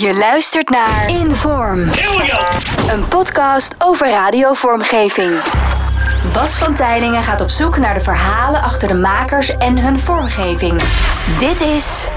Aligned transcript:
Je 0.00 0.14
luistert 0.14 0.68
naar 0.68 1.10
Inform. 1.10 1.80
Een 2.88 3.08
podcast 3.08 3.74
over 3.78 4.08
radiovormgeving. 4.08 5.30
Bas 6.32 6.54
van 6.54 6.74
Tijlingen 6.74 7.22
gaat 7.22 7.40
op 7.40 7.48
zoek 7.48 7.78
naar 7.78 7.94
de 7.94 8.00
verhalen 8.00 8.60
achter 8.60 8.88
de 8.88 8.94
makers 8.94 9.56
en 9.56 9.78
hun 9.78 9.98
vormgeving. 9.98 10.82
Dit 11.38 11.60
is 11.60 12.08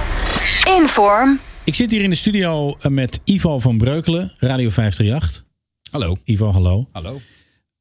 Inform. 0.80 1.40
Ik 1.64 1.76
zit 1.76 1.92
hier 1.92 2.02
in 2.02 2.10
de 2.10 2.16
studio 2.16 2.76
eh, 2.80 2.92
met 2.92 3.22
Ivo 3.24 3.60
van 3.60 3.78
Breukelen, 3.78 4.32
Radio 4.36 4.70
538. 4.70 5.46
Hallo. 5.92 6.16
Ivo, 6.24 6.52
hallo. 6.52 6.88
Hallo. 6.92 7.22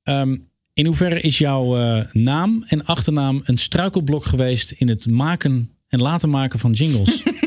Ehm, 0.03 0.37
in 0.75 0.87
hoeverre 0.87 1.21
is 1.21 1.39
jouw 1.39 1.77
eh, 1.77 2.05
naam 2.13 2.65
en 2.67 2.85
achternaam 2.85 3.41
een 3.45 3.59
struikelblok 3.59 4.25
geweest 4.25 4.71
in 4.71 4.89
het 4.89 5.11
maken 5.11 5.71
en 5.89 6.01
laten 6.01 6.31
maken 6.31 6.59
van 6.59 6.73
jingles? 6.73 7.23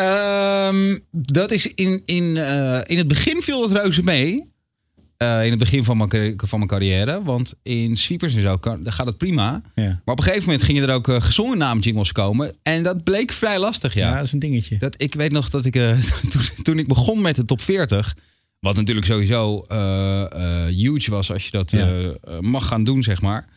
Ehm, 0.00 0.98
dat 1.10 1.50
is 1.50 1.74
in, 1.74 2.02
in, 2.04 2.36
eh, 2.36 2.80
in 2.86 2.98
het 2.98 3.08
begin 3.08 3.42
viel 3.42 3.62
het 3.62 3.72
reuze 3.72 4.02
mee. 4.02 4.48
Eh, 5.16 5.44
in 5.44 5.50
het 5.50 5.58
begin 5.58 5.84
van 5.84 5.96
mijn, 5.96 6.34
van 6.36 6.58
mijn 6.58 6.70
carrière. 6.70 7.22
Want 7.22 7.54
in 7.62 7.96
sweepers 7.96 8.34
en 8.34 8.42
zo 8.42 8.56
kan, 8.56 8.92
gaat 8.92 9.06
het 9.06 9.16
prima. 9.16 9.62
Ja. 9.74 9.82
Maar 10.04 10.14
op 10.14 10.18
een 10.18 10.24
gegeven 10.24 10.44
moment 10.44 10.62
gingen 10.62 10.88
er 10.88 10.94
ook 10.94 11.08
uh, 11.08 11.22
gezongen 11.22 11.58
naamjingles 11.58 12.12
komen. 12.12 12.52
En 12.62 12.82
dat 12.82 13.04
bleek 13.04 13.32
vrij 13.32 13.58
lastig, 13.58 13.94
ja. 13.94 14.08
ja, 14.08 14.16
dat 14.16 14.24
is 14.24 14.32
een 14.32 14.38
dingetje. 14.38 14.78
Dat, 14.78 15.02
ik 15.02 15.14
weet 15.14 15.32
nog 15.32 15.50
dat 15.50 15.64
ik 15.64 15.72
toen, 16.30 16.42
toen 16.62 16.78
ik 16.78 16.86
begon 16.86 17.20
met 17.20 17.36
de 17.36 17.44
top 17.44 17.60
40... 17.60 18.16
Wat 18.60 18.76
natuurlijk 18.76 19.06
sowieso 19.06 19.64
huge 20.68 21.10
was 21.10 21.32
als 21.32 21.44
je 21.44 21.50
dat 21.50 21.70
Ja. 21.70 22.12
mag 22.40 22.66
gaan 22.66 22.84
doen, 22.84 23.02
zeg 23.02 23.20
maar. 23.20 23.48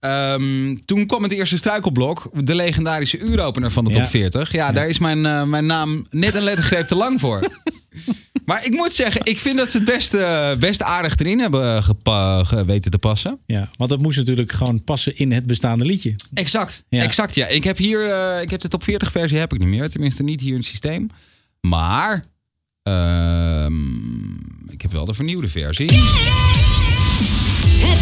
Ehm, 0.00 0.76
toen 0.84 1.06
kwam 1.06 1.22
het 1.22 1.32
eerste 1.32 1.56
struikelblok, 1.56 2.30
de 2.44 2.54
legendarische 2.54 3.18
uuropener 3.18 3.70
van 3.70 3.84
de 3.84 3.90
top 3.90 4.02
Ja. 4.02 4.08
40. 4.08 4.52
Ja, 4.52 4.72
daar 4.72 4.88
is 4.88 4.98
mijn, 4.98 5.26
eh, 5.26 5.42
mijn 5.42 5.66
naam 5.66 6.06
net 6.10 6.34
een 6.34 6.42
lettergreep 6.42 6.86
te 6.86 6.94
lang 6.94 7.20
voor. 7.20 7.40
maar 8.46 8.64
ik 8.66 8.72
moet 8.72 8.92
zeggen, 8.92 9.20
ik 9.24 9.38
vind 9.40 9.58
dat 9.58 9.70
ze 9.70 9.76
het 9.76 9.86
best, 9.86 10.14
eh, 10.14 10.54
best 10.54 10.82
aardig 10.82 11.16
erin 11.16 11.38
hebben 11.38 11.84
gepa- 11.84 12.44
ge- 12.44 12.64
weten 12.64 12.90
te 12.90 12.98
passen. 12.98 13.38
Ja, 13.46 13.70
want 13.76 13.90
dat 13.90 14.00
moest 14.00 14.18
natuurlijk 14.18 14.52
gewoon 14.52 14.84
passen 14.84 15.16
in 15.16 15.32
het 15.32 15.46
bestaande 15.46 15.84
liedje. 15.84 16.14
Exact, 16.34 16.84
Ja. 16.88 17.02
exact 17.02 17.34
ja. 17.34 17.46
Ik 17.46 17.64
heb 17.64 17.76
hier, 17.76 18.10
eh, 18.10 18.42
ik 18.42 18.50
heb 18.50 18.60
de 18.60 18.68
top 18.68 18.82
40 18.82 19.10
versie 19.10 19.38
heb 19.38 19.52
ik 19.52 19.58
niet 19.58 19.68
meer. 19.68 19.88
Tenminste 19.88 20.22
niet 20.22 20.40
hier 20.40 20.50
in 20.52 20.56
het 20.56 20.64
systeem. 20.66 21.08
Maar 21.60 22.24
ehm, 22.82 23.72
ik 24.68 24.82
heb 24.82 24.92
wel 24.92 25.04
de 25.04 25.14
vernieuwde 25.14 25.48
versie. 25.48 26.00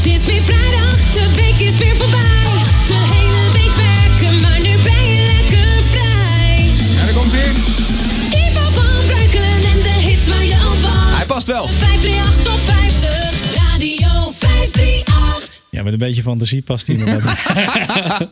Is 0.03 0.25
weer 0.25 0.43
vrijdag, 0.43 0.97
de 1.13 1.35
week 1.35 1.59
is 1.69 1.77
weer 1.79 1.97
voorbij. 1.97 2.43
De 2.87 3.01
hele 3.15 3.53
week 3.53 3.75
werken, 3.77 4.41
maar 4.41 4.61
nu 4.61 4.83
ben 4.83 5.05
je 5.13 5.33
lekker 5.33 5.83
vrij. 5.91 6.71
Ja, 6.95 7.05
daar 7.05 7.15
komt 7.15 7.33
ie. 7.33 7.51
Ivo 8.39 8.71
van 8.71 9.07
Breukelen 9.07 9.65
en 9.73 9.83
de 9.83 9.97
hits 10.07 10.29
waar 10.29 10.45
je 10.45 10.55
al 10.55 10.75
van. 10.75 11.15
Hij 11.17 11.27
past 11.27 11.47
wel. 11.47 11.69
538 11.69 12.43
top 12.43 12.61
50, 12.61 13.55
radio 13.55 14.33
538. 14.39 15.61
Ja, 15.71 15.83
met 15.83 15.93
een 15.93 15.99
beetje 15.99 16.23
fantasie 16.23 16.63
past 16.63 16.87
hij 16.87 16.97
inderdaad. 16.97 17.39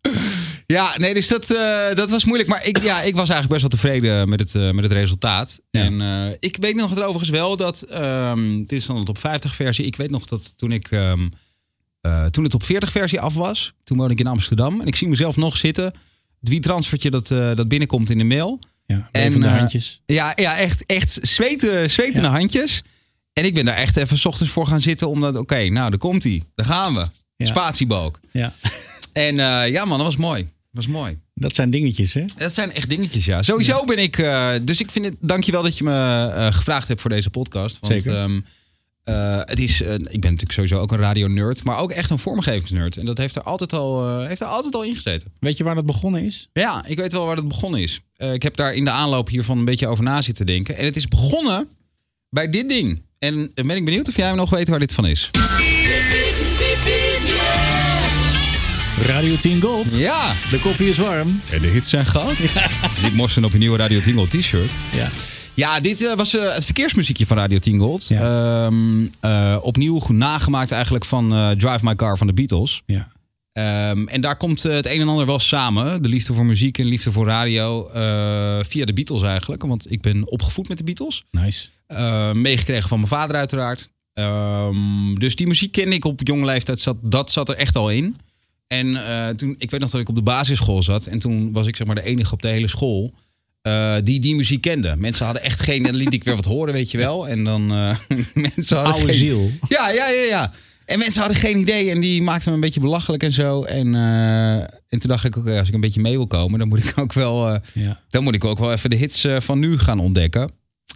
Ja, 0.70 0.94
nee, 0.98 1.14
dus 1.14 1.28
dat, 1.28 1.50
eh, 1.50 1.94
dat 1.94 2.10
was 2.10 2.24
moeilijk. 2.24 2.48
Maar 2.48 2.66
ik, 2.66 2.82
ja, 2.82 3.02
ik 3.02 3.14
was 3.16 3.28
eigenlijk 3.28 3.48
best 3.48 3.60
wel 3.60 3.70
tevreden 3.70 4.28
met 4.28 4.40
het, 4.40 4.54
eh, 4.54 4.70
met 4.70 4.84
het 4.84 4.92
resultaat. 4.92 5.60
Ja. 5.70 5.80
En 5.82 6.00
eh, 6.00 6.36
ik 6.40 6.56
weet 6.60 6.74
nog 6.74 6.90
het 6.90 7.00
overigens 7.00 7.30
wel 7.30 7.56
dat... 7.56 7.82
ehm 7.82 8.58
het 8.58 8.72
is 8.72 8.86
dan 8.86 8.96
de 8.98 9.04
top 9.04 9.18
50 9.18 9.54
versie. 9.54 9.84
Ik 9.84 9.96
weet 9.96 10.10
nog 10.10 10.24
dat 10.24 10.58
toen 10.58 10.72
ik... 10.72 10.90
ehm, 10.90 11.28
eh, 12.00 12.24
toen 12.26 12.44
de 12.44 12.50
top 12.50 12.62
40 12.62 12.90
versie 12.90 13.20
af 13.20 13.34
was, 13.34 13.72
toen 13.84 13.96
woonde 13.98 14.12
ik 14.12 14.20
in 14.20 14.26
Amsterdam. 14.26 14.80
En 14.80 14.86
ik 14.86 14.96
zie 14.96 15.08
mezelf 15.08 15.36
nog 15.36 15.56
zitten. 15.56 15.84
Het 16.40 16.48
wie-transfertje 16.48 17.10
dat, 17.10 17.26
dat 17.28 17.68
binnenkomt 17.68 18.10
in 18.10 18.18
de 18.18 18.24
mail. 18.24 18.60
Ja, 18.86 19.08
en 19.12 19.42
handjes. 19.42 20.02
Ja, 20.06 20.32
ja 20.36 20.56
echt, 20.56 20.82
echt 20.86 21.18
zweten, 21.22 21.90
zwetende 21.90 22.28
Ja. 22.28 22.32
handjes. 22.34 22.82
En 23.32 23.44
ik 23.44 23.54
ben 23.54 23.64
daar 23.64 23.76
echt 23.76 23.96
even 23.96 24.18
's 24.18 24.24
ochtends 24.24 24.52
voor 24.52 24.66
gaan 24.66 24.80
zitten. 24.80 25.08
Omdat, 25.08 25.36
oké, 25.36 25.68
nou, 25.68 25.90
daar 25.90 25.98
komt 25.98 26.24
hij. 26.24 26.42
Daar 26.54 26.66
gaan 26.66 26.94
we. 26.94 27.08
Spatiebalk. 27.46 28.20
Ja, 28.32 28.52
En 29.12 29.34
ja 29.70 29.84
man, 29.84 29.98
dat 29.98 30.06
was 30.06 30.16
mooi. 30.16 30.48
Dat 30.72 30.84
was 30.84 30.94
mooi. 30.94 31.18
dat 31.34 31.54
zijn 31.54 31.70
dingetjes, 31.70 32.12
hè? 32.12 32.24
Dat 32.36 32.54
zijn 32.54 32.72
echt 32.72 32.88
dingetjes, 32.88 33.24
ja. 33.24 33.42
Sowieso 33.42 33.84
ben 33.84 33.98
ik... 33.98 34.18
eh, 34.18 34.50
dus 34.62 34.80
ik 34.80 34.90
vind 34.90 35.04
het... 35.04 35.16
Dankjewel 35.20 35.62
dat 35.62 35.78
je 35.78 35.84
me 35.84 36.30
eh, 36.34 36.54
gevraagd 36.54 36.88
hebt 36.88 37.00
voor 37.00 37.10
deze 37.10 37.30
podcast. 37.30 37.78
Want, 37.80 38.02
Zeker. 38.02 38.18
ehm, 38.18 38.40
eh, 39.02 39.38
het 39.44 39.58
is, 39.60 39.80
ik 39.80 39.96
ben 39.96 40.08
natuurlijk 40.20 40.52
sowieso 40.52 40.78
ook 40.78 40.92
een 40.92 40.98
radio-nerd. 40.98 41.64
Maar 41.64 41.78
ook 41.78 41.90
echt 41.90 42.10
een 42.10 42.18
vormgevingsnerd. 42.18 42.96
En 42.96 43.04
dat 43.04 43.18
heeft 43.18 43.36
er 43.36 43.42
altijd 43.42 43.72
al, 43.72 44.18
heeft 44.26 44.40
er 44.40 44.46
altijd 44.46 44.74
al 44.74 44.84
in 44.84 44.94
gezeten. 44.94 45.32
Weet 45.40 45.56
je 45.56 45.64
waar 45.64 45.74
dat 45.74 45.86
begonnen 45.86 46.24
is? 46.24 46.48
Ja, 46.52 46.84
ik 46.86 46.96
weet 46.96 47.12
wel 47.12 47.26
waar 47.26 47.36
het 47.36 47.48
begonnen 47.48 47.80
is. 47.80 48.00
Ik 48.16 48.42
heb 48.42 48.56
daar 48.56 48.74
in 48.74 48.84
de 48.84 48.90
aanloop 48.90 49.28
hiervan 49.28 49.58
een 49.58 49.64
beetje 49.64 49.86
over 49.86 50.04
na 50.04 50.22
zitten 50.22 50.46
denken. 50.46 50.76
En 50.76 50.84
het 50.84 50.96
is 50.96 51.08
begonnen 51.08 51.68
bij 52.30 52.48
dit 52.48 52.68
ding. 52.68 53.02
En 53.18 53.50
ben 53.54 53.76
ik 53.76 53.84
benieuwd 53.84 54.08
of 54.08 54.16
jij 54.16 54.32
nog 54.32 54.50
weet 54.50 54.68
waar 54.68 54.78
dit 54.78 54.92
van 54.94 55.06
is. 55.06 55.30
Radio 59.06 59.36
10 59.36 59.60
Gold. 59.60 59.96
Ja, 59.96 60.34
De 60.50 60.58
koffie 60.58 60.88
is 60.88 60.98
warm. 60.98 61.40
en 61.50 61.60
de 61.60 61.66
hits 61.66 61.88
zijn 61.88 62.06
goud. 62.06 62.38
Niet 63.02 63.14
morsen 63.14 63.44
op 63.44 63.52
je 63.52 63.58
nieuwe 63.58 63.76
Radio 63.76 64.00
Tingle 64.00 64.28
t-shirt. 64.28 64.70
Ja. 64.94 65.08
Ja, 65.54 65.80
dit 65.80 66.04
eh, 66.04 66.14
was 66.14 66.36
eh, 66.36 66.54
het 66.54 66.64
verkeersmuziekje 66.64 67.26
van 67.26 67.36
Radio 67.36 67.58
10 67.58 67.78
Gold. 67.78 68.08
Ja. 68.08 68.64
Ehm, 68.66 69.06
eh, 69.20 69.56
opnieuw 69.62 69.98
goed 69.98 70.16
nagemaakt 70.16 70.70
eigenlijk 70.70 71.04
van 71.04 71.32
eh, 71.32 71.50
Drive 71.50 71.78
My 71.84 71.94
Car 71.94 72.18
van 72.18 72.26
de 72.26 72.32
Beatles. 72.32 72.82
Ja. 72.86 73.12
Ehm, 73.52 74.06
en 74.06 74.20
daar 74.20 74.36
komt 74.36 74.62
het 74.62 74.86
een 74.86 75.00
en 75.00 75.08
ander 75.08 75.26
wel 75.26 75.38
samen. 75.38 76.02
De 76.02 76.08
liefde 76.08 76.34
voor 76.34 76.46
muziek 76.46 76.78
en 76.78 76.84
liefde 76.86 77.12
voor 77.12 77.26
radio. 77.26 77.88
eh, 77.88 78.58
via 78.62 78.84
de 78.84 78.92
Beatles 78.92 79.22
eigenlijk. 79.22 79.62
Want 79.62 79.92
ik 79.92 80.00
ben 80.00 80.30
opgevoed 80.30 80.68
met 80.68 80.78
de 80.78 80.84
Beatles. 80.84 81.24
Nice. 81.30 81.68
Eh, 81.86 82.32
meegekregen 82.32 82.88
van 82.88 82.98
mijn 82.98 83.10
vader 83.10 83.36
uiteraard. 83.36 83.90
Ehm, 84.14 85.14
dus 85.14 85.36
die 85.36 85.46
muziek 85.46 85.72
kende 85.72 85.94
ik 85.94 86.04
op 86.04 86.20
jonge 86.22 86.44
leeftijd. 86.44 86.80
Zat, 86.80 86.96
dat 87.02 87.30
zat 87.32 87.48
er 87.48 87.54
echt 87.56 87.76
al 87.76 87.90
in. 87.90 88.16
En 88.70 89.06
eh, 89.06 89.28
toen, 89.28 89.54
ik 89.58 89.70
weet 89.70 89.80
nog 89.80 89.90
dat 89.90 90.00
ik 90.00 90.08
op 90.08 90.14
de 90.14 90.22
basisschool 90.22 90.82
zat. 90.82 91.06
En 91.06 91.18
toen 91.18 91.52
was 91.52 91.66
ik 91.66 91.76
zeg 91.76 91.86
maar 91.86 91.96
de 91.96 92.02
enige 92.02 92.32
op 92.32 92.42
de 92.42 92.48
hele 92.48 92.68
school 92.68 93.14
eh, 93.62 93.94
die 94.04 94.20
die 94.20 94.34
muziek 94.34 94.60
kende. 94.60 94.94
Mensen 94.98 95.24
hadden 95.24 95.42
echt 95.42 95.60
geen... 95.60 95.82
Dan 95.82 95.94
liet 95.94 96.12
ik 96.14 96.24
weer 96.24 96.36
wat 96.36 96.44
horen, 96.44 96.72
weet 96.74 96.90
je 96.90 96.98
wel. 96.98 97.28
En 97.28 97.44
dan... 97.44 97.70
eh, 97.70 97.96
mensen 98.56 98.76
hadden 98.76 98.94
Oude 98.94 99.08
geen, 99.08 99.18
ziel. 99.18 99.50
Ja, 99.68 99.88
ja, 99.90 100.08
ja, 100.08 100.22
ja. 100.28 100.52
En 100.84 100.98
mensen 100.98 101.20
hadden 101.20 101.38
geen 101.38 101.58
idee 101.58 101.90
en 101.90 102.00
die 102.00 102.22
maakten 102.22 102.48
me 102.48 102.54
een 102.54 102.60
beetje 102.60 102.80
belachelijk 102.80 103.22
en 103.22 103.32
zo. 103.32 103.62
En, 103.62 103.94
en 104.88 104.98
toen 104.98 105.10
dacht 105.10 105.24
ik, 105.24 105.36
oké, 105.36 105.58
als 105.58 105.68
ik 105.68 105.74
een 105.74 105.80
beetje 105.80 106.00
mee 106.00 106.16
wil 106.16 106.26
komen, 106.26 106.58
dan 106.58 106.68
moet 106.68 106.84
ik 106.84 106.92
ook 106.98 107.12
wel, 107.12 107.58
Ja. 107.74 108.00
dan 108.08 108.22
moet 108.22 108.34
ik 108.34 108.44
ook 108.44 108.58
wel 108.58 108.72
even 108.72 108.90
de 108.90 108.96
hits 108.96 109.26
van 109.38 109.58
nu 109.58 109.78
gaan 109.78 109.98
ontdekken. 109.98 110.50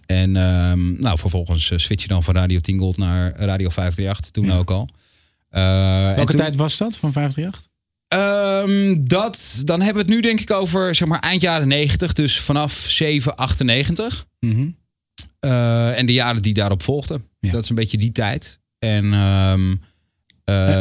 En 0.07 0.37
ehm, 0.37 1.01
nou, 1.01 1.19
vervolgens 1.19 1.73
switch 1.77 2.03
je 2.03 2.09
dan 2.09 2.23
van 2.23 2.35
Radio 2.35 2.61
10 2.61 2.79
Gold 2.79 2.97
naar 2.97 3.33
Radio 3.37 3.69
538, 3.69 4.31
toen 4.31 4.53
ook 4.53 4.71
al. 4.71 4.89
Eh, 5.55 6.15
Welke 6.15 6.25
toen- 6.25 6.41
tijd 6.41 6.57
was 6.57 6.77
dat 6.77 6.97
van 6.97 7.13
538? 7.13 7.73
Ehm, 8.09 9.03
dat, 9.09 9.63
dan 9.65 9.81
hebben 9.81 10.03
we 10.07 10.09
het 10.13 10.17
nu 10.17 10.21
denk 10.29 10.41
ik 10.41 10.51
over 10.51 10.95
zeg 10.95 11.09
maar, 11.09 11.19
eind 11.19 11.41
jaren 11.41 11.69
90, 11.69 12.13
dus 12.13 12.41
vanaf 12.41 12.85
7, 12.89 13.37
98. 13.37 14.27
Mhm. 14.41 14.69
Eh, 15.41 15.99
en 15.99 16.07
de 16.07 16.13
jaren 16.13 16.43
die 16.43 16.55
daarop 16.55 16.83
volgden. 16.83 17.25
Ja. 17.41 17.51
Dat 17.51 17.63
is 17.63 17.69
een 17.69 17.75
beetje 17.75 17.97
die 17.97 18.13
tijd. 18.13 18.61
En, 18.79 19.13
eh, 19.13 19.53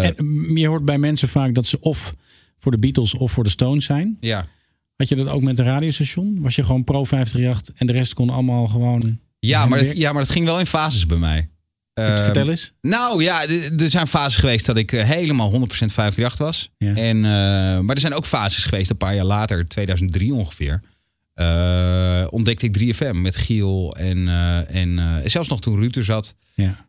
En, 0.05 0.13
mm, 0.17 0.57
je 0.57 0.67
hoort 0.67 0.85
bij 0.85 0.97
mensen 0.97 1.27
vaak 1.29 1.53
dat 1.53 1.65
ze 1.65 1.79
of 1.79 2.15
voor 2.57 2.71
de 2.71 2.79
Beatles 2.79 3.13
of 3.13 3.31
voor 3.31 3.43
de 3.43 3.49
Stones 3.49 3.85
zijn. 3.85 4.17
ja. 4.19 4.45
Had 4.95 5.07
je 5.09 5.15
dat 5.15 5.27
ook 5.27 5.41
met 5.41 5.59
een 5.59 5.65
radiostation? 5.65 6.41
Was 6.41 6.55
je 6.55 6.63
gewoon 6.63 6.83
pro 6.83 7.03
538 7.03 7.73
en 7.75 7.87
de 7.87 7.93
rest 7.93 8.13
kon 8.13 8.29
allemaal 8.29 8.67
gewoon... 8.67 9.19
Ja, 9.39 9.65
maar 9.65 9.79
dat, 9.79 9.97
ja, 9.97 10.11
maar 10.11 10.21
dat 10.21 10.31
ging 10.31 10.45
wel 10.45 10.59
in 10.59 10.65
fases 10.65 11.05
bij 11.05 11.17
mij. 11.17 11.49
Ehm, 11.93 12.23
Vertel 12.23 12.49
eens. 12.49 12.71
Nou 12.81 13.23
ja, 13.23 13.47
er 13.77 13.89
zijn 13.89 14.07
fases 14.07 14.35
geweest 14.37 14.65
dat 14.65 14.77
ik 14.77 14.91
eh, 14.91 15.03
helemaal 15.03 15.49
100% 15.51 15.93
538 15.93 16.37
was. 16.37 16.69
Ja. 16.77 16.95
En, 16.95 17.17
eh, 17.17 17.79
maar 17.79 17.95
er 17.95 17.99
zijn 18.01 18.13
ook 18.13 18.25
fases 18.25 18.63
geweest, 18.65 18.89
een 18.89 18.97
paar 18.97 19.15
jaar 19.15 19.25
later, 19.25 19.67
2003 19.67 20.33
ongeveer. 20.33 20.81
eh, 21.33 22.27
ontdekte 22.29 22.65
ik 22.65 22.73
3FM 22.73 23.21
met 23.21 23.35
Giel 23.35 23.95
en, 23.97 24.27
en 24.67 25.21
zelfs 25.25 25.49
nog 25.49 25.61
toen 25.61 25.75
Ruud 25.79 25.95
er 25.95 26.03
zat. 26.03 26.35
Ja. 26.53 26.85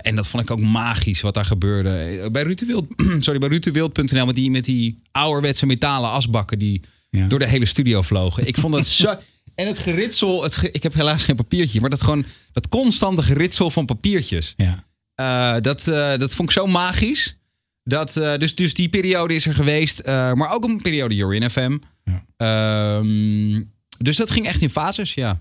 En 0.00 0.16
dat 0.16 0.28
vond 0.28 0.42
ik 0.42 0.50
ook 0.50 0.60
magisch 0.60 1.20
wat 1.20 1.34
daar 1.34 1.44
gebeurde. 1.44 2.28
Bij 2.32 2.42
Rutewild, 2.42 2.86
sorry, 3.24 3.38
bij 3.38 3.48
Rutewild.nl 3.48 4.26
met 4.26 4.34
die, 4.34 4.50
met 4.50 4.64
die 4.64 4.96
ouderwetse 5.12 5.66
metalen 5.66 6.10
asbakken 6.10 6.58
die 6.58 6.80
Ja. 7.10 7.26
door 7.26 7.38
de 7.38 7.46
hele 7.48 7.64
studio 7.66 8.02
vlogen. 8.02 8.46
Ik 8.46 8.56
vond 8.56 8.74
dat 8.74 8.86
zo... 9.02 9.14
En 9.56 9.66
het 9.66 9.78
geritsel, 9.78 10.42
het, 10.42 10.56
ge- 10.56 10.70
ik 10.70 10.82
heb 10.82 10.94
helaas 10.94 11.22
geen 11.22 11.36
papiertje, 11.36 11.80
maar 11.80 11.90
dat 11.90 12.02
gewoon 12.02 12.24
dat 12.52 12.68
constante 12.68 13.22
geritsel 13.22 13.70
van 13.70 13.86
papiertjes. 13.86 14.54
Ja. 14.56 14.84
Eh, 15.14 15.62
dat, 15.62 15.86
eh, 15.88 16.16
dat 16.18 16.34
vond 16.34 16.48
ik 16.48 16.54
zo 16.56 16.66
magisch. 16.66 17.38
Dat, 17.84 18.16
eh, 18.16 18.36
dus, 18.36 18.54
dus 18.54 18.74
die 18.74 18.88
periode 18.88 19.34
is 19.34 19.46
er 19.46 19.54
geweest. 19.54 20.04
maar 20.04 20.54
ook 20.54 20.64
een 20.64 20.82
periode 20.82 21.14
hier 21.14 21.34
in 21.34 21.50
FM. 21.50 21.76
Ja. 22.04 22.24
Ehm, 22.36 23.62
dus 23.98 24.16
dat 24.16 24.30
ging 24.30 24.46
echt 24.46 24.60
in 24.62 24.70
fases, 24.70 25.14
ja. 25.14 25.40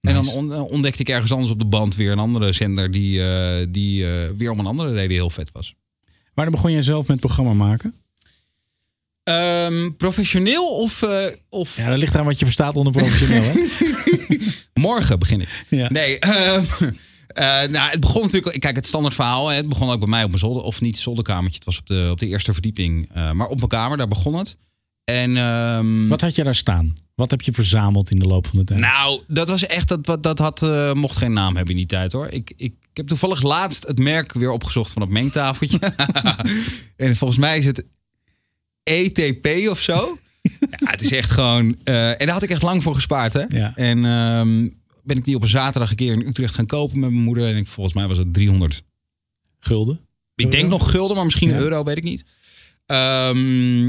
En 0.00 0.14
dan 0.14 0.28
on- 0.28 0.52
ontdekte 0.52 1.00
ik 1.00 1.08
ergens 1.08 1.32
anders 1.32 1.50
op 1.50 1.58
de 1.58 1.64
band 1.66 1.94
weer 1.96 2.12
een 2.12 2.18
andere 2.18 2.52
zender... 2.52 2.90
die, 2.90 3.20
die 3.70 4.04
weer 4.36 4.50
om 4.50 4.58
een 4.58 4.66
andere 4.66 4.92
reden 4.92 5.10
heel 5.10 5.30
vet 5.30 5.50
was. 5.52 5.74
Wanneer 6.34 6.54
begon 6.54 6.72
jij 6.72 6.82
zelf 6.82 7.06
met 7.06 7.20
programma 7.20 7.52
maken? 7.52 7.94
Ehm, 9.24 9.90
professioneel 9.96 10.66
of, 10.68 11.02
eh, 11.02 11.16
of 11.48 11.76
Ja, 11.76 11.88
dat 11.88 11.98
ligt 11.98 12.16
aan 12.16 12.24
wat 12.24 12.38
je 12.38 12.44
verstaat 12.44 12.76
onder 12.76 12.92
professioneel. 12.92 13.42
Hè? 13.42 13.60
Morgen 14.80 15.18
begin 15.18 15.40
ik. 15.40 15.64
Ja. 15.68 15.88
Nee, 15.90 16.18
ehm, 16.18 16.64
eh, 17.26 17.44
nou, 17.68 17.90
het 17.90 18.00
begon 18.00 18.22
natuurlijk... 18.22 18.60
Kijk, 18.60 18.76
het 18.76 18.86
standaard 18.86 19.14
verhaal. 19.14 19.48
hè, 19.48 19.56
Het 19.56 19.68
begon 19.68 19.90
ook 19.90 19.98
bij 19.98 20.08
mij 20.08 20.22
op 20.22 20.28
mijn 20.28 20.38
zolder. 20.40 20.62
Of 20.62 20.80
niet 20.80 20.98
zolderkamertje. 20.98 21.54
Het 21.56 21.64
was 21.64 21.78
op 21.78 21.86
de, 21.86 22.08
op 22.10 22.18
de 22.20 22.26
eerste 22.26 22.52
verdieping. 22.52 23.10
eh, 23.14 23.30
maar 23.32 23.46
op 23.46 23.56
mijn 23.56 23.68
kamer, 23.68 23.96
daar 23.96 24.08
begon 24.08 24.34
het. 24.34 24.56
En 25.04 25.36
ehm, 25.36 26.08
Wat 26.08 26.20
had 26.20 26.34
je 26.34 26.44
daar 26.44 26.54
staan? 26.54 26.92
Wat 27.14 27.30
heb 27.30 27.40
je 27.42 27.52
verzameld 27.52 28.10
in 28.10 28.18
de 28.18 28.26
loop 28.26 28.46
van 28.46 28.58
de 28.58 28.64
tijd? 28.64 28.80
nou, 28.80 29.20
dat 29.28 29.48
was 29.48 29.66
echt, 29.66 29.88
dat, 29.88 30.04
dat, 30.06 30.22
dat 30.22 30.38
had, 30.38 30.60
mocht 30.94 31.16
geen 31.16 31.32
naam 31.32 31.56
hebben 31.56 31.72
in 31.72 31.76
die 31.80 31.86
tijd 31.86 32.12
hoor. 32.12 32.26
Ik, 32.26 32.52
ik, 32.56 32.74
ik 32.90 32.96
heb 32.96 33.06
toevallig 33.06 33.42
laatst 33.42 33.86
het 33.86 33.98
merk 33.98 34.32
weer 34.32 34.50
opgezocht 34.50 34.92
van 34.92 35.02
het 35.02 35.10
mengtafeltje. 35.10 35.78
en 36.96 37.16
volgens 37.16 37.38
mij 37.38 37.58
is 37.58 37.64
het 37.64 37.84
ETP 38.82 39.68
of 39.70 39.80
zo. 39.80 40.18
ja, 40.60 40.90
het 40.90 41.00
is 41.02 41.12
echt 41.12 41.30
gewoon. 41.30 41.76
eh, 41.84 42.08
en 42.10 42.16
daar 42.18 42.30
had 42.32 42.42
ik 42.42 42.50
echt 42.50 42.62
lang 42.62 42.82
voor 42.82 42.94
gespaard 42.94 43.32
hè. 43.32 43.42
Ja. 43.48 43.72
En 43.76 44.04
ehm, 44.04 44.68
ben 45.04 45.16
ik 45.16 45.24
die 45.24 45.36
op 45.36 45.42
een 45.42 45.48
zaterdag 45.48 45.90
een 45.90 45.96
keer 45.96 46.12
in 46.12 46.26
Utrecht 46.26 46.54
gaan 46.54 46.66
kopen 46.66 47.00
met 47.00 47.10
mijn 47.10 47.22
moeder. 47.22 47.48
En 47.48 47.56
ik, 47.56 47.66
volgens 47.66 47.94
mij 47.94 48.06
was 48.06 48.18
het 48.18 48.34
300 48.34 48.82
Gulden? 49.58 50.00
ik 50.34 50.50
denk 50.50 50.68
nog 50.68 50.90
gulden, 50.90 51.16
maar 51.16 51.24
misschien 51.24 51.48
Ja. 51.48 51.56
euro, 51.58 51.84
weet 51.84 51.96
ik 51.96 52.02
niet. 52.04 52.24
Ehm, 52.86 53.88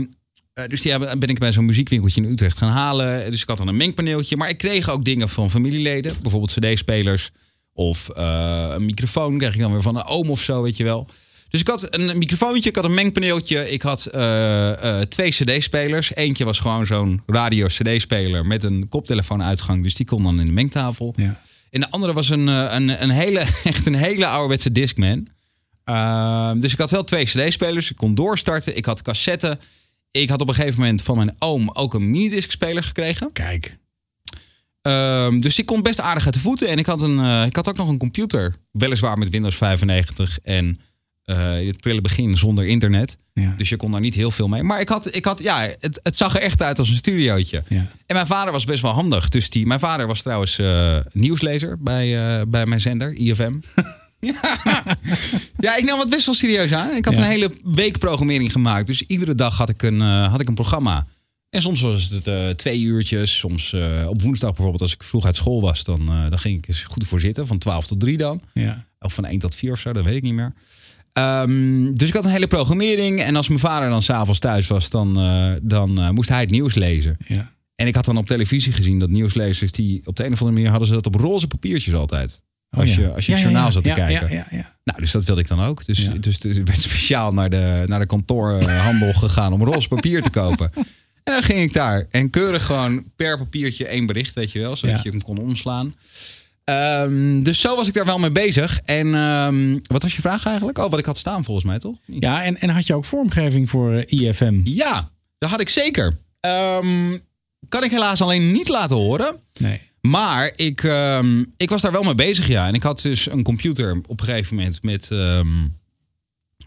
eh, 0.54 0.66
dus 0.68 0.82
die 0.82 0.92
hebben- 0.92 1.20
ben 1.20 1.30
ik 1.30 1.40
bij 1.40 1.52
zo'n 1.52 1.66
muziekwinkeltje 1.66 2.22
in 2.22 2.32
Utrecht 2.32 2.58
gaan 2.58 2.70
halen. 2.72 3.32
Dus 3.32 3.42
ik 3.42 3.48
had 3.48 3.58
dan 3.58 3.68
een 3.68 3.78
mengpaneeltje. 3.78 4.38
Maar 4.38 4.50
ik 4.50 4.58
kreeg 4.58 4.90
ook 4.90 5.06
dingen 5.06 5.30
van 5.30 5.52
familieleden. 5.52 6.16
Bijvoorbeeld 6.22 6.54
cd-spelers. 6.60 7.30
Of 7.74 8.10
eh, 8.10 8.72
een 8.76 8.86
microfoon 8.86 9.38
kreeg 9.38 9.54
ik 9.54 9.60
dan 9.60 9.72
weer 9.72 9.82
van 9.82 9.96
een 9.96 10.04
oom 10.04 10.30
of 10.30 10.42
zo, 10.42 10.62
weet 10.62 10.78
je 10.78 10.84
wel. 10.84 11.08
Dus 11.54 11.62
ik 11.62 11.68
had 11.68 11.88
een 11.96 12.18
microfoontje, 12.18 12.70
ik 12.70 12.76
had 12.76 12.86
een 12.86 12.94
mengpaneeltje. 12.94 13.72
Ik 13.72 13.82
had 13.82 14.06
eh, 14.06 15.00
eh, 15.00 15.02
twee 15.02 15.30
cd-spelers. 15.30 16.16
Eentje 16.16 16.46
was 16.46 16.60
gewoon 16.60 16.86
zo'n 16.86 17.22
radio-cd-speler 17.26 18.46
met 18.46 18.64
een 18.64 18.90
koptelefoonuitgang. 18.90 19.84
Dus 19.84 19.96
die 19.96 20.06
kon 20.06 20.24
dan 20.24 20.40
in 20.40 20.46
de 20.46 20.52
mengtafel. 20.52 21.14
Ja. 21.16 21.40
En 21.70 21.80
de 21.80 21.90
andere 21.90 22.14
was 22.14 22.30
een, 22.30 22.50
eh, 22.50 22.74
een, 22.74 23.04
een 23.04 23.10
hele, 23.10 23.40
echt 23.64 23.86
een 23.86 23.96
hele 23.96 24.28
ouderwetse 24.28 24.72
Discman. 24.72 25.28
Ehm, 25.84 26.60
dus 26.60 26.74
ik 26.74 26.80
had 26.80 26.90
wel 26.90 27.04
twee 27.04 27.26
cd-spelers. 27.26 27.90
Ik 27.90 27.98
kon 27.98 28.16
doorstarten. 28.16 28.78
Ik 28.78 28.86
had 28.86 29.02
cassetten. 29.02 29.60
Ik 30.12 30.30
had 30.30 30.42
op 30.42 30.48
een 30.48 30.56
gegeven 30.56 30.80
moment 30.80 31.02
van 31.02 31.16
mijn 31.16 31.36
oom 31.40 31.70
ook 31.74 31.94
een 31.94 32.12
minidisc-speler 32.12 32.84
gekregen. 32.84 33.32
Kijk. 33.32 33.78
Ehm, 34.82 35.40
dus 35.40 35.60
ik 35.60 35.66
kon 35.66 35.82
best 35.82 36.00
aardig 36.00 36.26
uit 36.26 36.34
de 36.34 36.40
voeten. 36.40 36.68
En 36.68 36.78
ik 36.78 36.86
had, 36.86 37.02
een, 37.02 37.46
ik 37.46 37.56
had 37.56 37.70
ook 37.70 37.78
nog 37.78 37.90
een 37.90 37.98
computer. 37.98 38.56
Weliswaar 38.72 39.18
met 39.18 39.30
Windows 39.30 39.56
95 39.56 40.40
en 40.44 40.80
eh, 41.24 41.62
in 41.62 41.68
het 41.68 41.82
prille 41.82 42.02
begin 42.02 42.38
zonder 42.38 42.66
internet. 42.66 43.18
Ja. 43.34 43.54
Dus 43.58 43.70
je 43.70 43.76
kon 43.76 43.92
daar 43.92 44.02
niet 44.02 44.14
heel 44.14 44.32
veel 44.32 44.48
mee. 44.48 44.64
Maar 44.64 44.82
ik 44.82 44.90
had, 44.90 45.16
ik 45.16 45.26
had 45.26 45.40
ja, 45.40 45.70
het, 45.80 46.00
het 46.04 46.18
zag 46.18 46.36
er 46.36 46.42
echt 46.42 46.62
uit 46.62 46.80
als 46.80 46.90
een 46.90 46.96
studiootje. 46.96 47.64
Ja. 47.68 47.86
En 48.06 48.16
mijn 48.16 48.28
vader 48.28 48.52
was 48.52 48.64
best 48.64 48.82
wel 48.82 48.92
handig. 48.92 49.30
Dus 49.30 49.50
die, 49.50 49.66
mijn 49.66 49.80
vader 49.80 50.08
was 50.08 50.22
trouwens 50.22 50.60
eh, 50.60 50.98
nieuwslezer 51.12 51.78
bij, 51.80 52.38
eh, 52.40 52.42
bij 52.48 52.66
mijn 52.66 52.82
zender, 52.82 53.14
IFM. 53.14 53.60
ja, 55.58 55.76
ik 55.76 55.84
nam 55.84 56.00
het 56.00 56.10
best 56.10 56.26
wel 56.26 56.36
serieus 56.36 56.74
aan. 56.74 56.96
Ik 56.96 57.06
had 57.06 57.18
een 57.18 57.24
hele 57.24 57.52
week 57.64 57.98
programmering 57.98 58.52
gemaakt. 58.52 58.88
Dus 58.88 59.02
iedere 59.02 59.36
dag 59.36 59.58
had 59.58 59.70
ik 59.70 59.84
een, 59.84 60.00
had 60.02 60.42
ik 60.42 60.48
een 60.48 60.54
programma. 60.54 61.08
En 61.50 61.62
soms 61.62 61.82
was 61.82 62.10
het 62.24 62.58
twee 62.58 62.82
uurtjes. 62.82 63.38
Soms 63.38 63.76
op 64.08 64.22
woensdag 64.22 64.50
bijvoorbeeld, 64.50 64.82
als 64.82 64.94
ik 64.94 65.04
vroeg 65.04 65.26
uit 65.26 65.36
school 65.36 65.62
was, 65.62 65.84
dan, 65.84 66.06
dan 66.06 66.40
ging 66.40 66.58
ik 66.58 66.68
eens 66.68 66.84
goed 66.84 67.08
voor 67.08 67.20
zitten. 67.20 67.48
Van 67.48 67.58
12 67.58 67.88
tot 67.88 68.00
3 68.00 68.18
dan. 68.18 68.42
Ja. 68.54 68.86
Of 69.00 69.14
van 69.14 69.26
1 69.26 69.40
tot 69.40 69.56
4 69.56 69.72
of 69.72 69.80
zo, 69.80 69.94
dat 69.94 70.04
weet 70.04 70.16
ik 70.16 70.24
niet 70.24 70.34
meer. 70.34 70.54
Ehm, 71.14 71.94
dus 71.94 72.08
ik 72.08 72.14
had 72.14 72.26
een 72.26 72.32
hele 72.32 72.48
programmering. 72.48 73.22
En 73.22 73.36
als 73.36 73.48
mijn 73.48 73.60
vader 73.60 73.90
dan 73.90 74.02
s'avonds 74.02 74.40
thuis 74.40 74.68
was, 74.68 74.90
dan, 74.90 75.18
eh, 75.18 75.52
dan 75.62 76.00
eh, 76.00 76.10
moest 76.10 76.30
hij 76.30 76.40
het 76.40 76.52
nieuws 76.52 76.74
lezen. 76.74 77.18
Ja. 77.28 77.52
En 77.76 77.88
ik 77.88 77.96
had 77.96 78.06
dan 78.06 78.18
op 78.18 78.28
televisie 78.28 78.74
gezien 78.74 79.00
dat 79.00 79.10
nieuwslezers, 79.10 79.72
die 79.72 80.02
op 80.06 80.16
de 80.16 80.26
een 80.26 80.32
of 80.32 80.38
andere 80.40 80.56
manier 80.56 80.70
hadden 80.70 80.88
ze 80.88 80.94
dat 80.94 81.06
op 81.06 81.16
roze 81.16 81.48
papiertjes 81.48 81.94
altijd. 81.94 82.42
Als 82.70 82.90
Oh, 82.90 82.96
ja. 82.96 83.02
je, 83.02 83.14
als 83.14 83.26
je 83.26 83.32
het 83.32 83.42
ja, 83.42 83.48
journaal 83.48 83.72
zat 83.72 83.84
te 83.84 83.90
kijken. 83.90 84.30
Ja, 84.30 84.36
ja, 84.36 84.58
ja. 84.58 84.76
Nou, 84.84 85.00
dus 85.00 85.12
dat 85.12 85.24
wilde 85.24 85.42
ik 85.42 85.48
dan 85.48 85.62
ook. 85.62 85.86
Dus, 85.86 86.10
dus, 86.20 86.40
dus 86.40 86.58
ik 86.58 86.68
werd 86.68 86.82
speciaal 86.82 87.34
naar 87.34 87.50
de, 87.50 87.84
naar 87.88 88.00
de 88.00 88.06
kantoorhandel 88.06 89.14
gegaan 89.14 89.54
om 89.54 89.64
roze 89.64 89.88
papier 89.88 90.22
te 90.22 90.30
kopen. 90.30 90.72
En 91.24 91.34
dan 91.34 91.44
ging 91.44 91.60
ik 91.60 91.74
daar. 91.74 92.08
En 92.12 92.30
keurig 92.30 92.66
gewoon 92.66 93.04
per 93.16 93.38
papiertje 93.38 93.88
één 93.88 94.06
bericht, 94.06 94.36
weet 94.36 94.52
je 94.52 94.60
wel. 94.60 94.76
Zodat 94.76 95.04
je 95.04 95.10
hem 95.10 95.22
kon 95.22 95.38
omslaan. 95.38 95.96
Ehm, 96.64 97.44
dus 97.44 97.62
zo 97.62 97.76
was 97.76 97.88
ik 97.88 97.94
daar 97.94 98.06
wel 98.06 98.20
mee 98.20 98.32
bezig. 98.32 98.80
En 98.80 99.16
ehm, 99.16 99.78
wat 99.82 100.02
was 100.02 100.16
je 100.16 100.22
vraag 100.22 100.46
eigenlijk? 100.46 100.78
Oh, 100.78 100.90
wat 100.90 101.00
ik 101.00 101.06
had 101.06 101.18
staan 101.18 101.44
volgens 101.44 101.66
mij, 101.66 101.80
toch? 101.80 101.96
Ja, 102.06 102.44
en, 102.44 102.58
en 102.58 102.70
had 102.70 102.88
je 102.88 102.96
ook 102.96 103.06
vormgeving 103.06 103.70
voor 103.70 103.94
eh, 103.94 104.20
IFM? 104.20 104.62
Ja, 104.64 105.12
dat 105.38 105.50
had 105.50 105.62
ik 105.62 105.70
zeker. 105.70 106.18
Ehm, 106.40 107.18
kan 107.70 107.84
ik 107.84 107.92
helaas 107.92 108.22
alleen 108.22 108.52
niet 108.52 108.70
laten 108.70 108.96
horen. 108.96 109.36
Nee. 109.60 109.82
Maar 110.02 110.52
ik, 110.56 110.84
ik 111.58 111.70
was 111.70 111.82
daar 111.82 111.92
wel 111.92 112.04
mee 112.04 112.16
bezig, 112.16 112.48
ja. 112.48 112.68
En 112.68 112.74
ik 112.74 112.84
had 112.84 113.02
dus 113.02 113.32
een 113.32 113.44
computer 113.44 114.02
op 114.08 114.20
een 114.20 114.26
gegeven 114.26 114.56
moment 114.56 114.84
met... 114.84 115.08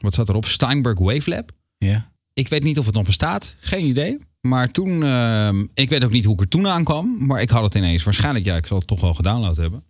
wat 0.01 0.15
zat 0.15 0.29
erop? 0.29 0.47
Steinberg 0.47 0.99
Wavelab. 0.99 1.51
Ja. 1.79 2.11
Ik 2.33 2.49
weet 2.49 2.63
niet 2.63 2.79
of 2.79 2.87
het 2.87 2.95
nog 2.95 3.05
bestaat. 3.05 3.57
Geen 3.61 3.85
idee. 3.85 4.19
Maar 4.49 4.71
toen... 4.71 5.03
ehm, 5.03 5.67
ik 5.75 5.89
weet 5.89 6.05
ook 6.05 6.11
niet 6.13 6.25
hoe 6.25 6.35
ik 6.35 6.41
er 6.41 6.49
toen 6.49 6.69
aankwam. 6.69 7.17
Maar 7.19 7.41
ik 7.41 7.51
had 7.51 7.63
het 7.63 7.75
ineens. 7.75 8.03
Waarschijnlijk, 8.03 8.45
ja, 8.45 8.57
ik 8.57 8.67
zal 8.67 8.79
het 8.79 8.87
toch 8.87 9.01
wel 9.01 9.15
gedownload 9.15 9.57
hebben. 9.57 9.85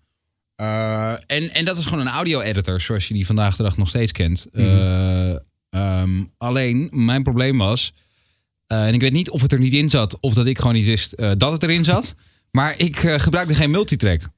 Eh, 0.56 1.12
en, 1.12 1.54
en 1.54 1.64
dat 1.64 1.78
is 1.78 1.84
gewoon 1.84 2.00
een 2.00 2.12
audio-editor, 2.12 2.80
zoals 2.80 3.08
je 3.08 3.14
die 3.14 3.26
vandaag 3.26 3.56
de 3.56 3.62
dag 3.62 3.76
nog 3.76 3.88
steeds 3.88 4.12
kent. 4.12 4.46
Eh, 4.52 5.30
ehm, 5.70 6.24
alleen, 6.38 6.88
mijn 6.92 7.22
probleem 7.22 7.58
was... 7.58 7.92
eh, 8.66 8.86
en 8.86 8.94
ik 8.94 9.00
weet 9.00 9.12
niet 9.12 9.30
of 9.30 9.42
het 9.42 9.52
er 9.52 9.58
niet 9.58 9.72
in 9.72 9.88
zat... 9.88 10.20
of 10.20 10.34
dat 10.34 10.46
ik 10.46 10.58
gewoon 10.58 10.74
niet 10.74 10.84
wist 10.84 11.16
dat 11.16 11.52
het 11.52 11.62
erin 11.62 11.84
zat... 11.84 12.14
Maar 12.50 12.74
ik 12.78 12.96
gebruikte 12.98 13.54
geen 13.54 13.70
multitrack. 13.70 14.28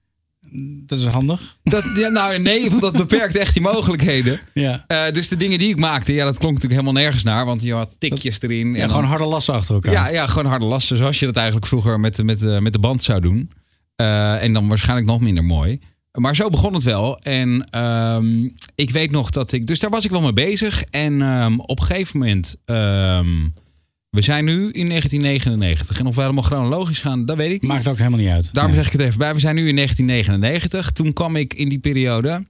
Dat 0.86 0.98
is 0.98 1.04
handig. 1.04 1.56
Dat, 1.62 1.84
ja, 1.96 2.08
nou 2.08 2.38
nee, 2.38 2.70
want 2.70 2.82
dat 2.82 2.92
beperkt 2.92 3.36
echt 3.36 3.54
je 3.54 3.60
mogelijkheden. 3.60 4.40
Ja. 4.54 4.84
Eh, 4.86 5.12
dus 5.12 5.28
de 5.28 5.36
dingen 5.36 5.58
die 5.58 5.68
ik 5.68 5.78
maakte, 5.78 6.12
ja, 6.12 6.24
dat 6.24 6.38
klonk 6.38 6.54
natuurlijk 6.54 6.80
helemaal 6.80 7.02
nergens 7.02 7.24
naar. 7.24 7.44
Want 7.44 7.62
je 7.62 7.72
had 7.74 7.90
tikjes 7.98 8.40
erin. 8.42 8.68
Ja, 8.68 8.74
en 8.74 8.80
dan- 8.80 8.90
gewoon 8.90 9.04
harde 9.04 9.24
lassen 9.24 9.54
achter 9.54 9.74
elkaar. 9.74 9.92
ja, 9.92 10.08
ja, 10.08 10.26
gewoon 10.26 10.46
harde 10.50 10.64
lassen. 10.66 10.96
Zoals 10.96 11.18
je 11.18 11.26
dat 11.26 11.36
eigenlijk 11.36 11.66
vroeger 11.66 12.00
met, 12.00 12.22
met, 12.22 12.42
eh, 12.42 12.58
met 12.58 12.72
de 12.72 12.78
band 12.78 13.02
zou 13.02 13.20
doen. 13.20 13.50
Eh, 13.96 14.42
en 14.42 14.52
dan 14.52 14.68
waarschijnlijk 14.68 15.06
nog 15.08 15.20
minder 15.20 15.44
mooi. 15.44 15.80
Maar 16.12 16.36
zo 16.36 16.48
begon 16.48 16.74
het 16.74 16.82
wel. 16.82 17.18
En 17.18 17.64
ehm, 17.70 18.48
ik 18.74 18.90
weet 18.90 19.10
nog 19.10 19.30
dat 19.30 19.52
ik... 19.52 19.66
Dus 19.66 19.78
daar 19.78 19.90
was 19.90 20.04
ik 20.04 20.10
wel 20.10 20.20
mee 20.20 20.32
bezig. 20.32 20.82
En 20.90 21.22
ehm, 21.22 21.58
op 21.58 21.80
een 21.80 21.86
gegeven 21.86 22.18
moment... 22.18 22.56
ehm, 22.64 23.28
we 24.18 24.24
zijn 24.24 24.44
nu 24.44 24.52
in 24.70 24.86
1999. 24.88 25.98
En 25.98 26.06
of 26.06 26.14
we 26.14 26.20
helemaal 26.20 26.42
chronologisch 26.42 26.98
gaan, 26.98 27.24
dat 27.24 27.36
weet 27.36 27.52
ik 27.52 27.60
niet. 27.62 27.70
Maakt 27.70 27.88
ook 27.88 27.96
helemaal 27.96 28.18
niet 28.18 28.28
uit. 28.28 28.54
Daarom 28.54 28.72
Nee. 28.72 28.82
zeg 28.82 28.92
ik 28.92 28.98
het 28.98 29.06
even 29.08 29.18
bij. 29.18 29.34
We 29.34 29.40
zijn 29.40 29.54
nu 29.54 29.68
in 29.68 29.74
1999. 29.76 30.92
Toen 30.92 31.12
kwam 31.12 31.36
ik 31.36 31.54
in 31.54 31.68
die 31.68 31.78
periode. 31.78 32.46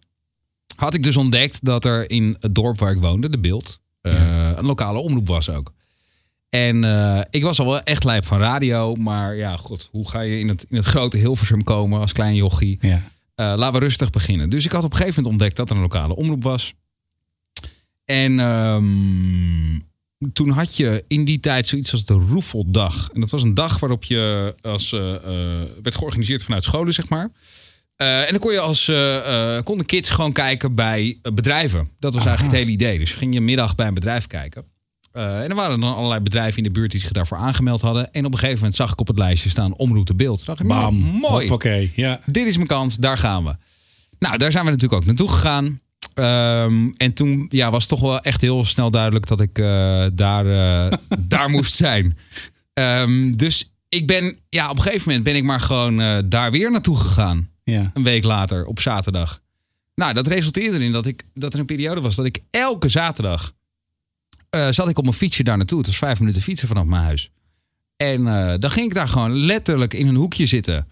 Had 0.76 0.94
ik 0.94 1.02
dus 1.02 1.16
ontdekt 1.16 1.64
dat 1.64 1.84
er 1.84 2.10
in 2.10 2.36
het 2.40 2.54
dorp 2.54 2.78
waar 2.78 2.92
ik 2.92 3.00
woonde, 3.02 3.28
de 3.28 3.38
Beeld, 3.38 3.80
eh, 4.00 4.50
een 4.56 4.64
lokale 4.66 4.98
omroep 4.98 5.26
was 5.26 5.50
ook. 5.50 5.72
En 6.48 6.84
eh, 6.84 7.20
ik 7.30 7.42
was 7.42 7.58
al 7.60 7.66
wel 7.66 7.80
echt 7.82 8.04
lijp 8.04 8.24
van 8.26 8.38
radio. 8.38 8.94
Maar 8.94 9.36
ja, 9.36 9.56
god, 9.56 9.88
hoe 9.90 10.08
ga 10.10 10.20
je 10.20 10.38
in 10.38 10.48
het, 10.48 10.66
in 10.68 10.76
het 10.76 10.86
grote 10.86 11.16
Hilversum 11.16 11.64
komen 11.64 12.00
als 12.00 12.12
klein 12.12 12.34
jochie? 12.34 12.78
Ja. 12.80 13.02
Eh, 13.34 13.52
laten 13.56 13.72
we 13.72 13.78
rustig 13.78 14.10
beginnen. 14.10 14.50
Dus 14.50 14.64
ik 14.64 14.72
had 14.72 14.84
op 14.84 14.90
een 14.90 14.96
gegeven 14.96 15.22
moment 15.22 15.32
ontdekt 15.40 15.56
dat 15.56 15.70
er 15.70 15.76
een 15.76 15.82
lokale 15.82 16.16
omroep 16.16 16.42
was. 16.42 16.74
En 18.04 18.40
ehm, 18.40 19.78
toen 20.32 20.50
had 20.50 20.76
je 20.76 21.04
in 21.08 21.24
die 21.24 21.40
tijd 21.40 21.66
zoiets 21.66 21.92
als 21.92 22.04
de 22.04 22.14
Roefeldag. 22.14 23.10
En 23.14 23.20
dat 23.20 23.30
was 23.30 23.42
een 23.42 23.54
dag 23.54 23.78
waarop 23.78 24.04
je 24.04 24.54
als, 24.60 24.92
eh, 24.92 25.14
eh, 25.14 25.68
werd 25.82 25.96
georganiseerd 25.96 26.42
vanuit 26.42 26.64
scholen, 26.64 26.92
zeg 26.92 27.08
maar. 27.08 27.30
Eh, 27.96 28.20
en 28.20 28.30
dan 28.30 28.38
kon 28.38 28.52
je 28.52 28.60
als 28.60 28.90
konden 29.64 29.86
kids 29.86 30.10
gewoon 30.10 30.32
kijken 30.32 30.74
bij 30.74 31.18
bedrijven. 31.22 31.90
Dat 31.98 32.14
was 32.14 32.24
eigenlijk 32.24 32.56
het 32.56 32.64
hele 32.64 32.76
idee. 32.76 32.98
Dus 32.98 33.14
ging 33.14 33.34
je 33.34 33.40
middag 33.40 33.74
bij 33.74 33.86
een 33.86 33.94
bedrijf 33.94 34.26
kijken. 34.26 34.64
En 35.12 35.48
er 35.48 35.54
waren 35.54 35.80
dan 35.80 35.94
allerlei 35.94 36.20
bedrijven 36.20 36.56
in 36.56 36.62
de 36.62 36.70
buurt 36.70 36.90
die 36.90 37.00
zich 37.00 37.12
daarvoor 37.12 37.38
aangemeld 37.38 37.80
hadden. 37.80 38.12
En 38.12 38.24
op 38.24 38.32
een 38.32 38.38
gegeven 38.38 38.58
moment 38.58 38.76
zag 38.76 38.92
ik 38.92 39.00
op 39.00 39.06
het 39.06 39.18
lijstje 39.18 39.48
staan 39.48 39.76
omroep 39.76 40.06
de 40.06 40.14
beeld. 40.14 40.44
Dacht 40.46 40.60
ik, 40.60 40.66
nou, 40.66 40.80
Bam. 40.80 40.94
mooi 40.94 41.50
Oké. 41.50 41.88
Ja. 41.94 42.20
dit 42.26 42.46
is 42.46 42.56
mijn 42.56 42.68
kans, 42.68 42.96
daar 42.96 43.18
gaan 43.18 43.44
we. 43.44 43.56
Nou, 44.18 44.36
daar 44.36 44.52
zijn 44.52 44.64
we 44.64 44.70
natuurlijk 44.70 45.00
ook 45.00 45.06
naartoe 45.06 45.28
gegaan. 45.28 45.80
Ehm, 46.18 46.88
en 46.96 47.12
toen 47.14 47.46
ja, 47.48 47.70
was 47.70 47.86
toch 47.86 48.00
wel 48.00 48.20
echt 48.20 48.40
heel 48.40 48.64
snel 48.64 48.90
duidelijk 48.90 49.26
dat 49.26 49.40
ik 49.40 49.58
eh, 49.58 50.06
daar, 50.12 50.46
eh, 50.46 50.98
daar 51.28 51.50
moest 51.50 51.74
zijn. 51.74 52.18
Ehm, 52.74 53.32
dus 53.32 53.72
ik 53.88 54.06
ben, 54.06 54.38
ja, 54.48 54.70
op 54.70 54.76
een 54.76 54.82
gegeven 54.82 55.06
moment 55.06 55.24
ben 55.24 55.36
ik 55.36 55.44
maar 55.44 55.60
gewoon 55.60 56.00
eh, 56.00 56.18
daar 56.24 56.50
weer 56.50 56.70
naartoe 56.70 56.96
gegaan. 56.96 57.50
Ja. 57.64 57.90
Een 57.94 58.02
week 58.02 58.24
later, 58.24 58.66
op 58.66 58.80
zaterdag. 58.80 59.40
Nou, 59.94 60.12
dat 60.12 60.26
resulteerde 60.26 60.76
erin 60.76 60.92
dat, 60.92 61.06
ik, 61.06 61.22
dat 61.34 61.54
er 61.54 61.60
een 61.60 61.66
periode 61.66 62.00
was 62.00 62.14
dat 62.14 62.24
ik 62.24 62.38
elke 62.50 62.88
zaterdag 62.88 63.52
zat 64.70 64.88
ik 64.88 64.98
op 64.98 65.04
mijn 65.04 65.16
fietsje 65.16 65.44
daar 65.44 65.56
naartoe. 65.56 65.78
Het 65.78 65.86
was 65.86 65.98
vijf 65.98 66.20
minuten 66.20 66.42
fietsen 66.42 66.68
vanaf 66.68 66.84
mijn 66.84 67.02
huis. 67.02 67.30
En 67.96 68.24
dan 68.60 68.70
ging 68.70 68.86
ik 68.86 68.94
daar 68.94 69.08
gewoon 69.08 69.36
letterlijk 69.36 69.94
in 69.94 70.06
een 70.06 70.14
hoekje 70.14 70.46
zitten. 70.46 70.88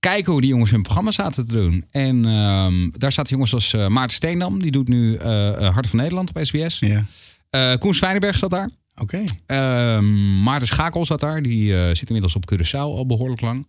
Kijken 0.00 0.32
hoe 0.32 0.40
die 0.40 0.50
jongens 0.50 0.70
hun 0.70 0.82
programma 0.82 1.10
zaten 1.10 1.46
te 1.46 1.54
doen. 1.54 1.84
En 1.90 2.24
ehm, 2.24 2.90
daar 2.90 3.12
zaten 3.12 3.32
jongens 3.32 3.54
als 3.54 3.72
eh, 3.72 3.86
Maarten 3.86 4.16
Steendam. 4.16 4.60
Die 4.62 4.70
doet 4.70 4.88
nu 4.88 5.14
eh, 5.14 5.28
Hart 5.74 5.88
van 5.88 5.98
Nederland 5.98 6.28
op 6.28 6.44
SBS. 6.44 6.78
Ja. 6.78 7.04
Eh 7.50 7.74
Koen 7.74 7.94
Zwijnenberg 7.94 8.38
zat 8.38 8.50
daar. 8.50 8.70
Oké. 8.96 9.22
Ehm, 9.46 10.42
Maarten 10.42 10.66
Schakel 10.66 11.04
zat 11.04 11.20
daar. 11.20 11.42
Die 11.42 11.72
zit 11.94 12.06
inmiddels 12.06 12.34
op 12.34 12.52
Curaçao 12.52 12.72
al 12.72 13.06
behoorlijk 13.06 13.40
lang. 13.40 13.66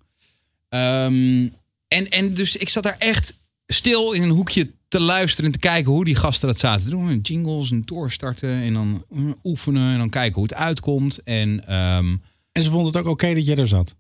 Ehm, 0.69 1.47
en 1.87 2.09
en, 2.09 2.33
dus 2.33 2.55
ik 2.55 2.69
zat 2.69 2.83
daar 2.83 2.97
echt 2.97 3.33
stil 3.67 4.11
in 4.11 4.21
een 4.21 4.29
hoekje 4.29 4.71
te 4.87 5.01
luisteren 5.01 5.45
en 5.45 5.51
te 5.51 5.67
kijken 5.67 5.91
hoe 5.91 6.05
die 6.05 6.15
gasten 6.15 6.47
dat 6.47 6.59
zaten 6.59 6.83
te 6.83 6.89
doen. 6.89 7.19
Jingles 7.21 7.71
en 7.71 7.81
doorstarten 7.85 8.49
en 8.49 8.73
dan 8.73 9.05
oefenen 9.43 9.91
en 9.91 9.97
dan 9.97 10.09
kijken 10.09 10.35
hoe 10.35 10.43
het 10.43 10.53
uitkomt. 10.53 11.23
En 11.23 11.65
En 12.51 12.63
ze 12.63 12.69
vonden 12.69 12.87
het 12.87 12.97
ook 12.97 13.11
oké 13.11 13.33
dat 13.33 13.45
jij 13.45 13.55
er 13.55 13.67
zat. 13.67 13.95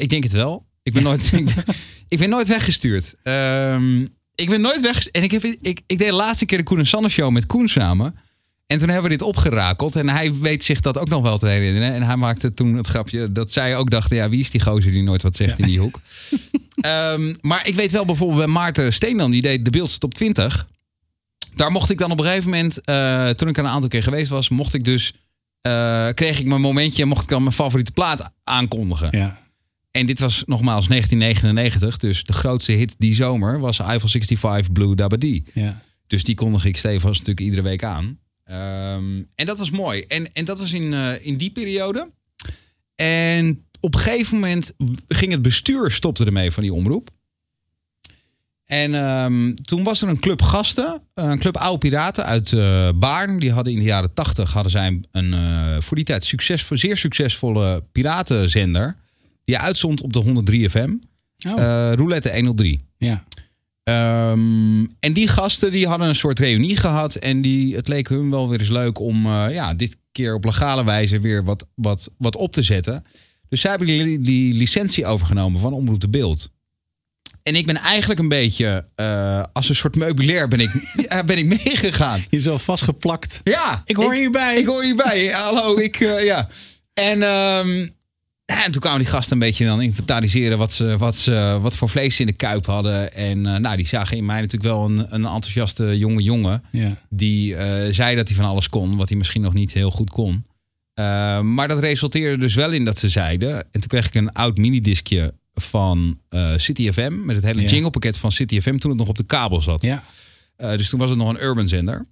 ik 0.00 0.08
denk 0.08 0.22
het 0.22 0.32
wel. 0.32 0.66
Ik 0.84 0.92
ben 0.92 1.02
nooit, 1.02 1.32
ik, 1.32 1.44
ben, 1.54 1.64
ik 2.08 2.18
ben 2.18 2.28
nooit 2.28 2.46
weggestuurd. 2.46 3.14
Ehm, 3.22 4.00
ik 4.34 4.48
ben 4.48 4.60
nooit 4.60 4.80
weggestuurd. 4.80 5.16
En 5.16 5.22
ik, 5.22 5.30
heb, 5.30 5.44
ik, 5.44 5.80
ik 5.86 5.98
deed 5.98 6.08
de 6.08 6.12
laatste 6.12 6.46
keer 6.46 6.58
de 6.58 6.64
Koen 6.64 6.78
en 6.78 6.86
Sander 6.86 7.10
show 7.10 7.30
met 7.30 7.46
Koen 7.46 7.68
samen. 7.68 8.16
En 8.66 8.78
toen 8.78 8.88
hebben 8.88 9.10
we 9.10 9.16
dit 9.16 9.26
opgerakeld. 9.26 9.96
En 9.96 10.08
hij 10.08 10.34
weet 10.34 10.64
zich 10.64 10.80
dat 10.80 10.98
ook 10.98 11.08
nog 11.08 11.22
wel 11.22 11.38
te 11.38 11.46
herinneren. 11.46 11.92
En 11.94 12.02
hij 12.02 12.16
maakte 12.16 12.54
toen 12.54 12.74
het 12.74 12.86
grapje 12.86 13.32
dat 13.32 13.52
zij 13.52 13.76
ook 13.76 13.90
dachten... 13.90 14.16
ja, 14.16 14.28
wie 14.28 14.40
is 14.40 14.50
die 14.50 14.60
gozer 14.60 14.92
die 14.92 15.02
nooit 15.02 15.22
wat 15.22 15.36
zegt 15.36 15.58
in 15.58 15.66
die 15.66 15.78
hoek? 15.78 16.00
Ehm, 16.74 17.34
maar 17.40 17.66
ik 17.66 17.74
weet 17.74 17.92
wel 17.92 18.04
bijvoorbeeld 18.04 18.38
bij 18.38 18.48
Maarten 18.48 18.92
Steendan... 18.92 19.30
die 19.30 19.42
deed 19.42 19.64
de 19.64 19.70
Beeldse 19.70 19.98
Top 19.98 20.14
20. 20.14 20.66
Daar 21.54 21.70
mocht 21.70 21.90
ik 21.90 21.98
dan 21.98 22.10
op 22.10 22.18
een 22.18 22.24
gegeven 22.24 22.50
moment... 22.50 22.80
eh, 22.80 23.28
toen 23.28 23.48
ik 23.48 23.56
er 23.56 23.64
een 23.64 23.70
aantal 23.70 23.88
keer 23.88 24.02
geweest 24.02 24.30
was... 24.30 24.48
mocht 24.48 24.74
ik 24.74 24.84
dus... 24.84 25.12
eh, 25.60 26.08
kreeg 26.14 26.38
ik 26.38 26.46
mijn 26.46 26.60
momentje 26.60 27.02
en 27.02 27.08
mocht 27.08 27.22
ik 27.22 27.28
dan 27.28 27.42
mijn 27.42 27.54
favoriete 27.54 27.92
plaat 27.92 28.32
aankondigen. 28.44 29.08
Ja. 29.18 29.42
En 29.96 30.06
dit 30.06 30.18
was 30.18 30.42
nogmaals 30.46 30.86
1999. 30.86 31.96
Dus 31.96 32.24
de 32.24 32.32
grootste 32.32 32.72
hit 32.72 32.94
die 32.98 33.14
zomer 33.14 33.60
was 33.60 33.78
Eiffel 33.78 34.08
65 34.08 34.72
Blue 34.72 34.94
Dabba 34.94 35.16
Dee. 35.16 35.44
ja. 35.52 35.82
Dus 36.06 36.24
die 36.24 36.34
kondig 36.34 36.64
ik 36.64 36.76
stevig 36.76 37.04
natuurlijk 37.04 37.40
iedere 37.40 37.62
week 37.62 37.84
aan. 37.84 38.18
Ehm, 38.44 39.22
en 39.34 39.46
dat 39.46 39.58
was 39.58 39.70
mooi. 39.70 40.00
En, 40.00 40.32
en 40.32 40.44
dat 40.44 40.58
was 40.58 40.72
in, 40.72 40.94
eh, 40.94 41.26
in 41.26 41.36
die 41.36 41.50
periode. 41.50 42.10
En 42.94 43.64
op 43.80 43.94
een 43.94 44.00
gegeven 44.00 44.34
moment 44.34 44.72
ging 45.08 45.32
het 45.32 45.42
bestuur 45.42 45.90
stopte 45.90 46.24
ermee 46.24 46.50
van 46.50 46.62
die 46.62 46.72
omroep. 46.72 47.10
En 48.64 48.94
ehm, 48.94 49.54
toen 49.54 49.82
was 49.82 50.02
er 50.02 50.08
een 50.08 50.20
club 50.20 50.42
gasten, 50.42 51.02
een 51.14 51.38
club 51.38 51.56
oude 51.56 51.78
piraten 51.78 52.24
uit 52.24 52.52
eh 52.52 52.88
Baarn. 52.94 53.38
Die 53.38 53.52
hadden 53.52 53.72
in 53.72 53.78
de 53.78 53.84
jaren 53.84 54.14
tachtig 54.14 54.52
hadden 54.52 54.72
zij 54.72 55.00
een 55.10 55.34
eh, 55.34 55.76
voor 55.80 55.96
die 55.96 56.06
tijd 56.06 56.24
succesvol, 56.24 56.76
zeer 56.76 56.96
succesvolle 56.96 57.84
piratenzender. 57.92 59.02
Die 59.44 59.58
uitzond 59.58 60.00
op 60.02 60.12
de 60.12 60.18
103 60.18 60.70
FM. 60.70 60.94
Oh. 61.48 61.52
eh, 61.58 61.92
Roulette 61.92 62.32
103. 62.34 62.84
ja. 62.98 63.24
Ehm, 63.84 64.84
en 65.00 65.12
die 65.12 65.28
gasten 65.28 65.72
die 65.72 65.86
hadden 65.86 66.08
een 66.08 66.14
soort 66.14 66.38
reunie 66.38 66.76
gehad. 66.76 67.14
En 67.14 67.42
die, 67.42 67.76
het 67.76 67.88
leek 67.88 68.08
hun 68.08 68.30
wel 68.30 68.48
weer 68.48 68.60
eens 68.60 68.68
leuk 68.68 68.98
om 68.98 69.26
eh, 69.26 69.46
ja, 69.50 69.74
dit 69.74 69.96
keer 70.12 70.34
op 70.34 70.44
legale 70.44 70.84
wijze 70.84 71.20
weer 71.20 71.44
wat, 71.44 71.66
wat, 71.74 72.10
wat 72.18 72.36
op 72.36 72.52
te 72.52 72.62
zetten. 72.62 73.04
Dus 73.48 73.60
zij 73.60 73.70
hebben 73.70 73.88
die, 73.88 74.20
die 74.20 74.54
licentie 74.54 75.06
overgenomen 75.06 75.60
van 75.60 75.72
Omroep 75.72 76.00
de 76.00 76.08
Beeld. 76.08 76.50
En 77.42 77.54
ik 77.54 77.66
ben 77.66 77.76
eigenlijk 77.76 78.20
een 78.20 78.28
beetje 78.28 78.86
eh, 78.94 79.42
als 79.52 79.68
een 79.68 79.74
soort 79.74 79.96
meubilair 79.96 80.48
ben 80.48 80.60
ik, 80.60 80.70
ben 81.26 81.38
ik 81.38 81.46
meegegaan. 81.46 82.24
Jezelf 82.30 82.62
vastgeplakt. 82.62 83.40
Ja, 83.44 83.82
Ik 83.84 83.96
hoor 83.96 84.14
hierbij. 84.14 84.54
Ik 84.54 84.66
hoor 84.66 84.82
hierbij. 84.84 85.26
Hallo, 85.26 85.76
ik, 85.76 85.98
ja. 86.22 86.48
En, 86.94 87.22
ehm, 87.22 87.86
en 88.46 88.70
toen 88.72 88.80
kwamen 88.80 89.00
die 89.00 89.08
gasten 89.08 89.32
een 89.32 89.38
beetje 89.38 89.64
dan 89.64 89.82
inventariseren 89.82 90.58
wat, 90.58 90.72
ze, 90.72 90.96
wat, 90.98 91.16
ze, 91.16 91.58
wat 91.60 91.76
voor 91.76 91.88
vlees 91.88 92.14
ze 92.14 92.20
in 92.20 92.26
de 92.26 92.32
kuip 92.32 92.66
hadden. 92.66 93.12
En 93.12 93.46
eh, 93.46 93.56
nou, 93.56 93.76
die 93.76 93.86
zagen 93.86 94.16
in 94.16 94.24
mij 94.24 94.40
natuurlijk 94.40 94.72
wel 94.72 94.84
een, 94.84 94.98
een 94.98 95.24
enthousiaste 95.26 95.98
jonge 95.98 96.22
jongen. 96.22 96.62
Ja. 96.72 96.96
Die 97.08 97.56
eh, 97.56 97.92
zei 97.92 98.16
dat 98.16 98.28
hij 98.28 98.36
van 98.36 98.46
alles 98.46 98.68
kon, 98.68 98.96
wat 98.96 99.08
hij 99.08 99.18
misschien 99.18 99.42
nog 99.42 99.54
niet 99.54 99.72
heel 99.72 99.90
goed 99.90 100.10
kon. 100.10 100.44
Eh, 100.94 101.40
maar 101.40 101.68
dat 101.68 101.78
resulteerde 101.78 102.38
dus 102.38 102.54
wel 102.54 102.70
in 102.72 102.84
dat 102.84 102.98
ze 102.98 103.08
zeiden. 103.08 103.56
En 103.56 103.70
toen 103.70 103.86
kreeg 103.88 104.06
ik 104.06 104.14
een 104.14 104.32
oud 104.32 104.56
minidiscje 104.56 105.34
van 105.54 106.18
City 106.56 106.92
FM. 106.92 107.24
Met 107.24 107.36
het 107.36 107.44
hele 107.44 107.60
Ja. 107.62 107.68
jinglepakket 107.68 108.16
van 108.18 108.32
City 108.32 108.60
FM 108.60 108.76
toen 108.78 108.90
het 108.90 108.98
nog 108.98 109.08
op 109.08 109.16
de 109.16 109.24
kabel 109.24 109.62
zat. 109.62 109.82
Ja. 109.82 110.02
Dus 110.56 110.88
toen 110.88 110.98
was 110.98 111.10
het 111.10 111.18
nog 111.18 111.28
een 111.28 111.42
urban 111.42 111.68
zender. 111.68 112.06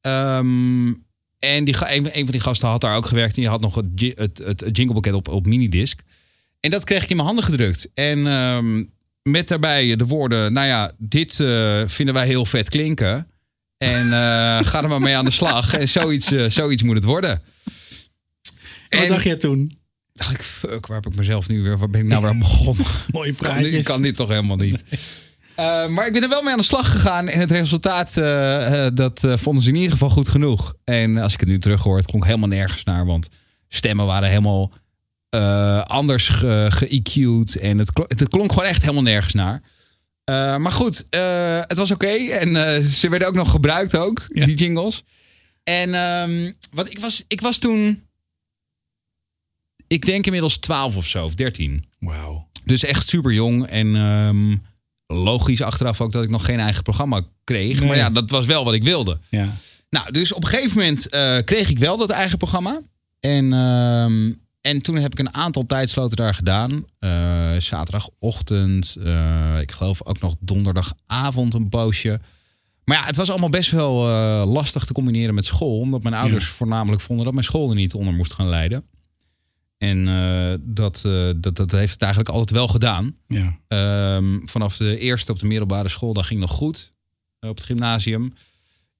Ehm, 0.00 0.92
en 1.40 1.64
die, 1.64 1.74
een, 1.80 2.06
een 2.06 2.22
van 2.22 2.30
die 2.30 2.40
gasten 2.40 2.68
had 2.68 2.80
daar 2.80 2.96
ook 2.96 3.06
gewerkt. 3.06 3.34
En 3.34 3.40
die 3.40 3.50
had 3.50 3.60
nog 3.60 3.74
het, 3.74 4.12
het, 4.16 4.38
het, 4.38 4.76
jinglepakket 4.76 5.12
op, 5.12 5.28
op 5.28 5.46
minidisc. 5.46 6.00
En 6.60 6.70
dat 6.70 6.84
kreeg 6.84 7.02
ik 7.02 7.10
in 7.10 7.16
mijn 7.16 7.28
handen 7.28 7.44
gedrukt. 7.44 7.88
En 7.94 8.26
ehm, 8.26 8.84
met 9.22 9.48
daarbij 9.48 9.96
de 9.96 10.06
woorden... 10.06 10.52
Nou 10.52 10.66
ja, 10.66 10.92
dit 10.98 11.40
eh, 11.40 11.82
vinden 11.86 12.14
wij 12.14 12.26
heel 12.26 12.44
vet 12.44 12.68
klinken. 12.68 13.28
En 13.78 14.04
eh, 14.04 14.58
ga 14.70 14.82
er 14.82 14.88
maar 14.88 15.00
mee 15.00 15.16
aan 15.16 15.24
de 15.24 15.30
slag. 15.30 15.74
En 15.74 15.88
zoiets, 15.88 16.32
eh, 16.32 16.50
zoiets 16.50 16.82
moet 16.82 16.94
het 16.94 17.04
worden. 17.04 17.42
En 18.88 18.98
wat 18.98 19.08
dacht 19.08 19.24
jij 19.24 19.36
toen? 19.36 19.78
dacht 20.12 20.34
ik, 20.34 20.40
fuck, 20.40 20.86
waar 20.86 20.96
heb 20.96 21.12
ik 21.12 21.18
mezelf 21.18 21.48
nu 21.48 21.62
weer... 21.62 21.78
Waar 21.78 21.90
ben 21.90 22.00
ik 22.00 22.06
nou 22.06 22.22
weer 22.22 22.38
begonnen? 22.38 22.86
Mooie 23.12 23.32
praatjes. 23.32 23.70
dit, 23.70 23.84
kan 23.84 24.02
dit 24.02 24.16
toch 24.16 24.28
helemaal 24.28 24.56
niet. 24.56 24.84
Eh, 25.54 25.86
maar 25.88 26.06
ik 26.06 26.12
ben 26.12 26.22
er 26.22 26.28
wel 26.28 26.42
mee 26.42 26.52
aan 26.52 26.58
de 26.58 26.64
slag 26.64 26.90
gegaan. 26.90 27.28
En 27.28 27.40
het 27.40 27.50
resultaat, 27.50 28.16
eh, 28.16 28.86
eh, 28.86 28.94
dat 28.94 29.20
vonden 29.34 29.62
ze 29.62 29.68
in 29.68 29.74
ieder 29.74 29.90
geval 29.90 30.10
goed 30.10 30.28
genoeg. 30.28 30.74
En 30.84 31.16
als 31.18 31.32
ik 31.32 31.40
het 31.40 31.48
nu 31.48 31.58
terug 31.58 31.82
hoor, 31.82 31.96
het 31.96 32.06
klonk 32.06 32.24
helemaal 32.24 32.48
nergens 32.48 32.84
naar. 32.84 33.06
Want 33.06 33.28
stemmen 33.68 34.06
waren 34.06 34.28
helemaal 34.28 34.72
anders 35.86 36.28
ge- 36.28 36.66
ge-EQ'd. 36.70 37.56
En 37.56 37.78
het 37.78 37.92
klonk, 37.92 38.10
het 38.10 38.28
klonk 38.28 38.52
gewoon 38.52 38.68
echt 38.68 38.80
helemaal 38.80 39.02
nergens 39.02 39.34
naar. 39.34 39.62
Maar 40.60 40.72
goed, 40.72 41.06
het 41.66 41.76
was 41.76 41.90
oké. 41.90 42.06
En 42.30 42.82
ze 42.88 43.08
werden 43.08 43.28
ook 43.28 43.34
nog 43.34 43.50
gebruikt 43.50 43.96
ook, 43.96 44.24
Ja. 44.28 44.44
die 44.44 44.54
jingles. 44.56 45.02
En 45.64 45.94
ehm, 45.94 46.52
wat 46.72 46.90
ik, 46.90 46.98
was, 46.98 47.24
ik 47.28 47.40
was 47.40 47.58
toen... 47.58 48.02
Ik 49.86 50.06
denk 50.06 50.24
inmiddels 50.26 50.56
12 50.56 50.96
of 50.96 51.06
zo, 51.06 51.24
of 51.24 51.34
13. 51.34 51.84
Wauw. 51.98 52.48
Dus 52.64 52.84
echt 52.84 53.08
super 53.08 53.32
jong. 53.32 53.66
En 53.66 53.96
ehm, 53.96 54.56
logisch 55.12 55.62
achteraf 55.62 56.00
ook 56.00 56.12
dat 56.12 56.22
ik 56.22 56.30
nog 56.30 56.44
geen 56.44 56.60
eigen 56.60 56.82
programma 56.82 57.20
kreeg. 57.44 57.78
Nee. 57.78 57.88
Maar 57.88 57.96
ja, 57.96 58.10
dat 58.10 58.30
was 58.30 58.46
wel 58.46 58.64
wat 58.64 58.74
ik 58.74 58.82
wilde. 58.82 59.18
Ja. 59.28 59.48
Nou, 59.90 60.12
dus 60.12 60.32
op 60.32 60.42
een 60.42 60.48
gegeven 60.48 60.78
moment 60.78 61.08
eh, 61.08 61.36
kreeg 61.44 61.70
ik 61.70 61.78
wel 61.78 61.96
dat 61.96 62.10
eigen 62.10 62.38
programma. 62.38 62.80
En, 63.20 63.52
ehm, 63.52 64.32
en 64.60 64.82
toen 64.82 64.96
heb 64.96 65.12
ik 65.12 65.18
een 65.18 65.34
aantal 65.34 65.66
tijdsloten 65.66 66.16
daar 66.16 66.34
gedaan. 66.34 66.84
Eh, 66.98 67.10
zaterdagochtend, 67.58 68.96
eh, 69.04 69.60
ik 69.60 69.70
geloof 69.70 70.04
ook 70.04 70.20
nog 70.20 70.36
donderdagavond 70.40 71.54
een 71.54 71.68
poosje. 71.68 72.20
Maar 72.84 72.96
ja, 72.96 73.04
het 73.04 73.16
was 73.16 73.30
allemaal 73.30 73.48
best 73.48 73.70
wel 73.70 73.94
lastig 74.46 74.84
te 74.84 74.92
combineren 74.92 75.34
met 75.34 75.44
school. 75.44 75.78
Omdat 75.78 76.02
mijn 76.02 76.14
ouders 76.14 76.46
voornamelijk 76.46 77.02
vonden 77.02 77.24
dat 77.24 77.34
mijn 77.34 77.46
school 77.46 77.68
er 77.70 77.76
niet 77.76 77.94
onder 77.94 78.14
moest 78.14 78.32
gaan 78.32 78.48
leiden. 78.48 78.84
En 79.80 80.08
eh, 80.08 80.52
dat, 80.60 81.02
eh, 81.06 81.30
dat, 81.36 81.56
dat 81.56 81.70
heeft 81.70 81.92
het 81.92 82.02
eigenlijk 82.02 82.30
altijd 82.32 82.50
wel 82.50 82.68
gedaan. 82.68 83.16
Ja. 83.26 83.58
Ehm, 83.68 84.38
vanaf 84.46 84.76
de 84.76 84.98
eerste 84.98 85.32
op 85.32 85.38
de 85.38 85.46
middelbare 85.46 85.88
school, 85.88 86.12
dat 86.12 86.24
ging 86.26 86.40
nog 86.40 86.50
goed. 86.50 86.92
eh, 87.38 87.50
Op 87.50 87.56
het 87.56 87.64
gymnasium. 87.66 88.32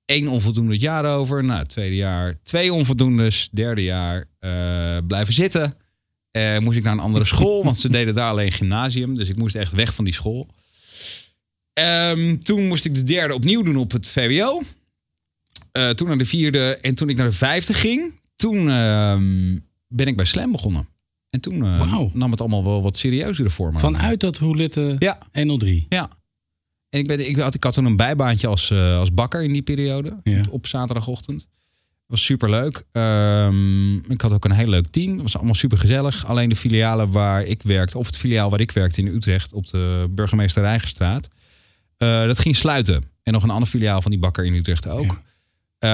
Eén 0.04 0.28
onvoldoende 0.28 0.78
jaar 0.78 1.04
over. 1.04 1.44
Nou, 1.44 1.66
tweede 1.66 1.96
jaar 1.96 2.40
twee 2.42 2.72
onvoldoendes. 2.72 3.48
Derde 3.52 3.82
jaar 3.82 4.24
eh, 4.38 4.96
blijven 5.06 5.34
zitten. 5.34 5.76
Moest 6.58 6.76
ik 6.76 6.82
naar 6.84 6.92
een 6.92 6.98
andere 6.98 7.24
school, 7.24 7.64
want 7.64 7.78
ze 7.78 7.88
deden 7.90 8.14
daar 8.14 8.30
alleen 8.30 8.52
gymnasium. 8.52 9.14
Dus 9.14 9.28
ik 9.28 9.36
moest 9.36 9.54
echt 9.54 9.72
weg 9.72 9.94
van 9.94 10.04
die 10.04 10.14
school. 10.14 10.46
Ehm, 11.72 12.36
toen 12.36 12.66
moest 12.66 12.84
ik 12.84 12.94
de 12.94 13.04
derde 13.04 13.34
opnieuw 13.34 13.62
doen 13.62 13.76
op 13.76 13.92
het 13.92 14.08
VWO. 14.08 14.62
Toen 15.94 16.08
naar 16.08 16.18
de 16.18 16.24
vierde. 16.24 16.76
En 16.76 16.94
toen 16.94 17.08
ik 17.08 17.16
naar 17.16 17.26
de 17.26 17.32
vijfde 17.32 17.74
ging, 17.74 18.20
toen 18.36 18.68
ehm, 18.70 19.58
ben 19.92 20.06
ik 20.06 20.16
bij 20.16 20.24
Slam 20.24 20.52
begonnen. 20.52 20.88
En 21.30 21.40
toen 21.40 21.64
eh, 21.64 22.02
nam 22.12 22.30
het 22.30 22.40
allemaal 22.40 22.64
wel 22.64 22.82
wat 22.82 22.96
serieuzere 22.96 23.50
vorm 23.50 23.74
aan. 23.74 23.80
Vanuit 23.80 24.20
dat 24.20 24.38
roulette 24.38 24.96
Ja. 24.98 25.18
103. 25.32 25.86
Ja. 25.88 26.10
En 26.88 27.00
ik, 27.00 27.06
ben, 27.06 27.28
ik, 27.28 27.36
had, 27.36 27.54
ik 27.54 27.64
had 27.64 27.74
toen 27.74 27.84
een 27.84 27.96
bijbaantje 27.96 28.46
als, 28.46 28.70
eh, 28.70 28.98
als 28.98 29.14
bakker 29.14 29.42
in 29.42 29.52
die 29.52 29.62
periode. 29.62 30.20
Ja. 30.22 30.42
Op, 30.50 30.66
zaterdagochtend. 30.66 31.46
was 32.06 32.24
super 32.24 32.50
leuk. 32.50 32.78
ik 34.08 34.20
had 34.20 34.32
ook 34.32 34.44
een 34.44 34.50
heel 34.50 34.68
leuk 34.68 34.86
team. 34.90 35.12
Het 35.12 35.22
was 35.22 35.36
allemaal 35.36 35.54
super 35.54 35.78
gezellig. 35.78 36.26
Alleen 36.26 36.48
de 36.48 36.56
filialen 36.56 37.10
waar 37.10 37.44
ik 37.44 37.62
werkte, 37.62 37.98
of 37.98 38.06
het 38.06 38.16
filiaal 38.16 38.50
waar 38.50 38.60
ik 38.60 38.70
werkte 38.70 39.00
in 39.00 39.06
Utrecht 39.06 39.52
op 39.52 39.66
de 39.66 40.06
burgemeester 40.10 40.62
Rijgenstraat, 40.62 41.28
eh, 41.96 42.22
dat 42.22 42.38
ging 42.38 42.56
sluiten. 42.56 43.02
En 43.22 43.32
nog 43.32 43.42
een 43.42 43.50
ander 43.50 43.68
filiaal 43.68 44.02
van 44.02 44.10
die 44.10 44.20
bakker 44.20 44.44
in 44.44 44.54
Utrecht 44.54 44.88
ook. 44.88 45.20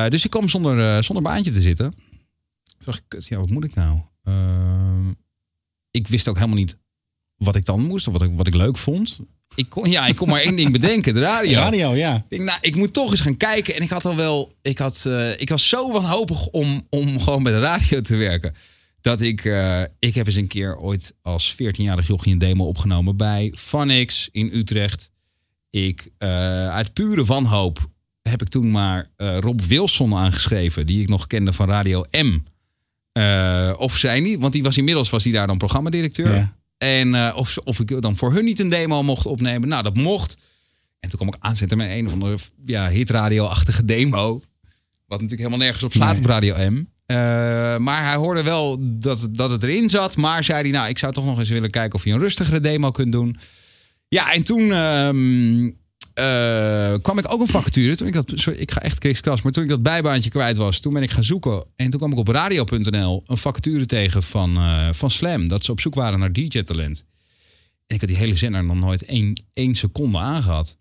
Dus 0.09 0.25
ik 0.25 0.31
kwam 0.31 0.49
zonder, 0.49 1.05
zonder 1.05 1.25
baantje 1.25 1.53
te 1.53 1.61
zitten. 1.61 1.93
Toen 2.87 2.95
dacht 2.95 3.05
ik, 3.05 3.19
kut, 3.19 3.27
ja, 3.27 3.39
wat 3.39 3.51
moet 3.51 3.65
ik 3.65 3.75
nou? 3.75 4.01
Eh, 4.23 5.09
ik 5.91 6.09
wist 6.09 6.29
ook 6.29 6.35
helemaal 6.35 6.57
niet 6.57 6.79
wat 7.37 7.57
ik 7.57 7.65
dan 7.65 7.81
moest 7.81 8.07
of 8.07 8.13
wat 8.13 8.23
ik, 8.23 8.31
wat 8.35 8.47
ik 8.47 8.55
leuk 8.55 8.77
vond. 8.77 9.19
Ik 9.55 9.69
kon, 9.69 9.91
ja, 9.91 10.07
ik 10.07 10.17
kon 10.17 10.29
maar 10.29 10.41
één 10.41 10.57
ding 10.57 10.73
bedenken, 10.73 11.15
de 11.15 11.21
radio. 11.21 11.59
Radio, 11.59 11.95
ja. 11.95 12.27
Ik 12.29 12.43
nou, 12.43 12.59
ik 12.61 12.77
moet 12.77 12.93
toch 12.93 13.11
eens 13.11 13.21
gaan 13.21 13.37
kijken. 13.37 13.75
En 13.75 13.83
ik 13.83 13.91
had 13.91 14.05
al 14.05 14.17
wel, 14.17 14.55
ik, 14.63 14.79
had, 14.79 15.05
eh, 15.07 15.41
ik 15.41 15.49
was 15.49 15.69
zo 15.69 15.93
wanhopig 15.93 16.47
om, 16.47 16.87
om 16.91 17.21
gewoon 17.21 17.43
bij 17.43 17.53
de 17.53 17.61
radio 17.61 18.01
te 18.01 18.17
werken. 18.17 18.55
Dat 19.01 19.21
ik, 19.21 19.45
eh, 19.45 19.83
ik 19.99 20.15
heb 20.15 20.27
eens 20.27 20.37
een 20.37 20.47
keer 20.47 20.77
ooit 20.77 21.15
als 21.23 21.55
14-jarig 21.55 22.07
jochie 22.07 22.33
een 22.33 22.39
demo 22.39 22.67
opgenomen 22.67 23.17
bij 23.17 23.53
Funix 23.57 24.29
in 24.33 24.51
Utrecht. 24.53 25.11
Ik, 25.71 26.11
eh, 26.19 26.29
uit 26.69 26.93
pure 26.93 27.25
wanhoop 27.25 27.91
heb 28.23 28.43
ik 28.43 28.49
toen 28.49 28.71
maar 28.71 29.11
Rob 29.17 29.61
Wilson 29.61 30.15
aangeschreven. 30.15 30.87
Die 30.87 31.03
ik 31.03 31.09
nog 31.09 31.27
kende 31.27 31.53
van 31.53 31.69
Radio 31.69 32.05
M. 32.11 32.41
Eh, 33.17 33.73
of 33.77 33.97
zij 33.97 34.21
niet, 34.21 34.39
want 34.41 34.53
die 34.53 34.63
was 34.63 34.79
inmiddels 34.79 35.11
was 35.11 35.25
hij 35.25 35.33
daar 35.33 35.47
dan 35.47 35.59
programmadirecteur. 35.59 36.35
Ja. 36.35 36.57
En 36.79 37.15
eh, 37.15 37.37
of, 37.37 37.59
of 37.65 37.81
ik 37.81 38.01
dan 38.01 38.17
voor 38.17 38.33
hun 38.33 38.45
niet 38.45 38.59
een 38.61 38.69
demo 38.69 39.03
mocht 39.03 39.27
opnemen. 39.27 39.69
Nou, 39.69 39.83
dat 39.83 39.97
mocht. 39.97 40.37
En 41.01 41.09
toen 41.09 41.19
kwam 41.19 41.35
ik 41.35 41.37
aanzetten 41.39 41.79
met 41.79 41.91
een 41.91 42.07
of 42.07 42.13
andere 42.13 42.37
ja, 42.65 42.89
hitradio-achtige 42.89 43.85
demo. 43.85 44.41
Wat 45.07 45.21
natuurlijk 45.21 45.39
helemaal 45.39 45.59
nergens 45.59 45.85
op 45.85 45.93
slaat 45.93 46.13
Nee. 46.13 46.19
op 46.19 46.27
Radio 46.27 46.71
M. 46.71 46.85
Eh, 47.07 47.17
maar 47.77 48.05
hij 48.05 48.15
hoorde 48.15 48.43
wel 48.43 48.77
dat, 48.81 49.29
dat 49.31 49.51
het 49.51 49.63
erin 49.63 49.91
zat. 49.91 50.17
Maar 50.17 50.45
zei 50.45 50.61
hij, 50.63 50.71
nou, 50.71 50.89
ik 50.89 50.99
zou 50.99 51.13
toch 51.13 51.25
nog 51.25 51.39
eens 51.39 51.49
willen 51.49 51.71
kijken 51.71 51.99
of 51.99 52.05
je 52.05 52.13
een 52.13 52.19
rustigere 52.19 52.61
demo 52.61 52.91
kunt 52.91 53.13
doen. 53.13 53.37
Ja, 54.09 54.33
en 54.33 54.43
toen 54.43 54.73
ehm, 54.73 55.71
eh, 56.17 56.95
kwam 57.03 57.19
ik 57.19 57.33
ook 57.33 57.41
een 57.41 57.47
vacature. 57.47 57.97
Toen 57.97 58.07
ik 58.07 58.13
dat, 58.13 58.33
sorry, 58.35 58.59
ik 58.59 58.71
ga 58.71 58.81
echt 58.81 58.99
kriskras, 58.99 59.43
maar 59.43 59.53
toen 59.53 59.63
ik 59.63 59.69
dat 59.69 59.83
bijbaantje 59.83 60.31
kwijt 60.31 60.57
was, 60.57 60.81
toen 60.81 60.93
ben 60.93 61.03
ik 61.03 61.11
gaan 61.11 61.25
zoeken. 61.25 61.65
En 61.77 61.91
toen 61.91 61.99
kwam 61.99 62.13
ik 62.13 62.19
op 62.19 62.29
radio.nl 62.29 63.23
een 63.27 63.37
vacature 63.37 63.87
tegen 63.87 64.23
van, 64.23 64.57
eh, 64.57 64.89
van 64.93 65.11
Slam. 65.11 65.49
Dat 65.49 65.65
ze 65.65 65.71
op 65.73 65.81
zoek 65.81 65.95
waren 65.95 66.19
naar 66.19 66.33
DJ-talent. 66.33 67.05
En 67.87 67.95
ik 67.95 68.01
had 68.01 68.09
die 68.11 68.19
hele 68.19 68.37
zender 68.37 68.65
nog 68.65 68.77
nooit 68.77 69.05
één, 69.05 69.43
één 69.53 69.75
seconde 69.75 70.19
aangehad. 70.19 70.77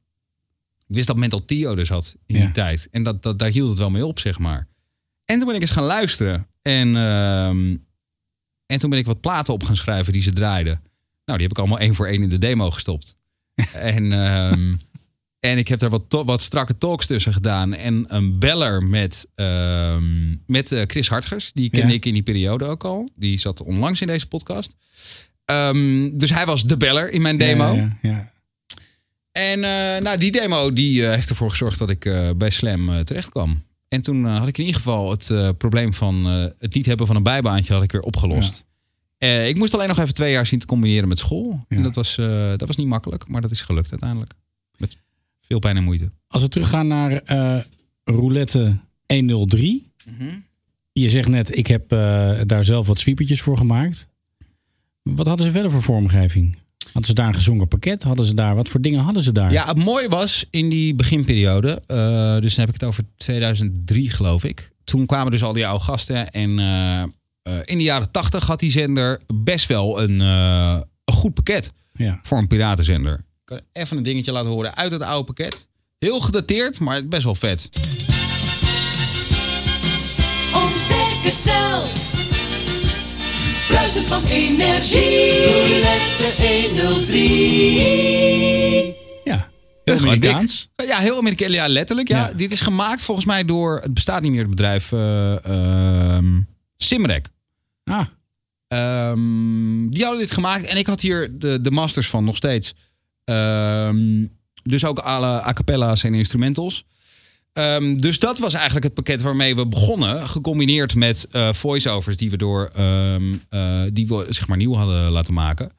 Ik 0.87 0.95
wist 0.95 1.07
dat 1.07 1.17
Mental 1.17 1.45
Tio 1.45 1.75
dus 1.75 1.89
had 1.89 2.15
in 2.25 2.35
Ja. 2.35 2.41
die 2.43 2.51
tijd. 2.51 2.87
En 2.91 3.03
dat, 3.03 3.23
dat, 3.23 3.39
daar 3.39 3.49
hield 3.49 3.69
het 3.69 3.77
wel 3.77 3.89
mee 3.89 4.05
op, 4.05 4.19
zeg 4.19 4.39
maar. 4.39 4.67
En 5.25 5.37
toen 5.37 5.45
ben 5.47 5.55
ik 5.55 5.61
eens 5.61 5.71
gaan 5.71 5.83
luisteren. 5.83 6.47
En, 6.61 6.95
ehm, 6.95 7.75
en 8.65 8.77
toen 8.79 8.89
ben 8.89 8.99
ik 8.99 9.05
wat 9.05 9.21
platen 9.21 9.53
op 9.53 9.63
gaan 9.63 9.75
schrijven 9.75 10.13
die 10.13 10.21
ze 10.21 10.31
draaiden. 10.31 10.81
Nou, 11.25 11.37
die 11.37 11.47
heb 11.47 11.51
ik 11.51 11.57
allemaal 11.57 11.79
één 11.79 11.95
voor 11.95 12.07
één 12.07 12.23
in 12.23 12.29
de 12.29 12.37
demo 12.37 12.71
gestopt. 12.71 13.15
en, 13.73 14.11
ehm, 14.11 14.73
en 15.45 15.57
ik 15.57 15.67
heb 15.67 15.79
daar 15.79 15.89
wat, 15.89 16.03
wat 16.25 16.41
strakke 16.41 16.77
talks 16.77 17.05
tussen 17.05 17.33
gedaan. 17.33 17.73
En 17.73 18.05
een 18.07 18.39
beller 18.39 18.83
met, 18.83 19.27
ehm, 19.35 20.03
met 20.45 20.71
eh, 20.71 20.81
Chris 20.87 21.09
Hartgers. 21.09 21.51
Die 21.53 21.69
kende 21.69 21.87
Ja. 21.87 21.93
ik 21.93 22.05
in 22.05 22.13
die 22.13 22.23
periode 22.23 22.65
ook 22.65 22.83
al. 22.83 23.09
Die 23.15 23.39
zat 23.39 23.61
onlangs 23.61 24.01
in 24.01 24.07
deze 24.07 24.27
podcast. 24.27 24.75
Ehm, 25.45 26.17
dus 26.17 26.29
hij 26.29 26.45
was 26.45 26.63
de 26.63 26.77
beller 26.77 27.11
in 27.11 27.21
mijn 27.21 27.37
demo. 27.37 27.89
Ja. 28.01 28.31
En 29.31 29.63
eh, 29.63 30.01
nou, 30.01 30.17
die 30.17 30.31
demo 30.31 30.73
die, 30.73 31.05
eh, 31.05 31.13
heeft 31.13 31.29
ervoor 31.29 31.49
gezorgd 31.49 31.79
dat 31.79 31.89
ik 31.89 32.33
bij 32.37 32.49
Slam 32.49 33.03
terecht 33.03 33.29
kwam. 33.29 33.63
En 33.87 34.01
toen 34.01 34.25
had 34.25 34.47
ik 34.47 34.57
in 34.57 34.65
ieder 34.65 34.81
geval 34.81 35.11
het 35.11 35.57
probleem 35.57 35.93
van 35.93 36.25
het 36.59 36.73
niet 36.73 36.85
hebben 36.85 37.07
van 37.07 37.15
een 37.15 37.23
bijbaantje 37.23 37.73
had 37.73 37.83
ik 37.83 37.91
weer 37.91 38.01
opgelost. 38.01 38.63
Ik 39.17 39.55
moest 39.55 39.73
alleen 39.73 39.87
nog 39.87 39.99
even 39.99 40.13
twee 40.13 40.31
jaar 40.31 40.45
zien 40.45 40.59
te 40.59 40.65
combineren 40.65 41.07
met 41.07 41.19
school. 41.19 41.65
En 41.67 41.83
dat 41.83 41.95
was, 41.95 42.15
dat 42.57 42.67
was 42.67 42.75
niet 42.77 42.87
makkelijk, 42.87 43.27
maar 43.27 43.41
dat 43.41 43.51
is 43.51 43.61
gelukt 43.61 43.91
uiteindelijk. 43.91 44.33
Veel 45.47 45.59
pijn 45.59 45.77
en 45.77 45.83
moeite. 45.83 46.09
Als 46.27 46.41
we 46.41 46.47
teruggaan 46.49 46.87
naar 46.87 47.11
eh, 47.11 47.57
roulette 48.03 48.77
103. 49.07 49.91
Je 50.91 51.09
zegt 51.09 51.27
net, 51.27 51.57
ik 51.57 51.67
heb 51.67 51.91
eh, 51.91 52.31
daar 52.45 52.63
zelf 52.63 52.87
wat 52.87 52.99
sweepertjes 52.99 53.41
voor 53.41 53.57
gemaakt. 53.57 54.07
Wat 55.03 55.27
hadden 55.27 55.45
ze 55.45 55.51
verder 55.51 55.71
voor 55.71 55.81
vormgeving? 55.81 56.57
Hadden 56.83 57.05
ze 57.05 57.13
daar 57.13 57.27
een 57.27 57.33
gezongen 57.35 57.67
pakket? 57.67 58.03
Hadden 58.03 58.25
ze 58.25 58.33
daar, 58.33 58.55
wat 58.55 58.69
voor 58.69 58.81
dingen 58.81 58.99
hadden 58.99 59.23
ze 59.23 59.31
daar? 59.31 59.51
Ja, 59.51 59.65
het 59.67 59.83
mooie 59.83 60.09
was 60.09 60.45
in 60.49 60.69
die 60.69 60.95
beginperiode, 60.95 61.81
eh, 61.87 62.39
dus 62.39 62.55
dan 62.55 62.65
heb 62.65 62.73
ik 62.75 62.81
het 62.81 62.89
over 62.89 63.03
2003 63.15 64.09
geloof 64.09 64.43
ik. 64.43 64.71
Toen 64.83 65.05
kwamen 65.05 65.31
dus 65.31 65.43
al 65.43 65.53
die 65.53 65.67
oude 65.67 65.83
gasten 65.83 66.29
en 66.31 66.59
eh, 66.59 67.01
eh, 67.01 67.07
in 67.65 67.77
de 67.77 67.83
jaren 67.83 68.11
80 68.11 68.47
had 68.47 68.59
die 68.59 68.71
zender 68.71 69.21
best 69.35 69.67
wel 69.67 70.01
een, 70.01 70.21
eh, 70.21 70.79
een 71.05 71.13
goed 71.13 71.33
pakket 71.33 71.73
Ja. 71.93 72.19
voor 72.23 72.37
een 72.37 72.47
piratenzender. 72.47 73.24
Ik 73.45 73.51
kan 73.55 73.61
even 73.73 73.97
een 73.97 74.03
dingetje 74.03 74.31
laten 74.31 74.49
horen 74.49 74.75
uit 74.75 74.91
het 74.91 75.01
oude 75.01 75.23
pakket. 75.25 75.67
Heel 75.99 76.19
gedateerd, 76.21 76.79
maar 76.79 77.07
best 77.07 77.23
wel 77.23 77.35
vet. 77.35 77.69
Ontdek 80.53 81.23
het 81.23 81.33
zelf. 81.43 82.03
Bruisen 83.67 84.07
van 84.07 84.23
energie. 84.23 85.45
Roulette 85.45 86.41
103. 86.77 88.95
Ja. 89.23 89.49
Heel 89.83 89.97
Amerikaans. 89.97 90.69
dik. 90.75 90.87
Ja, 90.87 90.97
heel 90.97 91.17
Amerikaans. 91.17 91.53
Ja, 91.53 91.67
letterlijk. 91.67 92.07
Ja. 92.07 92.27
Ja. 92.27 92.33
Dit 92.33 92.51
is 92.51 92.61
gemaakt 92.61 93.01
volgens 93.01 93.25
mij 93.25 93.45
door, 93.45 93.79
het 93.79 93.93
bestaat 93.93 94.21
niet 94.21 94.31
meer, 94.31 94.41
het 94.41 94.49
bedrijf 94.49 94.91
ehm, 94.91 96.41
Simrek. 96.77 97.27
Ah, 97.83 98.05
Ehm, 98.67 99.89
die 99.89 100.01
hadden 100.03 100.19
dit 100.19 100.31
gemaakt 100.31 100.65
en 100.65 100.77
ik 100.77 100.87
had 100.87 101.01
hier 101.01 101.39
de, 101.39 101.61
de 101.61 101.71
masters 101.71 102.07
van 102.07 102.23
nog 102.23 102.35
steeds. 102.35 102.73
Ehm, 103.25 104.25
dus 104.63 104.85
ook 104.85 104.99
alle 104.99 105.45
a 105.45 105.53
cappella's 105.53 106.03
en 106.03 106.13
instrumentals. 106.13 106.85
Ehm, 107.55 107.95
dus 107.95 108.19
dat 108.19 108.39
was 108.39 108.53
eigenlijk 108.53 108.85
het 108.85 108.93
pakket 108.93 109.21
waarmee 109.21 109.55
we 109.55 109.67
begonnen. 109.67 110.29
Gecombineerd 110.29 110.95
met 110.95 111.27
eh 111.31 111.53
voiceovers 111.53 112.17
die 112.17 112.29
we 112.29 112.37
door 112.37 112.69
ehm, 112.73 113.33
eh, 113.49 113.81
die 113.93 114.07
we 114.07 114.25
zeg 114.29 114.47
maar 114.47 114.57
nieuw 114.57 114.73
hadden 114.73 115.11
laten 115.11 115.33
maken. 115.33 115.71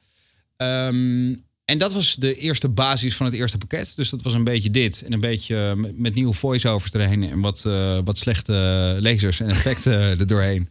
En 1.65 1.79
dat 1.79 1.93
was 1.93 2.15
de 2.15 2.35
eerste 2.35 2.69
basis 2.69 3.17
van 3.17 3.27
het 3.27 3.35
eerste 3.35 3.59
pakket. 3.59 3.93
Dus 3.97 4.11
dat 4.11 4.23
was 4.23 4.35
een 4.35 4.45
beetje 4.45 4.71
dit. 4.71 5.03
En 5.03 5.13
een 5.13 5.21
beetje 5.21 5.57
eh, 5.57 5.91
met, 5.95 6.15
nieuwe 6.15 6.33
voiceovers 6.33 6.93
erheen. 6.93 7.31
En 7.31 7.41
wat, 7.41 7.63
wat 8.05 8.19
slechte 8.19 8.53
lasers 9.01 9.41
en 9.41 9.49
effecten 9.49 9.93
er 9.93 10.27
doorheen. 10.27 10.69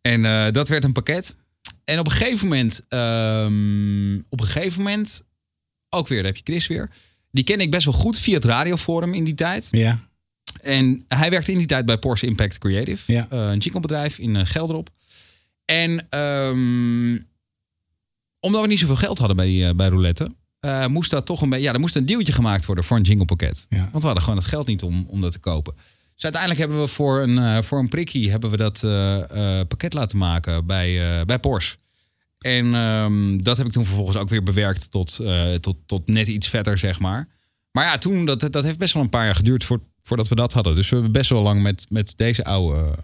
En 0.00 0.52
dat 0.52 0.68
werd 0.68 0.84
een 0.84 0.92
pakket. 0.92 1.36
En 1.84 1.98
op 1.98 2.06
een 2.06 2.12
gegeven 2.12 2.48
moment, 2.48 2.80
op 4.28 4.40
een 4.40 4.46
gegeven 4.46 4.82
moment, 4.82 5.24
ook 5.90 6.08
weer, 6.08 6.18
daar 6.18 6.32
heb 6.32 6.36
je 6.36 6.52
Chris 6.52 6.66
weer. 6.66 6.90
Die 7.30 7.44
ken 7.44 7.60
ik 7.60 7.70
best 7.70 7.84
wel 7.84 7.94
goed 7.94 8.18
via 8.18 8.34
het 8.34 8.44
radioforum 8.44 9.14
in 9.14 9.24
die 9.24 9.34
tijd. 9.34 9.68
ja. 9.70 10.08
En 10.60 11.04
hij 11.08 11.30
werkte 11.30 11.52
in 11.52 11.58
die 11.58 11.66
tijd 11.66 11.86
bij 11.86 11.98
Porsche 11.98 12.26
Impact 12.26 12.58
Creative. 12.58 13.12
Ja. 13.12 13.26
eh, 13.30 13.38
een 13.38 13.58
jinglebedrijf 13.58 14.18
in 14.18 14.36
eh, 14.36 14.46
Gelderop. 14.46 14.88
En 15.64 16.06
ehm, 16.10 17.18
omdat 18.40 18.60
we 18.60 18.66
niet 18.66 18.78
zoveel 18.78 18.96
geld 18.96 19.18
hadden 19.18 19.36
bij, 19.36 19.68
eh, 19.68 19.74
bij 19.74 19.88
Roulette... 19.88 20.30
moest 20.88 21.10
dat 21.10 21.26
toch 21.26 21.42
een 21.42 21.48
beetje... 21.48 21.64
Ja, 21.64 21.72
er 21.72 21.80
moest 21.80 21.96
een 21.96 22.06
deeltje 22.06 22.32
gemaakt 22.32 22.64
worden 22.64 22.84
voor 22.84 22.96
een 22.96 23.02
jinglepakket. 23.02 23.66
Ja. 23.68 23.78
Want 23.78 23.92
we 23.92 24.04
hadden 24.04 24.22
gewoon 24.22 24.38
het 24.38 24.48
geld 24.48 24.66
niet 24.66 24.82
om, 24.82 25.06
om 25.08 25.20
dat 25.20 25.32
te 25.32 25.38
kopen. 25.38 25.74
Dus 26.14 26.22
uiteindelijk 26.22 26.60
hebben 26.60 26.80
we 26.80 26.88
voor 26.88 27.20
een, 27.20 27.64
voor 27.64 27.78
een 27.78 27.88
prikkie... 27.88 28.30
hebben 28.30 28.50
we 28.50 28.56
dat 28.56 28.80
pakket 29.68 29.92
laten 29.92 30.18
maken 30.18 30.66
bij, 30.66 31.24
bij 31.24 31.38
Porsche. 31.38 31.76
En 32.38 32.74
ehm, 32.74 33.38
dat 33.38 33.56
heb 33.56 33.66
ik 33.66 33.72
toen 33.72 33.84
vervolgens 33.84 34.16
ook 34.16 34.28
weer 34.28 34.42
bewerkt 34.42 34.90
tot, 34.90 35.18
eh, 35.18 35.54
tot, 35.54 35.76
tot 35.86 36.06
net 36.06 36.28
iets 36.28 36.48
vetter, 36.48 36.78
zeg 36.78 37.00
maar. 37.00 37.28
Maar 37.70 37.84
ja, 37.84 37.98
toen, 37.98 38.24
dat, 38.24 38.52
dat 38.52 38.64
heeft 38.64 38.78
best 38.78 38.94
wel 38.94 39.02
een 39.02 39.08
paar 39.08 39.24
jaar 39.24 39.34
geduurd 39.34 39.64
voor, 39.64 39.80
voordat 40.02 40.28
we 40.28 40.34
dat 40.34 40.52
hadden. 40.52 40.74
Dus 40.74 40.88
we 40.88 40.94
hebben 40.94 41.12
best 41.12 41.30
wel 41.30 41.42
lang 41.42 41.62
met, 41.62 41.86
met 41.88 42.12
deze 42.16 42.44
oude 42.44 42.94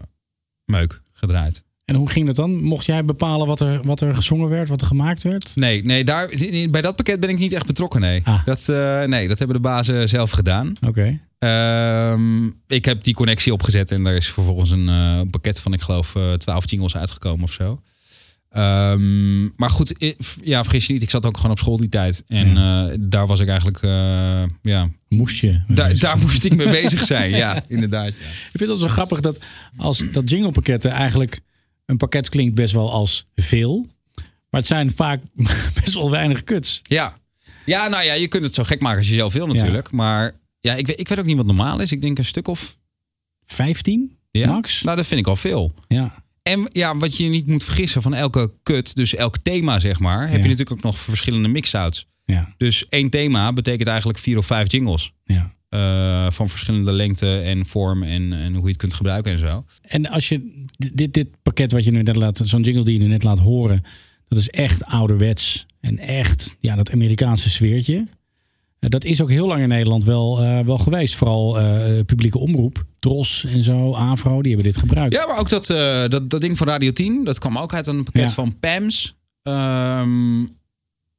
meuk 0.65 1.01
gedraaid. 1.13 1.63
En 1.85 1.95
hoe 1.95 2.09
ging 2.09 2.25
dat 2.25 2.35
dan? 2.35 2.63
Mocht 2.63 2.85
jij 2.85 3.05
bepalen 3.05 3.47
wat 3.47 3.59
er, 3.59 3.81
wat 3.83 4.01
er 4.01 4.15
gezongen 4.15 4.49
werd, 4.49 4.67
wat 4.67 4.81
er 4.81 4.87
gemaakt 4.87 5.23
werd? 5.23 5.51
Nee, 5.55 5.83
nee 5.83 6.03
daar, 6.03 6.29
bij 6.71 6.81
dat 6.81 6.95
pakket 6.95 7.19
ben 7.19 7.29
ik 7.29 7.37
niet 7.37 7.53
echt 7.53 7.65
betrokken, 7.65 8.01
nee. 8.01 8.21
Ah. 8.23 8.45
Dat, 8.45 8.69
eh, 8.69 9.03
nee, 9.03 9.27
dat 9.27 9.37
hebben 9.37 9.55
de 9.55 9.61
bazen 9.61 10.09
zelf 10.09 10.31
gedaan. 10.31 10.75
Oké. 10.87 11.19
Ehm, 11.39 12.45
ik 12.67 12.85
heb 12.85 13.03
die 13.03 13.13
connectie 13.13 13.53
opgezet 13.53 13.91
en 13.91 14.03
daar 14.03 14.15
is 14.15 14.31
vervolgens 14.31 14.69
een 14.69 14.89
eh, 14.89 15.21
pakket 15.31 15.59
van, 15.59 15.73
ik 15.73 15.81
geloof, 15.81 16.15
12 16.37 16.69
jingles 16.69 16.97
uitgekomen 16.97 17.43
of 17.43 17.51
zo. 17.51 17.81
Ehm, 18.55 19.43
maar 19.55 19.69
goed, 19.69 20.15
ja, 20.43 20.63
vergis 20.63 20.85
je 20.85 20.93
niet, 20.93 21.01
ik 21.01 21.09
zat 21.09 21.25
ook 21.25 21.35
gewoon 21.35 21.51
op 21.51 21.59
school 21.59 21.77
die 21.77 21.89
tijd. 21.89 22.23
En 22.27 22.57
eh, 22.57 22.85
daar 22.99 23.27
was 23.27 23.39
ik 23.39 23.47
eigenlijk, 23.47 23.81
eh, 23.81 24.43
ja, 24.61 24.89
Moest 25.09 25.39
je. 25.39 25.61
daar, 25.67 25.99
daar 25.99 26.17
moest 26.17 26.43
ik 26.43 26.55
mee 26.55 26.69
bezig 26.69 27.05
zijn. 27.05 27.29
Ja, 27.45 27.63
inderdaad. 27.67 28.13
Ja. 28.19 28.25
Ik 28.25 28.51
vind 28.53 28.69
het 28.69 28.79
zo 28.79 28.87
grappig 28.87 29.19
dat 29.19 29.39
als 29.77 30.03
dat 30.11 30.29
jinglepakketten 30.29 30.91
eigenlijk 30.91 31.39
een 31.85 31.97
pakket 31.97 32.29
klinkt 32.29 32.55
best 32.55 32.73
wel 32.73 32.91
als 32.91 33.25
veel. 33.35 33.87
Maar 34.49 34.61
het 34.61 34.65
zijn 34.65 34.91
vaak 34.91 35.21
best 35.81 35.93
wel 35.93 36.11
weinig 36.11 36.43
kuts. 36.43 36.79
Ja. 36.83 37.17
ja, 37.65 37.87
nou 37.87 38.03
ja, 38.03 38.13
je 38.13 38.27
kunt 38.27 38.43
het 38.43 38.53
zo 38.53 38.63
gek 38.63 38.81
maken 38.81 38.97
als 38.97 39.07
je 39.07 39.13
zelf 39.13 39.33
wil 39.33 39.47
natuurlijk. 39.47 39.91
Maar 39.91 40.31
ja, 40.59 40.73
ik 40.73 40.87
weet, 40.87 40.99
ik 40.99 41.07
weet 41.07 41.19
ook 41.19 41.25
niet 41.25 41.37
wat 41.37 41.45
normaal 41.45 41.79
is. 41.79 41.91
Ik 41.91 42.01
denk 42.01 42.17
een 42.17 42.25
stuk 42.25 42.47
of 42.47 42.77
15 43.45 44.17
ja. 44.31 44.51
max? 44.51 44.81
Nou, 44.81 44.97
dat 44.97 45.05
vind 45.05 45.19
ik 45.19 45.27
al 45.27 45.35
veel. 45.35 45.73
Ja. 45.87 46.23
En 46.51 46.65
ja, 46.71 46.97
wat 46.97 47.17
je 47.17 47.27
niet 47.29 47.47
moet 47.47 47.63
vergissen 47.63 48.01
van 48.01 48.13
elke 48.13 48.53
kut, 48.63 48.95
dus 48.95 49.15
elk 49.15 49.37
thema 49.43 49.79
zeg 49.79 49.99
maar, 49.99 50.19
heb 50.21 50.27
Ja. 50.29 50.35
je 50.35 50.41
natuurlijk 50.41 50.71
ook 50.71 50.81
nog 50.83 50.97
verschillende 50.97 51.47
mix-outs. 51.47 52.05
Ja. 52.25 52.53
Dus 52.57 52.85
één 52.89 53.09
thema 53.09 53.53
betekent 53.53 53.87
eigenlijk 53.89 54.19
vier 54.19 54.37
of 54.37 54.45
vijf 54.45 54.71
jingles. 54.71 55.11
ja. 55.23 55.53
eh, 55.69 56.31
van 56.31 56.49
verschillende 56.49 56.91
lengte 56.91 57.37
en 57.39 57.65
vorm 57.65 58.03
en, 58.03 58.33
en 58.33 58.53
hoe 58.53 58.61
je 58.63 58.67
het 58.69 58.77
kunt 58.77 58.93
gebruiken 58.93 59.31
en 59.31 59.39
zo. 59.39 59.65
En 59.81 60.09
als 60.09 60.29
je 60.29 60.65
dit, 60.93 61.13
dit 61.13 61.27
pakket 61.43 61.71
wat 61.71 61.85
je 61.85 61.91
nu 61.91 62.01
net 62.01 62.15
laat, 62.15 62.41
zo'n 62.43 62.61
jingle 62.61 62.83
die 62.83 62.93
je 62.93 62.99
nu 62.99 63.07
net 63.07 63.23
laat 63.23 63.39
horen, 63.39 63.81
dat 64.27 64.39
is 64.39 64.49
echt 64.49 64.85
ouderwets 64.85 65.65
en 65.79 65.97
echt 65.99 66.55
ja, 66.59 66.75
dat 66.75 66.91
Amerikaanse 66.91 67.49
sfeertje. 67.49 68.07
Eh, 68.79 68.89
Dat 68.89 69.03
is 69.03 69.21
ook 69.21 69.29
heel 69.29 69.47
lang 69.47 69.61
in 69.61 69.67
Nederland 69.67 70.03
wel, 70.03 70.41
eh, 70.43 70.59
wel 70.59 70.77
geweest. 70.77 71.15
Vooral 71.15 71.57
publieke 72.05 72.37
omroep, 72.39 72.85
Tros 73.05 73.45
en 73.45 73.63
zo, 73.63 73.93
Avro, 73.95 74.41
die 74.41 74.51
hebben 74.51 74.71
dit 74.71 74.81
gebruikt. 74.81 75.13
Ja, 75.15 75.25
maar 75.25 75.39
ook 75.39 75.49
dat, 75.49 75.69
eh, 75.69 76.07
dat, 76.07 76.29
dat 76.29 76.41
ding 76.41 76.57
van 76.57 76.67
Radio 76.67 76.91
10, 76.91 77.23
dat 77.23 77.39
kwam 77.39 77.57
ook 77.57 77.73
uit 77.73 77.87
een 77.87 78.03
pakket 78.03 78.21
Ja. 78.21 78.29
van 78.29 78.59
PAMS. 78.59 79.15
Ehm, 79.41 80.45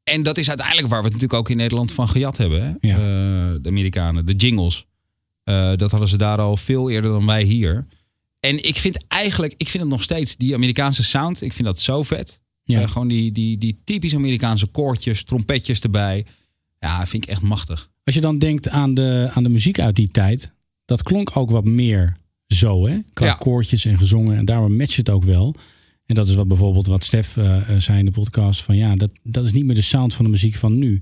en 0.04 0.22
dat 0.22 0.38
is 0.38 0.48
uiteindelijk 0.48 0.88
waar 0.88 0.98
we 0.98 1.04
het 1.04 1.12
natuurlijk 1.12 1.40
ook 1.40 1.50
in 1.50 1.56
Nederland 1.56 1.92
van 1.92 2.08
gejat 2.08 2.36
hebben. 2.36 2.62
Hè? 2.62 2.88
Ja. 2.88 2.94
Eh, 2.96 3.54
de 3.62 3.68
Amerikanen, 3.68 4.26
de 4.26 4.34
jingles. 4.34 4.84
Eh, 5.44 5.72
dat 5.76 5.90
hadden 5.90 6.08
ze 6.08 6.16
daar 6.16 6.38
al 6.38 6.56
veel 6.56 6.90
eerder 6.90 7.10
dan 7.10 7.26
wij 7.26 7.42
hier. 7.42 7.86
En 8.40 8.64
ik 8.64 8.76
vind 8.76 9.04
eigenlijk, 9.08 9.54
ik 9.56 9.68
vind 9.68 9.82
het 9.82 9.92
nog 9.92 10.02
steeds, 10.02 10.36
die 10.36 10.54
Amerikaanse 10.54 11.04
sound, 11.04 11.42
ik 11.42 11.52
vind 11.52 11.66
dat 11.66 11.80
zo 11.80 12.02
vet. 12.02 12.40
Ja. 12.64 12.86
Gewoon 12.86 13.08
die, 13.08 13.32
die, 13.32 13.58
die 13.58 13.80
typisch 13.84 14.14
Amerikaanse 14.14 14.66
koortjes, 14.66 15.24
trompetjes 15.24 15.80
erbij. 15.80 16.26
Ja, 16.80 17.06
vind 17.06 17.22
ik 17.22 17.30
echt 17.30 17.42
machtig. 17.42 17.88
Als 18.04 18.14
je 18.14 18.20
dan 18.20 18.38
denkt 18.38 18.68
aan 18.68 18.94
de, 18.94 19.30
aan 19.34 19.42
de 19.42 19.48
muziek 19.48 19.78
uit 19.80 19.96
die 19.96 20.08
tijd, 20.08 20.54
dat 20.86 21.02
klonk 21.02 21.36
ook 21.36 21.50
wat 21.50 21.64
meer 21.64 22.16
zo, 22.46 22.86
hè? 22.86 22.98
Qua 23.12 23.26
Ja. 23.26 23.34
koortjes 23.34 23.84
en 23.84 23.98
gezongen. 23.98 24.36
En 24.36 24.44
daarom 24.44 24.76
matcht 24.76 24.96
het 24.96 25.10
ook 25.10 25.24
wel. 25.24 25.54
En 26.06 26.14
dat 26.14 26.28
is 26.28 26.34
wat 26.34 26.48
bijvoorbeeld 26.48 26.86
wat 26.86 27.04
Stef 27.04 27.36
eh, 27.36 27.70
eh, 27.70 27.80
zei 27.80 27.98
in 27.98 28.04
de 28.04 28.10
podcast. 28.10 28.62
Van 28.62 28.76
ja, 28.76 28.96
dat, 28.96 29.10
dat 29.22 29.44
is 29.44 29.52
niet 29.52 29.64
meer 29.64 29.74
de 29.74 29.82
sound 29.82 30.14
van 30.14 30.24
de 30.24 30.30
muziek 30.30 30.54
van 30.54 30.78
nu. 30.78 30.98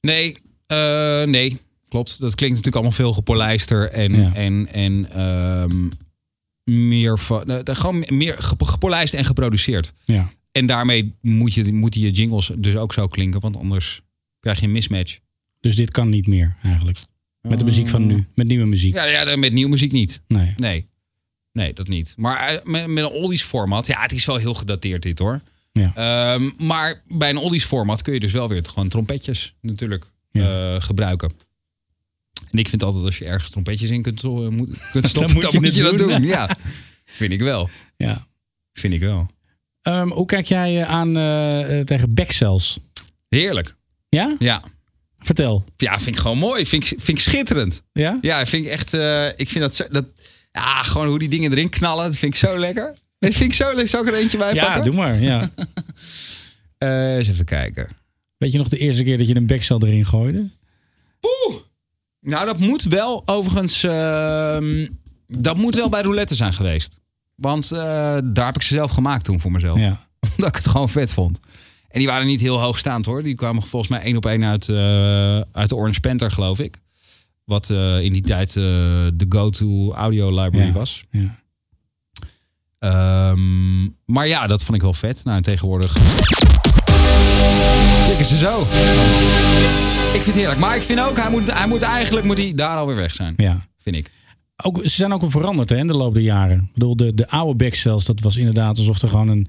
Nee, 0.00 0.36
eh, 0.66 1.22
nee, 1.22 1.60
klopt. 1.88 2.20
Dat 2.20 2.34
klinkt 2.34 2.56
natuurlijk 2.56 2.74
allemaal 2.74 2.92
veel 2.96 3.12
gepolijster 3.14 3.88
en, 3.90 4.12
Ja. 4.20 4.34
en, 4.34 4.68
en 4.72 5.10
ehm, 5.12 5.88
meer, 6.88 7.18
van, 7.18 7.60
gewoon 7.64 8.04
meer 8.08 8.38
gep- 8.38 8.62
gepolijst 8.62 9.14
en 9.14 9.24
geproduceerd. 9.24 9.92
Ja. 10.04 10.30
En 10.52 10.66
daarmee 10.66 11.14
moet 11.20 11.54
je, 11.54 11.72
moeten 11.72 12.00
je 12.00 12.10
jingles 12.10 12.50
dus 12.58 12.76
ook 12.76 12.92
zo 12.92 13.06
klinken, 13.06 13.40
want 13.40 13.56
anders 13.56 14.00
krijg 14.40 14.60
je 14.60 14.66
een 14.66 14.72
mismatch. 14.72 15.18
Dus 15.60 15.76
dit 15.76 15.90
kan 15.90 16.08
niet 16.08 16.26
meer 16.26 16.56
eigenlijk. 16.62 16.98
Met 17.48 17.58
de 17.58 17.64
muziek 17.64 17.88
van 17.88 18.06
nu. 18.06 18.26
Met 18.34 18.46
nieuwe 18.46 18.66
muziek. 18.66 18.94
Ja, 18.94 19.04
ja 19.04 19.36
met 19.36 19.52
nieuwe 19.52 19.70
muziek 19.70 19.92
niet. 19.92 20.20
Nee. 20.28 20.54
Nee, 20.56 20.86
nee, 21.52 21.72
dat 21.72 21.88
niet. 21.88 22.14
Maar 22.16 22.48
eh, 22.48 22.64
met, 22.64 22.86
met 22.86 23.04
een 23.04 23.10
oldies 23.10 23.42
format, 23.42 23.86
ja, 23.86 24.00
het 24.02 24.12
is 24.12 24.24
wel 24.24 24.36
heel 24.36 24.54
gedateerd 24.54 25.02
dit 25.02 25.18
hoor. 25.18 25.40
Ja. 25.72 25.92
Ehm, 25.94 26.50
maar 26.58 27.02
bij 27.08 27.30
een 27.30 27.36
oldies 27.36 27.64
format 27.64 28.02
kun 28.02 28.12
je 28.14 28.20
dus 28.20 28.32
wel 28.32 28.48
weer 28.48 28.64
gewoon 28.66 28.88
trompetjes 28.88 29.54
natuurlijk 29.60 30.10
Ja. 30.30 30.74
eh, 30.74 30.82
gebruiken. 30.82 31.32
En 32.50 32.58
ik 32.58 32.68
vind 32.68 32.82
altijd 32.82 33.04
als 33.04 33.18
je 33.18 33.24
ergens 33.24 33.50
trompetjes 33.50 33.90
in 33.90 34.02
kunt, 34.02 34.22
eh, 34.22 34.30
moet, 34.30 34.90
kunt 34.92 35.06
stoppen, 35.08 35.32
moet 35.32 35.42
dan 35.42 35.50
je 35.52 35.60
moet 35.60 35.74
je 35.74 35.82
dat 35.82 35.98
doen. 35.98 36.22
Ja, 36.22 36.56
vind 37.04 37.32
ik 37.32 37.40
wel. 37.40 37.70
ja. 37.96 38.26
Vind 38.72 38.94
ik 38.94 39.00
wel. 39.00 39.30
Ehm, 39.82 40.08
hoe 40.08 40.26
kijk 40.26 40.46
jij 40.46 40.86
aan 40.86 41.12
tegen 41.84 42.14
backcells? 42.14 42.78
Heerlijk. 43.28 43.74
Ja? 44.08 44.36
Ja. 44.38 44.62
Vertel. 45.24 45.64
Ja, 45.76 45.94
vind 45.98 46.16
ik 46.16 46.20
gewoon 46.22 46.38
mooi. 46.38 46.66
Vind 46.66 46.82
ik, 46.82 46.88
vind 47.00 47.18
ik 47.18 47.24
schitterend. 47.24 47.82
Ja? 47.92 48.18
Ja, 48.20 48.46
vind 48.46 48.64
ik 48.66 48.70
echt. 48.72 48.94
eh, 48.94 49.26
ik 49.26 49.48
vind 49.48 49.58
dat, 49.60 49.74
zo, 49.74 49.84
dat. 49.90 50.04
Ja, 50.52 50.82
gewoon 50.82 51.06
hoe 51.06 51.18
die 51.18 51.28
dingen 51.28 51.50
erin 51.50 51.68
knallen. 51.68 52.04
Dat 52.04 52.16
vind 52.16 52.34
ik 52.34 52.38
zo 52.40 52.58
lekker. 52.58 52.94
Dat 53.18 53.32
vind 53.34 53.50
ik 53.50 53.56
zo 53.56 53.64
lekker. 53.66 53.88
Zou 53.88 54.06
ik 54.06 54.12
er 54.12 54.18
eentje 54.18 54.38
bij 54.38 54.54
Ja, 54.54 54.64
pakken? 54.64 54.84
doe 54.84 54.94
maar. 54.94 55.20
Ja. 55.20 55.50
Eh, 56.78 57.16
eens 57.16 57.28
even 57.28 57.44
kijken. 57.44 57.88
Weet 58.38 58.52
je 58.52 58.58
nog 58.58 58.68
de 58.68 58.76
eerste 58.78 59.04
keer 59.04 59.18
dat 59.18 59.28
je 59.28 59.36
een 59.36 59.46
backcell 59.46 59.76
erin 59.80 60.06
gooide? 60.06 60.48
Oeh. 61.22 61.56
Nou, 62.20 62.46
dat 62.46 62.58
moet 62.58 62.82
wel 62.82 63.22
overigens. 63.28 63.82
ehm, 63.82 64.86
dat 65.26 65.56
moet 65.56 65.74
wel 65.74 65.88
bij 65.88 66.02
roulette 66.02 66.34
zijn 66.34 66.52
geweest. 66.52 66.96
Want 67.36 67.72
eh, 67.72 67.78
daar 68.24 68.46
heb 68.46 68.54
ik 68.54 68.62
ze 68.62 68.74
zelf 68.74 68.90
gemaakt 68.90 69.24
toen 69.24 69.40
voor 69.40 69.52
mezelf. 69.52 69.78
Ja. 69.78 70.06
Omdat 70.36 70.48
ik 70.48 70.54
het 70.62 70.68
gewoon 70.68 70.88
vet 70.88 71.12
vond. 71.12 71.40
En 71.92 71.98
die 71.98 72.06
waren 72.08 72.26
niet 72.26 72.40
heel 72.40 72.60
hoogstaand 72.60 73.06
hoor. 73.06 73.22
Die 73.22 73.34
kwamen 73.34 73.62
volgens 73.62 73.90
mij 73.90 74.00
één 74.00 74.16
op 74.16 74.26
één 74.26 74.44
uit, 74.44 74.68
eh, 74.68 74.76
uit 75.52 75.68
de 75.68 75.74
Orange 75.76 76.00
Panther, 76.00 76.30
geloof 76.30 76.58
ik. 76.58 76.78
Wat 77.44 77.70
eh, 77.70 78.00
in 78.04 78.12
die 78.12 78.22
tijd 78.22 78.48
eh, 78.48 78.62
de 79.14 79.26
go-to 79.28 79.92
audio 79.94 80.28
library 80.42 80.66
Ja. 80.66 80.72
was. 80.72 81.04
ja. 81.10 81.40
Ehm, 82.78 83.82
maar 84.06 84.26
ja, 84.28 84.46
dat 84.46 84.62
vond 84.64 84.76
ik 84.76 84.82
wel 84.82 84.94
vet. 84.94 85.24
Nou, 85.24 85.36
en 85.36 85.42
tegenwoordig. 85.42 85.92
Klikken 88.04 88.26
ze 88.26 88.36
zo. 88.36 88.60
Ik 90.12 90.22
vind 90.22 90.24
het 90.24 90.34
heerlijk. 90.34 90.60
Maar 90.60 90.76
ik 90.76 90.82
vind 90.82 91.00
ook, 91.00 91.16
hij 91.16 91.30
moet, 91.30 91.52
hij 91.52 91.66
moet 91.68 91.82
eigenlijk 91.82 92.26
moet 92.26 92.36
hij 92.38 92.52
daar 92.54 92.76
alweer 92.76 92.96
weg 92.96 93.14
zijn. 93.14 93.34
ja. 93.36 93.66
Vind 93.78 93.96
ik. 93.96 94.10
Ook, 94.64 94.80
ze 94.82 94.88
zijn 94.88 95.12
ook 95.12 95.20
wel 95.20 95.30
veranderd 95.30 95.68
hè, 95.68 95.76
in 95.76 95.86
de 95.86 95.94
loop 95.96 96.14
der 96.14 96.22
jaren. 96.22 96.58
Ik 96.58 96.72
bedoel, 96.72 96.96
de, 96.96 97.14
de 97.14 97.28
oude 97.28 97.64
backcells, 97.64 98.04
dat 98.04 98.20
was 98.20 98.36
inderdaad 98.36 98.78
alsof 98.78 99.02
er 99.02 99.08
gewoon 99.08 99.28
een, 99.28 99.48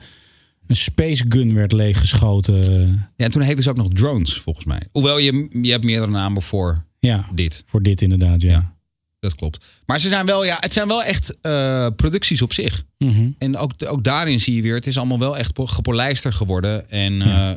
een 0.67 0.75
space 0.75 1.25
gun 1.29 1.53
werd 1.53 1.71
leeggeschoten. 1.71 2.91
Ja, 3.17 3.25
en 3.25 3.31
toen 3.31 3.41
heette 3.41 3.61
ze 3.61 3.69
ook 3.69 3.77
nog 3.77 3.87
drones, 3.89 4.33
volgens 4.33 4.65
mij. 4.65 4.81
Hoewel 4.91 5.17
je, 5.17 5.49
je 5.61 5.71
hebt 5.71 5.83
meerdere 5.83 6.11
namen 6.11 6.41
voor 6.41 6.85
Ja, 6.99 7.29
dit. 7.33 7.63
voor 7.67 7.81
dit 7.81 8.01
inderdaad, 8.01 8.41
ja. 8.41 8.49
Ja. 8.51 8.71
Dat 9.19 9.35
klopt. 9.35 9.65
Maar 9.85 9.99
ze 9.99 10.07
zijn 10.07 10.25
wel, 10.25 10.45
ja, 10.45 10.57
het 10.59 10.73
zijn 10.73 10.87
wel 10.87 11.03
echt 11.03 11.37
eh, 11.41 11.87
producties 11.95 12.41
op 12.41 12.53
zich. 12.53 12.83
Mhm. 12.97 13.29
En 13.37 13.57
ook, 13.57 13.71
ook 13.85 14.03
daarin 14.03 14.39
zie 14.39 14.55
je 14.55 14.61
weer, 14.61 14.75
het 14.75 14.87
is 14.87 14.97
allemaal 14.97 15.19
wel 15.19 15.37
echt 15.37 15.53
po- 15.53 15.65
gepolijster 15.65 16.33
geworden. 16.33 16.89
En, 16.89 17.21
eh, 17.21 17.49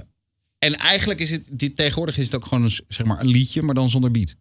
en 0.58 0.74
eigenlijk 0.74 1.20
is 1.20 1.30
het, 1.30 1.48
dit, 1.52 1.76
tegenwoordig 1.76 2.18
is 2.18 2.24
het 2.24 2.34
ook 2.34 2.46
gewoon 2.46 2.64
een, 2.64 2.80
zeg 2.88 3.06
maar, 3.06 3.20
een 3.20 3.26
liedje, 3.26 3.62
maar 3.62 3.74
dan 3.74 3.90
zonder 3.90 4.10
beat. 4.10 4.34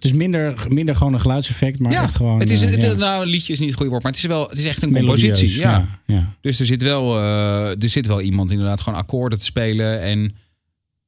Het 0.00 0.10
is 0.10 0.16
minder, 0.16 0.66
minder 0.68 0.94
gewoon 0.94 1.12
een 1.12 1.20
geluidseffect, 1.20 1.78
maar 1.78 1.92
echt 1.92 2.14
gewoon... 2.14 2.38
het 2.40 2.50
is, 2.50 2.62
eh, 2.62 2.70
het, 2.70 2.82
ja, 2.82 2.92
nou, 2.92 3.22
een 3.22 3.28
liedje 3.28 3.52
is 3.52 3.58
niet 3.58 3.68
het 3.68 3.76
goede 3.76 3.90
woord, 3.90 4.02
maar 4.02 4.12
het 4.12 4.20
is 4.20 4.26
wel, 4.26 4.48
het 4.48 4.58
is 4.58 4.64
echt 4.64 4.82
een 4.82 4.90
melodieus, 4.90 5.22
compositie. 5.22 5.60
Ja. 5.60 5.70
ja. 6.06 6.14
ja. 6.14 6.34
Dus 6.40 6.60
er 6.60 6.66
zit 6.66 6.82
wel, 6.82 7.18
eh, 7.18 7.82
er 7.82 7.88
zit 7.88 8.06
wel 8.06 8.20
iemand 8.20 8.50
inderdaad 8.50 8.80
gewoon 8.80 8.98
akkoorden 8.98 9.38
te 9.38 9.44
spelen 9.44 10.00
en 10.00 10.34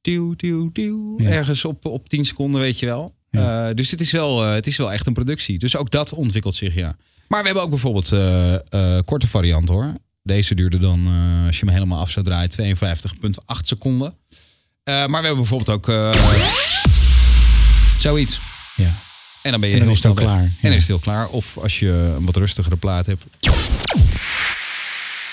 duw, 0.01 0.33
duw, 0.35 0.69
duw, 0.71 1.15
Ja. 1.17 1.29
ergens 1.29 1.65
op, 1.65 1.85
op 1.85 2.09
10 2.09 2.25
seconden, 2.25 2.61
weet 2.61 2.79
je 2.79 2.85
wel. 2.85 3.15
Ja. 3.29 3.69
Eh, 3.69 3.75
dus 3.75 3.91
het 3.91 4.01
is, 4.01 4.11
wel, 4.11 4.43
het 4.43 4.67
is 4.67 4.77
wel 4.77 4.91
echt 4.91 5.07
een 5.07 5.13
productie. 5.13 5.59
Dus 5.59 5.75
ook 5.75 5.91
dat 5.91 6.13
ontwikkelt 6.13 6.55
zich, 6.55 6.75
ja. 6.75 6.95
Maar 7.27 7.39
we 7.39 7.45
hebben 7.45 7.63
ook 7.63 7.69
bijvoorbeeld 7.69 8.09
korte 9.05 9.27
variant 9.27 9.69
hoor. 9.69 9.93
Deze 10.23 10.55
duurde 10.55 10.77
dan, 10.77 11.07
als 11.47 11.59
je 11.59 11.65
hem 11.65 11.73
helemaal 11.73 11.99
af 11.99 12.09
zou 12.09 12.25
draaien, 12.25 12.49
52,8 12.49 13.67
seconden. 13.67 14.15
Maar 14.83 15.07
we 15.09 15.15
hebben 15.15 15.35
bijvoorbeeld 15.35 15.69
ook 15.69 15.91
zoiets. 17.97 18.39
Ja. 18.75 18.91
En 19.43 19.51
dan 19.51 19.59
ben 19.59 19.69
je 19.69 19.75
En 19.75 19.79
dan 19.79 19.87
heel 19.87 19.97
snel 19.97 20.13
klaar, 20.13 20.39
En 20.39 20.57
dan 20.61 20.71
is 20.71 20.77
het 20.77 20.87
heel 20.87 20.99
klaar. 20.99 21.27
Of 21.27 21.57
als 21.57 21.79
je 21.79 21.89
een 21.89 22.25
wat 22.25 22.37
rustigere 22.37 22.75
plaat 22.75 23.05
hebt. 23.05 23.23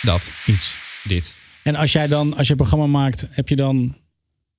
Dat, 0.02 0.30
Iets. 0.46 0.76
dit. 1.02 1.34
En 1.62 1.74
als 1.74 1.92
jij 1.92 2.06
dan, 2.06 2.36
als 2.36 2.46
je 2.46 2.52
een 2.52 2.58
programma 2.58 2.86
maakt, 2.86 3.24
heb 3.30 3.48
je 3.48 3.56
dan 3.56 3.96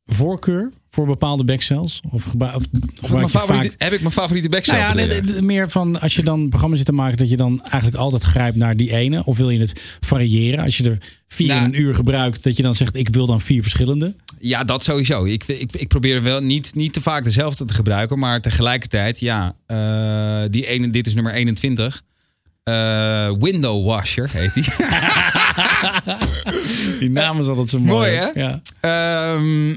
voorkeur 0.05 0.71
voor 0.93 1.05
bepaalde 1.05 1.43
backcells? 1.43 1.99
Of, 2.09 2.23
gebruik, 2.23 2.55
of 2.55 2.63
gebruik 2.93 3.13
mijn 3.13 3.29
favoriete, 3.29 3.69
vaak... 3.69 3.81
Heb 3.81 3.93
ik 3.93 3.99
mijn 4.01 4.13
favoriete 4.13 4.49
backcell? 4.49 4.79
Nou 4.79 4.99
ja, 4.99 5.21
nee, 5.21 5.41
meer 5.41 5.69
van 5.69 5.99
als 5.99 6.15
je 6.15 6.23
dan 6.23 6.49
programma's 6.49 6.77
zit 6.77 6.87
te 6.87 6.93
maken, 6.93 7.17
dat 7.17 7.29
je 7.29 7.37
dan 7.37 7.59
eigenlijk 7.61 7.95
altijd 7.95 8.23
grijpt 8.23 8.57
naar 8.57 8.75
die 8.75 8.91
ene. 8.93 9.25
Of 9.25 9.37
wil 9.37 9.49
je 9.49 9.59
het 9.59 9.81
variëren? 9.99 10.63
Als 10.63 10.77
je 10.77 10.83
er 10.89 10.97
vier 11.27 11.47
Nou. 11.47 11.59
in 11.59 11.65
een 11.65 11.81
uur 11.81 11.95
gebruikt, 11.95 12.43
dat 12.43 12.57
je 12.57 12.63
dan 12.63 12.75
zegt: 12.75 12.95
ik 12.95 13.09
wil 13.09 13.25
dan 13.25 13.41
vier 13.41 13.61
verschillende. 13.61 14.15
Ja, 14.39 14.63
dat 14.63 14.83
sowieso. 14.83 15.25
Ik, 15.25 15.43
ik, 15.47 15.71
ik 15.71 15.87
probeer 15.87 16.23
wel 16.23 16.41
niet, 16.41 16.75
niet 16.75 16.93
te 16.93 17.01
vaak 17.01 17.23
dezelfde 17.23 17.65
te 17.65 17.73
gebruiken. 17.73 18.19
Maar 18.19 18.41
tegelijkertijd, 18.41 19.19
ja, 19.19 19.53
eh, 19.65 20.41
die 20.49 20.67
ene, 20.67 20.89
dit 20.89 21.07
is 21.07 21.13
nummer 21.13 21.33
21. 21.33 22.01
Eh, 22.63 23.31
window 23.39 23.85
washer 23.85 24.29
heet 24.31 24.53
die. 24.53 24.63
Die 26.99 27.09
naam 27.09 27.39
is 27.39 27.47
altijd 27.47 27.69
zo 27.69 27.79
mooi. 27.79 28.17
Mooi, 28.17 28.31
hè? 28.33 28.39
Ja. 28.41 28.61
Ehm, 28.79 29.75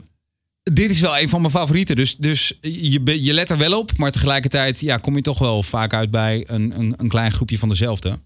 dit 0.72 0.90
is 0.90 1.00
wel 1.00 1.18
een 1.18 1.28
van 1.28 1.40
mijn 1.40 1.52
favorieten. 1.52 1.96
Dus, 1.96 2.16
dus 2.16 2.52
je, 2.60 3.22
je 3.24 3.32
let 3.32 3.50
er 3.50 3.58
wel 3.58 3.78
op. 3.78 3.96
Maar 3.96 4.10
tegelijkertijd 4.10 4.80
ja, 4.80 4.96
kom 4.96 5.16
je 5.16 5.22
toch 5.22 5.38
wel 5.38 5.62
vaak 5.62 5.94
uit 5.94 6.10
bij 6.10 6.44
een, 6.46 6.78
een, 6.78 6.94
een 6.96 7.08
klein 7.08 7.32
groepje 7.32 7.58
van 7.58 7.68
dezelfde. 7.68 8.18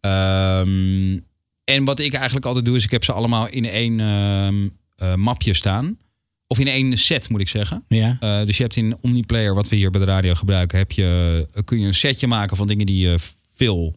Ehm, 0.00 1.18
en 1.64 1.84
wat 1.84 2.00
ik 2.00 2.12
eigenlijk 2.12 2.46
altijd 2.46 2.64
doe, 2.64 2.76
is 2.76 2.84
ik 2.84 2.90
heb 2.90 3.04
ze 3.04 3.12
allemaal 3.12 3.48
in 3.48 3.64
één 3.64 4.00
ehm, 4.00 4.68
eh, 4.96 5.14
mapje 5.14 5.54
staan. 5.54 5.98
Of 6.46 6.58
in 6.58 6.68
één 6.68 6.98
set, 6.98 7.28
moet 7.28 7.40
ik 7.40 7.48
zeggen. 7.48 7.84
Ja. 7.88 8.16
Eh, 8.20 8.44
dus 8.44 8.56
je 8.56 8.62
hebt 8.62 8.76
in 8.76 8.96
Omniplayer, 9.00 9.54
wat 9.54 9.68
we 9.68 9.76
hier 9.76 9.90
bij 9.90 10.00
de 10.00 10.06
radio 10.06 10.34
gebruiken, 10.34 10.78
heb 10.78 10.92
je, 10.92 11.46
eh, 11.52 11.62
kun 11.64 11.80
je 11.80 11.86
een 11.86 11.94
setje 11.94 12.26
maken 12.26 12.56
van 12.56 12.66
dingen 12.66 12.86
die 12.86 13.08
je 13.08 13.16
veel 13.54 13.94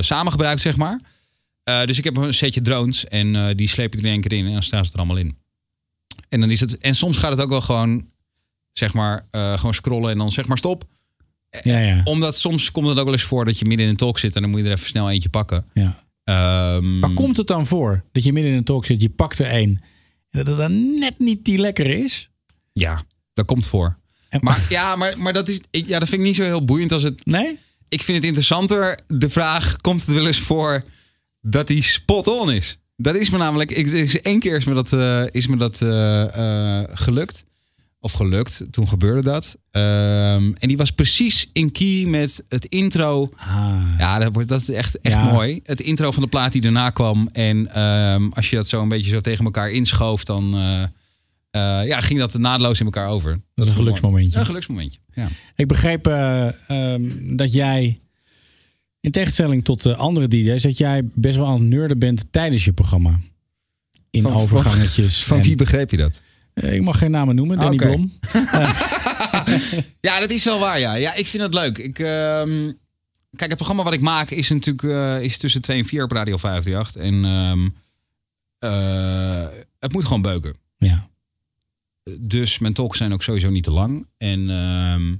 samen 0.00 0.32
gebruikt, 0.32 0.60
zeg 0.60 0.76
maar. 0.76 1.00
Dus 1.84 1.98
ik 1.98 2.04
heb 2.04 2.16
een 2.16 2.34
setje 2.34 2.60
drones 2.60 3.04
en 3.04 3.56
die 3.56 3.68
sleep 3.68 3.92
je 3.92 3.98
er 3.98 4.04
in 4.04 4.10
één 4.10 4.20
keer 4.20 4.32
in 4.32 4.46
en 4.46 4.52
dan 4.52 4.62
staan 4.62 4.84
ze 4.84 4.92
er 4.92 4.98
allemaal 4.98 5.16
in. 5.16 5.36
En, 6.30 6.40
dan 6.40 6.50
is 6.50 6.60
het, 6.60 6.78
en 6.78 6.94
soms 6.94 7.16
gaat 7.16 7.30
het 7.30 7.40
ook 7.40 7.48
wel 7.50 7.60
gewoon, 7.60 8.08
zeg 8.72 8.92
maar, 8.92 9.26
eh, 9.30 9.58
gewoon 9.58 9.74
scrollen 9.74 10.10
en 10.10 10.18
dan 10.18 10.32
zeg 10.32 10.46
maar 10.46 10.58
stop. 10.58 10.84
Ja, 11.62 11.78
ja. 11.78 12.00
Omdat 12.04 12.36
soms 12.36 12.70
komt 12.70 12.88
het 12.88 12.98
ook 12.98 13.04
wel 13.04 13.12
eens 13.12 13.22
voor 13.22 13.44
dat 13.44 13.58
je 13.58 13.64
midden 13.64 13.84
in 13.86 13.92
een 13.92 13.98
talk 13.98 14.18
zit 14.18 14.36
en 14.36 14.42
dan 14.42 14.50
moet 14.50 14.60
je 14.60 14.66
er 14.66 14.72
even 14.72 14.86
snel 14.86 15.10
eentje 15.10 15.28
pakken. 15.28 15.64
ja. 15.74 16.04
Ehm, 16.24 16.98
Maar 16.98 17.10
komt 17.14 17.36
het 17.36 17.46
dan 17.46 17.66
voor 17.66 18.04
dat 18.12 18.24
je 18.24 18.32
midden 18.32 18.52
in 18.52 18.58
een 18.58 18.64
talk 18.64 18.86
zit, 18.86 19.00
je 19.02 19.10
pakt 19.10 19.38
er 19.38 19.46
één, 19.46 19.68
en 20.30 20.44
dat 20.44 20.46
het 20.46 20.56
dan 20.56 20.98
net 20.98 21.18
niet 21.18 21.44
die 21.44 21.58
lekker 21.58 21.86
is? 21.86 22.30
Ja, 22.72 23.02
dat 23.32 23.46
komt 23.46 23.66
voor. 23.66 23.98
En- 24.28 24.40
Maar 24.42 24.66
ja, 24.68 24.96
maar, 24.96 25.18
maar 25.18 25.32
dat, 25.32 25.48
is, 25.48 25.60
ik, 25.70 25.88
ja, 25.88 25.98
dat 25.98 26.08
vind 26.08 26.20
ik 26.20 26.26
niet 26.26 26.36
zo 26.36 26.42
heel 26.42 26.64
boeiend 26.64 26.92
als 26.92 27.02
het 27.02 27.26
Nee? 27.26 27.58
ik 27.88 28.02
vind 28.02 28.16
het 28.16 28.26
interessanter 28.26 28.98
de 29.06 29.30
vraag: 29.30 29.76
komt 29.76 30.06
het 30.06 30.14
wel 30.16 30.26
eens 30.26 30.38
voor 30.40 30.82
dat 31.40 31.68
hij 31.68 31.80
spot 31.80 32.26
on 32.26 32.52
is? 32.52 32.78
Dat 33.02 33.16
is 33.16 33.30
me 33.30 33.38
namelijk. 33.38 33.70
Ik, 33.70 33.86
is 33.86 34.20
één 34.20 34.38
keer 34.38 34.56
is 34.56 34.64
me 34.64 34.74
dat, 34.74 34.92
eh, 34.92 35.22
is 35.30 35.46
me 35.46 35.56
dat 35.56 35.82
eh, 35.82 36.78
eh, 36.80 36.88
gelukt. 36.92 37.44
Of 38.02 38.12
gelukt, 38.12 38.62
toen 38.70 38.88
gebeurde 38.88 39.22
dat. 39.22 39.56
Ehm, 39.70 40.52
en 40.58 40.68
die 40.68 40.76
was 40.76 40.90
precies 40.90 41.50
in 41.52 41.72
key 41.72 42.04
met 42.06 42.42
het 42.48 42.64
intro. 42.64 43.30
Ah, 43.36 43.74
Ja, 43.98 44.18
dat, 44.18 44.32
wordt, 44.32 44.48
dat 44.48 44.60
is 44.60 44.70
echt, 44.70 44.98
echt 45.00 45.16
Ja. 45.16 45.32
mooi. 45.32 45.60
Het 45.62 45.80
intro 45.80 46.10
van 46.10 46.22
de 46.22 46.28
plaat 46.28 46.52
die 46.52 46.60
daarna 46.60 46.90
kwam. 46.90 47.28
En 47.32 47.74
ehm, 47.74 48.28
als 48.28 48.50
je 48.50 48.56
dat 48.56 48.68
zo 48.68 48.82
een 48.82 48.88
beetje 48.88 49.10
zo 49.10 49.20
tegen 49.20 49.44
elkaar 49.44 49.70
inschoof, 49.70 50.24
dan 50.24 50.54
ja, 51.84 52.00
ging 52.00 52.18
dat 52.18 52.38
naadloos 52.38 52.78
in 52.78 52.84
elkaar 52.84 53.08
over. 53.08 53.40
dat 53.54 53.66
is 53.66 53.72
een 53.72 53.78
geluksmomentje. 53.78 54.38
Een 54.38 54.46
geluksmomentje. 54.46 54.98
Ja. 55.14 55.28
Ik 55.54 55.66
begreep 55.68 56.06
eh, 56.06 56.70
ehm, 56.70 57.36
dat 57.36 57.52
jij 57.52 58.00
In 59.00 59.10
tegenstelling 59.10 59.64
tot 59.64 59.82
de 59.82 59.96
andere 59.96 60.28
DJ's, 60.28 60.62
dat 60.62 60.76
jij 60.76 61.02
best 61.14 61.36
wel 61.36 61.46
aan 61.46 61.52
het 61.60 61.62
nerden 61.62 61.98
bent 61.98 62.24
tijdens 62.30 62.64
je 62.64 62.72
programma. 62.72 63.20
In 64.10 64.22
Van- 64.22 64.32
overgangetjes. 64.32 65.24
Van 65.24 65.36
en- 65.36 65.42
wie 65.42 65.56
begreep 65.56 65.90
je 65.90 65.96
dat? 65.96 66.22
Eh, 66.54 66.74
Ik 66.74 66.82
mag 66.82 66.98
geen 66.98 67.10
namen 67.10 67.34
noemen, 67.34 67.58
Danny. 67.58 67.76
Blom. 67.76 68.12
Ja, 70.00 70.20
dat 70.20 70.30
is 70.30 70.44
wel 70.44 70.58
waar, 70.58 70.78
ja. 70.80 70.94
Ja, 70.94 71.14
ik 71.14 71.26
vind 71.26 71.42
het 71.42 71.54
leuk. 71.54 71.78
Ik, 71.78 71.98
ehm, 71.98 72.72
kijk, 73.36 73.48
het 73.48 73.54
programma 73.56 73.82
wat 73.82 73.94
ik 73.94 74.00
maak 74.00 74.30
is 74.30 74.48
natuurlijk 74.48 74.82
eh, 74.82 75.22
is 75.22 75.38
tussen 75.38 75.60
2 75.60 75.78
en 75.78 75.84
4 75.84 76.02
op 76.04 76.10
Radio 76.12 76.36
538. 76.36 77.02
En 77.02 77.24
ehm, 77.24 77.68
eh, 78.58 79.48
het 79.78 79.92
moet 79.92 80.04
gewoon 80.04 80.22
beuken. 80.22 80.54
Ja. 80.78 81.08
Dus 82.20 82.58
mijn 82.58 82.74
talks 82.74 82.98
zijn 82.98 83.12
ook 83.12 83.22
sowieso 83.22 83.50
niet 83.50 83.64
te 83.64 83.70
lang. 83.70 84.06
En, 84.18 84.50
ehm, 84.50 85.14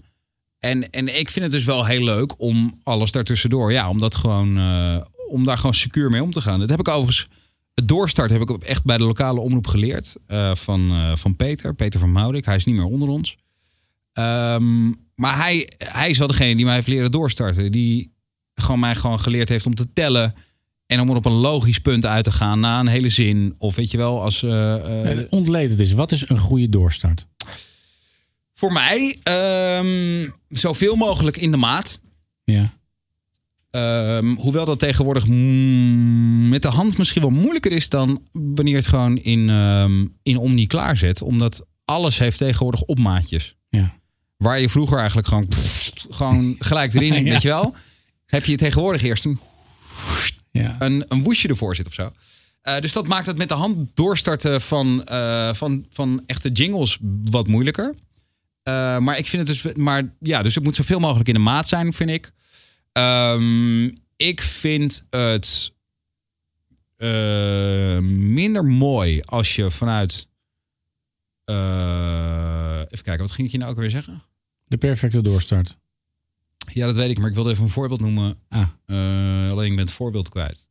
en, 0.61 0.90
en 0.90 1.18
ik 1.18 1.31
vind 1.31 1.44
het 1.44 1.55
dus 1.55 1.64
wel 1.64 1.87
heel 1.87 2.05
leuk 2.05 2.40
om 2.40 2.81
alles 2.83 3.12
daartussendoor... 3.12 3.73
Ja, 3.73 3.88
om, 3.88 3.99
dat 3.99 4.14
gewoon, 4.14 4.59
eh, 4.59 4.96
om 5.29 5.44
daar 5.44 5.57
gewoon 5.57 5.75
secuur 5.75 6.11
mee 6.11 6.23
om 6.23 6.33
te 6.33 6.40
gaan. 6.40 6.61
Dat 6.61 6.68
heb 6.68 6.79
ik 6.79 6.88
overigens... 6.88 7.29
Het 7.75 7.88
doorstart 7.88 8.31
heb 8.31 8.40
ik 8.40 8.51
echt 8.51 8.85
bij 8.85 8.96
de 8.96 9.05
lokale 9.05 9.40
omroep 9.40 9.66
geleerd. 9.66 10.16
eh, 10.27 10.55
van, 10.55 10.90
eh, 10.90 11.16
van 11.16 11.37
Peter, 11.37 11.75
Peter 11.75 12.01
van 12.01 12.12
Moudik. 12.12 12.44
Hij 12.44 12.57
is 12.57 12.64
niet 12.64 12.75
meer 12.75 12.85
onder 12.85 13.09
ons. 13.09 13.37
Ehm, 14.12 14.88
maar 15.14 15.37
hij, 15.37 15.68
hij 15.79 16.11
is 16.11 16.18
wel 16.18 16.27
degene 16.27 16.57
die 16.57 16.64
mij 16.64 16.75
heeft 16.75 16.87
leren 16.87 17.12
doorstarten. 17.12 17.73
Die 17.73 18.12
gewoon 18.55 18.81
mij 18.81 18.94
gewoon 18.94 19.20
geleerd 19.20 19.49
heeft 19.49 19.66
om 19.66 19.75
te 19.75 19.92
tellen... 19.92 20.35
En 20.87 21.01
om 21.01 21.11
er 21.11 21.16
op 21.16 21.25
een 21.25 21.33
logisch 21.33 21.79
punt 21.79 22.07
uit 22.07 22.25
te 22.25 22.33
gaan 22.33 22.61
na 22.61 22.81
een 22.81 22.87
hele 22.87 23.09
zin. 23.09 23.55
Of 23.59 23.77
weet 23.77 23.90
je 23.90 23.96
wel, 23.96 24.23
als... 24.23 24.40
het 25.70 25.81
is. 25.81 25.92
Wat 25.92 26.12
is 26.12 26.29
een 26.29 26.38
goede 26.38 26.68
doorstart? 26.68 27.27
Voor 28.61 28.73
mij, 28.73 29.16
ehm, 29.23 30.29
zoveel 30.49 30.96
mogelijk 30.96 31.37
in 31.37 31.51
de 31.51 31.57
maat. 31.57 32.01
Ja. 32.44 32.73
Ehm, 33.70 34.35
hoewel 34.35 34.64
dat 34.64 34.79
tegenwoordig 34.79 35.27
mm, 35.27 36.49
met 36.49 36.62
de 36.62 36.68
hand 36.68 36.99
misschien 36.99 37.20
wel 37.20 37.31
moeilijker 37.31 37.73
is 37.73 37.88
dan 37.88 38.23
wanneer 38.33 38.73
je 38.73 38.79
het 38.79 38.87
gewoon 38.88 39.16
in, 39.18 39.49
ehm, 39.51 40.07
in 40.23 40.37
Omni 40.37 40.66
klaarzet. 40.66 41.23
Omdat 41.23 41.66
alles 41.85 42.18
heeft 42.18 42.38
tegenwoordig 42.38 42.83
opmaatjes. 42.83 43.57
Ja. 43.68 43.99
Waar 44.37 44.61
je 44.61 44.68
vroeger 44.68 44.99
eigenlijk 44.99 45.29
gewoon, 45.29 45.49
pfft, 45.49 46.07
gewoon 46.11 46.57
gelijk 46.68 46.94
erin, 46.94 47.25
Ja. 47.25 47.33
weet 47.33 47.42
je 47.42 47.49
wel. 47.49 47.75
Heb 48.27 48.44
je 48.44 48.57
tegenwoordig 48.57 49.03
eerst 49.03 49.25
een, 49.25 49.40
Ja. 50.51 50.77
een, 50.79 51.05
een 51.09 51.23
woesje 51.23 51.49
ervoor 51.49 51.77
zit 51.77 51.87
of 51.87 51.94
zo. 51.94 52.12
Eh, 52.62 52.79
dus 52.81 52.92
dat 52.92 53.07
maakt 53.07 53.27
het 53.27 53.38
met 53.38 53.49
de 53.49 53.55
hand 53.55 53.90
doorstarten 53.94 54.61
van, 54.61 55.05
eh, 55.05 55.55
van, 55.55 55.87
van 55.90 56.23
echte 56.27 56.49
jingles 56.53 56.99
wat 57.25 57.46
moeilijker. 57.49 57.94
Eh, 58.62 58.99
maar 58.99 59.18
ik 59.18 59.27
vind 59.27 59.49
het 59.49 59.62
dus. 59.62 59.75
Maar 59.75 60.14
ja, 60.20 60.42
dus 60.42 60.55
het 60.55 60.64
moet 60.64 60.77
zoveel 60.77 61.01
mogelijk 61.01 61.29
in 61.29 61.35
de 61.35 61.40
maat 61.40 61.68
zijn, 61.68 61.92
vind 61.92 62.11
ik. 62.11 62.33
Ehm, 62.92 63.85
ik 64.16 64.40
vind 64.40 65.07
het 65.11 65.73
eh, 66.96 67.99
minder 68.09 68.64
mooi 68.64 69.20
als 69.20 69.57
je 69.57 69.70
vanuit. 69.70 70.29
eh, 71.44 72.79
even 72.88 73.05
kijken, 73.05 73.18
wat 73.18 73.31
ging 73.31 73.46
ik 73.46 73.53
je 73.53 73.59
nou 73.59 73.70
ook 73.70 73.79
weer 73.79 73.90
zeggen? 73.90 74.23
De 74.64 74.77
perfecte 74.79 75.20
doorstart. 75.23 75.77
Ja, 76.73 76.87
dat 76.87 76.96
weet 76.96 77.11
ik, 77.11 77.18
maar 77.18 77.29
ik 77.29 77.35
wilde 77.35 77.51
even 77.51 77.62
een 77.62 77.68
voorbeeld 77.70 78.01
noemen. 78.01 78.38
Ah. 78.49 78.68
Alleen 79.51 79.70
ik 79.70 79.77
ben 79.77 79.85
het 79.85 79.94
voorbeeld 79.94 80.29
kwijt. 80.29 80.68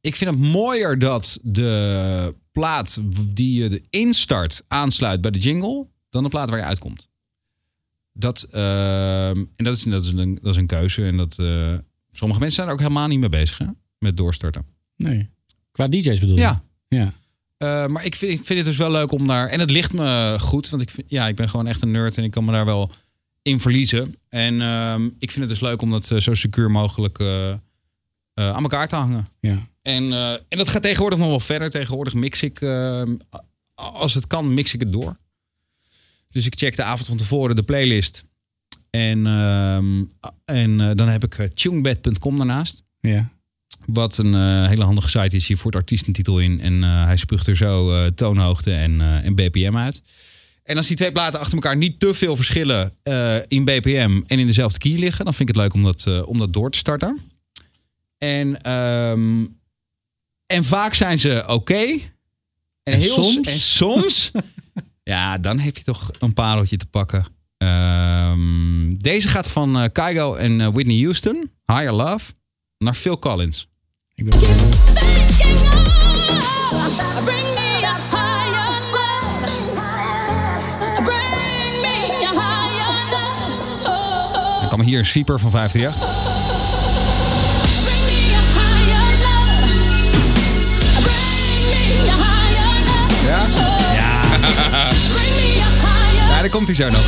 Ik 0.00 0.16
vind 0.16 0.30
het 0.30 0.38
mooier 0.38 0.98
dat 0.98 1.38
de 1.42 2.34
plaat 2.52 2.98
die 3.34 3.62
je 3.62 3.80
erin 3.90 4.14
start 4.14 4.62
aansluit 4.68 5.20
bij 5.20 5.30
de 5.30 5.38
jingle, 5.38 5.88
dan 6.12 6.22
de 6.22 6.28
plaat 6.28 6.48
waar 6.48 6.58
je 6.58 6.64
uitkomt. 6.64 7.08
Dat, 8.12 8.42
ehm, 8.42 9.36
en 9.56 9.64
dat 9.64 9.76
is, 9.76 9.82
dat, 9.82 10.02
is 10.02 10.10
een, 10.10 10.38
dat 10.42 10.52
is 10.52 10.60
een 10.60 10.66
keuze. 10.66 11.04
En 11.04 11.16
dat, 11.16 11.38
eh, 11.38 11.74
sommige 12.10 12.40
mensen 12.40 12.50
zijn 12.50 12.66
er 12.66 12.72
ook 12.72 12.80
helemaal 12.80 13.08
niet 13.08 13.18
mee 13.18 13.28
bezig 13.28 13.58
hè, 13.58 13.66
met 13.98 14.16
doorstarten. 14.16 14.66
Nee. 14.96 15.30
Qua 15.70 15.88
DJ's 15.88 16.20
bedoel 16.20 16.36
je? 16.36 16.40
Ja. 16.40 16.62
Ja. 16.88 17.12
Eh, 17.56 17.86
maar 17.86 18.04
ik 18.04 18.14
vind, 18.14 18.32
ik 18.32 18.44
vind 18.44 18.58
het 18.58 18.68
dus 18.68 18.76
wel 18.76 18.90
leuk 18.90 19.12
om 19.12 19.26
daar. 19.26 19.48
En 19.48 19.60
het 19.60 19.70
ligt 19.70 19.92
me 19.92 20.36
goed, 20.40 20.68
want 20.68 20.82
ik, 20.82 20.90
vind, 20.90 21.10
ja, 21.10 21.28
ik 21.28 21.36
ben 21.36 21.48
gewoon 21.48 21.66
echt 21.66 21.82
een 21.82 21.90
nerd 21.90 22.16
en 22.16 22.24
ik 22.24 22.30
kan 22.30 22.44
me 22.44 22.52
daar 22.52 22.64
wel 22.64 22.90
in 23.42 23.60
verliezen. 23.60 24.14
En 24.28 24.60
ehm, 24.60 25.06
ik 25.18 25.30
vind 25.30 25.40
het 25.40 25.48
dus 25.48 25.60
leuk 25.60 25.82
om 25.82 25.90
dat 25.90 26.10
eh, 26.10 26.18
zo 26.18 26.34
secuur 26.34 26.70
mogelijk 26.70 27.20
aan 28.34 28.62
elkaar 28.62 28.88
te 28.88 28.96
hangen. 28.96 29.28
Ja. 29.40 29.68
En, 29.82 30.12
en 30.48 30.58
dat 30.58 30.68
gaat 30.68 30.82
tegenwoordig 30.82 31.18
nog 31.18 31.28
wel 31.28 31.40
verder. 31.40 31.70
Tegenwoordig 31.70 32.14
mix 32.14 32.42
ik, 32.42 32.60
eh, 32.60 33.02
als 33.74 34.14
het 34.14 34.26
kan, 34.26 34.54
mix 34.54 34.74
ik 34.74 34.80
het 34.80 34.92
door. 34.92 35.16
Dus 36.32 36.46
ik 36.46 36.54
check 36.56 36.76
de 36.76 36.82
avond 36.82 37.06
van 37.06 37.16
tevoren 37.16 37.56
de 37.56 37.62
playlist. 37.62 38.24
En, 38.90 39.26
ehm, 39.26 40.04
en 40.44 40.80
eh, 40.80 40.90
dan 40.94 41.08
heb 41.08 41.24
ik 41.24 41.38
eh, 41.38 41.46
tunebed.com 41.46 42.36
daarnaast. 42.36 42.82
Ja. 43.00 43.32
Wat 43.86 44.18
een 44.18 44.34
eh, 44.34 44.68
hele 44.68 44.84
handige 44.84 45.08
site 45.08 45.36
is. 45.36 45.46
Je 45.46 45.56
voert 45.56 45.74
artiestentitel 45.74 46.38
in 46.38 46.60
en 46.60 46.82
hij 46.82 47.16
spuugt 47.16 47.46
er 47.46 47.56
zo 47.56 48.10
toonhoogte 48.14 48.72
en, 48.72 49.00
en 49.00 49.34
BPM 49.34 49.76
uit. 49.76 50.02
En 50.62 50.76
als 50.76 50.86
die 50.86 50.96
twee 50.96 51.12
platen 51.12 51.40
achter 51.40 51.54
elkaar 51.54 51.76
niet 51.76 52.00
te 52.00 52.14
veel 52.14 52.36
verschillen 52.36 52.96
in 53.48 53.64
BPM 53.64 54.20
en 54.26 54.38
in 54.38 54.46
dezelfde 54.46 54.78
key 54.78 54.98
liggen, 54.98 55.24
dan 55.24 55.34
vind 55.34 55.48
ik 55.48 55.54
het 55.54 55.64
leuk 55.64 55.74
om 55.74 55.82
dat, 55.82 56.24
om 56.24 56.38
dat 56.38 56.52
door 56.52 56.70
te 56.70 56.78
starten. 56.78 57.20
En, 58.18 58.60
ehm, 58.60 59.44
en 60.46 60.64
vaak 60.64 60.94
zijn 60.94 61.18
ze 61.18 61.44
oké. 61.46 61.74
En, 61.74 62.00
En 62.82 62.98
heel 62.98 63.12
soms? 63.12 63.48
En 63.48 63.58
soms, 63.58 64.30
ja, 65.12 65.38
dan 65.38 65.58
heb 65.58 65.76
je 65.76 65.84
toch 65.84 66.10
een 66.18 66.32
pareltje 66.32 66.76
te 66.76 66.86
pakken. 66.86 67.26
Ehm, 67.56 68.96
deze 68.96 69.28
gaat 69.28 69.50
van 69.50 69.80
eh 69.80 69.84
Kygo 69.92 70.34
en 70.34 70.60
eh, 70.60 70.68
Whitney 70.68 71.02
Houston, 71.02 71.50
Higher 71.66 71.92
Love, 71.92 72.32
naar 72.78 72.94
Phil 72.94 73.18
Collins. 73.18 73.68
Ik 74.14 74.24
ben. 74.24 74.40
Dan 84.58 84.68
kwam 84.68 84.80
hier 84.80 84.98
een 84.98 85.06
sweeper 85.06 85.40
van 85.40 85.50
538. 85.50 86.21
Love. 96.48 97.06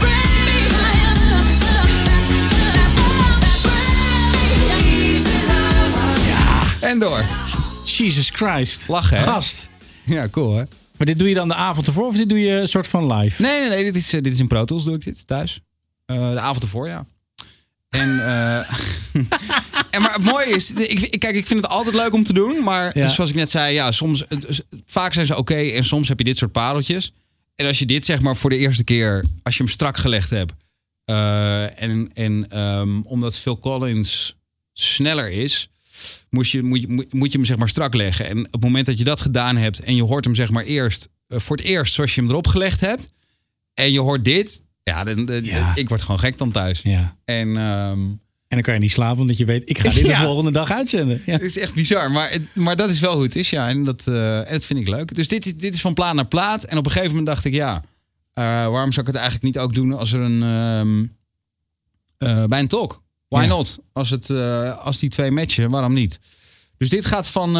Bring 0.00 0.46
me 0.46 0.68
higher 0.72 1.14
love. 1.26 1.52
En 6.80 6.98
door. 6.98 7.24
Jesus 7.84 8.30
Christ. 8.30 8.88
Lachen, 8.88 9.16
hè? 9.16 9.22
Gast. 9.22 9.70
Ja, 10.04 10.28
cool 10.28 10.56
hè? 10.56 10.64
Maar 10.96 11.06
dit 11.06 11.18
doe 11.18 11.28
je 11.28 11.34
dan 11.34 11.48
de 11.48 11.54
avond 11.54 11.86
ervoor 11.86 12.06
of 12.06 12.16
dit 12.16 12.28
doe 12.28 12.40
je 12.40 12.50
een 12.50 12.68
soort 12.68 12.86
van 12.86 13.12
live? 13.12 13.42
Nee, 13.42 13.60
nee, 13.60 13.68
nee. 13.68 13.84
Dit 13.84 13.96
is, 13.96 14.12
eh, 14.12 14.22
dit 14.22 14.32
is 14.32 14.38
in 14.38 14.48
Pro 14.48 14.64
Tools 14.64 14.84
doe 14.84 14.94
ik 14.94 15.04
dit 15.04 15.26
thuis. 15.26 15.60
Eh, 16.06 16.30
de 16.30 16.38
avond 16.40 16.62
ervoor, 16.62 16.88
ja. 16.88 17.06
En, 17.88 18.20
eh, 18.26 18.56
en 19.94 20.02
maar 20.02 20.14
het 20.14 20.24
mooie 20.24 20.46
is, 20.54 20.72
ik, 20.72 21.20
kijk, 21.20 21.36
ik 21.36 21.46
vind 21.46 21.60
het 21.62 21.70
altijd 21.70 21.94
leuk 21.94 22.12
om 22.14 22.22
te 22.24 22.32
doen. 22.32 22.62
Maar 22.64 22.98
Ja. 22.98 23.08
zoals 23.08 23.30
ik 23.30 23.36
net 23.36 23.50
zei, 23.50 23.74
ja, 23.74 23.92
soms, 23.92 24.24
het- 24.28 24.64
vaak 24.86 25.12
zijn 25.12 25.26
ze 25.26 25.36
oké 25.36 25.54
en 25.54 25.84
soms 25.84 26.08
heb 26.08 26.18
je 26.18 26.24
dit 26.24 26.36
soort 26.36 26.52
pareltjes. 26.52 27.12
En 27.54 27.66
als 27.66 27.78
je 27.78 27.86
dit 27.86 28.04
zeg 28.04 28.20
maar 28.20 28.36
voor 28.36 28.50
de 28.50 28.56
eerste 28.56 28.84
keer, 28.84 29.24
als 29.42 29.56
je 29.56 29.62
hem 29.62 29.72
strak 29.72 29.96
gelegd 29.96 30.30
hebt. 30.30 30.52
en 31.04 32.10
en 32.14 32.46
ehm, 32.48 33.00
omdat 33.00 33.38
Phil 33.38 33.58
Collins 33.58 34.34
sneller 34.72 35.30
is, 35.30 35.68
moest 36.30 36.52
je, 36.52 36.62
moet, 36.62 36.80
je, 36.80 37.06
moet- 37.10 37.32
je 37.32 37.38
hem 37.38 37.46
zeg 37.46 37.56
maar 37.56 37.68
strak 37.68 37.94
leggen. 37.94 38.26
En 38.28 38.38
op 38.46 38.52
het 38.52 38.62
moment 38.62 38.86
dat 38.86 38.98
je 38.98 39.04
dat 39.04 39.20
gedaan 39.20 39.56
hebt 39.56 39.80
en 39.80 39.94
je 39.96 40.02
hoort 40.02 40.24
hem 40.24 40.34
zeg 40.34 40.50
maar 40.50 40.64
eerst, 40.64 41.08
eh, 41.28 41.38
voor 41.38 41.56
het 41.56 41.66
eerst 41.66 41.94
zoals 41.94 42.14
je 42.14 42.20
hem 42.20 42.30
erop 42.30 42.46
gelegd 42.46 42.80
hebt. 42.80 43.12
En 43.74 43.92
je 43.92 44.00
hoort 44.00 44.24
dit, 44.24 44.64
ja, 44.82 45.04
dan, 45.04 45.24
dan- 45.24 45.44
Ja. 45.44 45.72
ik 45.74 45.88
word 45.88 46.02
gewoon 46.02 46.18
gek 46.20 46.38
dan 46.38 46.50
thuis. 46.50 46.80
Ja. 46.82 47.16
En 47.24 47.56
ehm, 47.56 47.98
En 48.48 48.60
dan 48.60 48.68
kan 48.72 48.74
je 48.74 48.80
niet 48.86 48.90
slapen 48.96 49.20
omdat 49.20 49.36
je 49.36 49.44
weet, 49.44 49.68
ik 49.70 49.78
ga 49.78 49.90
dit 49.92 50.04
de 50.04 50.14
volgende 50.26 50.50
dag 50.50 50.70
uitzenden. 50.70 51.22
Ja. 51.26 51.32
het 51.32 51.42
is 51.42 51.58
echt 51.58 51.74
bizar, 51.74 52.10
maar, 52.10 52.36
maar 52.52 52.76
dat 52.76 52.90
is 52.90 53.00
wel 53.00 53.14
hoe 53.14 53.22
het 53.22 53.36
is, 53.36 53.50
ja. 53.50 53.68
En 53.68 53.84
dat, 53.84 54.06
eh, 54.06 54.38
en 54.38 54.52
dat 54.52 54.64
vind 54.64 54.80
ik 54.80 54.88
leuk. 54.88 55.14
Dus 55.14 55.28
dit, 55.28 55.46
is- 55.46 55.56
dit 55.56 55.74
is 55.74 55.80
van 55.80 55.94
plaat 55.94 56.14
naar 56.14 56.26
plaat. 56.26 56.64
En 56.64 56.78
op 56.78 56.84
een 56.86 56.90
gegeven 56.92 57.10
moment 57.10 57.26
dacht 57.34 57.44
ik, 57.44 57.54
ja, 57.54 57.82
eh, 58.32 58.44
waarom 58.44 58.92
zou 58.92 59.00
ik 59.06 59.12
het 59.12 59.22
eigenlijk 59.22 59.44
niet 59.44 59.58
ook 59.58 59.74
doen 59.74 59.92
als 59.92 60.12
er 60.12 60.20
een 60.20 60.42
ehm, 60.42 61.04
eh, 62.18 62.44
bij 62.44 62.60
een 62.60 62.68
talk? 62.68 63.02
Why 63.34 63.42
Ja. 63.42 63.48
not? 63.48 63.78
Als, 63.92 64.10
het, 64.10 64.30
eh, 64.30 64.78
als 64.78 64.98
die 64.98 65.10
twee 65.10 65.30
matchen, 65.30 65.70
waarom 65.70 65.92
niet? 65.92 66.18
Dus 66.76 66.88
dit 66.88 67.04
gaat 67.06 67.28
van 67.28 67.52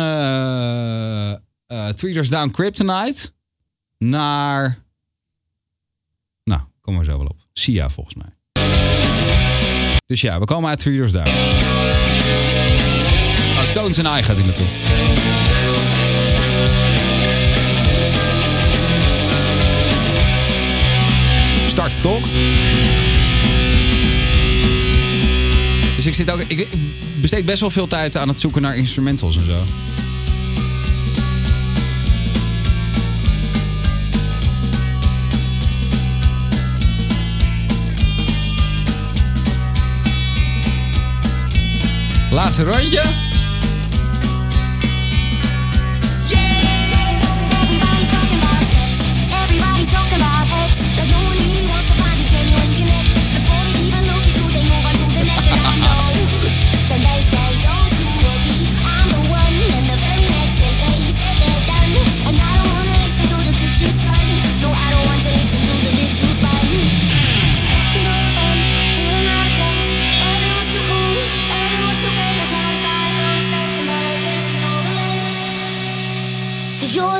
Three 1.94 2.12
Doors 2.14 2.28
Down 2.28 2.50
Kryptonite 2.50 3.32
naar, 3.98 4.82
nou, 6.44 6.60
kom 6.80 6.94
maar 6.94 7.04
zo 7.04 7.18
wel 7.18 7.26
op. 7.26 7.36
Sia 7.52 7.90
volgens 7.90 8.14
mij. 8.14 8.32
Dus 10.06 10.20
ja, 10.20 10.38
we 10.38 10.44
komen 10.44 10.70
uit 10.70 10.78
Three 10.78 10.96
Doors 10.96 11.12
Down. 11.12 11.30
Tones 13.72 13.98
and 13.98 14.18
I 14.18 14.22
gaat 14.22 14.36
hij 14.36 14.44
naartoe. 14.46 14.66
Start 21.66 22.02
toch? 22.02 22.28
Dus 26.04 26.18
ik 26.18 26.26
zit 26.26 26.34
ook. 26.34 26.40
Ik 26.48 26.68
besteed 27.20 27.44
best 27.44 27.60
wel 27.60 27.70
veel 27.70 27.86
tijd 27.86 28.16
aan 28.16 28.28
het 28.28 28.40
zoeken 28.40 28.62
naar 28.62 28.76
instrumentals 28.76 29.36
en 29.36 29.44
zo. 29.44 29.64
Laatste 42.30 42.64
rondje. 42.64 43.33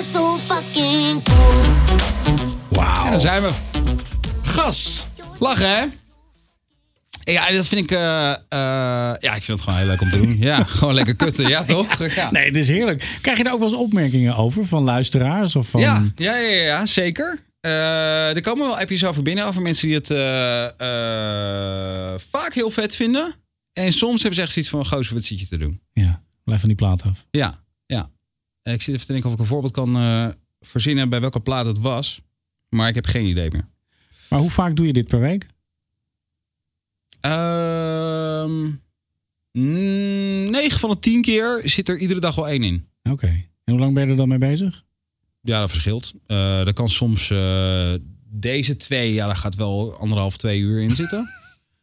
So 0.03 0.39
fucking 0.39 1.23
cool. 1.25 2.85
En 3.05 3.11
dan 3.11 3.21
zijn 3.21 3.43
we. 3.43 3.51
Gas! 4.43 5.07
Lachen, 5.39 5.69
hè? 5.69 5.85
Ja, 7.33 7.51
dat 7.53 7.67
vind 7.67 7.81
ik. 7.81 7.91
eh, 7.91 8.31
eh, 8.31 8.37
ja, 9.19 9.35
ik 9.35 9.45
vind 9.45 9.47
het 9.47 9.61
gewoon 9.61 9.79
heel 9.79 9.89
leuk 9.89 10.01
om 10.01 10.11
te 10.11 10.17
doen. 10.17 10.37
Ja, 10.39 10.65
gewoon 10.79 10.95
lekker 10.95 11.15
kutten, 11.15 11.49
ja 11.49 11.65
toch? 11.65 11.99
Ja. 12.15 12.31
Nee, 12.31 12.45
het 12.45 12.57
is 12.57 12.69
heerlijk. 12.69 13.17
Krijg 13.21 13.39
je 13.39 13.45
daar 13.45 13.53
ook 13.53 13.59
wel 13.59 13.69
eens 13.69 13.79
opmerkingen 13.79 14.37
over 14.37 14.67
van 14.67 14.83
luisteraars? 14.83 15.57
Of 15.57 15.69
van... 15.69 15.81
Ja, 15.81 16.05
ja, 16.17 16.37
ja, 16.37 16.63
ja, 16.63 16.87
zeker. 16.87 17.43
Eh, 17.61 18.35
er 18.37 18.41
komen 18.43 18.67
wel 18.67 18.79
appjes 18.79 19.05
over 19.05 19.23
binnen 19.23 19.45
over 19.47 19.63
mensen 19.63 19.87
die 19.87 19.97
het 19.97 20.11
eh, 20.11 20.65
eh, 20.65 22.21
vaak 22.31 22.55
heel 22.55 22.71
vet 22.71 22.97
vinden. 22.97 23.35
En 23.73 23.93
soms 23.93 24.19
hebben 24.19 24.35
ze 24.35 24.43
echt 24.43 24.53
zoiets 24.53 24.71
van, 24.71 24.87
gozer, 24.87 25.15
wat 25.15 25.23
zit 25.25 25.41
je 25.41 25.47
te 25.47 25.57
doen? 25.57 25.81
Ja, 25.93 26.23
blijf 26.45 26.61
van 26.61 26.69
die 26.69 26.79
plaat 26.79 27.03
af. 27.03 27.27
Ja, 27.31 27.55
ja. 27.87 28.09
En 28.65 28.73
Ik 28.73 28.83
zit 28.83 28.95
even 28.95 29.07
te 29.07 29.13
denken 29.13 29.29
of 29.31 29.35
ik 29.35 29.41
een 29.41 29.47
voorbeeld 29.47 29.73
kan 29.73 29.97
eh, 29.97 30.29
verzinnen 30.61 31.09
bij 31.09 31.21
welke 31.21 31.41
plaat 31.41 31.67
het 31.67 31.79
was. 31.79 32.21
Maar 32.69 32.89
ik 32.89 32.95
heb 32.95 33.07
geen 33.07 33.27
idee 33.27 33.49
meer. 33.51 33.69
Maar 34.29 34.39
hoe 34.39 34.51
vaak 34.51 34.77
doe 34.77 34.87
je 34.87 34.93
dit 34.93 35.09
per 35.09 35.21
week? 35.21 35.47
Ehm 37.21 38.71
9 39.53 40.79
van 40.79 40.91
de 40.91 40.99
10 40.99 41.23
keer 41.23 41.61
zit 41.65 41.89
er 41.89 41.99
iedere 41.99 42.21
dag 42.21 42.35
wel 42.35 42.49
één 42.49 42.63
in. 42.63 42.89
Oké. 43.03 43.27
En 43.27 43.73
hoe 43.73 43.79
lang 43.79 43.95
ben 43.95 44.05
je 44.05 44.11
er 44.11 44.17
dan 44.17 44.29
mee 44.29 44.39
bezig? 44.39 44.85
Ja, 45.41 45.61
dat 45.61 45.71
verschilt. 45.71 46.13
Eh 46.27 46.65
dat 46.65 46.75
kan 46.75 46.89
soms 46.89 47.31
eh, 47.31 47.93
deze 48.29 48.77
twee, 48.77 49.13
ja, 49.13 49.27
daar 49.27 49.37
gaat 49.37 49.55
wel 49.55 49.97
anderhalf, 49.97 50.37
twee 50.37 50.61
uur 50.61 50.83
in 50.83 50.91
zitten. 50.91 51.29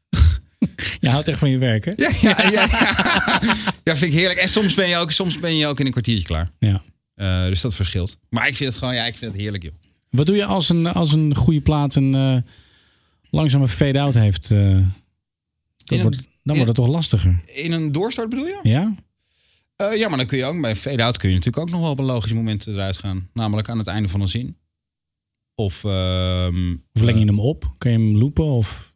Je 0.99 1.09
houdt 1.09 1.27
echt 1.27 1.39
van 1.39 1.49
je 1.49 1.57
werk, 1.57 1.85
hè? 1.85 1.91
Ja, 1.95 2.11
ja, 2.21 2.49
ja, 2.49 2.49
ja. 2.51 3.55
ja, 3.91 3.97
vind 3.97 4.13
ik 4.13 4.19
heerlijk. 4.19 4.39
En 4.39 4.49
soms 4.49 4.73
ben 4.73 4.87
je 4.89 4.97
ook, 4.97 5.11
soms 5.11 5.39
ben 5.39 5.55
je 5.55 5.67
ook 5.67 5.79
in 5.79 5.85
een 5.85 5.91
kwartiertje 5.91 6.25
klaar. 6.25 6.51
Ja. 6.59 6.81
Eh, 7.15 7.45
dus 7.45 7.61
dat 7.61 7.75
verschilt. 7.75 8.17
Maar 8.29 8.47
ik 8.47 8.55
vind 8.55 8.69
het 8.69 8.77
gewoon, 8.79 8.95
ja, 8.95 9.05
ik 9.05 9.17
vind 9.17 9.31
het 9.31 9.41
heerlijk, 9.41 9.63
joh. 9.63 9.73
Wat 10.09 10.25
doe 10.25 10.35
je 10.35 10.45
als 10.45 10.69
een, 10.69 10.87
als 10.87 11.13
een 11.13 11.35
goede 11.35 11.61
plaat 11.61 11.95
een 11.95 12.15
eh, 12.15 12.37
langzame 13.29 13.67
fade-out 13.67 14.13
heeft? 14.13 14.51
eh, 14.51 14.57
dan 14.59 14.87
een- 15.85 16.01
wordt, 16.01 16.17
dan 16.43 16.55
wordt 16.55 16.67
het 16.67 16.75
toch 16.75 16.87
lastiger? 16.87 17.39
In 17.45 17.71
een 17.71 17.91
doorstart 17.91 18.29
bedoel 18.29 18.45
je? 18.45 18.59
Ja? 18.63 18.95
Ja, 19.95 20.07
maar 20.07 20.17
dan 20.17 20.25
kun 20.27 20.37
je 20.37 20.45
ook 20.45 20.61
bij 20.61 20.69
een 20.69 20.75
fade-out 20.75 21.17
kun 21.17 21.29
je 21.29 21.35
natuurlijk 21.35 21.63
ook 21.63 21.69
nog 21.71 21.81
wel 21.81 21.89
op 21.91 21.99
een 21.99 22.05
logisch 22.05 22.33
moment 22.33 22.67
eruit 22.67 22.97
gaan. 22.97 23.29
Namelijk 23.33 23.69
aan 23.69 23.77
het 23.77 23.87
einde 23.87 24.09
van 24.09 24.21
een 24.21 24.27
zin. 24.27 24.57
Of, 25.55 25.83
ehm, 25.83 26.71
Of 26.93 27.01
leng 27.01 27.19
je 27.19 27.25
hem 27.25 27.39
op? 27.39 27.71
Kun 27.77 27.91
je 27.91 27.97
hem 27.97 28.17
loopen? 28.17 28.43
Of... 28.45 28.90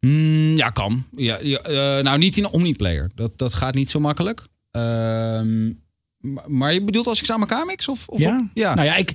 mm, 0.00 0.56
ja, 0.56 0.70
kan. 0.70 1.06
Ja, 1.16 1.38
ja, 1.42 1.58
eh, 1.58 2.04
nou, 2.04 2.18
niet 2.18 2.36
in 2.36 2.44
een 2.44 2.50
omniplayer. 2.50 3.10
Dat, 3.14 3.38
dat 3.38 3.54
gaat 3.54 3.74
niet 3.74 3.90
zo 3.90 4.00
makkelijk. 4.00 4.46
Ehm, 4.70 5.72
maar, 6.18 6.44
maar 6.50 6.72
je 6.74 6.84
bedoelt 6.84 7.06
als 7.06 7.18
ik 7.18 7.24
ze 7.26 7.32
aan 7.32 7.40
elkaar 7.40 7.66
mix? 7.66 7.88
Of, 7.88 8.08
of 8.08 8.18
Ja? 8.18 8.50
ja. 8.54 8.74
Nou 8.74 8.86
ja, 8.86 8.96
ik, 8.96 9.10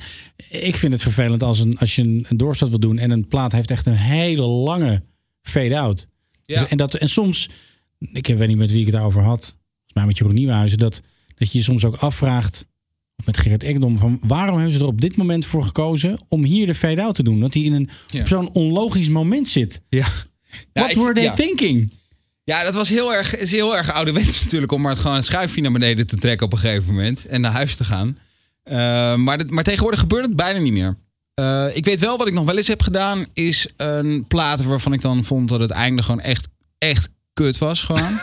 ik 0.50 0.76
vind 0.76 0.93
het 0.93 1.02
vervelend 1.02 1.43
als, 1.43 1.60
een, 1.60 1.78
als 1.78 1.96
je 1.96 2.02
een, 2.02 2.26
een 2.30 2.38
doorstart 2.38 2.69
wil 2.69 2.80
doen 2.80 2.98
en 2.98 3.12
een 3.12 3.28
plaat 3.28 3.52
heeft 3.52 3.72
echt 3.72 3.86
een 3.86 3.93
hele 3.93 4.46
lange 4.46 5.04
fade-out. 5.41 6.08
Ja. 6.46 6.60
Dus- 6.60 6.69
en, 6.69 6.78
dat, 6.78 6.93
en 6.93 7.10
soms, 7.10 7.50
ik 8.00 8.28
weet 8.28 8.48
niet 8.48 8.58
met 8.58 8.69
wie 8.72 8.80
ik 8.80 8.86
het 8.86 8.93
daarover 8.96 9.22
had, 9.22 9.39
volgens 9.43 9.93
mij 9.93 10.06
met 10.06 10.17
Jeroen 10.17 10.36
Nieuwenhuizen, 10.36 10.78
dat, 10.78 11.02
dat 11.36 11.52
je 11.52 11.58
je 11.58 11.63
soms 11.63 11.86
ook 11.86 11.96
afvraagt, 11.96 12.65
met 13.26 13.38
Gerrit 13.38 13.63
Ekdom, 13.63 13.98
van 13.98 14.19
waarom 14.22 14.56
hebben 14.56 14.74
ze 14.74 14.80
er 14.80 14.86
op 14.86 15.02
dit 15.02 15.15
moment 15.17 15.46
voor 15.46 15.63
gekozen 15.63 16.19
om 16.28 16.43
hier 16.43 16.65
de 16.65 16.76
fade-out 16.76 17.15
te 17.15 17.24
doen? 17.24 17.39
Dat 17.39 17.54
hij 17.54 17.63
in 17.63 17.74
een, 17.74 17.89
Ja. 18.08 18.26
zo'n 18.26 18.52
onlogisch 18.54 19.10
moment 19.10 19.48
zit. 19.48 19.82
Ja. 19.89 20.08
Ja, 20.73 20.81
What 20.81 20.89
ik- 20.91 20.97
were 20.97 21.13
they 21.13 21.23
ja. 21.23 21.33
thinking? 21.33 21.93
Ja, 22.43 22.63
dat 22.63 22.73
was 22.73 22.89
heel 22.89 23.13
erg, 23.13 23.31
het 23.31 23.39
is 23.39 23.51
heel 23.51 23.77
erg 23.77 23.93
ouderwets 23.93 24.41
natuurlijk 24.43 24.71
om 24.71 24.81
maar 24.81 24.91
het 24.91 24.99
gewoon 25.01 25.17
een 25.17 25.23
schuifje 25.23 25.61
naar 25.61 25.71
beneden 25.71 26.07
te 26.07 26.17
trekken 26.17 26.45
op 26.45 26.53
een 26.53 26.59
gegeven 26.59 26.85
moment 26.93 27.25
en 27.25 27.41
naar 27.41 27.51
huis 27.51 27.75
te 27.75 27.83
gaan. 27.83 28.17
Eh, 28.63 29.15
maar, 29.15 29.37
dat- 29.37 29.49
maar 29.49 29.63
tegenwoordig 29.63 29.99
gebeurt 29.99 30.25
het 30.25 30.35
bijna 30.35 30.59
niet 30.59 30.73
meer. 30.73 30.97
Eh, 31.33 31.65
ik 31.73 31.85
weet 31.85 31.99
wel 31.99 32.17
wat 32.17 32.27
ik 32.27 32.33
nog 32.33 32.45
wel 32.45 32.57
eens 32.57 32.67
heb 32.67 32.81
gedaan, 32.81 33.25
is 33.33 33.67
een 33.77 34.25
plaat 34.27 34.63
waarvan 34.63 34.93
ik 34.93 35.01
dan 35.01 35.23
vond 35.23 35.49
dat 35.49 35.59
het 35.59 35.69
einde 35.71 36.03
gewoon 36.03 36.19
echt, 36.21 36.47
echt 36.77 37.09
kut 37.33 37.57
was 37.57 37.81
gewoon. 37.81 38.19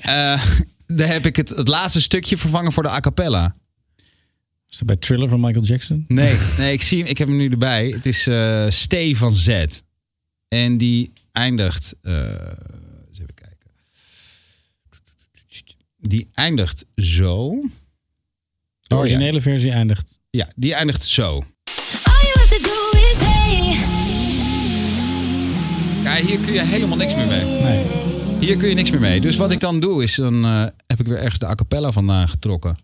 Eh, 0.00 0.42
daar 0.86 1.08
heb 1.08 1.26
ik 1.26 1.36
het, 1.36 1.48
het 1.48 1.68
laatste 1.68 2.00
stukje 2.00 2.36
vervangen 2.36 2.72
voor 2.72 2.82
de 2.82 2.88
a 2.90 3.00
cappella. 3.00 3.54
Is 4.68 4.76
dat 4.78 4.86
bij 4.86 4.96
Thriller 4.96 5.28
van 5.28 5.40
Michael 5.40 5.64
Jackson? 5.64 6.04
Nee, 6.08 6.36
nee 6.58 6.72
ik, 6.72 6.82
zie 6.82 6.98
hem, 6.98 7.06
ik 7.06 7.18
heb 7.18 7.28
hem 7.28 7.36
nu 7.36 7.48
erbij. 7.48 7.88
Het 7.88 8.06
is 8.06 8.26
eh 8.26 8.64
Stee 8.68 9.16
van 9.16 9.32
Z. 9.32 9.64
En 10.48 10.78
die 10.78 11.12
eindigt. 11.32 11.94
eh, 12.02 12.12
eens 13.08 13.18
even 13.18 13.34
kijken. 13.34 13.70
Die 15.98 16.28
eindigt 16.34 16.84
zo. 16.96 17.60
De 18.82 18.94
originele 18.94 19.40
versie 19.40 19.70
eindigt. 19.70 20.18
Ja, 20.30 20.48
die 20.56 20.74
eindigt 20.74 21.02
zo. 21.02 21.26
All 22.02 22.22
you 22.22 22.32
have 22.38 22.58
to 22.58 22.62
do 22.62 22.98
is 22.98 23.16
hey. 23.18 23.74
Ja, 26.02 26.26
hier 26.26 26.40
kun 26.40 26.52
je 26.52 26.60
helemaal 26.60 26.96
niks 26.96 27.14
meer 27.14 27.26
mee. 27.26 27.44
Nee. 27.44 27.86
Hier 28.40 28.56
kun 28.56 28.68
je 28.68 28.74
niks 28.74 28.90
meer 28.90 29.00
mee. 29.00 29.20
Dus 29.20 29.36
wat 29.36 29.50
ik 29.50 29.60
dan 29.60 29.80
doe, 29.80 30.02
is 30.02 30.14
dan 30.14 30.44
eh, 30.44 30.66
heb 30.86 31.00
ik 31.00 31.06
weer 31.06 31.18
ergens 31.18 31.38
de 31.38 31.46
a 31.46 31.54
cappella 31.54 31.92
vandaan 31.92 32.28
getrokken. 32.28 32.78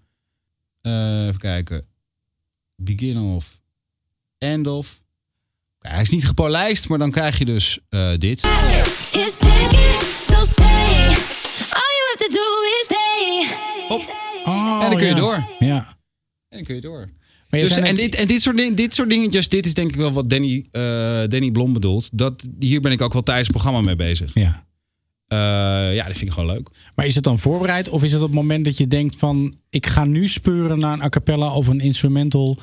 Eh, 0.80 1.26
even 1.26 1.40
kijken. 1.40 1.87
Begin 2.76 3.18
of. 3.18 3.61
End 4.38 4.66
of. 4.66 5.00
Hij 5.88 6.03
is 6.03 6.09
niet 6.11 6.27
gepolijst, 6.27 6.88
maar 6.88 6.98
dan 6.98 7.11
krijg 7.11 7.38
je 7.38 7.44
dus 7.44 7.79
eh, 7.88 8.11
dit. 8.18 8.38
It's 9.12 9.38
ticket, 9.38 10.07
so 10.22 10.44
stay. 10.44 11.07
All 11.70 11.90
you 11.96 12.05
have 12.11 12.27
to 12.29 12.35
do 12.35 12.46
is 12.81 12.88
hey. 12.88 13.57
Hop. 13.88 14.16
Oh, 14.44 14.81
En 14.85 14.90
dan 14.90 14.98
kun 14.98 15.07
je 15.07 15.14
ja. 15.14 15.18
door. 15.20 15.48
Ja. 15.59 15.77
En 16.48 16.57
dan 16.57 16.62
kun 16.62 16.74
je 16.74 16.81
door. 16.81 17.09
Maar 17.51 17.61
je 17.61 17.66
Dus, 17.68 17.77
en 17.77 17.83
net- 17.83 17.96
dit, 17.96 18.14
en 18.14 18.27
dit, 18.27 18.42
soort 18.42 18.57
ding, 18.57 18.77
dit 18.77 18.94
soort 18.94 19.11
dingetjes, 19.11 19.48
dit 19.48 19.66
is 19.66 19.74
denk 19.74 19.88
ik 19.90 19.96
wel 19.96 20.12
wat 20.12 20.31
Danny, 20.31 20.66
eh, 20.70 20.83
Danny 21.29 21.51
Blom 21.51 21.72
bedoelt. 21.72 22.09
Dat, 22.12 22.48
hier 22.59 22.81
ben 22.81 22.92
ik 22.92 23.01
ook 23.01 23.12
wel 23.12 23.22
tijdens 23.22 23.46
het 23.48 23.57
programma 23.57 23.81
mee 23.81 23.96
bezig. 23.96 24.31
Ja. 24.35 24.66
Eh, 25.27 25.94
ja, 25.94 26.05
dat 26.07 26.16
vind 26.16 26.27
ik 26.31 26.33
gewoon 26.33 26.55
leuk. 26.55 26.68
Maar 26.94 27.07
is 27.07 27.14
het 27.14 27.24
dan 27.24 27.38
voorbereid 27.38 27.88
of 27.88 28.03
is 28.03 28.12
het 28.12 28.20
op 28.20 28.27
het 28.27 28.37
moment 28.37 28.64
dat 28.64 28.77
je 28.77 28.88
denkt 28.88 29.16
van 29.16 29.55
ik 29.70 29.86
ga 29.86 30.05
nu 30.05 30.28
speuren 30.28 30.78
naar 30.78 30.93
een 30.93 31.03
a 31.03 31.09
cappella 31.09 31.53
of 31.53 31.66
een 31.66 31.80
instrumental? 31.80 32.59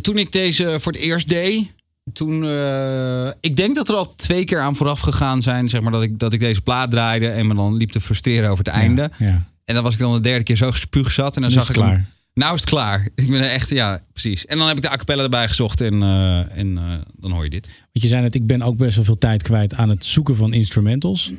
Toen 0.00 0.18
ik 0.18 0.32
deze 0.32 0.76
voor 0.80 0.92
het 0.92 1.00
eerst 1.00 1.28
deed, 1.28 1.66
toen, 2.12 2.44
eh, 2.44 3.26
ik 3.40 3.56
denk 3.56 3.74
dat 3.74 3.88
er 3.88 3.94
al 3.94 4.14
twee 4.16 4.44
keer 4.44 4.60
aan 4.60 4.76
vooraf 4.76 5.00
gegaan 5.00 5.42
zijn, 5.42 5.68
zeg 5.68 5.80
maar, 5.80 5.92
dat 5.92 6.02
ik, 6.02 6.18
dat 6.18 6.32
ik 6.32 6.40
deze 6.40 6.60
plaat 6.60 6.90
draaide 6.90 7.28
en 7.28 7.46
me 7.46 7.54
dan 7.54 7.76
liep 7.76 7.90
te 7.90 8.00
frustreren 8.00 8.50
over 8.50 8.64
het 8.64 8.74
einde. 8.74 9.10
Ja. 9.18 9.44
En 9.64 9.74
dan 9.74 9.82
was 9.82 9.94
ik 9.94 10.00
dan 10.00 10.12
de 10.12 10.20
derde 10.20 10.44
keer 10.44 10.56
zo 10.56 10.70
gespuugd 10.70 11.14
zat 11.14 11.36
en 11.36 11.42
dan 11.42 11.50
Nu 11.50 11.56
zag 11.56 11.68
ik 11.68 11.74
hem- 11.74 11.84
klaar. 11.84 12.06
Nou 12.34 12.54
is 12.54 12.60
het 12.60 12.70
klaar. 12.70 13.08
Ik 13.14 13.30
ben 13.30 13.50
echt, 13.50 13.68
ja, 13.68 14.00
precies. 14.12 14.46
En 14.46 14.58
dan 14.58 14.66
heb 14.68 14.76
ik 14.76 14.82
de 14.82 14.90
a 14.90 14.96
cappella 14.96 15.22
erbij 15.22 15.48
gezocht 15.48 15.80
en, 15.80 16.02
eh, 16.02 16.58
en 16.58 16.78
eh, 16.78 16.84
dan 17.16 17.30
hoor 17.30 17.44
je 17.44 17.50
dit. 17.50 17.66
Want 17.66 18.04
je 18.04 18.08
zei 18.08 18.22
net, 18.22 18.34
ik 18.34 18.46
ben 18.46 18.62
ook 18.62 18.76
best 18.76 18.96
wel 18.96 19.04
veel 19.04 19.18
tijd 19.18 19.42
kwijt 19.42 19.74
aan 19.74 19.88
het 19.88 20.04
zoeken 20.04 20.36
van 20.36 20.52
instrumentals. 20.52 21.32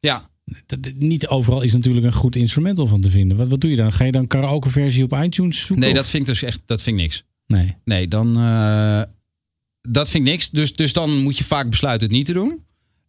Ja, 0.00 0.28
Dat- 0.66 0.82
dat- 0.82 0.94
Niet 0.94 1.26
overal 1.28 1.62
is 1.62 1.72
natuurlijk 1.72 2.06
een 2.06 2.12
goed 2.12 2.36
instrumental 2.36 2.86
van 2.86 3.00
te 3.00 3.10
vinden. 3.10 3.36
Wat, 3.36 3.48
wat 3.48 3.60
doe 3.60 3.70
je 3.70 3.76
dan? 3.76 3.92
Ga 3.92 4.04
je 4.04 4.12
dan 4.12 4.26
karaoke 4.26 4.70
versie 4.70 5.04
op 5.04 5.12
iTunes 5.22 5.56
zoeken? 5.58 5.78
nee, 5.78 5.90
of- 5.90 5.96
dat 5.96 6.08
vind 6.08 6.22
ik 6.22 6.28
dus 6.28 6.42
echt, 6.42 6.60
dat 6.66 6.82
vind 6.82 6.96
ik 6.96 7.02
niks. 7.02 7.24
Nee. 7.46 7.76
Nee, 7.84 8.08
dan. 8.08 8.36
Dat 9.88 10.10
vind 10.10 10.26
ik 10.26 10.30
niks. 10.32 10.50
Dus, 10.50 10.74
dus 10.74 10.92
dan 10.92 11.16
moet 11.22 11.38
je 11.38 11.44
vaak 11.44 11.70
besluiten 11.70 12.06
het 12.06 12.16
niet 12.16 12.26
te 12.26 12.32
doen. 12.32 12.64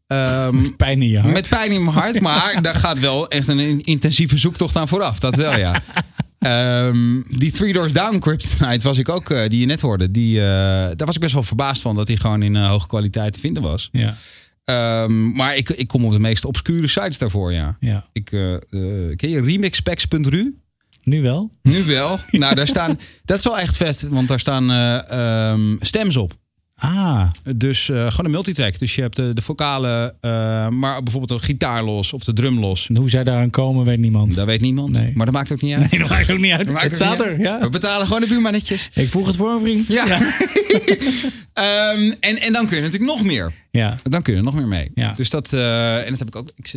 Ehm, 0.08 0.58
Pijn 0.78 1.02
in 1.02 1.10
je 1.10 1.20
hart. 1.20 1.34
met 1.34 1.50
pijn 1.50 1.72
in 1.72 1.84
mijn 1.84 1.96
hart, 1.98 2.20
maar 2.22 2.62
daar 2.62 2.76
gaat 2.76 3.00
wel 3.00 3.28
echt 3.30 3.48
een 3.48 3.60
in- 3.60 3.84
intensieve 3.84 4.38
zoektocht 4.38 4.76
aan 4.76 4.88
vooraf. 4.88 5.20
Dat 5.20 5.36
wel, 5.36 5.58
ja. 5.58 5.82
Ehm, 6.40 7.22
die 7.38 7.52
Three 7.52 7.74
Doors 7.74 7.94
Down 7.94 8.20
Kryptonite 8.20 8.88
was 8.88 8.98
ik 8.98 9.10
ook, 9.10 9.30
eh, 9.30 9.50
die 9.50 9.60
je 9.60 9.66
net 9.66 9.82
hoorde. 9.82 10.12
Die, 10.12 10.38
eh, 10.40 10.44
daar 10.96 11.06
was 11.06 11.16
ik 11.16 11.22
best 11.22 11.34
wel 11.34 11.44
verbaasd 11.44 11.82
van 11.82 11.96
dat 11.96 12.08
die 12.08 12.18
gewoon 12.18 12.42
in 12.44 12.56
eh, 12.56 12.68
hoge 12.70 12.88
kwaliteit 12.88 13.34
te 13.34 13.40
vinden 13.40 13.64
was. 13.64 13.90
Ja, 13.92 14.16
Ehm, 14.64 15.32
maar 15.32 15.56
ik, 15.56 15.70
ik 15.70 15.88
kom 15.88 16.06
op 16.06 16.12
de 16.12 16.20
meest 16.20 16.46
obscure 16.46 16.88
sites 16.88 17.18
daarvoor, 17.18 17.54
ja. 17.54 17.78
ja. 17.80 18.06
Ik, 18.14 18.26
ken 19.16 19.30
je 19.30 19.42
remixpacks.ru? 19.42 20.56
Nu 21.04 21.22
wel? 21.22 21.52
Nu 21.62 21.84
wel. 21.84 22.20
nou, 22.32 22.56
daar 22.56 22.68
staan, 22.68 23.00
dat 23.26 23.38
is 23.38 23.44
wel 23.44 23.60
echt 23.60 23.76
vet, 23.78 24.06
want 24.10 24.28
daar 24.28 24.40
staan 24.40 24.66
stems 25.80 26.18
op. 26.18 26.34
Ah, 26.80 27.30
Dus 27.56 27.90
eh, 27.90 27.96
gewoon 28.08 28.26
een 28.26 28.32
multitrack. 28.32 28.80
Dus 28.80 28.96
je 28.96 29.02
hebt 29.02 29.16
de, 29.16 29.34
de 29.34 29.42
vocalen, 29.42 30.16
eh, 30.22 30.68
maar 30.68 31.04
bijvoorbeeld 31.04 31.42
een 31.42 31.46
gitaar 31.48 31.84
los 31.84 32.14
of 32.14 32.24
de 32.24 32.34
drum 32.34 32.60
los. 32.60 32.90
en 32.90 32.96
hoe 32.98 33.10
zij 33.10 33.24
daaraan 33.24 33.50
komen, 33.50 33.86
weet 33.86 34.00
niemand. 34.00 34.36
Dat 34.36 34.46
weet 34.46 34.62
niemand, 34.62 34.92
Nee. 34.92 35.12
maar 35.16 35.26
dat 35.26 35.36
maakt 35.36 35.52
ook 35.52 35.62
niet 35.62 35.74
uit. 35.76 35.92
Nee, 35.92 36.00
dat 36.00 36.10
maakt 36.10 36.32
ook 36.32 36.40
niet 36.40 36.52
uit. 36.52 36.82
Het 36.82 36.96
staat 36.96 37.22
er, 37.22 37.40
ja. 37.40 37.60
We 37.60 37.70
betalen 37.70 38.06
gewoon 38.08 38.22
de 38.22 38.28
buurmannetjes. 38.28 38.90
Ik 38.94 39.10
vroeg 39.10 39.28
het 39.28 39.36
voor 39.36 39.50
een 39.52 39.62
vriend. 39.62 39.88
Ja. 39.88 40.06
Ehm, 41.54 42.14
en, 42.20 42.38
en 42.42 42.54
dan 42.54 42.68
kun 42.68 42.76
je 42.78 42.84
natuurlijk 42.84 43.12
nog 43.12 43.24
meer. 43.24 43.54
Ja. 43.72 43.96
Dan 44.04 44.22
kun 44.22 44.34
je 44.34 44.40
er 44.40 44.46
nog 44.46 44.54
meer 44.56 44.68
mee. 44.68 44.92
Ja. 44.96 45.14
Dus 45.14 45.30
dat, 45.30 45.54
eh, 45.54 45.98
en 46.06 46.10
dat 46.10 46.20
heb 46.20 46.28
ik 46.28 46.36
ook, 46.36 46.52
ik, 46.56 46.72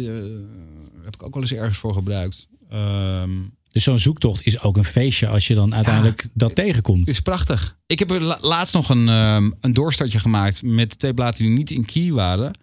heb 1.04 1.14
ik 1.14 1.22
ook 1.22 1.34
wel 1.34 1.42
eens 1.42 1.52
ergens 1.52 1.78
voor 1.78 1.94
gebruikt. 1.94 2.46
Ehm, 2.70 3.30
Dus 3.72 3.84
zo'n 3.84 3.98
zoektocht 3.98 4.46
is 4.46 4.60
ook 4.60 4.76
een 4.76 4.84
feestje 4.84 5.28
als 5.28 5.46
je 5.46 5.54
dan 5.54 5.74
uiteindelijk 5.74 6.26
dat 6.34 6.54
tegenkomt. 6.54 7.00
Het 7.00 7.08
is 7.08 7.20
prachtig. 7.20 7.78
Ik 7.86 7.98
heb 7.98 8.10
la- 8.10 8.38
laatst 8.40 8.74
nog 8.74 8.88
een, 8.88 9.08
ehm, 9.08 9.50
een 9.60 9.72
doorstartje 9.72 10.18
gemaakt 10.18 10.62
met 10.62 10.98
twee 10.98 11.14
platen 11.14 11.44
die 11.44 11.56
niet 11.56 11.70
in 11.70 11.84
key 11.84 12.12
waren. 12.12 12.58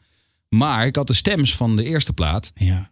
Maar 0.50 0.86
ik 0.86 0.96
had 0.96 1.08
de 1.08 1.14
stems 1.14 1.56
van 1.56 1.76
de 1.76 1.84
eerste 1.84 2.14
plaat. 2.14 2.52
Ja, 2.56 2.92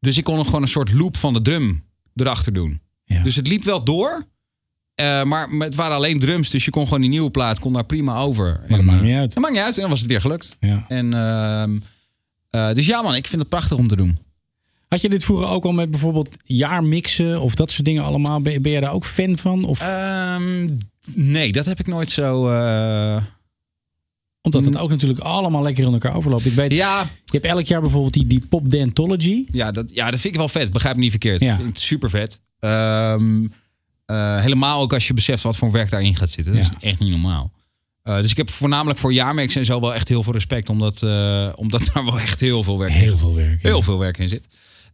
Dus 0.00 0.16
ik 0.16 0.24
kon 0.24 0.36
nog 0.36 0.46
gewoon 0.46 0.62
een 0.62 0.68
soort 0.68 0.92
loop 0.92 1.16
van 1.16 1.34
de 1.34 1.42
drum 1.42 1.84
erachter 2.14 2.52
doen. 2.52 2.80
ja. 3.04 3.22
Dus 3.22 3.36
het 3.36 3.46
liep 3.46 3.64
wel 3.64 3.84
door. 3.84 4.26
eh, 4.94 5.22
maar 5.24 5.48
het 5.50 5.74
waren 5.74 5.96
alleen 5.96 6.18
drums. 6.20 6.50
Dus 6.50 6.64
je 6.64 6.70
kon 6.70 6.84
gewoon 6.84 7.00
die 7.00 7.10
nieuwe 7.10 7.30
plaat 7.30 7.58
kon 7.58 7.72
daar 7.72 7.84
prima 7.86 8.16
over. 8.18 8.44
maar 8.44 8.68
dat 8.68 8.78
En, 8.78 8.84
maakt 8.84 8.98
eh, 9.00 9.06
niet 9.06 9.16
uit. 9.16 9.34
Dat 9.34 9.42
maakt 9.42 9.54
niet 9.54 9.62
uit. 9.64 9.74
En 9.74 9.80
dan 9.80 9.90
was 9.90 10.00
het 10.00 10.08
weer 10.08 10.20
gelukt. 10.20 10.56
Ja. 10.60 10.84
En, 10.88 11.14
ehm, 11.14 11.78
eh, 12.50 12.72
dus 12.74 12.86
ja 12.86 13.02
man, 13.02 13.14
ik 13.14 13.26
vind 13.26 13.40
het 13.40 13.50
prachtig 13.50 13.76
om 13.76 13.88
te 13.88 13.96
doen. 13.96 14.18
Had 14.88 15.00
je 15.00 15.08
dit 15.08 15.24
vroeger 15.24 15.48
ook 15.48 15.64
al 15.64 15.72
met 15.72 15.90
bijvoorbeeld 15.90 16.36
jaarmixen 16.42 17.40
of 17.40 17.54
dat 17.54 17.70
soort 17.70 17.84
dingen 17.84 18.02
allemaal? 18.04 18.40
Ben, 18.40 18.62
ben 18.62 18.72
je 18.72 18.80
daar 18.80 18.92
ook 18.92 19.04
fan 19.04 19.38
van? 19.38 19.64
Of 19.64 19.80
Ehm, 19.80 20.68
nee, 21.14 21.52
dat 21.52 21.64
heb 21.64 21.80
ik 21.80 21.86
nooit 21.86 22.10
zo... 22.10 22.48
eh, 22.48 23.22
omdat 24.42 24.64
het 24.64 24.76
ook 24.76 24.90
natuurlijk 24.90 25.20
allemaal 25.20 25.62
lekker 25.62 25.84
in 25.86 25.92
elkaar 25.92 26.16
overloopt. 26.16 26.46
Ik 26.46 26.52
weet, 26.52 26.72
Ja, 26.72 27.00
je 27.02 27.32
hebt 27.32 27.44
elk 27.44 27.66
jaar 27.66 27.80
bijvoorbeeld 27.80 28.12
die, 28.12 28.26
die 28.26 28.40
Pop 28.48 28.70
Dantology. 28.70 29.44
Ja, 29.52 29.70
dat, 29.70 29.90
ja, 29.94 30.10
dat 30.10 30.20
vind 30.20 30.32
ik 30.32 30.38
wel 30.38 30.48
vet. 30.48 30.70
Begrijp 30.72 30.94
me 30.94 31.00
niet 31.00 31.10
verkeerd. 31.10 31.40
Ja. 31.40 31.50
Ik 31.50 31.56
vind 31.56 31.68
het 31.68 31.80
super 31.80 32.10
vet. 32.10 32.40
Ehm, 32.60 33.46
eh, 34.06 34.40
helemaal 34.40 34.80
ook 34.80 34.92
als 34.92 35.06
je 35.06 35.14
beseft 35.14 35.42
wat 35.42 35.56
voor 35.56 35.70
werk 35.72 35.90
daarin 35.90 36.16
gaat 36.16 36.30
zitten. 36.30 36.54
Dat 36.56 36.66
Ja. 36.66 36.70
is 36.80 36.88
echt 36.90 36.98
niet 37.00 37.10
normaal. 37.10 37.52
Eh, 38.02 38.16
dus 38.16 38.30
ik 38.30 38.36
heb 38.36 38.50
voornamelijk 38.50 38.98
voor 38.98 39.12
jaarmerks 39.12 39.56
en 39.56 39.64
zo 39.64 39.80
wel 39.80 39.94
echt 39.94 40.08
heel 40.08 40.22
veel 40.22 40.32
respect. 40.32 40.68
Omdat, 40.68 41.02
omdat 41.54 41.84
daar 41.94 42.04
wel 42.04 42.20
echt 42.20 42.40
heel 42.40 42.62
veel 42.62 42.78
werk 42.78 42.92
in 42.92 42.98
Heel 42.98 43.10
zit. 43.10 43.18
veel 43.18 43.34
werk. 43.34 43.62
Heel 43.62 43.82
veel 43.82 43.98
werk 43.98 44.18
in 44.18 44.28
zit. 44.28 44.48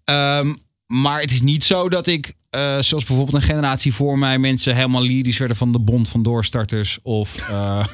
Ehm, 0.04 0.54
maar 0.86 1.20
het 1.20 1.30
is 1.30 1.40
niet 1.42 1.64
zo 1.64 1.88
dat 1.88 2.06
ik, 2.06 2.34
eh, 2.50 2.60
zoals 2.60 3.04
bijvoorbeeld 3.04 3.34
een 3.34 3.48
generatie 3.48 3.94
voor 3.94 4.18
mij, 4.18 4.38
mensen 4.38 4.74
helemaal 4.74 5.02
lyrisch 5.02 5.38
werden 5.38 5.56
van 5.56 5.72
de 5.72 5.80
bond 5.80 6.08
van 6.08 6.22
doorstarters. 6.22 6.98
Of. 7.02 7.48
eh, 7.48 7.84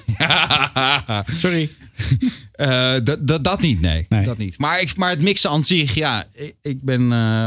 Sorry. 1.37 1.71
Eh, 2.61 2.95
dat, 3.05 3.45
dat, 3.45 3.61
niet, 3.61 3.81
nee. 3.81 4.07
Nee. 4.09 4.25
Dat 4.25 4.39
niet. 4.39 4.59
Maar, 4.59 4.81
ik, 4.81 4.97
maar 4.97 5.11
het 5.11 5.23
mixen 5.23 5.51
aan 5.51 5.65
zich, 5.65 5.95
ja. 5.95 6.27
Ik, 6.33 6.55
ik 6.63 6.83
ben 6.83 7.03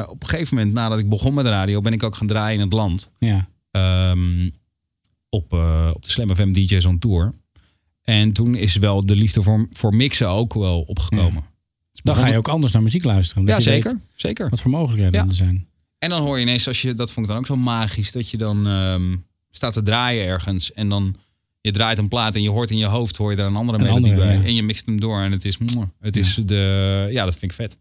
op 0.10 0.24
een 0.24 0.30
gegeven 0.30 0.58
moment, 0.58 0.74
nadat 0.74 1.00
ik 1.00 1.10
begon 1.10 1.34
met 1.34 1.44
de 1.44 1.50
radio, 1.50 1.82
ben 1.82 1.94
ik 1.94 2.04
ook 2.04 2.16
gaan 2.16 2.28
draaien 2.28 2.56
in 2.60 2.64
het 2.64 2.74
land. 2.74 3.12
Ja. 3.20 3.48
Ehm, 3.72 4.50
op, 5.30 5.54
op 5.94 6.02
de 6.04 6.12
Slam 6.12 6.36
FM 6.36 6.52
DJ's 6.52 6.86
on 6.86 7.00
Tour. 7.00 7.34
En 8.04 8.32
toen 8.34 8.56
is 8.56 8.76
wel 8.76 9.06
de 9.06 9.16
liefde 9.16 9.44
voor, 9.44 9.68
voor 9.72 9.96
mixen 9.96 10.28
ook 10.30 10.54
wel 10.54 10.82
opgekomen. 10.82 11.44
Dan 12.02 12.16
ga 12.16 12.28
je 12.28 12.38
ook 12.38 12.48
anders 12.48 12.74
naar 12.74 12.82
muziek 12.84 13.04
luisteren. 13.04 13.46
Ja, 13.46 13.60
zeker. 13.60 13.92
weet 13.92 14.02
Zeker. 14.16 14.50
Wat 14.50 14.62
voor 14.62 14.72
mogelijkheden 14.72 15.20
Ja. 15.22 15.28
er 15.28 15.34
zijn. 15.36 15.68
En 16.00 16.10
dan 16.10 16.22
hoor 16.22 16.36
je 16.38 16.42
ineens, 16.42 16.68
als 16.68 16.82
je, 16.82 16.94
dat 16.94 17.12
vond 17.12 17.26
ik 17.26 17.32
dan 17.32 17.42
ook 17.42 17.48
zo 17.48 17.56
magisch, 17.56 18.12
dat 18.12 18.30
je 18.30 18.38
dan 18.38 18.68
ehm, 18.68 19.16
staat 19.52 19.74
te 19.74 19.84
draaien 19.84 20.26
ergens. 20.26 20.74
En 20.74 20.90
dan 20.90 21.16
je 21.62 21.72
draait 21.72 21.98
een 21.98 22.08
plaat 22.08 22.36
en 22.36 22.42
je 22.42 22.50
hoort 22.50 22.72
in 22.72 22.78
je 22.78 22.86
hoofd, 22.86 23.18
hoor 23.18 23.30
je 23.32 23.38
daar 23.38 23.48
een 23.48 23.56
andere 23.56 23.78
Een 23.78 23.84
melodie 23.84 24.12
andere, 24.12 24.28
bij. 24.28 24.38
ja. 24.38 24.44
En 24.44 24.56
je 24.56 24.64
mixt 24.64 24.86
hem 24.86 25.00
door 25.00 25.22
en 25.22 25.32
het 25.32 25.46
is, 25.46 25.58
het 26.00 26.16
is 26.16 26.36
de, 26.46 27.08
ja, 27.12 27.26
dat 27.26 27.38
vind 27.38 27.52
ik 27.52 27.58
vet. 27.58 27.78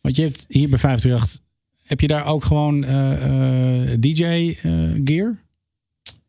Want 0.00 0.16
je 0.16 0.22
hebt 0.22 0.44
hier 0.48 0.68
bij 0.68 0.78
538, 0.78 1.46
heb 1.82 2.00
je 2.00 2.08
daar 2.08 2.26
ook 2.26 2.44
gewoon 2.44 2.84
eh, 2.84 3.92
eh, 3.92 4.00
DJ 4.00 4.22
eh, 4.24 5.00
gear? 5.04 5.42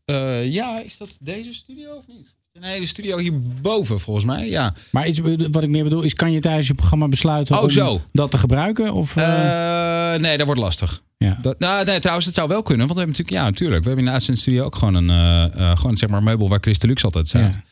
Eh, 0.05 0.53
ja, 0.53 0.81
is 0.81 0.97
dat 0.97 1.17
deze 1.21 1.53
studio 1.53 1.95
of 1.95 2.07
niet? 2.07 2.35
Nee, 2.61 2.79
de 2.79 2.87
studio 2.87 3.17
hierboven 3.17 3.99
volgens 3.99 4.25
mij, 4.25 4.49
ja. 4.49 4.73
Maar 4.91 5.07
is, 5.07 5.19
wat 5.51 5.63
ik 5.63 5.69
meer 5.69 5.83
bedoel 5.83 6.03
is, 6.03 6.13
kan 6.13 6.31
je 6.31 6.39
tijdens 6.39 6.67
je 6.67 6.73
programma 6.73 7.07
besluiten 7.07 7.57
Oh, 7.57 7.63
om 7.63 7.69
zo. 7.69 8.01
dat 8.11 8.31
te 8.31 8.37
gebruiken? 8.37 8.93
Of, 8.93 9.15
eh, 9.15 10.13
Eh, 10.13 10.21
nee, 10.21 10.37
dat 10.37 10.45
wordt 10.45 10.61
lastig. 10.61 11.01
ja. 11.17 11.37
Dat, 11.41 11.59
nou, 11.59 11.85
nee, 11.85 11.99
trouwens, 11.99 12.25
het 12.25 12.35
zou 12.35 12.47
wel 12.47 12.61
kunnen. 12.63 12.87
Want 12.87 12.99
we 12.99 13.03
hebben 13.05 13.17
natuurlijk, 13.17 13.43
ja, 13.45 13.49
natuurlijk. 13.51 13.81
We 13.81 13.87
hebben 13.87 14.05
in 14.05 14.11
de 14.11 14.17
uitzendstudio 14.17 14.63
ook 14.65 14.75
gewoon 14.75 14.95
een, 14.95 15.09
eh, 15.55 15.77
gewoon 15.77 15.97
zeg 15.97 16.09
maar, 16.09 16.23
meubel 16.23 16.49
waar 16.49 16.59
Chris 16.61 16.79
Deluxe 16.79 17.05
altijd 17.05 17.27
staat. 17.27 17.53
Ja. 17.53 17.63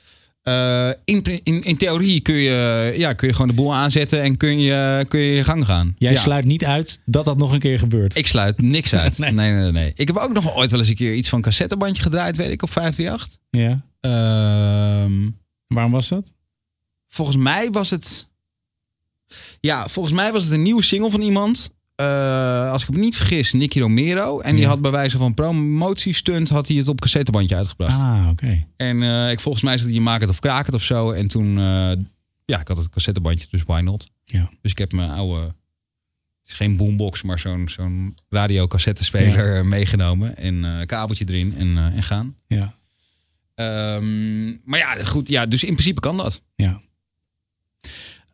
In, 1.05 1.23
in, 1.43 1.61
in 1.63 1.77
theorie 1.77 2.19
kun 2.21 2.35
je, 2.35 2.93
ja, 2.97 3.13
kun 3.13 3.27
je 3.27 3.33
gewoon 3.33 3.47
de 3.47 3.53
boel 3.53 3.75
aanzetten 3.75 4.21
en 4.21 4.37
kun 4.37 4.59
je 4.59 5.05
kun 5.07 5.19
je, 5.19 5.43
gang 5.43 5.65
gaan. 5.65 5.95
Jij 5.97 6.11
Ja. 6.11 6.19
sluit 6.19 6.45
niet 6.45 6.65
uit 6.65 6.99
dat 7.05 7.25
dat 7.25 7.37
nog 7.37 7.51
een 7.53 7.59
keer 7.59 7.79
gebeurt. 7.79 8.15
Ik 8.17 8.27
sluit 8.27 8.61
niks 8.61 8.93
uit. 9.03 9.17
Nee. 9.17 9.31
nee. 9.31 9.51
nee, 9.53 9.71
nee, 9.71 9.91
Ik 9.95 10.07
heb 10.07 10.17
ook 10.17 10.33
nog 10.33 10.55
ooit 10.55 10.71
wel 10.71 10.79
eens 10.79 10.89
een 10.89 10.95
keer 10.95 11.13
iets 11.15 11.29
van 11.29 11.41
cassettebandje 11.41 12.01
gedraaid, 12.01 12.37
weet 12.37 12.49
ik, 12.49 12.63
op 12.63 12.71
538. 12.71 13.37
Ja. 13.49 13.85
Ehm 13.99 15.29
Waarom 15.67 15.91
was 15.91 16.07
dat? 16.07 16.33
volgens 17.07 17.37
mij 17.37 17.71
was 17.71 17.89
het. 17.89 18.27
Ja, 19.59 19.87
volgens 19.87 20.15
mij 20.15 20.31
was 20.31 20.43
het 20.43 20.51
een 20.51 20.61
nieuwe 20.61 20.83
single 20.83 21.09
van 21.09 21.21
iemand. 21.21 21.75
Eh, 21.95 22.71
als 22.71 22.83
ik 22.83 22.89
me 22.89 22.97
niet 22.97 23.15
vergis, 23.15 23.53
Nicky 23.53 23.79
Romero. 23.79 24.39
En 24.39 24.55
die 24.55 24.65
had 24.65 24.81
bij 24.81 24.91
wijze 24.91 25.17
van 25.17 25.33
promotiestunt 25.33 26.49
had 26.49 26.67
hij 26.67 26.77
het 26.77 26.87
op 26.87 27.01
cassettebandje 27.01 27.55
uitgebracht. 27.55 28.01
Ah, 28.01 28.27
oké. 28.29 28.67
En 28.75 29.03
eh, 29.03 29.31
ik 29.31 29.39
volgens 29.39 29.63
mij 29.63 29.77
zat 29.77 29.89
hij 29.89 29.99
maak 29.99 30.21
het 30.21 30.29
of 30.29 30.39
kraak 30.39 30.65
het 30.65 30.75
of 30.75 30.83
zo. 30.83 31.11
En 31.11 31.27
toen, 31.27 31.57
eh, 31.57 31.91
ja, 32.45 32.59
ik 32.59 32.67
had 32.67 32.77
het 32.77 32.89
cassettebandje, 32.89 33.47
dus 33.51 33.63
why 33.63 33.81
not? 33.81 34.09
Ja. 34.23 34.49
Dus 34.61 34.71
ik 34.71 34.77
heb 34.77 34.91
mijn 34.91 35.09
oude, 35.09 35.41
het 35.41 36.47
is 36.47 36.53
geen 36.53 36.77
boombox, 36.77 37.23
maar 37.23 37.39
zo'n 37.39 37.69
zo'n 37.69 38.17
radiocassettespeler 38.29 39.65
meegenomen. 39.65 40.37
En 40.37 40.85
kabeltje 40.85 41.25
erin 41.27 41.55
en, 41.57 41.77
en 41.77 42.03
gaan. 42.03 42.35
Ja. 42.47 42.76
Ehm, 43.57 44.49
maar 44.63 44.79
ja, 44.79 45.03
goed, 45.03 45.29
ja, 45.29 45.45
dus 45.45 45.63
in 45.63 45.73
principe 45.73 45.99
kan 45.99 46.17
dat. 46.17 46.41
Ja. 46.55 46.81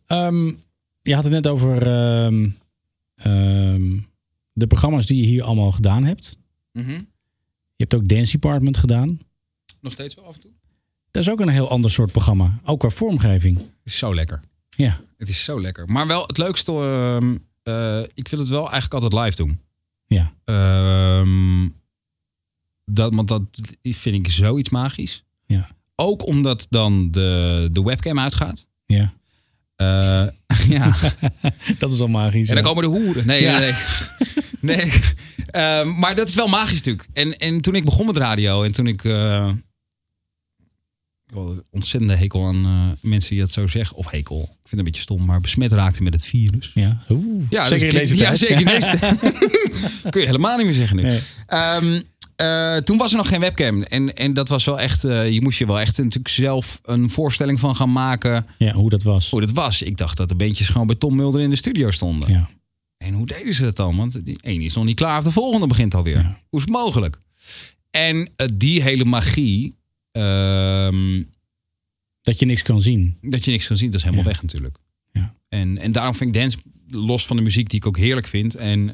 Ehm, 0.06 0.46
je 1.02 1.16
had 1.16 1.24
het 1.24 1.34
net 1.34 1.48
over 1.48 1.88
ehm, 1.88 2.50
de 4.54 4.68
programma's 4.68 5.06
die 5.06 5.18
je 5.18 5.28
hier 5.28 5.44
allemaal 5.44 5.72
gedaan 5.72 6.04
hebt. 6.04 6.38
Je 7.76 7.90
hebt 7.90 7.94
ook 7.94 8.08
Dance 8.08 8.32
Department 8.32 8.78
gedaan. 8.78 9.20
Nog 9.82 9.92
steeds 9.92 10.16
wel 10.16 10.26
af 10.26 10.36
en 10.36 10.42
toe. 10.42 10.52
Dat 11.12 11.24
is 11.24 11.30
ook 11.30 11.40
een 11.40 11.50
heel 11.50 11.70
ander 11.70 11.92
soort 11.92 12.12
programma. 12.12 12.60
Ook 12.64 12.80
qua 12.80 12.90
vormgeving. 12.90 13.60
is 13.84 13.98
zo 13.98 14.16
lekker. 14.16 14.42
Ja. 14.70 15.00
Het 15.18 15.30
is 15.30 15.44
zo 15.44 15.62
lekker. 15.62 15.88
Maar 15.88 16.08
wel 16.08 16.22
het 16.28 16.38
leukste, 16.38 16.72
eh, 17.64 18.02
ik 18.14 18.28
wil 18.28 18.40
het 18.40 18.48
wel 18.48 18.72
eigenlijk 18.72 18.94
altijd 19.04 19.24
live 19.26 19.36
doen. 19.36 19.60
Ja. 20.06 20.34
Ehm, 20.44 21.70
dat, 22.86 23.16
want 23.16 23.28
dat 23.28 23.42
vind 23.82 24.16
ik 24.16 24.32
zoiets 24.32 24.70
magisch. 24.70 25.24
Ja. 25.46 25.70
Ook 25.96 26.26
omdat 26.28 26.66
dan 26.70 27.12
de, 27.12 27.70
de 27.72 27.84
webcam 27.84 28.20
uitgaat. 28.20 28.66
Ja. 28.86 29.14
Eh, 29.76 30.28
ja. 30.78 30.96
Dat 31.80 31.92
is 31.92 32.00
al 32.00 32.08
magisch. 32.08 32.48
En 32.48 32.56
dan 32.56 32.64
ja. 32.64 32.70
komen 32.70 32.84
de 32.84 32.90
hoeren. 33.00 33.28
Nee, 33.28 33.42
Ja. 33.42 33.60
nee, 33.60 33.72
nee. 34.62 34.76
nee. 34.78 34.92
Ehm, 35.48 36.00
maar 36.00 36.16
dat 36.16 36.28
is 36.28 36.36
wel 36.36 36.48
magisch 36.48 36.78
natuurlijk. 36.78 37.08
En, 37.14 37.38
en 37.38 37.62
toen 37.62 37.76
ik 37.76 37.86
begon 37.86 38.06
met 38.06 38.18
radio 38.18 38.64
en 38.64 38.72
toen 38.74 38.88
ik... 38.88 39.04
ik 39.04 39.12
had 41.34 41.48
een 41.50 41.64
ontzettende 41.70 42.16
hekel 42.16 42.48
aan 42.48 42.66
eh, 42.66 43.10
mensen 43.10 43.30
die 43.30 43.40
dat 43.40 43.52
zo 43.52 43.68
zeggen. 43.68 43.98
Of 43.98 44.12
hekel, 44.12 44.40
ik 44.42 44.48
vind 44.48 44.70
het 44.70 44.80
een 44.80 44.84
beetje 44.84 45.02
stom, 45.02 45.26
maar 45.26 45.42
besmet 45.42 45.72
raakte 45.72 46.04
met 46.04 46.14
het 46.14 46.26
virus. 46.26 46.72
Ja. 46.74 47.00
Oeh, 47.10 47.46
Ja, 47.50 47.68
zeker 47.68 47.86
dat 47.92 47.94
in 47.94 48.00
deze 48.00 48.16
tijd. 48.16 48.40
Ja, 48.40 48.46
zeker 48.46 48.60
in 48.60 48.66
deze. 48.66 48.98
Kun 50.10 50.22
je 50.22 50.28
helemaal 50.28 50.58
niet 50.58 50.66
meer 50.66 50.76
zeggen 50.76 50.96
nu. 50.96 51.04
Nee. 51.04 51.20
Ehm, 51.46 52.02
eh, 52.36 52.78
toen 52.78 52.98
was 52.98 53.12
er 53.12 53.18
nog 53.18 53.28
geen 53.28 53.40
webcam. 53.40 53.82
En, 53.84 54.16
en 54.16 54.34
dat 54.34 54.50
was 54.50 54.66
wel 54.66 54.80
echt... 54.80 55.04
eh, 55.04 55.30
je 55.32 55.42
moest 55.42 55.58
je 55.60 55.66
wel 55.66 55.80
echt 55.80 55.98
natuurlijk 55.98 56.28
zelf 56.28 56.80
een 56.84 57.10
voorstelling 57.10 57.60
van 57.60 57.76
gaan 57.76 57.92
maken... 57.92 58.46
Ja, 58.58 58.74
hoe 58.74 58.90
dat 58.90 59.04
was. 59.04 59.30
hoe 59.30 59.40
dat 59.42 59.52
was. 59.52 59.82
Ik 59.82 59.98
dacht 59.98 60.18
dat 60.18 60.30
de 60.30 60.36
beentjes 60.36 60.68
gewoon 60.70 60.88
bij 60.88 60.96
Tom 60.96 61.16
Mulder 61.16 61.42
in 61.42 61.50
de 61.50 61.56
studio 61.56 61.92
stonden. 61.92 62.30
Ja. 62.32 62.50
En 62.98 63.14
hoe 63.14 63.26
deden 63.26 63.54
ze 63.54 63.64
dat 63.64 63.76
dan? 63.76 63.96
Want 63.98 64.26
die 64.26 64.38
ene 64.42 64.64
is 64.64 64.74
nog 64.74 64.86
niet 64.86 64.96
klaar 64.96 65.18
of 65.18 65.24
de 65.24 65.32
volgende 65.32 65.68
begint 65.68 65.94
alweer. 65.96 66.18
Ja. 66.20 66.40
Hoe 66.50 66.60
is 66.60 66.66
het 66.66 66.76
mogelijk? 66.76 67.18
En 67.92 68.30
eh, 68.36 68.48
die 68.54 68.82
hele 68.82 69.06
magie... 69.06 69.76
ehm, 70.12 71.24
Dat 72.22 72.40
je 72.40 72.46
niks 72.46 72.62
kan 72.62 72.82
zien. 72.82 73.18
dat 73.22 73.46
je 73.46 73.52
niks 73.52 73.68
kan 73.68 73.78
zien, 73.78 73.88
dat 73.90 74.00
is 74.00 74.04
helemaal 74.06 74.26
Ja. 74.26 74.32
weg 74.32 74.42
natuurlijk. 74.42 74.78
Ja. 75.12 75.36
En, 75.50 75.78
en 75.78 75.92
daarom 75.92 76.16
vind 76.16 76.36
ik 76.36 76.42
dance, 76.42 76.58
los 76.90 77.26
van 77.26 77.36
de 77.36 77.42
muziek 77.42 77.70
die 77.70 77.80
ik 77.80 77.86
ook 77.88 77.98
heerlijk 77.98 78.28
vind... 78.28 78.56
en 78.56 78.88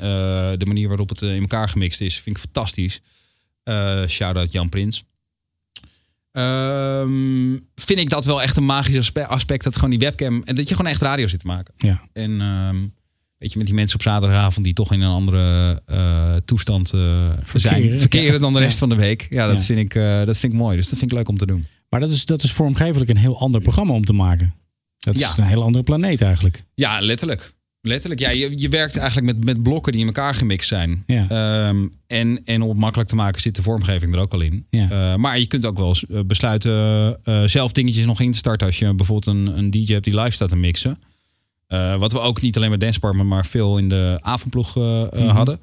de 0.60 0.66
manier 0.66 0.88
waarop 0.88 1.10
het 1.10 1.22
in 1.22 1.42
elkaar 1.42 1.70
gemixt 1.70 2.02
is, 2.02 2.20
vind 2.20 2.36
ik 2.36 2.42
fantastisch. 2.42 3.02
Eh 3.64 4.07
Shout-out 4.07 4.51
Jan 4.51 4.70
Prins. 4.70 5.03
Ehm, 6.32 7.57
vind 7.76 7.99
ik 7.99 8.10
dat 8.10 8.26
wel 8.26 8.41
echt 8.41 8.57
een 8.57 8.66
magisch 8.66 8.97
aspe- 8.97 9.26
aspect. 9.28 9.64
Dat 9.64 9.76
gewoon 9.76 9.89
die 9.89 9.99
webcam... 9.99 10.41
en 10.45 10.55
dat 10.55 10.70
je 10.70 10.76
gewoon 10.76 10.91
echt 10.91 11.01
radio 11.01 11.28
zit 11.28 11.39
te 11.39 11.47
maken. 11.47 11.74
Ja. 11.78 12.01
En 12.14 12.41
ehm, 12.41 12.78
weet 13.38 13.51
je, 13.51 13.57
met 13.57 13.68
die 13.68 13.76
mensen 13.76 13.95
op 13.95 14.01
zaterdagavond 14.01 14.66
die 14.66 14.74
toch 14.74 14.93
in 14.93 15.01
een 15.01 15.12
andere 15.12 15.82
eh, 15.86 16.36
toestand 16.45 16.93
eh, 16.93 16.99
zijn, 16.99 17.43
Verkeren, 17.43 17.99
verkeren 17.99 18.34
ja. 18.34 18.39
dan 18.39 18.53
de 18.53 18.60
rest 18.60 18.72
Ja. 18.72 18.78
van 18.80 18.89
de 18.89 18.95
week. 18.95 19.28
Ja, 19.30 19.47
dat, 19.47 19.57
Ja. 19.60 19.64
Vind 19.64 19.80
ik, 19.80 19.93
dat 20.26 20.38
vind 20.38 20.53
ik 20.53 20.60
mooi. 20.60 20.76
Dus 20.76 20.89
dat 20.89 20.99
vind 20.99 21.12
ik 21.12 21.18
leuk 21.18 21.28
om 21.30 21.38
te 21.38 21.45
doen. 21.45 21.66
Maar 21.89 21.99
dat 21.99 22.10
is, 22.10 22.26
dat 22.26 22.43
is 22.43 22.51
vormgevelijk 22.51 23.10
een 23.10 23.18
heel 23.18 23.39
ander 23.39 23.62
programma 23.62 23.93
om 23.93 24.03
te 24.05 24.14
maken. 24.14 24.53
Dat 24.99 25.16
is 25.16 25.38
een 25.38 25.43
heel 25.43 25.64
andere 25.64 25.84
planeet 25.84 26.22
eigenlijk. 26.22 26.64
Ja, 26.76 26.99
letterlijk. 27.01 27.53
Letterlijk. 27.82 28.22
Ja, 28.22 28.30
je, 28.30 28.52
je 28.56 28.70
werkt 28.70 28.98
eigenlijk 28.98 29.36
met, 29.36 29.46
met 29.46 29.64
blokken 29.64 29.92
die 29.92 30.02
in 30.02 30.08
elkaar 30.08 30.36
gemixt 30.36 30.68
zijn. 30.68 31.04
Ja. 31.08 31.26
Ehm, 31.30 31.88
en, 32.08 32.42
en 32.46 32.62
om 32.62 32.70
het 32.70 32.78
makkelijk 32.78 33.10
te 33.10 33.16
maken 33.16 33.42
zit 33.42 33.56
de 33.56 33.62
vormgeving 33.62 34.14
er 34.16 34.20
ook 34.22 34.34
al 34.34 34.42
in. 34.42 34.66
Ja. 34.70 34.90
Eh, 34.90 35.16
maar 35.16 35.40
je 35.40 35.46
kunt 35.48 35.66
ook 35.66 35.78
wel 35.78 35.96
eh, 36.10 36.20
besluiten 36.26 36.72
eh, 37.24 37.44
zelf 37.44 37.72
dingetjes 37.72 38.06
nog 38.06 38.20
in 38.22 38.32
te 38.32 38.38
starten. 38.38 38.68
Als 38.68 38.80
je 38.80 38.94
bijvoorbeeld 38.96 39.36
een, 39.38 39.58
een 39.58 39.72
DJ 39.72 39.94
hebt 39.94 40.04
die 40.04 40.20
live 40.20 40.32
staat 40.32 40.50
te 40.50 40.56
mixen. 40.56 41.00
Wat 41.98 42.12
we 42.12 42.20
ook 42.20 42.42
niet 42.42 42.58
alleen 42.58 42.70
met 42.70 42.80
Dance 42.80 43.00
Department, 43.00 43.30
maar 43.30 43.46
veel 43.46 43.78
in 43.78 43.90
de 43.90 44.20
avondploeg 44.22 44.76
Mhm. 44.76 45.28
hadden. 45.28 45.60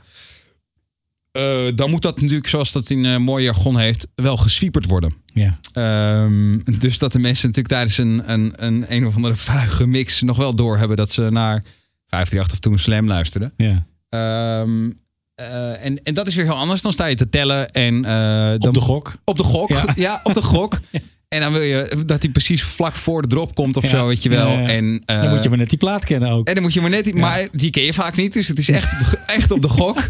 Dan 1.74 1.90
moet 1.90 2.02
dat 2.02 2.20
natuurlijk, 2.20 2.46
zoals 2.46 2.72
dat 2.72 2.90
in 2.90 3.04
eh 3.04 3.16
mooi 3.16 3.44
jargon 3.44 3.78
heeft, 3.78 4.06
wel 4.14 4.36
geswieperd 4.36 4.86
worden. 4.86 5.14
Ja. 5.34 5.60
Ehm, 5.72 6.58
dus 6.78 6.98
dat 6.98 7.12
de 7.12 7.18
mensen 7.18 7.46
natuurlijk 7.46 7.74
tijdens 7.74 7.98
een, 7.98 8.32
een, 8.32 8.52
een, 8.56 8.84
een 8.88 9.06
of 9.06 9.16
andere 9.16 9.36
vuige 9.36 9.86
mix 9.86 10.22
nog 10.22 10.36
wel 10.36 10.54
doorhebben 10.54 10.96
dat 10.96 11.10
ze 11.10 11.28
naar 11.30 11.62
538 12.06 12.52
of 12.52 12.58
toen 12.58 12.78
Slam 12.78 13.06
luisterden. 13.06 13.52
ja. 13.56 13.86
Ehm, 14.08 14.90
eh, 15.34 15.84
en, 15.84 16.02
en 16.02 16.14
dat 16.14 16.26
is 16.26 16.34
weer 16.34 16.44
heel 16.44 16.54
anders. 16.54 16.82
Dan 16.82 16.92
sta 16.92 17.06
je 17.06 17.14
te 17.14 17.28
tellen 17.28 17.68
en 17.70 18.04
eh, 18.04 18.48
dan, 18.58 18.68
Op 18.68 18.74
de 18.74 18.80
gok. 18.80 19.16
Op 19.24 19.36
de 19.36 19.42
gok, 19.42 19.68
ja, 19.68 19.84
Ja. 19.96 20.20
op 20.22 20.34
de 20.34 20.42
gok. 20.42 20.78
En 21.28 21.40
dan 21.40 21.52
wil 21.52 21.60
je 21.62 22.02
dat 22.06 22.22
hij 22.22 22.30
precies 22.32 22.62
vlak 22.62 22.94
voor 22.94 23.22
de 23.22 23.28
drop 23.28 23.54
komt 23.54 23.76
of 23.76 23.82
Ja. 23.82 23.88
zo, 23.88 24.06
weet 24.06 24.22
je 24.22 24.28
wel. 24.28 24.48
En, 24.58 25.02
eh, 25.06 25.20
Dan 25.22 25.30
moet 25.30 25.42
je 25.42 25.48
maar 25.48 25.58
net 25.58 25.68
die 25.68 25.78
plaat 25.78 26.04
kennen 26.04 26.30
ook. 26.30 26.48
en 26.48 26.54
dan 26.54 26.62
moet 26.62 26.72
je 26.72 26.80
maar 26.80 26.90
net, 26.90 27.14
maar 27.14 27.48
die 27.52 27.70
ken 27.70 27.82
je 27.82 27.92
vaak 27.94 28.16
niet, 28.16 28.32
dus 28.32 28.48
het 28.48 28.58
is 28.58 28.68
echt, 28.70 28.92
op 28.92 28.98
de, 28.98 29.18
echt 29.26 29.50
op 29.50 29.62
de 29.62 29.68
gok. 29.68 29.98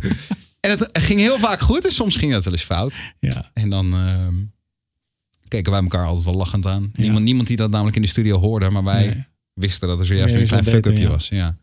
En 0.60 0.70
het 0.70 0.88
ging 0.92 1.20
heel 1.20 1.38
vaak 1.38 1.60
goed 1.60 1.84
en 1.84 1.90
soms 1.92 2.16
ging 2.16 2.32
dat 2.32 2.44
wel 2.44 2.52
eens 2.52 2.62
fout. 2.62 2.94
Ja. 3.18 3.50
En 3.54 3.70
dan 3.70 3.94
ehm, 3.94 4.34
keken 5.48 5.72
wij 5.72 5.80
elkaar 5.80 6.06
altijd 6.06 6.24
wel 6.24 6.34
lachend 6.34 6.66
aan. 6.66 6.90
Niemand, 6.92 7.24
niemand 7.24 7.48
die 7.48 7.56
dat 7.56 7.70
namelijk 7.70 7.96
in 7.96 8.02
de 8.02 8.08
studio 8.08 8.38
hoorde, 8.40 8.70
maar 8.70 8.84
wij 8.84 9.06
Nee. 9.06 9.24
wisten 9.54 9.88
dat 9.88 9.98
er 9.98 10.06
zojuist 10.06 10.34
een 10.34 10.46
klein 10.46 10.64
fuck-upje 10.64 11.08
was. 11.08 11.28
Ja. 11.28 11.56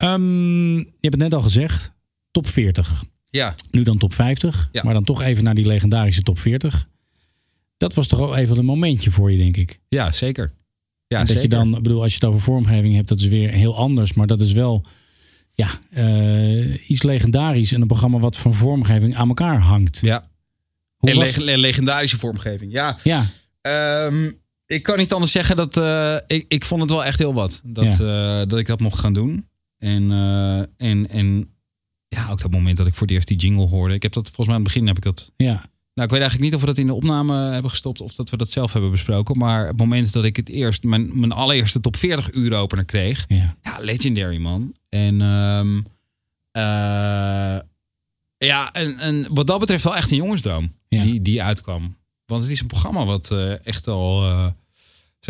Ehm, 0.00 0.76
je 0.76 0.84
hebt 1.00 1.14
het 1.14 1.22
net 1.22 1.34
al 1.34 1.40
gezegd. 1.42 1.92
Top 2.30 2.46
40. 2.46 3.04
ja, 3.30 3.54
Nu 3.70 3.82
dan 3.82 3.96
top 3.98 4.14
50. 4.14 4.68
Ja. 4.72 4.82
Maar 4.84 4.94
dan 4.94 5.04
toch 5.04 5.22
even 5.22 5.44
naar 5.44 5.54
die 5.54 5.66
legendarische 5.66 6.22
top 6.22 6.38
40. 6.38 6.88
Dat 7.76 7.94
was 7.94 8.06
toch 8.06 8.18
wel 8.18 8.36
even 8.36 8.58
een 8.58 8.64
momentje 8.64 9.10
voor 9.10 9.30
je, 9.32 9.38
denk 9.38 9.56
ik. 9.56 9.78
ja, 9.88 10.12
zeker. 10.12 10.52
Ja, 11.06 11.18
dat 11.18 11.26
zeker. 11.28 11.42
je 11.42 11.48
dan, 11.48 11.76
ik 11.76 11.82
bedoel, 11.82 12.02
als 12.02 12.10
je 12.12 12.18
het 12.18 12.28
over 12.28 12.40
vormgeving 12.40 12.94
hebt, 12.94 13.08
dat 13.08 13.18
is 13.18 13.26
weer 13.26 13.48
heel 13.50 13.76
anders. 13.76 14.12
Maar 14.12 14.26
dat 14.26 14.40
is 14.40 14.52
wel 14.52 14.84
ja, 15.54 15.68
eh, 15.90 16.90
iets 16.90 17.02
legendarisch. 17.02 17.72
En 17.72 17.80
een 17.80 17.86
programma 17.86 18.18
wat 18.18 18.36
van 18.36 18.54
vormgeving 18.54 19.16
aan 19.16 19.28
elkaar 19.28 19.58
hangt. 19.60 19.98
Ja. 20.02 20.30
Hoe 20.96 21.10
En 21.10 21.16
was- 21.16 21.36
leg- 21.36 21.56
legendarische 21.56 22.18
vormgeving. 22.18 22.72
Ja, 22.72 22.98
Ja, 23.04 23.26
Ehm, 23.60 24.30
ik 24.66 24.82
kan 24.82 24.98
niet 24.98 25.12
anders 25.12 25.32
zeggen 25.32 25.56
dat 25.56 25.76
eh, 25.76 26.16
ik, 26.26 26.44
ik 26.48 26.64
vond 26.64 26.80
het 26.80 26.90
wel 26.90 27.04
echt 27.04 27.18
heel 27.18 27.34
wat. 27.34 27.60
Dat, 27.64 28.00
eh, 28.00 28.42
dat 28.46 28.58
ik 28.58 28.66
dat 28.66 28.80
mocht 28.80 28.98
gaan 28.98 29.12
doen. 29.12 29.46
En, 29.80 30.12
eh, 30.12 30.58
en, 30.90 31.08
en 31.08 31.54
ja, 32.08 32.30
ook 32.30 32.40
dat 32.42 32.50
moment 32.50 32.76
dat 32.76 32.86
ik 32.86 32.94
voor 32.94 33.06
het 33.06 33.16
eerst 33.16 33.28
die 33.28 33.36
jingle 33.36 33.66
hoorde. 33.66 33.94
Ik 33.94 34.02
heb 34.02 34.12
dat 34.12 34.24
volgens 34.26 34.46
mij 34.46 34.56
aan 34.56 34.62
het 34.62 34.72
begin 34.72 34.86
heb 34.86 34.96
ik 34.96 35.02
dat. 35.02 35.32
ja, 35.36 35.52
Nou, 35.94 36.08
ik 36.08 36.10
weet 36.10 36.20
eigenlijk 36.20 36.40
niet 36.40 36.54
of 36.54 36.60
we 36.60 36.66
dat 36.66 36.78
in 36.78 36.86
de 36.86 36.94
opname 36.94 37.34
hebben 37.50 37.70
gestopt 37.70 38.00
of 38.00 38.14
dat 38.14 38.30
we 38.30 38.36
dat 38.36 38.50
zelf 38.50 38.72
hebben 38.72 38.90
besproken. 38.90 39.38
Maar 39.38 39.66
het 39.66 39.76
moment 39.76 40.12
dat 40.12 40.24
ik 40.24 40.36
het 40.36 40.48
eerst, 40.48 40.82
mijn, 40.82 41.18
mijn 41.20 41.32
allereerste 41.32 41.80
top 41.80 41.96
40 41.96 42.32
uur 42.32 42.52
opener 42.56 42.84
kreeg. 42.84 43.24
ja. 43.28 43.56
Ja, 43.62 43.78
legendary 43.80 44.38
man. 44.38 44.74
En 44.88 45.20
ehm, 45.20 45.80
eh, 46.50 47.58
ja, 48.36 48.72
en, 48.72 48.98
en 48.98 49.26
wat 49.30 49.46
dat 49.46 49.58
betreft 49.60 49.84
wel 49.84 49.96
echt 49.96 50.10
een 50.10 50.16
jongensdroom 50.16 50.72
Ja. 50.88 51.02
die, 51.02 51.22
die 51.22 51.42
uitkwam. 51.42 51.96
Want 52.24 52.42
het 52.42 52.50
is 52.50 52.60
een 52.60 52.66
programma 52.66 53.04
wat 53.04 53.30
eh, 53.30 53.66
echt 53.66 53.86
al, 53.88 54.24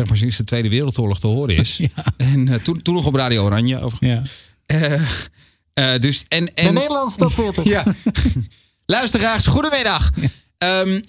zeg 0.01 0.09
maar, 0.09 0.17
sinds 0.17 0.37
de 0.37 0.43
Tweede 0.43 0.69
Wereldoorlog 0.69 1.19
te 1.19 1.27
horen 1.27 1.55
is. 1.55 1.77
Ja. 1.95 2.03
En 2.17 2.47
eh, 2.47 2.59
toen, 2.59 2.81
toen 2.81 2.93
nog 2.93 3.05
op 3.05 3.15
Radio 3.15 3.43
Oranje. 3.43 3.81
Over, 3.81 4.05
ja. 4.07 4.21
Eh, 5.73 5.99
dus, 5.99 6.25
en, 6.27 6.55
en, 6.55 6.73
Nederlandse 6.73 7.17
top 7.17 7.33
40. 7.33 7.63
ja. 7.75 7.83
Luisteraars, 8.85 9.45
goedemiddag. 9.45 10.09
Ehm, 10.57 11.01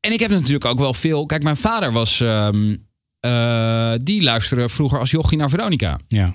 en 0.00 0.12
ik 0.12 0.20
heb 0.20 0.30
natuurlijk 0.30 0.64
ook 0.64 0.78
wel 0.78 0.94
veel. 0.94 1.26
Kijk, 1.26 1.42
mijn 1.42 1.56
vader 1.56 1.92
was. 1.92 2.20
ehm, 2.20 2.76
eh, 3.20 3.92
die 4.02 4.22
luisterde 4.22 4.68
vroeger 4.68 4.98
als 4.98 5.10
jochie 5.10 5.38
naar 5.38 5.50
Veronica. 5.50 5.98
Ja, 6.08 6.34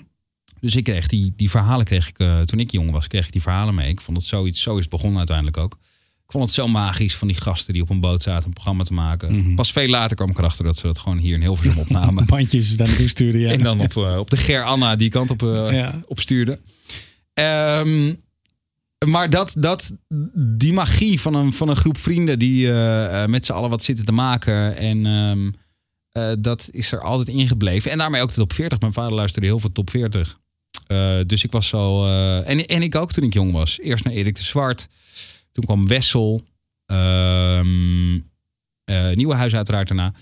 Dus 0.59 0.75
ik 0.75 0.83
kreeg 0.83 1.07
die, 1.07 1.33
die 1.35 1.49
verhalen 1.49 1.85
kreeg 1.85 2.07
ik, 2.07 2.17
toen 2.45 2.59
ik 2.59 2.71
jong 2.71 2.91
was, 2.91 3.07
kreeg 3.07 3.25
ik 3.25 3.31
die 3.31 3.41
verhalen 3.41 3.75
mee. 3.75 3.89
Ik 3.89 4.01
vond 4.01 4.17
het 4.17 4.25
zoiets, 4.25 4.61
zo 4.61 4.73
is 4.73 4.81
het 4.81 4.89
begonnen 4.89 5.17
uiteindelijk 5.17 5.57
ook. 5.57 5.77
Ik 6.29 6.35
vond 6.35 6.47
het 6.47 6.53
zo 6.57 6.67
magisch 6.67 7.15
van 7.15 7.27
die 7.27 7.37
gasten 7.41 7.73
die 7.73 7.81
op 7.81 7.89
een 7.89 7.99
boot 7.99 8.21
zaten 8.23 8.47
een 8.47 8.53
programma 8.53 8.83
te 8.83 8.93
maken. 8.93 9.37
Mhm. 9.37 9.55
Pas 9.55 9.71
veel 9.71 9.87
later 9.87 10.15
kwam 10.15 10.29
ik 10.29 10.37
erachter 10.37 10.65
dat 10.65 10.77
ze 10.77 10.87
dat 10.87 10.99
gewoon 10.99 11.17
hier 11.17 11.33
in 11.33 11.41
Hilversum 11.41 11.77
opnamen. 11.85 12.25
bandjes 12.25 12.75
daar 12.75 12.87
naartoe 12.87 13.07
sturen. 13.07 13.39
Ja. 13.39 13.51
En 13.51 13.63
dan 13.63 13.79
op, 13.79 13.97
eh, 13.97 14.17
op 14.17 14.29
de 14.29 14.37
Ger 14.37 14.63
Anna 14.63 14.95
die 14.95 15.09
kant 15.09 15.29
op, 15.29 15.43
eh, 15.43 15.71
Ja. 15.71 16.01
op 16.07 16.19
stuurde. 16.19 16.59
Ehm, 17.33 18.13
maar 19.07 19.29
dat, 19.29 19.53
dat, 19.57 19.93
die 20.35 20.73
magie 20.73 21.19
van 21.21 21.33
een, 21.33 21.53
van 21.53 21.69
een 21.69 21.75
groep 21.75 21.97
vrienden 21.97 22.39
die 22.39 22.71
eh, 22.71 23.25
met 23.25 23.45
z'n 23.45 23.51
allen 23.51 23.69
wat 23.69 23.83
zitten 23.83 24.05
te 24.05 24.11
maken. 24.11 24.75
En 24.77 25.05
ehm, 25.05 25.51
eh, 26.11 26.35
dat 26.39 26.69
is 26.71 26.91
er 26.91 27.01
altijd 27.01 27.27
ingebleven. 27.37 27.91
En 27.91 27.97
daarmee 27.97 28.21
ook 28.21 28.29
de 28.29 28.35
top 28.35 28.53
40. 28.53 28.79
Mijn 28.79 28.93
vader 28.93 29.13
luisterde 29.13 29.47
heel 29.47 29.59
veel 29.59 29.71
top 29.71 29.89
40. 29.89 30.39
Eh, 30.87 31.17
dus 31.27 31.43
ik 31.43 31.51
was 31.51 31.67
zo. 31.67 32.05
en, 32.43 32.65
en 32.65 32.81
ik 32.81 32.95
ook 32.95 33.11
toen 33.11 33.23
ik 33.23 33.33
jong 33.33 33.51
was. 33.51 33.79
Eerst 33.79 34.03
naar 34.03 34.13
Erik 34.13 34.35
de 34.35 34.43
Zwart. 34.43 34.87
Toen 35.59 35.67
kwam 35.67 35.87
Wessel. 35.87 36.43
Ehm 36.85 38.15
eh, 38.83 39.11
Nieuwe 39.11 39.35
Huis 39.35 39.55
uiteraard 39.55 39.87
daarna. 39.87 40.13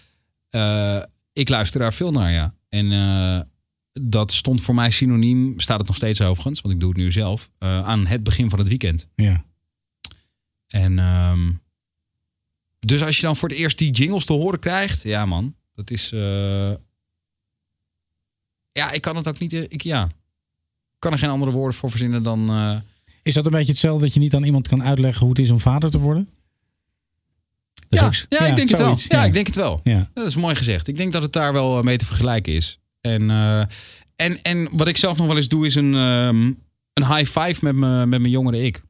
Eh, 0.49 1.03
ik 1.33 1.49
luister 1.49 1.79
daar 1.79 1.93
veel 1.93 2.11
naar, 2.11 2.31
ja. 2.31 2.55
En 2.69 2.91
eh, 2.91 3.39
dat 3.91 4.31
stond 4.31 4.61
voor 4.61 4.75
mij 4.75 4.91
synoniem, 4.91 5.59
staat 5.59 5.77
het 5.77 5.87
nog 5.87 5.95
steeds 5.95 6.21
overigens, 6.21 6.61
want 6.61 6.73
ik 6.73 6.79
doe 6.79 6.89
het 6.89 6.97
nu 6.97 7.11
zelf, 7.11 7.49
aan 7.59 8.05
het 8.05 8.23
begin 8.23 8.49
van 8.49 8.59
het 8.59 8.67
weekend. 8.67 9.07
Ja. 9.15 9.45
En 10.67 10.99
ehm, 10.99 11.51
dus 12.79 13.03
als 13.03 13.15
je 13.15 13.21
dan 13.21 13.35
voor 13.35 13.49
het 13.49 13.57
eerst 13.57 13.77
die 13.77 13.91
jingles 13.91 14.25
te 14.25 14.33
horen 14.33 14.59
krijgt, 14.59 15.03
ja 15.03 15.25
man, 15.25 15.55
dat 15.75 15.91
is. 15.91 16.09
ja, 18.71 18.91
ik 18.91 19.01
kan 19.01 19.15
het 19.15 19.27
ook 19.27 19.39
niet. 19.39 19.53
Ik, 19.53 19.81
ja, 19.81 20.05
ik 20.05 20.99
kan 20.99 21.11
er 21.11 21.17
geen 21.17 21.29
andere 21.29 21.51
woorden 21.51 21.77
voor 21.77 21.89
verzinnen 21.89 22.23
dan. 22.23 22.49
Is 23.27 23.33
dat 23.33 23.45
een 23.45 23.51
beetje 23.51 23.71
hetzelfde 23.71 24.03
dat 24.05 24.13
je 24.13 24.19
niet 24.19 24.35
aan 24.35 24.43
iemand 24.43 24.67
kan 24.67 24.83
uitleggen 24.83 25.19
hoe 25.21 25.29
het 25.29 25.39
is 25.39 25.51
om 25.51 25.59
vader 25.59 25.89
te 25.91 25.99
worden? 25.99 26.29
Ja, 27.89 28.05
ook- 28.05 28.13
ja, 28.29 28.45
ik 28.45 28.55
denk 28.55 28.69
het 28.69 28.77
wel. 28.77 28.97
Ja, 29.07 29.23
ik 29.25 29.33
denk 29.33 29.45
het 29.45 29.55
wel. 29.55 29.79
Ja. 29.83 30.09
Dat 30.13 30.25
is 30.25 30.35
mooi 30.35 30.55
gezegd. 30.55 30.87
Ik 30.87 30.97
denk 30.97 31.13
dat 31.13 31.21
het 31.21 31.33
daar 31.33 31.53
wel 31.53 31.77
eh, 31.77 31.83
mee 31.83 31.97
te 31.97 32.05
vergelijken 32.05 32.53
is. 32.53 32.79
En, 33.01 33.29
eh, 33.29 33.59
en, 34.15 34.41
en 34.41 34.69
wat 34.71 34.87
ik 34.87 34.97
zelf 34.97 35.17
nog 35.17 35.27
wel 35.27 35.35
eens 35.37 35.47
doe, 35.47 35.65
is 35.65 35.75
een, 35.75 35.93
ehm, 35.95 36.41
een 36.93 37.15
high 37.15 37.39
five 37.39 37.57
met, 37.61 37.75
me, 37.75 38.05
met 38.05 38.19
mijn 38.19 38.29
jongere 38.29 38.63
ik. 38.63 38.81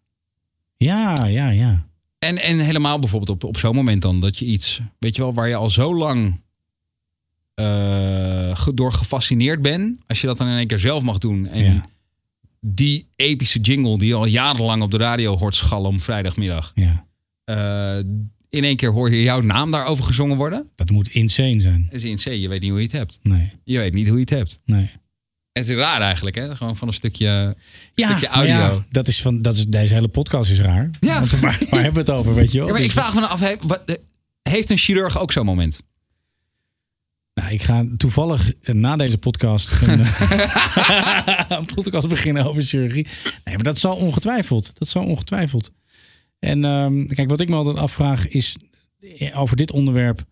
ja, 0.78 1.26
ja, 1.26 1.50
ja. 1.50 1.86
En, 2.20 2.38
en 2.38 2.60
helemaal 2.60 3.00
bijvoorbeeld 3.00 3.30
op, 3.30 3.44
op 3.44 3.58
zo'n 3.58 3.76
moment 3.76 4.02
dan 4.02 4.20
dat 4.22 4.38
je 4.38 4.46
iets, 4.46 4.82
weet 5.00 5.16
je 5.16 5.22
wel, 5.22 5.34
waar 5.34 5.48
je 5.48 5.56
al 5.56 5.70
zo 5.70 5.96
lang 5.96 6.42
ge- 8.54 8.72
door 8.74 8.94
gefascineerd 8.94 9.62
bent. 9.62 10.00
Als 10.08 10.22
je 10.22 10.28
dat 10.28 10.38
dan 10.38 10.48
in 10.48 10.58
één 10.58 10.68
keer 10.68 10.80
zelf 10.80 11.04
mag 11.04 11.18
doen. 11.18 11.48
En 11.48 11.64
Ja. 11.64 11.86
Die 12.62 13.08
epische 13.16 13.60
jingle 13.60 13.98
die 13.98 14.08
je 14.08 14.14
al 14.14 14.26
jarenlang 14.26 14.82
op 14.82 14.92
de 14.92 14.98
radio 14.98 15.38
hoort 15.38 15.56
schallen 15.56 15.90
om 15.90 16.02
vrijdagmiddag. 16.02 16.72
ja. 16.76 17.06
eh, 17.44 18.04
in 18.50 18.64
één 18.64 18.76
keer 18.76 18.92
hoor 18.92 19.12
je 19.12 19.22
jouw 19.22 19.42
naam 19.42 19.72
daarover 19.72 20.04
gezongen 20.04 20.38
worden. 20.38 20.70
Dat 20.76 20.90
moet 20.90 21.08
insane 21.10 21.60
zijn. 21.60 21.88
Het 21.92 22.04
is 22.04 22.04
in 22.04 22.16
C, 22.34 22.40
je 22.42 22.48
weet 22.48 22.62
niet 22.62 22.70
hoe 22.70 22.80
je 22.80 22.86
het 22.86 22.96
hebt. 22.96 23.20
Nee, 23.24 23.52
Je 23.64 23.78
weet 23.78 23.94
niet 23.94 24.06
hoe 24.08 24.16
je 24.16 24.22
het 24.22 24.30
hebt. 24.30 24.60
nee. 24.66 24.90
Het 25.52 25.70
is 25.70 25.76
raar 25.76 26.02
eigenlijk, 26.02 26.36
hè? 26.36 26.56
Gewoon 26.56 26.76
van 26.76 26.88
een 26.88 26.94
stukje, 26.94 27.56
Ja, 27.94 28.08
stukje 28.10 28.28
audio. 28.28 28.54
ja, 28.56 28.86
dat 28.92 29.08
is 29.08 29.22
van, 29.22 29.42
dat 29.42 29.56
is, 29.56 29.66
deze 29.66 29.94
hele 29.94 30.08
podcast 30.08 30.52
is 30.52 30.60
raar. 30.60 30.90
Ja. 31.00 31.20
Want 31.20 31.32
waar, 31.32 31.40
waar 31.70 31.84
hebben 31.84 32.06
we 32.06 32.12
het 32.12 32.20
over, 32.20 32.34
weet 32.34 32.52
je 32.52 32.58
wel? 32.58 32.68
Ja, 32.68 32.74
maar 32.74 32.82
ik 32.82 32.94
Dus- 32.94 33.04
vraag 33.04 33.14
me 33.14 33.26
af, 33.26 33.56
wat, 33.62 33.84
eh, 33.86 33.96
heeft 34.42 34.70
een 34.70 34.78
chirurg 34.78 35.20
ook 35.20 35.32
zo'n 35.32 35.46
moment? 35.46 35.82
Nou, 37.38 37.52
ik 37.52 37.62
ga 37.62 37.86
toevallig 37.98 38.54
eh, 38.62 38.76
na 38.76 38.96
deze 38.96 39.18
podcast 39.18 39.82
een, 39.82 40.00
een 41.58 41.66
podcast 41.76 42.08
beginnen 42.08 42.46
over 42.46 42.62
chirurgie. 42.64 43.08
Nee, 43.44 43.56
maar 43.56 43.64
dat 43.64 43.78
zal 43.78 43.96
ongetwijfeld. 43.96 44.72
Dat 44.78 44.88
zal 44.88 45.06
ongetwijfeld. 45.06 45.72
En 46.40 46.66
ehm, 46.66 47.06
kijk, 47.08 47.30
wat 47.30 47.40
ik 47.40 47.50
me 47.50 47.56
altijd 47.56 47.78
afvraag 47.78 48.28
is 48.28 48.58
eh, 49.00 49.40
over 49.42 49.58
dit 49.58 49.72
onderwerp. 49.72 50.24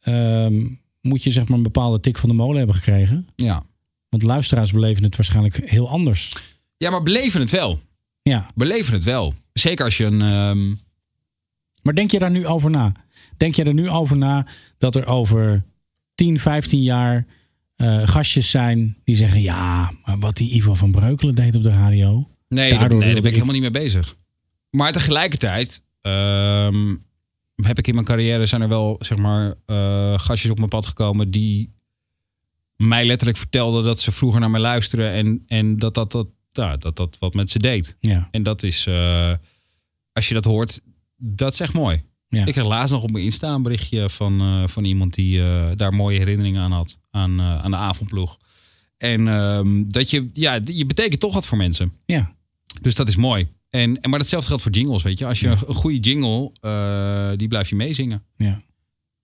ehm, 0.00 0.66
moet 1.00 1.22
je 1.22 1.30
zeg 1.30 1.48
maar 1.48 1.56
een 1.56 1.62
bepaalde 1.62 2.00
tik 2.00 2.18
van 2.18 2.28
de 2.28 2.34
molen 2.34 2.56
hebben 2.56 2.74
gekregen? 2.74 3.28
Ja. 3.36 3.62
Want 4.08 4.22
luisteraars 4.22 4.72
beleven 4.72 5.04
het 5.04 5.16
waarschijnlijk 5.16 5.70
heel 5.70 5.88
anders. 5.88 6.32
Ja, 6.76 6.90
maar 6.90 7.02
beleven 7.02 7.40
het 7.40 7.50
wel. 7.50 7.80
Ja. 8.22 8.50
Beleven 8.54 8.92
het 8.92 9.04
wel. 9.04 9.34
Zeker 9.52 9.84
als 9.84 9.96
je 9.96 10.04
een... 10.04 10.20
ehm, 10.22 10.74
Maar 11.82 11.94
denk 11.94 12.10
je 12.10 12.18
daar 12.18 12.30
nu 12.30 12.46
over 12.46 12.70
na? 12.70 12.92
Denk 13.36 13.54
je 13.54 13.64
er 13.64 13.74
nu 13.74 13.88
over 13.90 14.16
na 14.16 14.46
dat 14.78 14.94
er 14.94 15.06
over 15.06 15.64
10, 16.14 16.38
15 16.38 16.82
jaar 16.82 17.26
eh, 17.76 18.06
gastjes 18.08 18.50
zijn 18.50 18.96
die 19.04 19.16
zeggen: 19.16 19.40
Ja, 19.40 19.92
maar 20.04 20.18
wat 20.18 20.36
die 20.36 20.54
Ivo 20.54 20.74
van 20.74 20.90
Breukelen 20.90 21.34
deed 21.34 21.54
op 21.54 21.62
de 21.62 21.70
radio. 21.70 22.28
Nee, 22.48 22.70
Daardoor 22.70 22.88
daar, 22.88 22.88
nee, 22.88 22.88
daar 22.88 22.98
wilde 22.98 23.14
ben 23.14 23.16
ik 23.20 23.24
ik- 23.24 23.32
helemaal 23.32 23.52
niet 23.52 23.72
mee 23.72 23.82
bezig. 23.82 24.16
Maar 24.70 24.92
tegelijkertijd 24.92 25.82
ehm, 26.00 26.96
heb 27.62 27.78
ik 27.78 27.86
in 27.86 27.94
mijn 27.94 28.06
carrière 28.06 28.46
zijn 28.46 28.62
er 28.62 28.68
wel 28.68 28.96
zeg 29.00 29.18
maar 29.18 29.54
eh, 29.66 30.18
gastjes 30.18 30.50
op 30.50 30.56
mijn 30.58 30.68
pad 30.68 30.86
gekomen 30.86 31.30
die 31.30 31.72
mij 32.76 33.04
letterlijk 33.04 33.38
vertelden 33.38 33.84
dat 33.84 34.00
ze 34.00 34.12
vroeger 34.12 34.40
naar 34.40 34.50
mij 34.50 34.60
luisteren 34.60 35.10
en, 35.12 35.42
en 35.46 35.76
dat, 35.76 35.94
dat, 35.94 36.12
dat, 36.12 36.26
ja, 36.50 36.76
dat 36.76 36.96
dat 36.96 37.16
wat 37.18 37.34
met 37.34 37.50
ze 37.50 37.58
deed. 37.58 37.96
Ja. 38.00 38.28
En 38.30 38.42
dat 38.42 38.62
is, 38.62 38.86
eh, 38.86 39.32
als 40.12 40.28
je 40.28 40.34
dat 40.34 40.44
hoort, 40.44 40.80
dat 41.16 41.52
is 41.52 41.60
echt 41.60 41.72
mooi. 41.72 42.02
Ja. 42.28 42.46
Ik 42.46 42.52
kreeg 42.52 42.66
laatst 42.66 42.92
nog 42.92 43.02
op 43.02 43.10
mijn 43.10 43.24
Insta 43.24 43.54
een 43.54 43.62
berichtje 43.62 44.10
van, 44.10 44.40
eh, 44.40 44.62
van 44.66 44.84
iemand 44.84 45.14
die 45.14 45.42
eh, 45.42 45.70
daar 45.76 45.94
mooie 45.94 46.18
herinneringen 46.18 46.62
aan 46.62 46.72
had. 46.72 46.98
Aan, 47.10 47.40
eh, 47.40 47.64
aan 47.64 47.70
de 47.70 47.76
avondploeg. 47.76 48.38
En 48.96 49.28
ehm, 49.28 49.84
dat 49.86 50.10
je, 50.10 50.28
ja, 50.32 50.60
je 50.64 50.86
betekent 50.86 51.20
toch 51.20 51.34
wat 51.34 51.46
voor 51.46 51.58
mensen. 51.58 51.92
Ja. 52.06 52.34
Dus 52.80 52.94
dat 52.94 53.08
is 53.08 53.16
mooi. 53.16 53.48
En, 53.70 54.00
en, 54.00 54.10
maar 54.10 54.18
datzelfde 54.18 54.48
geldt 54.48 54.62
voor 54.62 54.72
jingles, 54.72 55.02
weet 55.02 55.18
je. 55.18 55.26
Als 55.26 55.40
je 55.40 55.48
een 55.48 55.74
goede 55.74 55.98
jingle, 55.98 56.52
die 57.36 57.48
blijf 57.48 57.68
je 57.68 57.76
meezingen. 57.76 58.24
ja. 58.36 58.62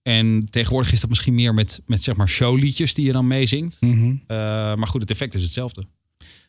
En 0.01 0.47
tegenwoordig 0.49 0.91
is 0.91 0.99
dat 0.99 1.09
misschien 1.09 1.35
meer 1.35 1.53
met, 1.53 1.81
met 1.85 2.03
zeg 2.03 2.15
maar 2.15 2.29
showliedjes 2.29 2.93
die 2.93 3.05
je 3.05 3.11
dan 3.11 3.27
meezingt. 3.27 3.81
Mhm. 3.81 4.15
Maar 4.27 4.87
goed, 4.87 5.01
het 5.01 5.09
effect 5.09 5.33
is 5.33 5.41
hetzelfde. 5.41 5.85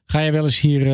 Ga 0.05 0.20
je 0.20 0.32
wel 0.32 0.44
eens 0.44 0.61
hier, 0.61 0.86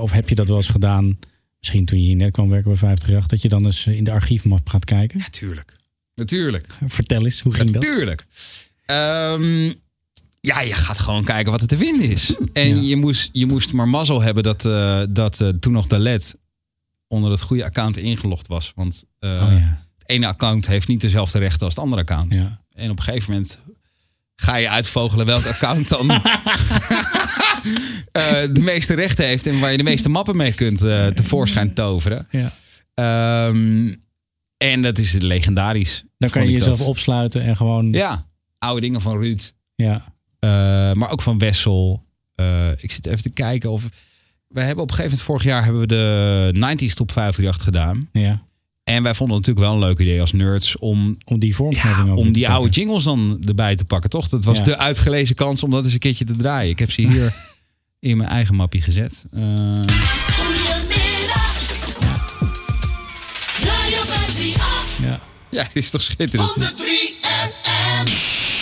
of 0.00 0.10
heb 0.10 0.28
je 0.28 0.34
dat 0.34 0.48
wel 0.48 0.56
eens 0.56 0.68
gedaan? 0.68 1.18
Misschien 1.58 1.84
toen 1.84 1.98
je 2.00 2.04
hier 2.06 2.16
net 2.16 2.30
kwam 2.32 2.48
werken 2.48 2.68
bij 2.70 2.78
538, 2.78 3.26
dat 3.30 3.42
je 3.42 3.48
dan 3.48 3.64
eens 3.64 3.86
in 3.98 4.04
de 4.04 4.10
archiefmap 4.12 4.68
gaat 4.68 4.84
kijken? 4.84 5.18
Natuurlijk. 5.18 5.76
Natuurlijk. 6.14 6.66
Vertel 6.86 7.24
eens, 7.24 7.40
hoe 7.40 7.54
ging 7.54 7.70
dat? 7.70 7.82
Natuurlijk. 7.82 8.26
Ehm, 8.86 9.72
ja, 10.40 10.60
je 10.60 10.72
gaat 10.72 10.98
gewoon 10.98 11.24
kijken 11.24 11.52
wat 11.52 11.60
er 11.60 11.66
te 11.66 11.76
vinden 11.76 12.08
is. 12.10 12.34
En 12.52 12.68
Ja. 12.76 12.82
je, 12.88 12.96
moest, 12.96 13.28
je 13.32 13.46
moest 13.46 13.72
maar 13.72 13.88
mazzel 13.88 14.22
hebben 14.22 14.42
dat, 14.42 14.64
eh, 14.64 15.02
dat 15.08 15.40
eh, 15.40 15.48
toen 15.48 15.72
nog 15.72 15.86
de 15.86 15.98
LED 15.98 16.36
onder 17.08 17.30
het 17.30 17.40
goede 17.40 17.64
account 17.64 17.96
ingelogd 17.96 18.46
was. 18.46 18.72
Want 18.74 19.04
eh, 19.18 19.30
Oh 19.30 19.52
ja. 19.58 19.84
het 19.98 20.08
ene 20.08 20.26
account 20.26 20.66
heeft 20.66 20.88
niet 20.88 21.00
dezelfde 21.00 21.38
rechten 21.38 21.64
als 21.66 21.74
het 21.74 21.82
andere 21.84 22.02
account. 22.02 22.34
Ja. 22.34 22.60
En 22.72 22.90
op 22.90 22.98
een 22.98 23.04
gegeven 23.04 23.30
moment 23.32 23.58
ga 24.36 24.56
je 24.56 24.68
uitvogelen 24.68 25.26
welk 25.26 25.46
account 25.46 25.88
dan 25.88 26.06
de 28.54 28.60
meeste 28.60 28.94
rechten 28.94 29.26
heeft 29.26 29.46
en 29.46 29.60
waar 29.60 29.70
je 29.70 29.76
de 29.76 29.82
meeste 29.82 30.08
mappen 30.08 30.36
mee 30.36 30.52
kunt 30.52 30.82
eh, 30.82 31.06
tevoorschijn 31.06 31.74
toveren. 31.74 32.26
ja. 32.30 32.52
Ehm, 32.94 33.94
en 34.56 34.82
dat 34.82 34.98
is 34.98 35.12
legendarisch. 35.12 36.04
Dan 36.18 36.30
kan 36.30 36.44
je 36.46 36.50
jezelf 36.52 36.78
dat. 36.78 36.86
opsluiten 36.86 37.42
en 37.42 37.56
gewoon. 37.56 37.92
Ja, 37.92 38.26
oude 38.58 38.80
dingen 38.80 39.00
van 39.00 39.18
Ruud. 39.18 39.52
Ja. 39.74 40.14
Eh, 40.38 40.48
maar 40.92 41.10
ook 41.10 41.22
van 41.22 41.38
Wessel. 41.38 42.04
Eh, 42.34 42.70
ik 42.76 42.90
zit 42.92 43.06
even 43.06 43.22
te 43.22 43.30
kijken 43.30 43.70
of... 43.70 43.88
Wij 44.48 44.64
hebben 44.64 44.82
op 44.84 44.90
een 44.90 44.96
gegeven 44.96 45.18
moment 45.18 45.30
vorig 45.30 45.44
jaar 45.52 45.64
hebben 45.64 45.80
we 45.80 45.86
de 45.86 46.50
90s 46.54 46.94
top 46.94 47.12
538 47.12 47.62
gedaan. 47.64 48.08
ja. 48.12 48.44
En 48.84 49.02
wij 49.02 49.14
vonden 49.14 49.36
het 49.36 49.46
natuurlijk 49.46 49.72
wel 49.72 49.82
een 49.82 49.88
leuk 49.88 49.98
idee 50.06 50.20
als 50.20 50.32
nerds 50.32 50.78
om, 50.78 51.16
Om 51.24 51.38
die 51.38 51.54
vormgeving 51.54 52.06
ja, 52.08 52.14
om 52.14 52.32
die 52.32 52.48
oude 52.48 52.70
jingles 52.70 53.04
dan 53.04 53.42
erbij 53.46 53.76
te 53.76 53.84
pakken, 53.84 54.10
toch? 54.10 54.28
Dat 54.28 54.44
was 54.44 54.58
Ja. 54.58 54.64
de 54.64 54.78
uitgelezen 54.78 55.34
kans 55.34 55.62
om 55.62 55.70
dat 55.70 55.84
eens 55.84 55.92
een 55.92 55.98
keertje 55.98 56.24
te 56.24 56.36
draaien. 56.36 56.70
Ik 56.70 56.78
heb 56.78 56.90
ze 56.90 57.00
hier 57.00 57.34
in 58.10 58.16
mijn 58.16 58.28
eigen 58.28 58.54
mappie 58.54 58.82
gezet. 58.82 59.24
Eh, 59.32 59.40
Goedemiddag. 59.40 59.84
Radio 63.62 63.98
538. 64.06 65.02
Ja. 65.02 65.20
ja, 65.50 65.62
dit 65.62 65.82
is 65.82 65.90
toch 65.90 66.02
schitterend. 66.02 66.48
103 66.50 67.14
FM. 67.20 68.06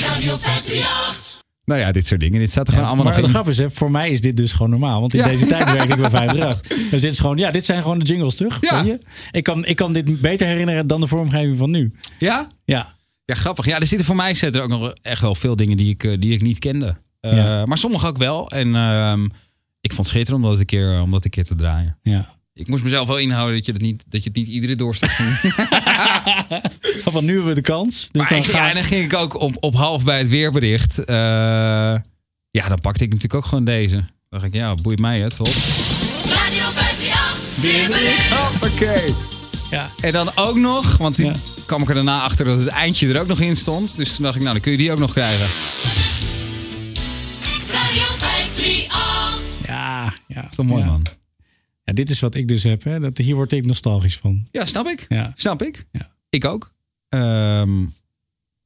Radio 0.05 0.37
538. 0.37 1.43
Nou 1.65 1.81
ja, 1.81 1.93
dit 1.93 2.07
soort 2.07 2.21
dingen. 2.21 2.41
Dit 2.41 2.51
staat 2.51 2.67
er 2.67 2.73
gewoon 2.73 2.89
allemaal 2.89 3.05
maar 3.07 3.15
nog 3.17 3.25
de 3.25 3.31
grap 3.31 3.49
is, 3.49 3.59
hè, 3.59 3.71
voor 3.71 3.91
mij 3.91 4.11
is 4.11 4.21
dit 4.21 4.37
dus 4.37 4.53
gewoon 4.53 4.71
normaal. 4.71 5.01
Want 5.01 5.15
in 5.15 5.21
Ja. 5.21 5.27
deze 5.27 5.47
tijd 5.47 5.73
werk 5.73 5.91
ik 5.91 5.97
bij 6.01 6.11
538. 6.21 6.91
Dus 6.91 7.01
dit 7.01 7.13
is 7.13 7.19
gewoon, 7.19 7.37
ja, 7.37 7.51
dit 7.51 7.65
zijn 7.65 7.83
gewoon 7.83 7.99
de 7.99 8.05
jingles 8.05 8.35
terug. 8.35 8.59
Ja. 8.61 8.83
weet 8.83 8.93
je? 8.93 9.01
Ik, 9.31 9.43
kan, 9.45 9.65
ik 9.67 9.77
kan 9.77 9.93
dit 9.93 10.21
beter 10.21 10.47
herinneren 10.47 10.87
dan 10.87 11.01
de 11.01 11.07
vormgeving 11.07 11.59
van 11.59 11.71
nu. 11.71 11.93
Ja? 12.19 12.47
Ja, 12.65 12.95
Ja, 13.25 13.35
grappig. 13.35 13.67
Ja, 13.67 13.81
er 13.81 13.87
zitten 13.87 14.07
voor 14.07 14.17
mij 14.17 14.35
zitten 14.35 14.61
er 14.61 14.67
ook 14.73 14.81
nog 14.81 14.93
echt 15.03 15.21
wel 15.21 15.35
veel 15.35 15.57
dingen 15.57 15.77
die 15.77 15.91
ik, 15.91 16.05
eh, 16.05 16.13
die 16.19 16.33
ik 16.33 16.43
niet 16.43 16.59
kende. 16.59 16.97
Eh, 17.25 17.37
Ja. 17.37 17.67
Maar 17.67 17.79
sommige 17.79 18.07
ook 18.07 18.19
wel. 18.19 18.51
En 18.51 18.75
ehm, 18.77 19.25
ik 19.81 19.93
vond 19.93 20.07
het 20.07 20.07
schitterend 20.07 20.45
om 20.45 20.51
dat 20.51 20.59
een 20.61 20.67
keer, 20.67 21.01
om 21.01 21.11
dat 21.11 21.25
een 21.25 21.31
keer 21.31 21.45
te 21.45 21.55
draaien. 21.55 21.99
ja. 22.03 22.33
Ik 22.57 22.69
moest 22.69 22.83
mezelf 22.83 23.07
wel 23.09 23.17
inhouden 23.19 23.57
dat 23.57 23.67
je 23.67 23.73
het 23.73 23.81
niet, 23.81 24.05
dat 24.09 24.23
je 24.23 24.29
het 24.29 24.39
niet 24.39 24.49
iedere 24.49 24.77
doorstuk 24.77 25.11
ging. 25.11 25.55
Van 27.13 27.25
nu 27.25 27.33
hebben 27.33 27.49
we 27.49 27.55
de 27.55 27.61
kans. 27.61 28.09
Dus 28.11 28.21
maar 28.23 28.29
dan 28.29 28.39
ik- 28.39 28.53
ja, 28.53 28.69
en 28.69 28.75
dan 28.75 28.85
ging 28.85 29.05
ik 29.05 29.15
ook 29.19 29.41
op, 29.41 29.57
op 29.61 29.75
half 29.75 30.05
bij 30.05 30.19
het 30.19 30.29
weerbericht. 30.29 30.99
eh, 31.05 31.15
ja, 32.51 32.69
dan 32.69 32.81
pakte 32.81 33.03
ik 33.05 33.09
natuurlijk 33.09 33.35
ook 33.35 33.45
gewoon 33.45 33.65
deze. 33.65 33.95
Dan 33.95 34.05
dacht 34.29 34.45
ik, 34.45 34.55
ja, 34.55 34.75
boeit 34.75 34.99
mij 34.99 35.21
het. 35.21 35.37
Hop. 35.37 35.47
Radio 35.47 36.65
538. 36.71 38.39
Hoppakee. 38.39 39.15
Ja. 39.71 39.89
En 40.01 40.13
dan 40.13 40.31
ook 40.35 40.57
nog, 40.57 40.97
want 40.97 41.15
toen 41.15 41.25
Ja. 41.27 41.35
kwam 41.67 41.83
ik 41.83 41.89
er 41.89 41.95
daarna 41.95 42.21
achter 42.23 42.45
dat 42.45 42.59
het 42.59 42.69
eindje 42.69 43.09
er 43.15 43.21
ook 43.21 43.27
nog 43.27 43.41
in 43.41 43.57
stond. 43.57 43.97
Dus 43.97 44.15
toen 44.15 44.25
dacht 44.25 44.35
ik, 44.37 44.41
nou, 44.43 44.53
dan 44.55 44.63
kun 44.63 44.73
je 44.73 44.79
die 44.79 44.93
ook 44.93 44.99
nog 44.99 45.13
krijgen. 45.13 45.47
Ja, 50.35 50.41
ja. 50.41 50.49
is 50.49 50.57
toch 50.57 50.67
mooi, 50.67 50.85
ja. 50.85 50.91
man? 50.91 51.07
Ja, 51.85 51.93
dit 51.93 52.11
is 52.11 52.21
wat 52.21 52.35
ik 52.35 52.49
dus 52.49 52.63
heb. 52.63 52.85
Hè. 52.85 53.01
Dat, 53.01 53.19
hier 53.19 53.35
word 53.35 53.53
ik 53.53 53.67
nostalgisch 53.67 54.19
van. 54.19 54.47
Ja, 54.51 54.67
snap 54.67 54.87
ik. 54.87 55.07
Ja. 55.09 55.33
Snap 55.37 55.63
ik. 55.63 55.87
Ja. 55.93 56.11
Ik 56.29 56.45
ook. 56.45 56.73
Ehm, 57.09 57.81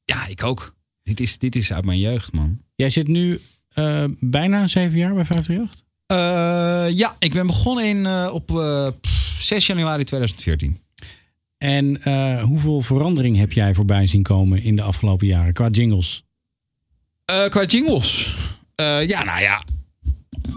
ja, 0.05 0.27
ik 0.29 0.43
ook. 0.45 0.77
Dit 1.03 1.21
is, 1.21 1.39
dit 1.39 1.57
is 1.57 1.73
uit 1.73 1.85
mijn 1.85 1.99
jeugd, 1.99 2.33
man. 2.33 2.61
Jij 2.75 2.91
zit 2.91 3.09
nu 3.09 3.41
eh, 3.69 4.05
bijna 4.21 4.67
zeven 4.67 4.99
jaar 4.99 5.15
bij 5.15 5.25
538? 5.25 5.87
Eh, 6.07 6.99
ja, 6.99 7.17
ik 7.19 7.33
ben 7.33 7.47
begonnen 7.47 7.87
in, 7.87 8.07
eh, 8.07 8.31
op 8.33 8.51
eh, 8.51 8.89
6 9.39 9.67
januari 9.67 10.05
2014. 10.05 10.79
En 11.59 11.97
eh, 11.97 12.43
hoeveel 12.43 12.81
verandering 12.81 13.37
heb 13.37 13.53
jij 13.53 13.75
voorbij 13.75 14.07
zien 14.07 14.23
komen 14.23 14.63
in 14.63 14.77
de 14.77 14.83
afgelopen 14.83 15.27
jaren 15.27 15.53
qua 15.53 15.69
jingles? 15.69 16.25
Eh, 17.25 17.45
qua 17.45 17.65
jingles. 17.65 18.37
Eh, 18.75 19.09
ja, 19.09 19.25
nou 19.25 19.41
ja. 19.41 19.63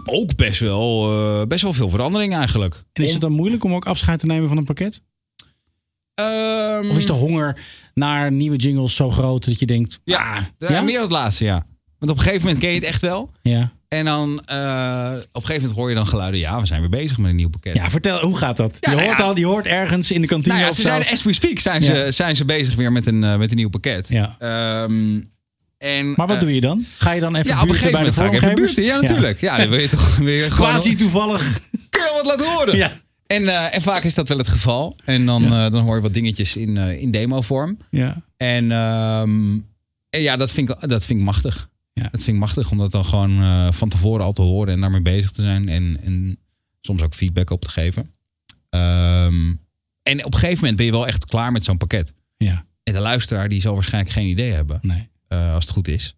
Ook 0.04 0.36
best 0.36 0.60
wel, 0.60 1.06
eh, 1.12 1.46
best 1.46 1.62
wel 1.62 1.72
veel 1.72 1.88
verandering 1.88 2.34
eigenlijk. 2.34 2.84
En 2.92 3.02
is 3.02 3.12
het 3.12 3.20
dan 3.20 3.32
moeilijk 3.32 3.64
om 3.64 3.74
ook 3.74 3.84
afscheid 3.84 4.18
te 4.18 4.26
nemen 4.26 4.48
van 4.48 4.56
een 4.56 4.64
pakket? 4.64 5.02
Ehm, 6.14 6.90
Of 6.90 6.96
is 6.96 7.06
de 7.06 7.12
honger 7.12 7.60
naar 7.94 8.32
nieuwe 8.32 8.56
jingles 8.56 8.94
zo 8.94 9.10
groot 9.10 9.44
dat 9.44 9.58
je 9.58 9.66
denkt... 9.66 10.00
Ja, 10.04 10.36
ah, 10.36 10.70
ja? 10.70 10.80
meer 10.80 11.00
het 11.00 11.10
laatste, 11.10 11.44
ja. 11.44 11.66
Want 11.98 12.10
op 12.10 12.16
een 12.16 12.22
gegeven 12.22 12.42
moment 12.46 12.64
ken 12.64 12.68
je 12.68 12.78
het 12.78 12.88
echt 12.88 13.00
wel. 13.00 13.30
Ja. 13.42 13.72
En 13.88 14.04
dan 14.04 14.42
eh, 14.44 15.12
op 15.12 15.42
een 15.42 15.46
gegeven 15.46 15.54
moment 15.54 15.72
hoor 15.72 15.88
je 15.88 15.94
dan 15.94 16.06
geluiden. 16.06 16.40
Ja, 16.40 16.60
we 16.60 16.66
zijn 16.66 16.80
weer 16.80 16.90
bezig 16.90 17.18
met 17.18 17.30
een 17.30 17.36
nieuw 17.36 17.48
pakket. 17.48 17.74
ja, 17.74 17.90
vertel, 17.90 18.20
hoe 18.20 18.38
gaat 18.38 18.56
dat? 18.56 18.76
Ja, 18.80 18.90
je, 18.90 18.96
nou 18.96 19.08
hoort 19.08 19.18
ja. 19.18 19.24
al, 19.24 19.36
je 19.38 19.46
hoort 19.46 19.66
ergens 19.66 20.10
in 20.10 20.20
de 20.20 20.26
kantine 20.26 20.54
Nou 20.54 20.64
ja, 20.64 20.70
of 20.70 20.76
ze 20.76 20.82
zo. 20.82 20.88
zijn 20.88 21.04
as 21.12 21.22
we 21.22 21.32
speak 21.32 21.58
zijn, 21.58 21.82
ze, 21.82 22.06
zijn 22.10 22.36
ze 22.36 22.44
bezig 22.44 22.74
weer 22.74 22.92
met 22.92 23.06
een, 23.06 23.24
eh, 23.24 23.36
met 23.36 23.50
een 23.50 23.56
nieuw 23.56 23.68
pakket. 23.68 24.08
Ja. 24.08 24.36
Ehm, 24.38 25.20
en, 25.82 26.12
Maar 26.16 26.26
wat 26.26 26.36
eh, 26.36 26.40
doe 26.42 26.54
je 26.54 26.60
dan? 26.60 26.84
Ga 26.98 27.12
je 27.12 27.20
dan 27.20 27.36
even 27.36 27.48
Ja, 27.50 27.62
op 27.62 27.68
een 27.68 27.74
gegeven 27.74 27.92
bij 27.92 28.04
de 28.04 28.12
vormgevers? 28.12 28.74
Ja, 28.74 29.00
natuurlijk. 29.00 29.40
Ja, 29.40 29.56
dan 29.56 29.68
wil 29.68 29.78
je 29.78 29.88
toch 29.88 30.16
weer. 30.16 30.48
Quasi 30.58 30.94
toevallig. 30.94 31.60
Kun 31.90 32.00
je 32.02 32.10
wat 32.22 32.26
laten 32.26 32.52
horen? 32.54 32.76
Ja. 32.76 32.92
En, 33.26 33.48
eh, 33.48 33.74
en 33.74 33.82
vaak 33.82 34.04
is 34.04 34.14
dat 34.14 34.28
wel 34.28 34.38
het 34.38 34.48
geval. 34.48 34.96
En 35.04 35.26
dan, 35.26 35.42
Ja. 35.42 35.64
eh, 35.66 35.72
dan 35.72 35.82
hoor 35.84 35.96
je 35.96 36.02
wat 36.02 36.14
dingetjes 36.14 36.56
in, 36.56 36.76
in 36.76 37.10
demo-vorm. 37.10 37.76
Ja. 37.90 38.22
En, 38.36 38.72
ehm, 38.72 39.52
en 40.10 40.20
ja, 40.20 40.36
dat 40.36 40.50
vind, 40.50 40.68
ik, 40.70 40.88
dat 40.88 41.04
vind 41.04 41.18
ik 41.18 41.24
machtig. 41.24 41.68
Ja. 41.92 42.02
Dat 42.02 42.22
vind 42.22 42.26
ik 42.36 42.42
machtig 42.42 42.70
om 42.70 42.78
dat 42.78 42.90
dan 42.92 43.04
gewoon 43.04 43.72
van 43.74 43.88
tevoren 43.88 44.24
al 44.24 44.32
te 44.32 44.42
horen 44.42 44.72
en 44.74 44.80
daarmee 44.80 45.00
bezig 45.02 45.30
te 45.30 45.40
zijn. 45.42 45.68
En, 45.68 45.98
en 46.02 46.38
soms 46.80 47.02
ook 47.02 47.14
feedback 47.14 47.50
op 47.50 47.60
te 47.60 47.68
geven. 47.70 48.10
Ehm, 48.70 49.52
en 50.02 50.24
op 50.24 50.32
een 50.34 50.38
gegeven 50.38 50.58
moment 50.58 50.76
ben 50.76 50.86
je 50.86 50.92
wel 50.92 51.06
echt 51.06 51.24
klaar 51.24 51.52
met 51.52 51.64
zo'n 51.64 51.76
pakket. 51.76 52.14
Ja, 52.36 52.64
En 52.82 52.92
de 52.92 53.00
luisteraar 53.00 53.48
die 53.48 53.60
zal 53.60 53.74
waarschijnlijk 53.74 54.12
geen 54.14 54.26
idee 54.26 54.52
hebben. 54.52 54.78
nee. 54.82 55.10
Eh, 55.32 55.54
als 55.54 55.64
het 55.64 55.72
goed 55.72 55.88
is. 55.88 56.14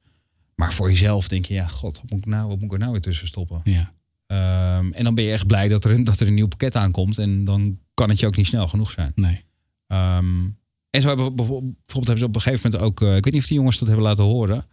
Maar 0.55 0.73
voor 0.73 0.89
jezelf 0.89 1.29
denk 1.29 1.45
je, 1.45 1.55
ja, 1.55 1.67
god, 1.67 2.01
wat 2.01 2.11
moet 2.11 2.19
ik, 2.21 2.27
nou, 2.27 2.49
wat 2.49 2.57
moet 2.57 2.65
ik 2.65 2.73
er 2.73 2.79
nou 2.79 2.93
weer 2.93 3.01
tussen 3.01 3.27
stoppen? 3.27 3.61
Ja. 3.65 3.93
Ehm, 4.27 4.93
en 4.93 5.05
dan 5.05 5.15
ben 5.15 5.25
je 5.25 5.33
echt 5.33 5.47
blij 5.47 5.69
dat 5.69 5.85
er, 5.85 5.91
een, 5.91 6.05
dat 6.05 6.21
er 6.21 6.27
een 6.27 6.35
nieuw 6.35 6.47
pakket 6.47 6.77
aankomt. 6.77 7.19
En 7.19 7.45
dan 7.45 7.79
kan 7.95 8.09
het 8.09 8.19
je 8.21 8.27
ook 8.27 8.37
niet 8.37 8.47
snel 8.47 8.69
genoeg 8.69 8.91
zijn. 8.91 9.13
Nee. 9.15 9.45
Ehm, 9.87 10.45
en 10.91 11.03
zo 11.03 11.09
hebben 11.09 11.25
we 11.27 11.33
bijvo- 11.33 11.61
bijvoorbeeld 11.61 12.07
hebben 12.07 12.19
ze 12.19 12.25
op 12.25 12.35
een 12.35 12.41
gegeven 12.41 12.71
moment 12.71 12.83
ook, 12.91 13.03
eh, 13.03 13.17
ik 13.17 13.25
weet 13.25 13.33
niet 13.33 13.43
of 13.43 13.49
die 13.49 13.57
jongens 13.57 13.79
dat 13.79 13.89
hebben 13.89 14.07
laten 14.07 14.25
horen, 14.25 14.65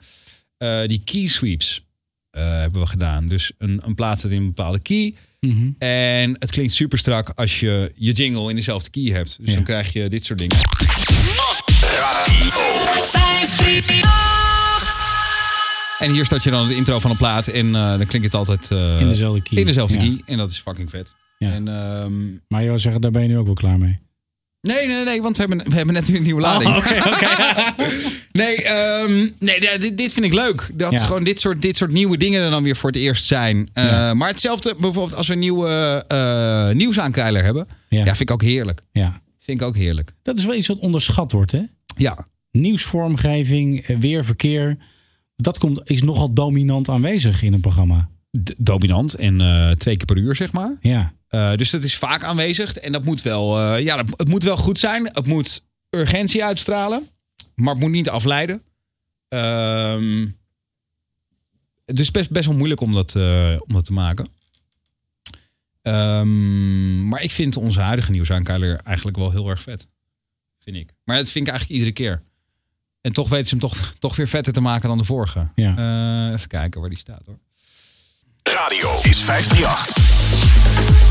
eh, 0.58 0.86
die 0.88 1.02
key 1.04 1.28
sweeps 1.28 1.86
eh, 2.30 2.50
hebben 2.60 2.82
we 2.82 2.88
gedaan. 2.88 3.28
Dus 3.28 3.52
een, 3.58 3.82
een 3.86 3.96
plaats 3.96 4.22
zit 4.22 4.32
in 4.32 4.38
een 4.42 4.48
bepaalde 4.48 4.80
key. 4.80 5.16
Mhm. 5.40 5.70
En 5.78 6.36
het 6.40 6.52
klinkt 6.52 6.74
super 6.74 6.98
strak 6.98 7.30
als 7.30 7.60
je 7.60 7.92
je 7.96 8.12
jingle 8.12 8.50
in 8.50 8.56
dezelfde 8.56 8.90
key 8.90 9.04
hebt. 9.04 9.38
Dus 9.40 9.50
Ja. 9.50 9.56
dan 9.56 9.64
krijg 9.64 9.94
je 9.94 10.10
dit 10.10 10.26
soort 10.26 10.40
dingen. 10.40 10.56
538. 10.58 12.81
En 16.02 16.12
hier 16.12 16.26
start 16.26 16.44
je 16.44 16.50
dan 16.50 16.68
het 16.68 16.76
intro 16.76 17.00
van 17.00 17.12
een 17.12 17.18
plaat 17.18 17.48
en 17.48 17.76
eh, 17.76 17.82
dan 17.98 18.06
klinkt 18.06 18.28
het 18.28 18.34
altijd 18.36 18.72
eh, 18.72 19.00
In 19.00 19.08
dezelfde 19.08 19.42
key. 19.42 19.58
in 19.60 19.66
dezelfde 19.66 19.94
Ja. 19.96 20.00
key. 20.02 20.22
En 20.26 20.38
dat 20.38 20.52
is 20.52 20.58
fucking 20.60 20.90
vet. 20.90 21.14
Ja. 21.38 21.50
En, 21.52 21.68
ehm, 21.68 22.12
Maar 22.48 22.62
je 22.62 22.68
wil 22.68 22.80
zeggen, 22.80 23.02
daar 23.02 23.12
ben 23.12 23.22
je 23.22 23.28
nu 23.28 23.38
ook 23.38 23.46
wel 23.46 23.54
klaar 23.54 23.78
mee. 23.78 24.00
nee, 24.62 24.88
nee, 24.88 25.04
nee, 25.04 25.22
want 25.22 25.38
we 25.38 25.46
hebben, 25.48 25.70
we 25.70 25.76
hebben 25.76 25.94
net 25.94 26.06
weer 26.06 26.16
een 26.18 26.24
nieuwe 26.24 26.42
lading. 26.42 26.70
Oh, 26.70 26.78
oké, 26.78 26.96
nee, 28.42 28.64
ehm, 28.64 29.30
nee 29.40 29.60
dit, 29.80 29.98
dit 29.98 30.14
vind 30.14 30.26
ik 30.26 30.34
leuk. 30.34 30.70
Dat 30.74 30.92
Ja. 30.92 30.98
gewoon 30.98 31.24
dit 31.24 31.40
soort, 31.40 31.62
dit 31.62 31.78
soort 31.78 31.92
nieuwe 31.92 32.18
dingen 32.18 32.42
er 32.42 32.50
dan 32.50 32.64
weer 32.64 32.76
voor 32.76 32.90
het 32.92 33.00
eerst 33.00 33.26
zijn. 33.26 33.70
Eh, 33.74 33.84
Ja. 33.86 34.14
Maar 34.14 34.28
hetzelfde 34.30 34.76
bijvoorbeeld 34.80 35.16
als 35.18 35.28
we 35.28 35.34
een 35.34 35.40
nieuwe 35.40 36.04
eh 36.08 36.70
nieuwsaankeiler 36.70 37.44
hebben. 37.44 37.68
Ja. 37.90 37.98
Ja. 37.98 38.06
vind 38.06 38.20
ik 38.20 38.32
ook 38.32 38.42
heerlijk. 38.42 38.82
Ja. 38.92 39.22
Vind 39.40 39.62
ik 39.62 39.68
ook 39.68 39.76
heerlijk. 39.76 40.12
Dat 40.24 40.38
is 40.38 40.46
wel 40.46 40.56
iets 40.56 40.68
wat 40.68 40.80
onderschat 40.80 41.32
wordt, 41.32 41.52
hè? 41.52 41.62
Ja, 41.98 42.28
Nieuwsvormgeving, 42.52 43.86
weer, 44.00 44.26
verkeer. 44.26 44.78
Dat 45.42 45.58
komt, 45.58 45.82
is 45.84 46.04
nogal 46.04 46.34
dominant 46.34 46.90
aanwezig 46.90 47.44
in 47.44 47.54
een 47.54 47.62
programma. 47.62 48.10
D- 48.44 48.54
dominant 48.58 49.14
en 49.14 49.42
eh, 49.42 49.72
twee 49.72 49.98
keer 49.98 50.06
per 50.06 50.18
uur, 50.18 50.36
zeg 50.36 50.52
maar. 50.52 50.78
Ja. 50.82 51.14
Eh, 51.28 51.56
dus 51.56 51.70
dat 51.70 51.84
is 51.84 51.98
vaak 51.98 52.24
aanwezig. 52.24 52.78
En 52.78 52.92
dat 52.92 53.04
moet 53.04 53.22
wel, 53.22 53.60
eh, 53.60 53.84
ja, 53.84 53.96
dat, 53.96 54.20
het 54.20 54.28
moet 54.28 54.44
wel 54.44 54.58
goed 54.58 54.78
zijn. 54.78 55.06
Het 55.06 55.28
moet 55.28 55.64
urgentie 55.90 56.44
uitstralen. 56.44 57.08
Maar 57.56 57.74
het 57.74 57.84
moet 57.84 57.92
niet 57.92 58.10
afleiden. 58.10 58.62
Dus 61.86 62.12
best, 62.12 62.32
best 62.32 62.46
wel 62.46 62.56
moeilijk 62.56 62.82
om 62.82 62.94
dat, 62.94 63.16
om 63.66 63.74
dat 63.74 63.86
te 63.86 63.94
maken. 63.94 64.28
Ehm, 65.82 67.08
maar 67.08 67.24
ik 67.24 67.32
vind 67.32 67.58
onze 67.58 67.80
huidige 67.80 68.12
nieuwsaankeiler 68.12 68.80
eigenlijk 68.84 69.18
wel 69.18 69.32
heel 69.32 69.50
erg 69.50 69.62
vet. 69.62 69.88
Vind 70.60 70.78
ik. 70.78 70.94
Maar 71.04 71.18
dat 71.18 71.30
vind 71.30 71.46
ik 71.48 71.52
eigenlijk 71.52 71.80
iedere 71.80 71.96
keer. 71.96 72.24
En 73.02 73.14
toch 73.14 73.30
weten 73.30 73.46
ze 73.46 73.52
hem 73.52 73.60
toch, 73.60 73.94
toch 74.00 74.16
weer 74.16 74.28
vetter 74.28 74.54
te 74.54 74.62
maken 74.62 74.90
dan 74.90 74.98
de 74.98 75.04
vorige. 75.04 75.50
Ja. 75.56 75.76
Eh, 75.78 76.34
even 76.34 76.48
kijken 76.48 76.80
waar 76.82 76.90
die 76.90 77.00
staat 77.00 77.22
hoor. 77.26 77.40
Radio 78.44 79.00
is 79.02 79.18
538. 79.24 81.02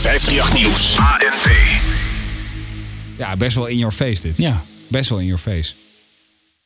538 0.00 0.52
Nieuws. 0.52 0.96
ANP. 0.98 1.46
Ja, 3.18 3.36
best 3.36 3.54
wel 3.56 3.66
in 3.66 3.78
your 3.78 3.94
face 3.94 4.22
dit. 4.22 4.36
Ja. 4.36 4.62
Best 4.88 5.08
wel 5.10 5.18
in 5.18 5.26
your 5.26 5.40
face. 5.40 5.74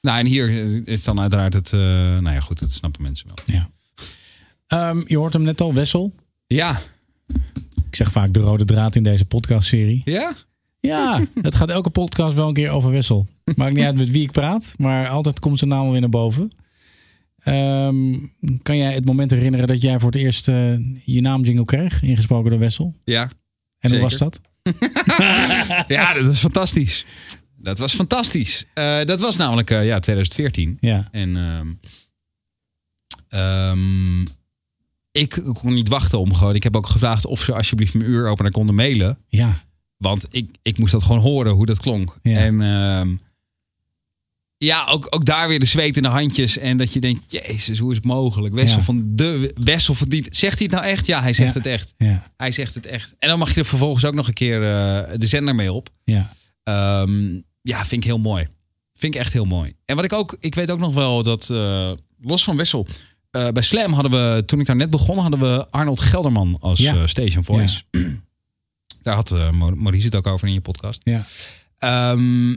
Nou, 0.01 0.19
en 0.19 0.27
hier 0.27 0.49
is 0.89 1.03
dan 1.05 1.21
uiteraard 1.21 1.55
het... 1.55 1.73
eh, 1.73 1.79
nou 1.81 2.31
ja, 2.31 2.41
goed, 2.41 2.59
dat 2.61 2.71
snappen 2.73 3.03
mensen 3.03 3.27
wel. 3.27 3.37
ja. 3.57 3.69
Ehm, 4.67 5.03
je 5.07 5.17
hoort 5.17 5.33
hem 5.33 5.43
net 5.43 5.61
al, 5.61 5.75
Wessel. 5.75 6.15
Ja. 6.47 6.81
Zeg 7.99 8.13
vaak 8.13 8.33
de 8.33 8.41
rode 8.41 8.65
draad 8.65 8.97
in 8.97 9.03
deze 9.03 9.25
podcastserie. 9.25 10.03
Ja? 10.05 10.35
Ja, 10.81 11.21
het 11.43 11.55
gaat 11.55 11.71
elke 11.71 11.91
podcast 11.91 12.35
wel 12.37 12.49
een 12.49 12.55
keer 12.55 12.71
over 12.71 12.91
Wessel. 12.91 13.27
Maakt 13.57 13.75
niet 13.75 13.85
uit 13.85 13.97
met 13.97 14.11
wie 14.11 14.23
ik 14.23 14.31
praat, 14.31 14.75
maar 14.77 15.09
altijd 15.09 15.39
komt 15.39 15.59
zijn 15.59 15.71
naam 15.71 15.91
weer 15.91 16.01
naar 16.01 16.09
boven. 16.09 16.51
Ehm, 17.39 18.17
kan 18.63 18.77
jij 18.77 18.93
het 18.93 19.05
moment 19.05 19.31
herinneren 19.31 19.67
dat 19.67 19.81
jij 19.81 19.99
voor 19.99 20.11
het 20.11 20.21
eerst 20.21 20.49
eh, 20.49 20.73
je 21.05 21.21
naamjingle 21.21 21.65
kreeg, 21.65 22.03
ingesproken 22.03 22.51
door 22.51 22.59
Wessel? 22.59 22.95
Ja. 23.05 23.23
En 23.79 23.91
hoe 23.91 23.99
Zeker. 23.99 24.03
was 24.03 24.19
dat? 24.19 24.41
Ja, 25.89 26.13
dat 26.15 26.25
was 26.25 26.39
fantastisch. 26.39 27.05
Dat 27.57 27.79
was 27.79 27.95
fantastisch. 27.95 28.67
Eh, 28.75 29.05
dat 29.05 29.21
was 29.21 29.37
namelijk 29.37 29.71
eh, 29.71 29.87
ja, 29.87 29.99
2014. 29.99 30.77
Ja, 30.81 31.09
En 31.11 31.37
ehm, 31.37 31.69
ehm, 33.29 34.25
ik 35.11 35.41
kon 35.53 35.75
niet 35.75 35.89
wachten 35.89 36.19
om 36.19 36.35
gewoon... 36.35 36.55
Ik 36.55 36.63
heb 36.63 36.77
ook 36.77 36.87
gevraagd 36.87 37.25
of 37.27 37.43
ze 37.43 37.55
alsjeblieft 37.55 37.95
mijn 37.95 38.11
uuropener 38.11 38.53
konden 38.53 38.75
mailen. 38.75 39.19
ja, 39.29 39.65
Want 39.97 40.27
ik, 40.31 40.51
ik 40.63 40.79
moest 40.79 40.93
dat 40.93 41.03
gewoon 41.03 41.21
horen, 41.21 41.53
hoe 41.53 41.67
dat 41.67 41.79
klonk. 41.81 42.19
Ja. 42.23 42.37
En 42.39 42.61
ehm, 42.61 43.15
ja, 44.57 44.87
ook, 44.87 45.07
ook 45.11 45.25
daar 45.25 45.49
weer 45.49 45.61
de 45.61 45.67
zweet 45.67 45.97
in 45.97 46.03
de 46.03 46.09
handjes. 46.09 46.59
En 46.59 46.77
dat 46.77 46.93
je 46.93 47.01
denkt, 47.01 47.25
jezus, 47.31 47.79
hoe 47.79 47.91
is 47.91 47.97
het 47.97 48.07
mogelijk? 48.07 48.55
Wessel 48.55 48.79
Ja. 48.79 48.83
van 48.85 49.03
de 49.17 49.53
Wessel 49.55 49.95
van 49.95 50.09
die... 50.09 50.27
Zegt 50.31 50.59
hij 50.59 50.67
het 50.71 50.77
nou 50.81 50.91
echt? 50.93 51.07
Ja, 51.07 51.21
hij 51.23 51.33
zegt 51.33 51.53
Ja. 51.53 51.59
het 51.59 51.67
echt. 51.69 51.95
ja, 51.97 52.33
Hij 52.37 52.53
zegt 52.53 52.75
het 52.75 52.87
echt. 52.87 53.15
En 53.19 53.29
dan 53.29 53.39
mag 53.39 53.55
je 53.55 53.61
er 53.61 53.67
vervolgens 53.67 54.05
ook 54.05 54.15
nog 54.15 54.29
een 54.29 54.35
keer 54.35 54.63
eh, 54.63 55.19
de 55.19 55.27
zender 55.27 55.55
mee 55.55 55.73
op. 55.73 55.89
ja. 56.05 56.33
Ehm, 56.63 57.41
ja, 57.63 57.79
vind 57.79 57.93
ik 58.03 58.05
heel 58.05 58.19
mooi. 58.19 58.47
Vind 58.95 59.15
ik 59.15 59.21
echt 59.21 59.33
heel 59.33 59.45
mooi. 59.45 59.75
En 59.85 59.97
wat 59.97 60.05
ik 60.05 60.13
ook, 60.13 60.37
ik 60.41 60.55
weet 60.55 60.71
ook 60.71 60.79
nog 60.79 60.95
wel 60.95 61.23
dat, 61.23 61.51
eh, 61.51 61.91
los 62.21 62.45
van 62.45 62.57
Wessel, 62.57 62.87
eh, 63.31 63.49
bij 63.49 63.63
Slam 63.63 63.93
hadden 63.93 64.11
we, 64.13 64.45
toen 64.45 64.61
ik 64.61 64.67
daar 64.67 64.77
net 64.77 64.91
begon, 64.91 65.19
hadden 65.19 65.41
we 65.41 65.67
Arnold 65.71 66.01
Gelderman 66.01 66.57
als 66.61 66.79
Ja. 66.79 66.95
eh, 66.95 67.07
station 67.07 67.45
voice. 67.45 67.83
Daar 69.03 69.15
had 69.15 69.31
Mo- 69.53 69.71
Maurice 69.75 70.07
het 70.07 70.15
ook 70.17 70.27
over 70.27 70.49
in 70.49 70.55
je 70.55 70.61
podcast. 70.61 71.01
ja. 71.05 71.25
Ehm, 71.79 72.57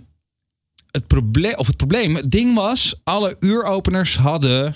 het 0.91 1.07
probleem, 1.07 1.55
of 1.55 1.67
het 1.67 1.77
probleem, 1.77 2.15
het 2.15 2.31
ding 2.31 2.55
was, 2.55 2.95
alle 3.03 3.35
uuropeners 3.39 4.15
hadden, 4.17 4.75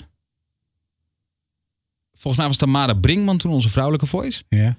volgens 2.12 2.36
mij 2.36 2.46
was 2.46 2.56
Tamara 2.56 2.94
Brinkman 2.94 3.38
toen 3.38 3.52
onze 3.52 3.68
vrouwelijke 3.68 4.06
voice. 4.06 4.42
ja. 4.48 4.76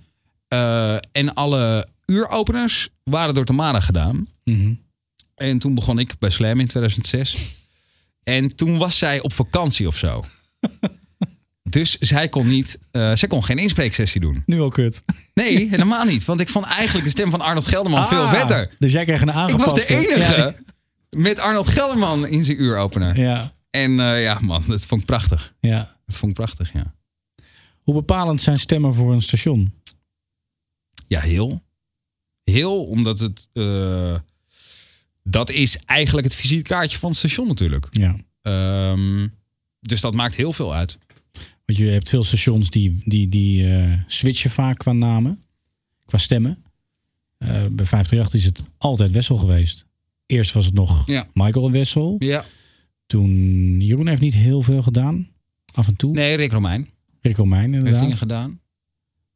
En 1.12 1.34
alle 1.34 1.88
uuropeners 2.06 2.90
waren 3.04 3.34
door 3.34 3.46
Tamara 3.46 3.80
gedaan. 3.80 4.28
Mhm. 4.44 4.74
En 5.36 5.60
toen 5.60 5.76
begon 5.76 6.00
ik 6.00 6.18
bij 6.20 6.30
Slam 6.30 6.60
in 6.60 6.68
2006. 6.68 7.38
En 8.24 8.56
toen 8.56 8.78
was 8.78 8.98
zij 8.98 9.22
op 9.22 9.34
vakantie 9.34 9.88
of 9.88 9.98
zo. 9.98 10.24
Dus 11.70 11.98
zij 11.98 12.30
kon 12.30 12.48
niet, 12.48 12.80
eh, 12.92 13.16
zij 13.16 13.28
kon 13.28 13.44
geen 13.44 13.58
inspreeksessie 13.58 14.22
doen. 14.22 14.44
Nu 14.46 14.60
al 14.60 14.70
kut. 14.70 15.02
Nee, 15.34 15.70
helemaal 15.70 16.06
niet. 16.06 16.26
Want 16.26 16.40
ik 16.40 16.50
vond 16.50 16.66
eigenlijk 16.66 17.06
de 17.06 17.12
stem 17.12 17.30
van 17.30 17.42
Arnold 17.42 17.66
Gelderman 17.66 18.08
veel 18.08 18.22
Ah, 18.24 18.34
vetter. 18.34 18.76
Dus 18.80 18.92
jij 18.92 19.06
kreeg 19.06 19.22
een 19.22 19.28
Ik 19.28 19.34
aangepaste. 19.34 19.76
was 19.80 19.88
de 19.88 19.96
enige 19.96 20.20
Ja, 20.38 20.56
met 21.18 21.40
Arnold 21.40 21.68
Gelderman 21.68 22.28
in 22.28 22.46
zijn 22.46 22.62
uuropener. 22.62 23.20
ja, 23.20 23.54
En 23.70 24.00
eh, 24.00 24.22
ja, 24.24 24.40
man, 24.42 24.64
dat 24.68 24.86
vond 24.86 25.02
ik 25.02 25.08
prachtig. 25.08 25.54
ja. 25.60 25.96
Dat 26.06 26.16
vond 26.16 26.32
ik 26.32 26.38
prachtig, 26.38 26.74
ja. 26.74 26.94
Hoe 27.82 27.94
bepalend 27.96 28.42
zijn 28.42 28.60
stemmen 28.60 28.94
voor 28.94 29.14
een 29.14 29.22
station? 29.22 29.74
Ja, 31.08 31.20
heel. 31.20 31.62
Heel, 32.44 32.84
omdat 32.84 33.20
het... 33.20 33.48
eh, 33.54 34.16
dat 35.24 35.50
is 35.50 35.78
eigenlijk 35.86 36.28
het 36.28 36.36
visitekaartje 36.36 36.98
van 36.98 37.10
het 37.10 37.18
station 37.18 37.48
natuurlijk. 37.48 37.88
Ja. 37.90 38.16
Ehm, 38.42 39.28
dus 39.80 40.02
dat 40.02 40.14
maakt 40.14 40.36
heel 40.36 40.54
veel 40.54 40.76
uit. 40.76 40.98
Want 41.68 41.80
je 41.80 41.86
hebt 41.86 42.10
veel 42.10 42.24
stations 42.24 42.70
die, 42.70 43.02
die, 43.06 43.28
die 43.28 43.74
eh, 43.76 43.94
switchen 44.08 44.52
vaak 44.52 44.78
qua 44.78 44.92
namen, 44.92 45.42
qua 46.06 46.18
stemmen. 46.18 46.64
Eh, 47.38 47.50
bij 47.50 47.86
538 47.86 48.34
is 48.34 48.46
het 48.46 48.62
altijd 48.78 49.12
Wessel 49.12 49.38
geweest. 49.38 49.86
Eerst 50.26 50.52
was 50.54 50.66
het 50.66 50.74
nog 50.74 51.08
Ja. 51.08 51.28
Michael 51.34 51.66
en 51.66 51.72
Wessel. 51.72 52.16
Ja. 52.20 52.46
Toen 53.06 53.32
Jeroen 53.82 54.08
heeft 54.08 54.22
niet 54.22 54.34
heel 54.34 54.62
veel 54.62 54.82
gedaan. 54.82 55.28
Af 55.74 55.88
en 55.88 55.96
toe. 55.96 56.12
Nee, 56.14 56.36
Rick 56.36 56.52
Romein 56.52 56.90
Rick 57.22 57.36
Romein 57.38 57.62
heeft 57.74 57.86
dingen 57.86 57.94
inderdaad. 58.00 58.18
gedaan. 58.18 58.60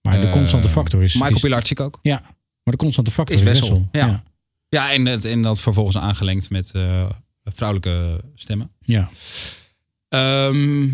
Maar 0.02 0.22
de 0.22 0.28
Eh, 0.28 0.32
constante 0.32 0.70
factor 0.70 1.04
is... 1.04 1.14
Michael 1.14 1.40
Pilarczyk 1.40 1.80
ook. 1.80 2.00
Ja, 2.02 2.20
maar 2.64 2.74
de 2.74 2.78
constante 2.78 3.12
factor 3.12 3.36
Is 3.36 3.42
is, 3.42 3.48
Wessel, 3.48 3.68
Wessel. 3.70 3.88
ja. 3.92 4.08
ja. 4.08 4.24
Ja, 4.70 4.92
en, 4.92 5.06
het, 5.06 5.26
en 5.26 5.42
dat 5.42 5.60
vervolgens 5.60 5.98
aangelengd 5.98 6.50
met 6.50 6.72
vrouwelijke 7.44 8.24
stemmen. 8.36 8.72
Ja. 8.82 9.10
Ehm, 10.08 10.88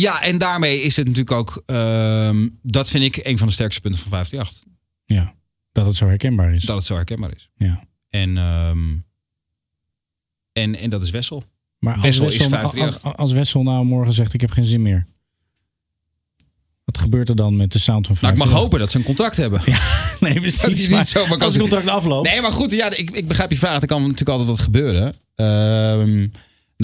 ja, 0.00 0.22
en 0.22 0.38
daarmee 0.38 0.80
is 0.80 0.96
het 0.96 1.06
natuurlijk 1.06 1.36
ook... 1.36 1.62
ehm, 1.66 2.48
dat 2.62 2.90
vind 2.90 3.04
ik 3.04 3.26
een 3.26 3.38
van 3.38 3.46
de 3.46 3.52
sterkste 3.52 3.80
punten 3.80 4.00
van 4.00 4.10
538. 4.10 4.72
ja. 5.04 5.34
Dat 5.72 5.86
het 5.86 5.96
zo 5.96 6.06
herkenbaar 6.06 6.54
is. 6.54 6.64
Dat 6.64 6.76
het 6.76 6.84
zo 6.84 6.94
herkenbaar 6.94 7.32
is. 7.34 7.48
Ja. 7.56 7.84
En, 8.10 8.36
ehm, 8.38 8.96
en, 10.52 10.76
en 10.76 10.90
dat 10.90 11.02
is 11.02 11.10
Wessel. 11.10 11.44
Maar 11.78 11.94
als 11.94 12.02
Wessel 12.02 12.26
is 12.26 12.32
Wessel, 12.32 12.48
538. 12.50 13.02
als, 13.04 13.16
als 13.16 13.32
Wessel 13.32 13.62
nou 13.62 13.84
morgen 13.84 14.12
zegt 14.12 14.32
ik 14.32 14.40
heb 14.40 14.50
geen 14.50 14.64
zin 14.64 14.82
meer. 14.82 15.06
Wat 16.84 16.98
gebeurt 16.98 17.28
er 17.28 17.36
dan 17.36 17.56
met 17.56 17.72
de 17.72 17.78
sound 17.78 18.06
van 18.06 18.16
Nou, 18.20 18.32
ik 18.32 18.38
mag 18.38 18.48
538? 18.48 18.62
hopen 18.62 18.78
dat 18.78 18.90
ze 18.90 18.98
een 18.98 19.04
contract 19.04 19.36
hebben. 19.36 19.60
Nee, 20.20 20.40
precies. 20.40 20.60
Dat 20.60 20.74
is 20.74 20.88
maar 20.88 20.98
niet 20.98 21.08
zomaar 21.08 21.38
als 21.38 21.52
het 21.52 21.62
contract 21.62 21.88
afloopt. 21.88 22.28
Nee, 22.30 22.40
maar 22.40 22.52
goed, 22.52 22.72
ja, 22.72 22.90
ik, 22.90 23.10
ik 23.10 23.28
begrijp 23.28 23.50
je 23.50 23.56
vraag. 23.56 23.80
Er 23.80 23.86
kan 23.86 24.00
natuurlijk 24.02 24.28
altijd 24.28 24.48
wat 24.48 24.60
gebeuren. 24.60 25.14
Ehm, 25.34 26.26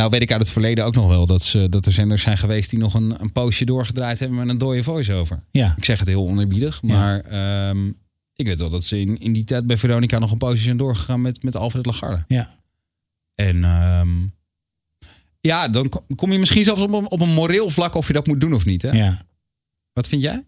nou 0.01 0.13
weet 0.13 0.23
ik 0.23 0.33
uit 0.33 0.41
het 0.43 0.51
verleden 0.51 0.85
ook 0.85 0.95
nog 0.95 1.07
wel 1.09 1.27
dat, 1.27 1.43
ze, 1.43 1.69
dat 1.69 1.87
er 1.87 1.93
zenders 1.93 2.23
zijn 2.23 2.39
geweest 2.39 2.71
die 2.71 2.79
nog 2.79 2.95
een, 2.95 3.15
een 3.21 3.33
poosje 3.33 3.65
doorgedraaid 3.65 4.19
hebben 4.19 4.39
met 4.39 4.49
een 4.49 4.59
dode 4.59 4.83
voice-over. 4.83 5.43
Ja. 5.51 5.75
Ik 5.77 5.85
zeg 5.85 5.99
het 5.99 6.09
heel 6.09 6.27
oneerbiedig, 6.27 6.83
maar 6.83 7.21
ehm, 7.21 7.87
ik 8.35 8.47
weet 8.47 8.59
wel 8.59 8.69
dat 8.71 8.85
ze 8.85 9.01
in, 9.01 9.19
in 9.19 9.33
die 9.33 9.45
tijd 9.45 9.67
bij 9.67 9.77
Veronica 9.77 10.19
nog 10.19 10.31
een 10.31 10.39
poosje 10.39 10.63
zijn 10.63 10.77
doorgegaan 10.77 11.21
met, 11.21 11.43
met 11.43 11.57
Alfred 11.57 11.87
Lagarde. 11.87 12.25
Ja. 12.29 12.57
En 13.35 13.65
ehm, 13.65 14.09
ja, 15.41 15.69
dan 15.69 15.89
kom- 15.89 16.05
kom 16.17 16.33
je 16.33 16.39
misschien 16.39 16.65
zelfs 16.65 16.81
op 16.81 16.93
een, 16.93 17.11
op 17.11 17.21
een 17.21 17.33
moreel 17.35 17.71
vlak 17.71 17.95
of 17.95 18.07
je 18.07 18.13
dat 18.13 18.27
moet 18.27 18.41
doen 18.41 18.55
of 18.55 18.65
niet. 18.65 18.83
Hè? 18.83 18.91
Ja. 18.91 19.23
Wat 19.93 20.09
vind 20.09 20.23
jij? 20.23 20.45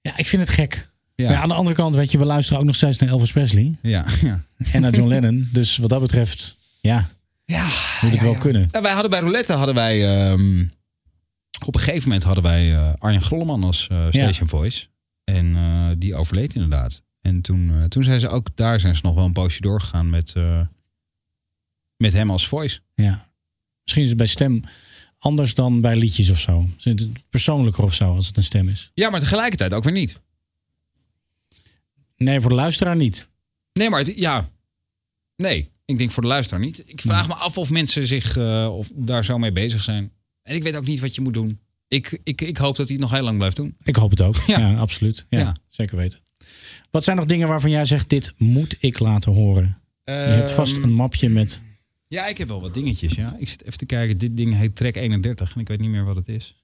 ja, 0.00 0.16
ik 0.16 0.26
vind 0.26 0.42
het 0.42 0.50
gek. 0.50 0.90
Ja. 1.14 1.28
Maar 1.28 1.38
aan 1.38 1.48
de 1.48 1.54
andere 1.54 1.76
kant, 1.76 1.94
weet 1.94 2.10
je, 2.10 2.18
we 2.18 2.24
luisteren 2.24 2.60
ook 2.60 2.66
nog 2.66 2.76
steeds 2.76 2.98
naar 2.98 3.08
Elvis 3.08 3.32
Presley 3.32 3.74
Ja, 3.82 4.04
ja. 4.22 4.44
en 4.72 4.80
naar 4.80 4.92
John 4.94 5.08
Lennon. 5.08 5.48
Dus 5.52 5.76
wat 5.76 5.90
dat 5.90 6.00
betreft, 6.00 6.56
ja, 6.80 7.08
ja 7.44 7.68
moet 8.00 8.10
het 8.10 8.22
wel 8.22 8.34
kunnen. 8.34 8.68
Ja, 8.70 8.82
wij 8.82 8.92
hadden 8.92 9.10
bij 9.10 9.20
Roulette 9.20 9.52
hadden 9.52 9.74
wij 9.74 10.26
ehm, 10.28 10.66
op 11.64 11.74
een 11.74 11.80
gegeven 11.80 12.08
moment 12.08 12.22
hadden 12.22 12.44
wij 12.44 12.74
eh, 12.74 12.92
Arjen 12.98 13.22
Grolleman 13.22 13.64
als 13.64 13.88
eh, 13.88 14.06
station 14.10 14.48
voice 14.48 14.86
en 15.24 15.56
eh, 15.56 15.90
die 15.98 16.14
overleed 16.14 16.54
inderdaad. 16.54 17.02
En 17.20 17.40
toen, 17.40 17.88
toen 17.88 18.04
zijn 18.04 18.20
ze 18.20 18.28
ook 18.28 18.48
daar 18.54 18.80
zijn 18.80 18.94
ze 18.94 19.00
nog 19.04 19.14
wel 19.14 19.24
een 19.24 19.32
poosje 19.32 19.60
doorgegaan 19.60 20.10
met 20.10 20.34
Met 21.96 22.12
hem 22.12 22.30
als 22.30 22.48
voice. 22.48 22.80
Ja. 22.94 23.28
Misschien 23.82 24.02
is 24.02 24.08
het 24.08 24.18
bij 24.18 24.26
stem 24.26 24.62
anders 25.18 25.54
dan 25.54 25.80
bij 25.80 25.96
liedjes 25.96 26.30
of 26.30 26.38
zo. 26.38 26.68
Is 26.76 26.84
het 26.84 27.28
persoonlijker 27.28 27.84
of 27.84 27.94
zo 27.94 28.14
als 28.14 28.26
het 28.26 28.36
een 28.36 28.42
stem 28.42 28.68
is? 28.68 28.90
Ja, 28.94 29.10
maar 29.10 29.20
tegelijkertijd 29.20 29.72
ook 29.72 29.84
weer 29.84 29.92
niet. 29.92 30.20
Nee, 32.16 32.40
voor 32.40 32.50
de 32.50 32.56
luisteraar 32.56 32.96
niet. 32.96 33.28
Nee, 33.72 33.90
maar 33.90 33.98
het, 33.98 34.16
ja. 34.16 34.50
Nee, 35.36 35.70
ik 35.84 35.98
denk 35.98 36.10
voor 36.10 36.22
de 36.22 36.28
luisteraar 36.28 36.60
niet. 36.64 36.82
Ik 36.86 37.00
vraag 37.00 37.28
me 37.28 37.34
af 37.34 37.58
of 37.58 37.70
mensen 37.70 38.06
zich 38.06 38.36
eh, 38.36 38.68
of 38.76 38.90
daar 38.94 39.24
zo 39.24 39.38
mee 39.38 39.52
bezig 39.52 39.82
zijn. 39.82 40.12
En 40.42 40.54
ik 40.54 40.62
weet 40.62 40.76
ook 40.76 40.86
niet 40.86 41.00
wat 41.00 41.14
je 41.14 41.20
moet 41.20 41.34
doen. 41.34 41.58
Ik, 41.88 42.20
ik, 42.24 42.40
ik 42.40 42.56
hoop 42.56 42.76
dat 42.76 42.86
hij 42.88 42.96
het 42.96 43.04
nog 43.04 43.14
heel 43.14 43.22
lang 43.24 43.36
blijft 43.36 43.56
doen. 43.56 43.76
Ik 43.82 43.96
hoop 43.96 44.10
het 44.10 44.20
ook. 44.20 44.36
Ja, 44.46 44.58
Ja. 44.58 44.74
absoluut. 44.76 45.26
Ja, 45.28 45.38
Ja. 45.38 45.56
Zeker 45.68 45.96
weten. 45.96 46.20
Wat 46.90 47.04
zijn 47.04 47.16
nog 47.16 47.26
dingen 47.26 47.48
waarvan 47.48 47.70
jij 47.70 47.84
zegt, 47.84 48.08
dit 48.08 48.32
moet 48.36 48.76
ik 48.80 48.98
laten 48.98 49.32
horen? 49.32 49.78
Je 50.04 50.12
hebt 50.12 50.50
vast 50.50 50.74
Ehm, 50.74 50.82
een 50.82 50.92
mapje 50.92 51.28
met... 51.28 51.62
Ja, 52.08 52.26
ik 52.26 52.38
heb 52.38 52.48
wel 52.48 52.60
wat 52.60 52.74
dingetjes. 52.74 53.14
Ja. 53.14 53.36
Ik 53.38 53.48
zit 53.48 53.64
even 53.64 53.78
te 53.78 53.86
kijken. 53.86 54.18
Dit 54.18 54.36
ding 54.36 54.54
heet 54.56 54.76
Track 54.76 54.94
31 54.96 55.54
en 55.54 55.60
ik 55.60 55.68
weet 55.68 55.80
niet 55.80 55.90
meer 55.90 56.04
wat 56.04 56.16
het 56.16 56.28
is. 56.28 56.54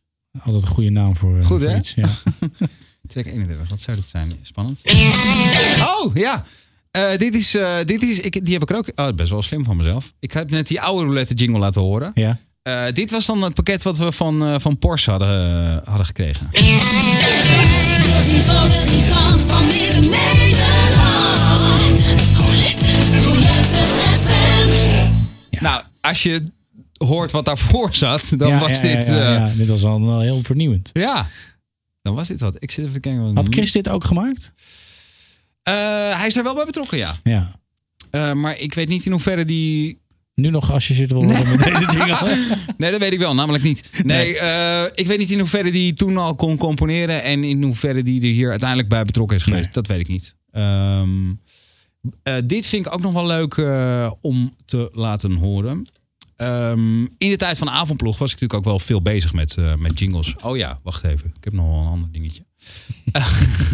Altijd 0.43 0.63
een 0.63 0.69
goede 0.69 0.91
naam 0.91 1.17
voor, 1.17 1.39
eh, 1.39 1.47
Goed, 1.47 1.63
voor 1.63 1.77
iets. 1.77 1.95
Ja. 1.95 2.09
Track 3.09 3.25
31, 3.27 3.69
wat 3.69 3.81
zou 3.81 3.97
dat 3.97 4.07
zijn? 4.07 4.33
Spannend. 4.43 4.83
Oh, 5.81 6.15
ja. 6.15 6.45
Eh, 6.91 7.17
dit 7.17 7.35
is, 7.35 7.55
eh, 7.55 7.77
dit 7.85 8.03
is 8.03 8.21
ik, 8.21 8.45
die 8.45 8.53
heb 8.53 8.63
ik 8.63 8.71
er 8.71 8.77
ook. 8.77 8.91
Oh, 8.95 9.15
best 9.15 9.31
wel 9.31 9.43
slim 9.43 9.65
van 9.65 9.77
mezelf. 9.77 10.13
Ik 10.21 10.33
heb 10.33 10.51
net 10.51 10.67
die 10.67 10.81
oude 10.81 11.05
roulette 11.05 11.35
jingle 11.35 11.59
laten 11.59 11.81
horen. 11.81 12.11
ja. 12.15 12.39
Eh, 12.63 12.85
dit 12.93 13.11
was 13.11 13.27
dan 13.27 13.43
het 13.43 13.55
pakket 13.55 13.83
wat 13.83 13.97
we 13.97 14.13
van, 14.13 14.61
van 14.61 14.79
Porsche 14.79 15.11
hadden, 15.11 15.81
hadden 15.85 16.07
gekregen. 16.07 16.51
Nou, 25.51 25.83
als 26.01 26.23
je 26.23 26.43
hoort 26.97 27.31
wat 27.31 27.45
daarvoor 27.45 27.95
zat, 27.95 28.33
dan 28.37 28.49
Ja, 28.49 28.59
was 28.59 28.81
ja, 28.81 28.83
dit. 28.83 29.07
Ja. 29.07 29.53
Dit 29.57 29.69
was 29.69 29.85
al 29.85 30.21
heel 30.21 30.43
vernieuwend. 30.43 30.91
ja, 30.93 31.27
dan 32.03 32.15
was 32.15 32.29
dit 32.29 32.41
wat. 32.41 32.57
Ik 32.59 32.71
zit 32.71 32.85
even 32.85 32.95
te 32.95 33.01
kijken. 33.01 33.25
Wat 33.25 33.35
Had 33.45 33.55
Chris 33.55 33.73
dit 33.73 33.89
ook 33.89 34.05
gemaakt? 34.05 34.53
Eh, 35.71 36.19
hij 36.19 36.27
is 36.27 36.37
er 36.37 36.43
wel 36.43 36.55
bij 36.55 36.65
betrokken, 36.65 36.99
ja. 36.99 37.17
Ja. 37.23 37.61
Eh, 38.11 38.33
maar 38.33 38.59
ik 38.59 38.75
weet 38.75 38.89
niet 38.89 39.05
in 39.07 39.13
hoeverre 39.13 39.45
die 39.45 39.99
Nu 40.35 40.51
nog 40.51 40.67
geassocieerd 40.67 41.11
worden 41.11 41.49
met 41.49 41.65
deze 41.65 41.97
jingle. 41.97 42.57
Nee, 42.77 42.91
dat 42.91 43.01
weet 43.01 43.13
ik 43.13 43.19
wel, 43.19 43.35
namelijk 43.35 43.65
niet. 43.65 43.91
Nee, 44.03 44.39
eh, 44.39 44.85
ik 44.95 45.07
weet 45.07 45.19
niet 45.19 45.31
in 45.31 45.39
hoeverre 45.39 45.71
die 45.71 45.95
toen 45.95 46.17
al 46.17 46.35
kon 46.35 46.57
componeren 46.57 47.23
en 47.23 47.45
in 47.45 47.63
hoeverre 47.63 48.03
die 48.03 48.21
er 48.21 48.27
hier 48.27 48.51
uiteindelijk 48.51 48.89
bij 48.89 49.05
betrokken 49.05 49.37
is 49.37 49.43
geweest. 49.43 49.65
Nee. 49.65 49.73
Dat 49.73 49.87
weet 49.87 50.01
ik 50.01 50.09
niet. 50.09 50.35
Ehm, 50.51 51.09
eh, 52.23 52.35
dit 52.45 52.67
vind 52.67 52.87
ik 52.87 52.93
ook 52.93 53.01
nog 53.01 53.13
wel 53.13 53.27
leuk 53.27 53.57
om 54.21 54.55
te 54.65 54.91
laten 54.93 55.33
horen. 55.33 55.87
Ehm, 56.41 57.01
in 57.01 57.31
de 57.31 57.37
tijd 57.37 57.59
van 57.59 57.67
de 57.67 57.73
avondploeg 57.73 58.19
was 58.19 58.33
ik 58.33 58.41
natuurlijk 58.41 58.61
ook 58.61 58.73
wel 58.73 58.79
veel 58.79 59.03
bezig 59.03 59.33
met, 59.33 59.57
eh, 59.57 59.75
met 59.75 59.99
jingles. 59.99 60.35
Oh 60.43 60.57
ja, 60.57 60.79
wacht 60.83 61.05
even. 61.05 61.33
Ik 61.37 61.45
heb 61.45 61.53
nog 61.53 61.67
wel 61.67 61.81
een 61.81 61.87
ander 61.87 62.13
dingetje. 62.13 62.45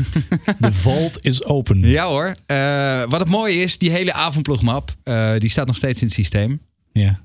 The 0.61 0.73
vault 0.73 1.25
is 1.25 1.45
open. 1.45 1.81
Ja 1.81 2.07
hoor. 2.07 2.35
Eh, 2.47 3.03
wat 3.09 3.21
het 3.21 3.29
mooie 3.29 3.55
is, 3.55 3.79
die 3.79 3.91
hele 3.91 4.13
avondploegmap, 4.13 4.95
eh, 5.03 5.33
die 5.39 5.51
staat 5.51 5.67
nog 5.67 5.77
steeds 5.77 6.01
in 6.01 6.07
het 6.07 6.17
systeem. 6.17 6.61
Ja. 6.93 7.21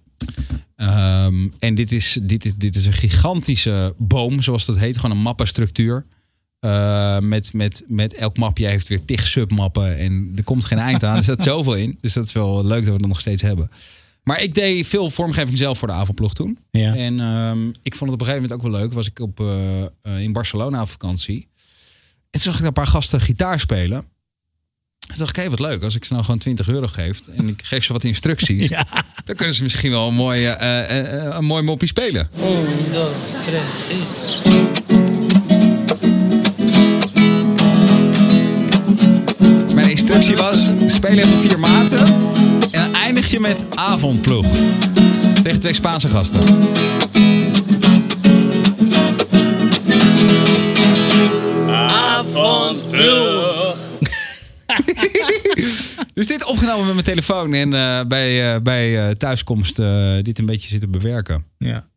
Ehm, 0.76 1.48
en 1.60 1.76
dit 1.76 1.92
is, 1.92 2.20
dit, 2.22 2.46
is, 2.46 2.54
dit 2.56 2.76
is 2.76 2.86
een 2.86 2.94
gigantische 2.94 3.96
boom, 3.98 4.42
zoals 4.42 4.66
dat 4.66 4.78
heet. 4.78 4.98
Gewoon 4.98 5.18
een 5.18 5.24
mappenstructuur. 5.24 6.06
Eh, 6.60 7.20
met, 7.20 7.54
met, 7.54 7.84
met 7.88 8.14
elk 8.14 8.38
mapje 8.38 8.68
heeft 8.68 8.88
weer 8.88 9.06
tig 9.06 9.28
submappen. 9.28 9.98
En 9.98 10.32
er 10.36 10.44
komt 10.44 10.66
geen 10.66 10.80
eind 10.80 11.04
aan. 11.04 11.18
Er 11.18 11.24
staat 11.24 11.44
zoveel 11.44 11.76
in. 11.76 11.98
Dus 12.02 12.14
dat 12.14 12.26
is 12.26 12.32
wel 12.32 12.66
leuk 12.66 12.84
dat 12.84 12.94
we 12.94 13.00
dat 13.00 13.08
nog 13.08 13.20
steeds 13.20 13.42
hebben. 13.42 13.70
Maar 14.24 14.44
ik 14.44 14.54
deed 14.54 14.88
veel 14.88 15.10
vormgeving 15.10 15.58
zelf 15.58 15.78
voor 15.78 15.88
de 15.88 15.94
avondploeg 15.94 16.34
toen. 16.34 16.58
Ja. 16.72 16.96
En 16.96 17.20
ehm, 17.20 17.68
ik 17.68 17.96
vond 17.96 18.12
het 18.12 18.22
op 18.22 18.28
een 18.28 18.34
gegeven 18.34 18.42
moment 18.42 18.54
ook 18.54 18.72
wel 18.72 18.82
leuk. 18.82 18.94
Was 18.94 19.08
ik 19.08 19.20
op, 19.20 19.40
eh, 19.40 19.82
eh, 19.82 20.20
in 20.20 20.34
Barcelona 20.34 20.82
op 20.82 20.90
vakantie. 20.90 21.50
En 22.30 22.40
toen 22.40 22.52
zag 22.52 22.60
ik 22.60 22.66
een 22.66 22.74
paar 22.74 22.88
gasten 22.88 23.22
gitaar 23.22 23.60
spelen. 23.60 24.06
Toen 25.00 25.18
dacht 25.18 25.38
ik, 25.38 25.44
hé, 25.44 25.50
wat 25.50 25.60
leuk. 25.60 25.84
Als 25.84 25.96
ik 25.96 26.06
ze 26.06 26.14
nou 26.14 26.26
gewoon 26.26 26.40
20 26.40 26.68
euro 26.68 26.88
geef 26.88 27.22
en 27.28 27.48
ik 27.48 27.62
geef 27.64 27.84
ze 27.84 27.94
wat 27.94 28.04
instructies. 28.04 28.68
Dan 29.26 29.36
kunnen 29.36 29.56
ze 29.56 29.64
misschien 29.64 29.92
wel 29.92 30.08
een 30.08 30.14
mooi, 30.14 30.46
eh, 30.46 31.36
een 31.36 31.46
mooi 31.46 31.64
moppie 31.64 31.88
spelen. 31.88 32.30
Dus 39.64 39.74
mijn 39.74 39.90
instructie 39.90 40.36
was, 40.36 40.72
speel 40.86 41.18
even 41.18 41.40
vier 41.40 41.60
maten. 41.60 42.51
Met 43.40 43.66
avondploeg. 43.70 44.46
Tegen 45.44 45.60
twee 45.60 45.74
Spaanse 45.74 46.08
gasten. 46.08 46.40
Dus 56.14 56.28
dit 56.28 56.46
opgenomen 56.46 56.86
met 56.86 56.94
mijn 56.94 57.06
telefoon 57.06 57.54
en 57.54 57.74
eh, 57.74 58.06
bij, 58.08 58.54
eh, 58.54 58.62
bij 58.62 59.08
eh, 59.08 59.10
thuiskomst 59.10 59.76
dit 60.22 60.40
een 60.40 60.46
beetje 60.46 60.70
zitten 60.70 60.92
bewerken. 60.92 61.46
ja. 61.58 61.90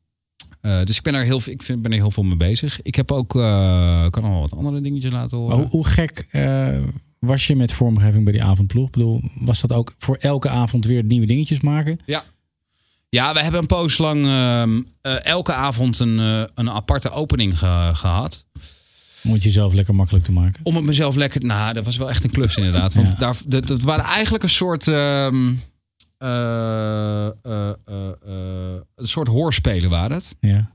Dus 0.85 0.97
ik 0.97 1.03
ben 1.03 1.15
er 1.15 1.25
heel, 1.25 1.41
ik 1.45 1.63
vind, 1.63 1.83
ben 1.83 1.93
er 1.93 1.99
heel 1.99 2.11
veel 2.11 2.23
mee 2.23 2.37
bezig. 2.37 2.83
Ik 2.83 2.95
heb 2.95 3.13
ook, 3.13 3.29
kan 3.29 4.23
nog 4.23 4.31
wel 4.31 4.41
wat 4.41 4.55
andere 4.55 4.81
dingetjes 4.81 5.13
laten 5.13 5.37
horen. 5.37 5.57
Maar 5.57 5.67
hoe, 5.67 5.77
hoe 5.77 5.87
gek 5.87 6.27
was 7.27 7.47
je 7.47 7.57
met 7.57 7.73
vormgeving 7.73 8.25
bij 8.25 8.33
die 8.33 8.43
avondploeg? 8.45 8.87
Ik 8.87 8.93
bedoel, 8.93 9.23
was 9.35 9.61
dat 9.61 9.73
ook 9.73 9.95
voor 9.99 10.17
elke 10.17 10.49
avond 10.49 10.85
weer 10.85 11.05
nieuwe 11.05 11.27
dingetjes 11.27 11.61
maken? 11.61 11.99
Ja. 12.07 12.25
Ja, 13.09 13.33
we 13.33 13.41
hebben 13.41 13.61
een 13.61 13.67
poos 13.67 13.99
lang 13.99 14.25
ehm, 14.27 14.83
eh, 15.01 15.25
elke 15.25 15.53
avond 15.53 15.99
een, 15.99 16.19
eh, 16.19 16.43
een 16.55 16.71
aparte 16.71 17.11
opening 17.11 17.59
ge- 17.59 17.91
gehad. 17.95 18.45
Om 19.25 19.33
het 19.33 19.43
jezelf 19.43 19.73
lekker 19.75 19.95
makkelijk 19.95 20.25
te 20.25 20.33
maken. 20.33 20.61
Om 20.65 20.77
het 20.77 20.85
mezelf 20.85 21.15
lekker... 21.15 21.45
Nou, 21.45 21.73
dat 21.73 21.85
was 21.85 21.97
wel 21.97 22.09
echt 22.09 22.25
een 22.25 22.31
klus 22.31 22.57
inderdaad. 22.57 22.95
Want 22.95 23.09
Ja. 23.09 23.15
daar, 23.15 23.37
dat, 23.47 23.67
dat 23.67 23.83
waren 23.83 24.05
eigenlijk 24.05 24.43
een 24.45 24.51
soort... 24.51 24.89
ehm, 24.89 25.53
eh, 26.19 27.27
eh, 27.27 27.33
eh, 27.43 28.09
eh, 28.27 28.81
een 28.97 29.09
soort 29.09 29.29
hoorspelen 29.29 29.91
waren 29.91 30.17
het. 30.17 30.37
Ja. 30.41 30.73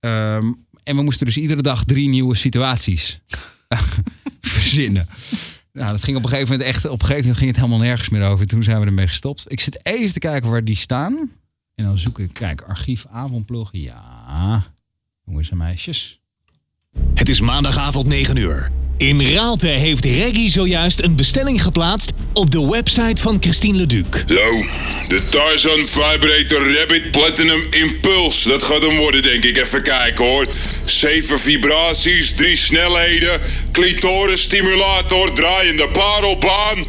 Ehm, 0.00 0.52
en 0.82 0.96
we 0.96 1.02
moesten 1.02 1.26
dus 1.26 1.36
iedere 1.36 1.62
dag 1.62 1.84
drie 1.84 2.08
nieuwe 2.08 2.34
situaties 2.34 3.20
verzinnen. 4.40 5.08
Nou, 5.72 5.90
dat 5.90 6.02
ging 6.02 6.16
op 6.16 6.22
een 6.22 6.28
gegeven 6.28 6.52
moment 6.52 6.68
echt. 6.68 6.84
Op 6.84 6.92
een 6.92 6.98
gegeven 6.98 7.20
moment 7.20 7.36
ging 7.36 7.50
het 7.50 7.60
helemaal 7.60 7.86
nergens 7.86 8.08
meer 8.08 8.28
over. 8.28 8.46
Toen 8.46 8.62
zijn 8.62 8.80
we 8.80 8.86
ermee 8.86 9.06
gestopt. 9.06 9.44
Ik 9.46 9.60
zit 9.60 9.86
even 9.86 10.12
te 10.12 10.18
kijken 10.18 10.50
waar 10.50 10.64
die 10.64 10.76
staan. 10.76 11.30
En 11.74 11.84
dan 11.84 11.98
zoek 11.98 12.18
ik, 12.18 12.32
kijk, 12.32 12.60
archief 12.60 13.06
avondploeg. 13.10 13.68
Ja, 13.72 14.64
jongens 15.24 15.50
en 15.50 15.56
meisjes. 15.56 16.20
Het 17.14 17.28
is 17.28 17.40
maandagavond 17.40 18.06
9 18.06 18.36
uur. 18.36 18.81
In 19.02 19.22
Raalte 19.34 19.68
heeft 19.68 20.04
Reggie 20.04 20.50
zojuist 20.50 21.02
een 21.02 21.16
bestelling 21.16 21.62
geplaatst 21.62 22.12
op 22.32 22.50
de 22.50 22.68
website 22.70 23.22
van 23.22 23.36
Christine 23.40 23.76
Leduc. 23.76 24.24
Zo, 24.28 24.64
de 25.08 25.22
Tarzan 25.30 25.86
Vibrator 25.86 26.76
Rabbit 26.78 27.10
Platinum 27.10 27.66
Impulse. 27.70 28.48
Dat 28.48 28.62
gaat 28.62 28.82
hem 28.82 28.96
worden, 28.96 29.22
denk 29.22 29.44
ik. 29.44 29.56
Even 29.56 29.82
kijken 29.82 30.24
hoor. 30.24 30.46
Zeven 30.84 31.40
vibraties, 31.40 32.32
drie 32.32 32.56
snelheden, 32.56 33.40
clitoris 33.72 34.42
stimulator, 34.42 35.32
draaiende 35.32 35.88
parelbaan. 35.88 36.84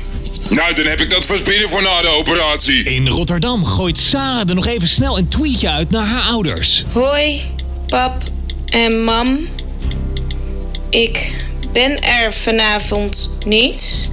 Nou, 0.49 0.73
dan 0.73 0.85
heb 0.85 1.01
ik 1.01 1.09
dat 1.09 1.25
vast 1.25 1.43
binnen 1.43 1.69
voor 1.69 1.81
na 1.81 2.01
de 2.01 2.07
operatie. 2.07 2.83
In 2.83 3.07
Rotterdam 3.07 3.65
gooit 3.65 3.97
Sarah 3.97 4.49
er 4.49 4.55
nog 4.55 4.67
even 4.67 4.87
snel 4.87 5.17
een 5.17 5.27
tweetje 5.27 5.69
uit 5.69 5.89
naar 5.89 6.05
haar 6.05 6.23
ouders. 6.23 6.83
Hoi, 6.91 7.41
pap 7.87 8.23
en 8.65 9.03
mam. 9.03 9.47
Ik 10.89 11.33
ben 11.73 12.03
er 12.03 12.33
vanavond 12.33 13.29
niet. 13.45 14.09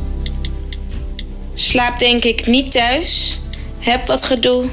Slaap 1.55 1.99
denk 1.99 2.25
ik 2.25 2.47
niet 2.47 2.73
thuis. 2.73 3.39
Heb 3.79 4.07
wat 4.07 4.23
gedoe 4.23 4.69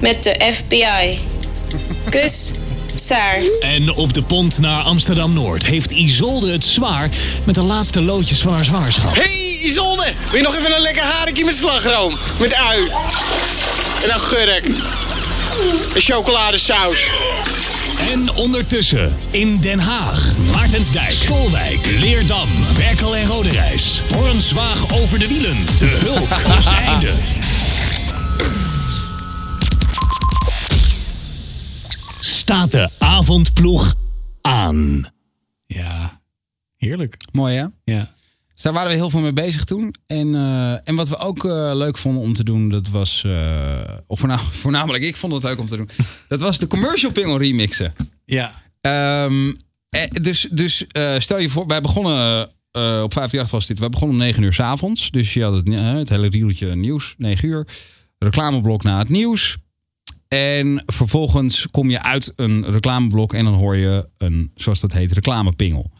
met 0.00 0.22
de 0.22 0.52
FBI. 0.52 1.18
Kus, 2.10 2.50
Saar. 2.94 3.38
En 3.60 3.94
op 3.94 4.12
de 4.12 4.22
pont 4.22 4.58
naar 4.58 4.82
Amsterdam-Noord 4.82 5.66
heeft 5.66 5.90
Isolde 5.90 6.52
het 6.52 6.64
zwaar 6.64 7.08
met 7.44 7.54
de 7.54 7.62
laatste 7.62 8.00
loodjes 8.00 8.40
van 8.40 8.52
haar 8.52 8.64
zwangerschap. 8.64 9.14
Hey 9.14 9.60
Isolde, 9.64 10.12
wil 10.30 10.36
je 10.36 10.42
nog 10.42 10.56
even 10.56 10.74
een 10.74 10.80
lekker 10.80 11.02
haringje 11.02 11.44
met 11.44 11.56
slagroom? 11.56 12.18
Met 12.38 12.54
ui. 12.54 12.80
En 14.02 14.08
dan 14.08 14.18
gurk. 14.18 14.64
En 15.94 16.00
chocoladesaus. 16.00 17.04
En 18.06 18.34
ondertussen 18.34 19.16
in 19.30 19.60
Den 19.60 19.78
Haag, 19.78 20.38
Maartensdijk, 20.52 21.10
Stolwijk, 21.10 21.86
Leerdam, 21.86 22.48
Berkel 22.74 23.16
en 23.16 23.26
Roderijs. 23.26 24.00
Hornswaag 24.14 24.92
over 24.92 25.18
de 25.18 25.28
wielen. 25.28 25.56
De 25.78 26.00
hulp 26.04 26.56
is 26.58 26.64
het 26.64 26.74
einde. 26.74 27.14
Staat 32.20 32.72
de 32.72 32.90
avondploeg 32.98 33.94
aan. 34.40 35.06
Ja. 35.66 36.20
Heerlijk. 36.76 37.16
Mooi 37.32 37.56
hè? 37.56 37.66
Ja. 37.84 38.14
Dus 38.56 38.64
daar 38.64 38.72
waren 38.74 38.90
we 38.90 38.96
heel 38.96 39.10
veel 39.10 39.20
mee 39.20 39.32
bezig 39.32 39.64
toen. 39.64 39.94
En, 40.06 40.34
eh, 40.34 40.88
en 40.88 40.94
wat 40.94 41.08
we 41.08 41.18
ook 41.18 41.44
eh, 41.44 41.70
leuk 41.74 41.96
vonden 41.98 42.22
om 42.22 42.34
te 42.34 42.44
doen, 42.44 42.68
dat 42.68 42.88
was... 42.88 43.22
eh, 43.24 43.80
of 44.06 44.18
voorna- 44.18 44.38
voornamelijk 44.62 45.04
ik 45.04 45.16
vond 45.16 45.32
het 45.32 45.42
leuk 45.42 45.58
om 45.58 45.66
te 45.66 45.76
doen. 45.76 45.88
Dat 46.28 46.40
was 46.40 46.58
de 46.58 46.66
commercial 46.66 47.12
pingel 47.12 47.38
remixen. 47.38 47.94
Ja. 48.24 48.62
Ehm, 48.80 49.52
eh, 49.88 50.02
dus 50.22 50.48
dus 50.50 50.84
stel 51.18 51.38
je 51.38 51.48
voor, 51.48 51.66
wij 51.66 51.80
begonnen 51.80 52.42
op 52.76 53.12
538 53.12 53.50
was 53.50 53.66
dit. 53.66 53.78
Wij 53.78 53.88
begonnen 53.88 54.16
om 54.16 54.22
9 54.22 54.42
uur 54.42 54.52
s 54.52 54.60
avonds. 54.60 55.10
Dus 55.10 55.34
je 55.34 55.42
had 55.42 55.54
het, 55.54 55.68
het 55.78 56.08
hele 56.08 56.28
rieltje 56.28 56.74
nieuws, 56.76 57.14
9 57.18 57.48
uur. 57.48 57.66
Reclameblok 58.18 58.82
na 58.82 58.98
het 58.98 59.08
nieuws. 59.08 59.56
En 60.28 60.82
vervolgens 60.86 61.66
kom 61.70 61.90
je 61.90 62.02
uit 62.02 62.32
een 62.36 62.64
reclameblok 62.70 63.34
en 63.34 63.44
dan 63.44 63.54
hoor 63.54 63.76
je 63.76 64.08
een, 64.18 64.50
zoals 64.54 64.80
dat 64.80 64.92
heet, 64.92 65.12
reclamepingel. 65.12 65.90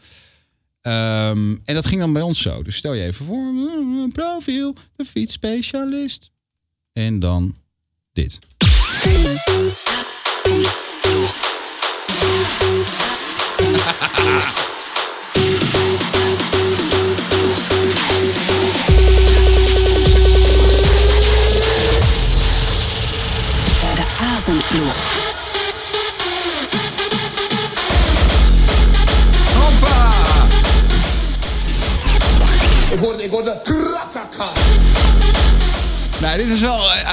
Ehm, 0.87 1.55
en 1.63 1.73
dat 1.75 1.85
ging 1.85 1.99
dan 2.01 2.13
bij 2.13 2.21
ons 2.21 2.41
zo. 2.41 2.63
Dus 2.63 2.75
stel 2.75 2.93
je 2.93 3.03
even 3.03 3.25
voor, 3.25 3.53
mm, 3.53 4.11
profiel, 4.11 4.75
de 4.95 5.05
fietsspecialist. 5.05 6.31
En 6.93 7.19
dan 7.19 7.55
dit. 8.13 8.39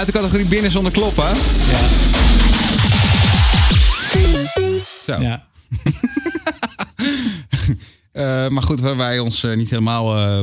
uit 0.05 0.13
de 0.15 0.21
categorie 0.21 0.47
binnen 0.47 0.71
zonder 0.71 0.93
kloppen. 0.93 1.25
Ja. 1.25 1.81
Zo. 5.07 5.21
ja. 5.23 5.47
Eh, 8.13 8.49
maar 8.49 8.63
goed, 8.63 8.81
waar 8.81 8.97
wij 8.97 9.19
ons 9.19 9.43
eh, 9.45 9.57
niet 9.57 9.71
helemaal 9.71 10.17
eh, 10.17 10.41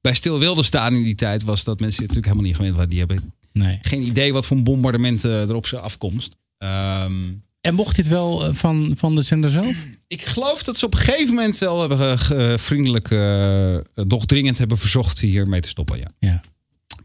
bij 0.00 0.14
stil 0.14 0.38
wilden 0.38 0.64
staan 0.64 0.94
in 0.94 1.02
die 1.04 1.14
tijd, 1.14 1.42
was 1.42 1.64
dat 1.64 1.80
mensen 1.80 2.00
natuurlijk 2.00 2.26
helemaal 2.26 2.46
niet 2.46 2.56
gewend 2.56 2.74
waren. 2.74 2.90
Die 2.90 2.98
hebben 2.98 3.32
Nee. 3.52 3.78
geen 3.82 4.02
idee 4.02 4.32
wat 4.32 4.46
voor 4.46 4.56
een 4.56 4.64
bombardement 4.64 5.24
eh, 5.24 5.48
er 5.48 5.54
op 5.54 5.66
ze 5.66 5.78
afkomst. 5.78 6.36
Ehm, 6.58 7.12
En 7.60 7.74
mocht 7.74 7.96
dit 7.96 8.08
wel 8.08 8.54
van, 8.54 8.92
van 8.96 9.14
de 9.14 9.22
zender 9.22 9.50
zelf? 9.50 9.76
ik 10.06 10.24
geloof 10.24 10.62
dat 10.62 10.76
ze 10.76 10.84
op 10.86 10.92
een 10.92 10.98
gegeven 11.00 11.34
moment 11.34 11.58
wel 11.58 11.80
hebben 11.80 12.18
vriendelijk, 12.58 13.10
eh, 13.10 13.76
doch 14.06 14.26
dringend 14.26 14.58
hebben 14.58 14.78
verzocht 14.78 15.20
hiermee 15.20 15.60
te 15.60 15.68
stoppen. 15.68 15.98
Ja. 15.98 16.10
Ja. 16.18 16.42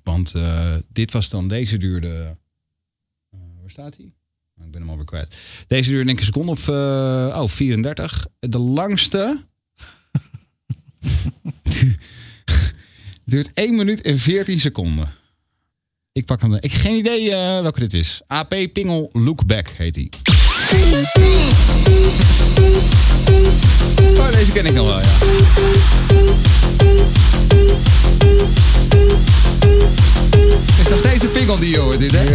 Want 0.03 0.33
eh, 0.35 0.75
dit 0.89 1.11
was 1.11 1.29
dan, 1.29 1.47
deze 1.47 1.77
duurde. 1.77 2.37
eh, 3.31 3.39
waar 3.61 3.69
staat 3.69 3.97
hij? 3.97 4.13
Oh, 4.59 4.65
Ik 4.65 4.71
ben 4.71 4.81
hem 4.81 4.89
alweer 4.89 5.05
kwijt. 5.05 5.35
Deze 5.67 5.89
duurde 5.89 6.05
denk 6.05 6.19
ik 6.19 6.25
een 6.27 6.33
seconde 6.33 6.51
of 6.51 6.67
eh, 6.67 7.41
oh, 7.41 7.47
34. 7.49 8.27
De 8.39 8.57
langste. 8.57 9.43
duurt 13.25 13.53
1 13.53 13.75
minuut 13.75 14.01
en 14.01 14.17
14 14.17 14.59
seconden. 14.59 15.09
Ik 16.11 16.25
pak 16.25 16.41
hem. 16.41 16.53
Ik 16.53 16.71
heb 16.71 16.81
geen 16.81 16.95
idee 16.97 17.29
welke 17.31 17.79
dit 17.79 17.93
is. 17.93 18.21
AP 18.27 18.55
Pingel 18.73 19.09
Lookback 19.13 19.67
heet 19.67 19.95
hij. 19.95 20.09
Oh, 24.17 24.31
deze 24.31 24.51
ken 24.51 24.65
ik 24.65 24.73
nog 24.73 24.87
wel, 24.87 24.99
ja. 24.99 25.09
Is 30.81 30.89
nog 30.89 30.99
steeds 30.99 31.23
een 31.23 31.31
pingel 31.31 31.59
die 31.59 31.69
je 31.69 31.79
hoort, 31.79 31.99
dit, 31.99 32.11
hè? 32.11 32.23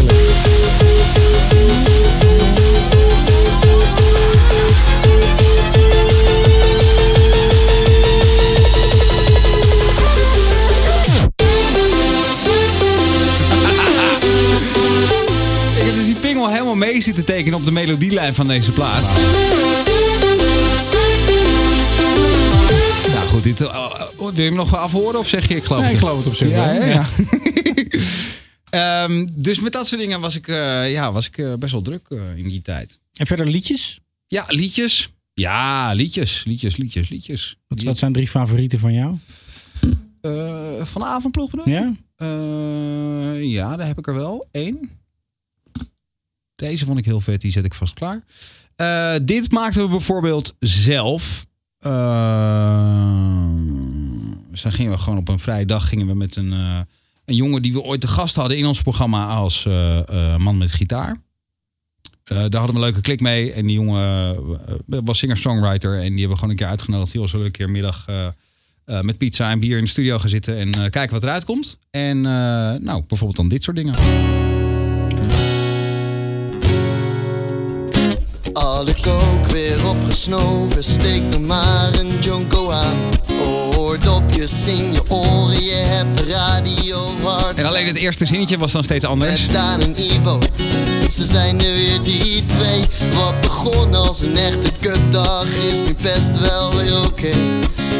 Ik 15.79 15.85
heb 15.85 15.95
dus 15.95 16.05
die 16.05 16.15
pingel 16.15 16.49
helemaal 16.51 16.75
mee 16.75 17.03
zitten 17.03 17.25
tekenen 17.25 17.59
op 17.59 17.65
de 17.65 17.73
melodielijn 17.73 18.35
van 18.35 18.49
deze 18.49 18.71
plaat. 18.71 19.05
Goed, 23.43 23.57
dit, 23.57 23.61
oh, 23.69 24.01
oh, 24.17 24.17
wil 24.17 24.35
je 24.35 24.43
hem 24.43 24.55
nog 24.55 24.77
afhoren 24.77 25.19
of 25.19 25.29
zeg 25.29 25.49
je 25.49 25.57
ik 25.57 25.65
geloof 25.65 25.81
Nee, 25.81 25.91
het? 25.91 25.99
ik 25.99 26.07
geloof 26.07 26.19
het 26.19 26.27
op 26.27 26.35
zich 26.35 26.51
Ja, 26.51 26.73
wel. 26.79 26.85
Ja. 26.87 27.07
Ehm, 28.71 29.27
dus 29.35 29.61
met 29.61 29.73
dat 29.73 29.87
soort 29.87 30.01
dingen 30.01 30.21
was 30.21 30.35
ik, 30.37 30.49
eh, 30.49 30.93
ja, 30.93 31.13
was 31.13 31.27
ik 31.27 31.39
eh, 31.39 31.55
best 31.55 31.73
wel 31.73 31.83
druk 31.83 32.07
eh, 32.09 32.37
in 32.37 32.49
die 32.49 32.63
tijd. 32.63 32.99
En 33.13 33.27
verder 33.27 33.47
liedjes? 33.47 34.01
Ja, 34.27 34.45
liedjes. 34.49 35.13
Ja, 35.35 35.93
liedjes, 35.93 36.45
liedjes, 36.45 36.77
liedjes, 36.77 37.09
liedjes. 37.09 37.57
Wat, 37.69 37.83
wat 37.83 37.99
zijn 37.99 38.13
drie 38.13 38.29
favorieten 38.29 38.79
van 38.79 38.93
jou? 38.93 39.17
Eh, 40.21 40.85
vanavond 40.85 41.33
ploeg 41.33 41.51
bedoel 41.51 41.69
je? 41.69 41.73
Ja? 41.73 41.95
Ja, 43.35 43.77
daar 43.77 43.87
heb 43.87 43.99
ik 43.99 44.07
er 44.07 44.15
wel. 44.15 44.49
Eén. 44.53 44.91
Deze 46.55 46.85
vond 46.85 46.99
ik 46.99 47.05
heel 47.05 47.21
vet, 47.21 47.41
die 47.41 47.53
zet 47.53 47.65
ik 47.65 47.75
vast 47.75 47.95
klaar. 47.95 48.25
Dit 49.23 49.51
maakten 49.53 49.83
we 49.83 49.89
bijvoorbeeld 49.89 50.55
zelf. 50.59 51.45
Eh, 51.87 53.07
dus 54.57 54.65
dan 54.65 54.75
gingen 54.75 54.93
we 54.93 54.99
gewoon 54.99 55.19
op 55.19 55.29
een 55.29 55.39
vrije 55.39 55.67
dag 55.67 55.89
gingen 55.89 56.07
we 56.07 56.15
met 56.15 56.37
een, 56.37 56.53
eh, 56.53 56.79
een 57.25 57.35
jongen 57.35 57.63
die 57.63 57.73
we 57.73 57.83
ooit 57.83 58.01
te 58.01 58.09
gast 58.09 58.35
hadden 58.35 58.59
in 58.59 58.67
ons 58.67 58.83
programma 58.83 59.27
als 59.27 59.67
eh, 59.67 59.99
eh, 59.99 60.37
man 60.37 60.59
met 60.59 60.73
gitaar. 60.73 61.17
Daar 62.25 62.41
hadden 62.41 62.67
we 62.67 62.75
een 62.75 62.81
leuke 62.81 63.01
klik 63.01 63.21
mee. 63.21 63.53
En 63.53 63.67
die 63.67 63.75
jongen 63.75 64.37
was 64.87 65.19
singer-songwriter. 65.19 65.95
En 65.95 66.01
die 66.01 66.11
hebben 66.11 66.29
we 66.29 66.35
gewoon 66.35 66.51
een 66.51 66.57
keer 66.57 66.67
uitgenodigd. 66.67 67.13
Heel 67.13 67.29
zullen 67.29 67.41
we 67.41 67.47
een 67.47 67.57
keer 67.57 67.71
middag 67.71 68.07
met 69.03 69.19
pizza 69.19 69.51
en 69.51 69.61
bier 69.61 69.79
in 69.79 69.85
de 69.85 69.91
studio 69.91 70.19
gaan 70.19 70.29
zitten. 70.29 70.57
En 70.57 70.71
kijken 70.71 71.11
wat 71.11 71.23
eruit 71.23 71.45
komt. 71.45 71.79
En 71.91 72.21
nou, 72.21 73.03
bijvoorbeeld 73.07 73.37
dan 73.37 73.49
dit 73.49 73.63
soort 73.63 73.77
dingen. 73.77 73.95
Alle 78.77 78.95
kook 79.01 79.47
weer 79.53 79.89
opgesnoven, 79.89 80.85
steek 80.85 81.23
nog 81.23 81.41
maar 81.41 81.95
een 81.99 82.19
jonko 82.21 82.71
aan. 82.71 82.97
Oordopjes 83.77 84.67
in 84.67 84.93
je 84.93 85.03
oren, 85.09 85.65
je 85.65 85.75
hebt 85.75 86.17
de 86.17 86.25
radio 86.25 87.11
hard. 87.23 87.59
En 87.59 87.67
alleen 87.67 87.87
het 87.87 87.97
eerste 87.97 88.27
zinnetje 88.27 88.59
was 88.59 88.73
dan 88.73 88.85
steeds 88.85 89.05
anders. 89.05 89.49
Daan 89.53 89.81
en 89.81 89.95
Ivo, 90.01 90.39
ze 91.11 91.25
zijn 91.25 91.57
nu 91.57 91.65
weer 91.65 92.03
die 92.03 92.45
twee. 92.45 92.85
Wat 93.15 93.41
begon 93.41 93.95
als 93.95 94.21
een 94.21 94.37
echte 94.37 94.71
kutdag 94.81 95.47
is 95.47 95.83
nu 95.85 95.95
best 96.03 96.41
wel 96.41 96.75
weer 96.75 97.05
oké. 97.05 97.31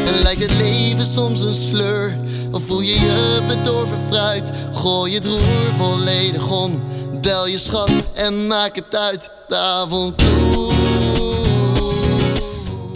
En 0.07 0.21
lijkt 0.21 0.41
het 0.41 0.57
leven 0.57 1.05
soms 1.05 1.41
een 1.41 1.53
sleur, 1.53 2.17
of 2.51 2.61
voel 2.67 2.81
je 2.81 2.93
je 2.93 3.41
bedorven 3.47 3.99
fruit. 4.11 4.51
Gooi 4.73 5.13
het 5.13 5.25
roer 5.25 5.71
volledig 5.77 6.51
om, 6.51 6.83
bel 7.27 7.47
je 7.47 7.57
schat 7.57 7.89
en 8.13 8.47
maak 8.47 8.75
het 8.75 8.95
uit. 8.95 9.29
De 9.47 9.55
avondploeg. 9.55 10.73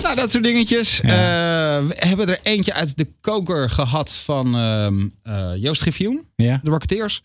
Nou, 0.02 0.16
dat 0.16 0.32
soort 0.32 0.44
dingetjes. 0.44 1.02
Eh, 1.02 1.10
we 1.10 1.94
hebben 1.96 2.28
er 2.30 2.40
eentje 2.44 2.74
uit 2.74 2.98
de 2.98 3.08
koker 3.22 3.70
gehad 3.70 4.12
van 4.12 4.56
ehm, 4.56 5.08
eh, 5.24 5.52
Joost 5.56 5.82
Griffioen, 5.82 6.26
Ja. 6.36 6.60
de 6.64 6.70
Rocketeers. 6.70 7.22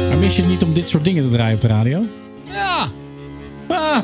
Maar 0.09 0.19
mis 0.19 0.37
je 0.37 0.43
het 0.43 0.51
niet 0.51 0.63
om 0.63 0.73
dit 0.73 0.89
soort 0.89 1.05
dingen 1.05 1.23
te 1.23 1.29
draaien 1.31 1.55
op 1.55 1.61
de 1.61 1.67
radio? 1.69 2.05
Ja, 2.45 2.89
Ah, 3.69 3.99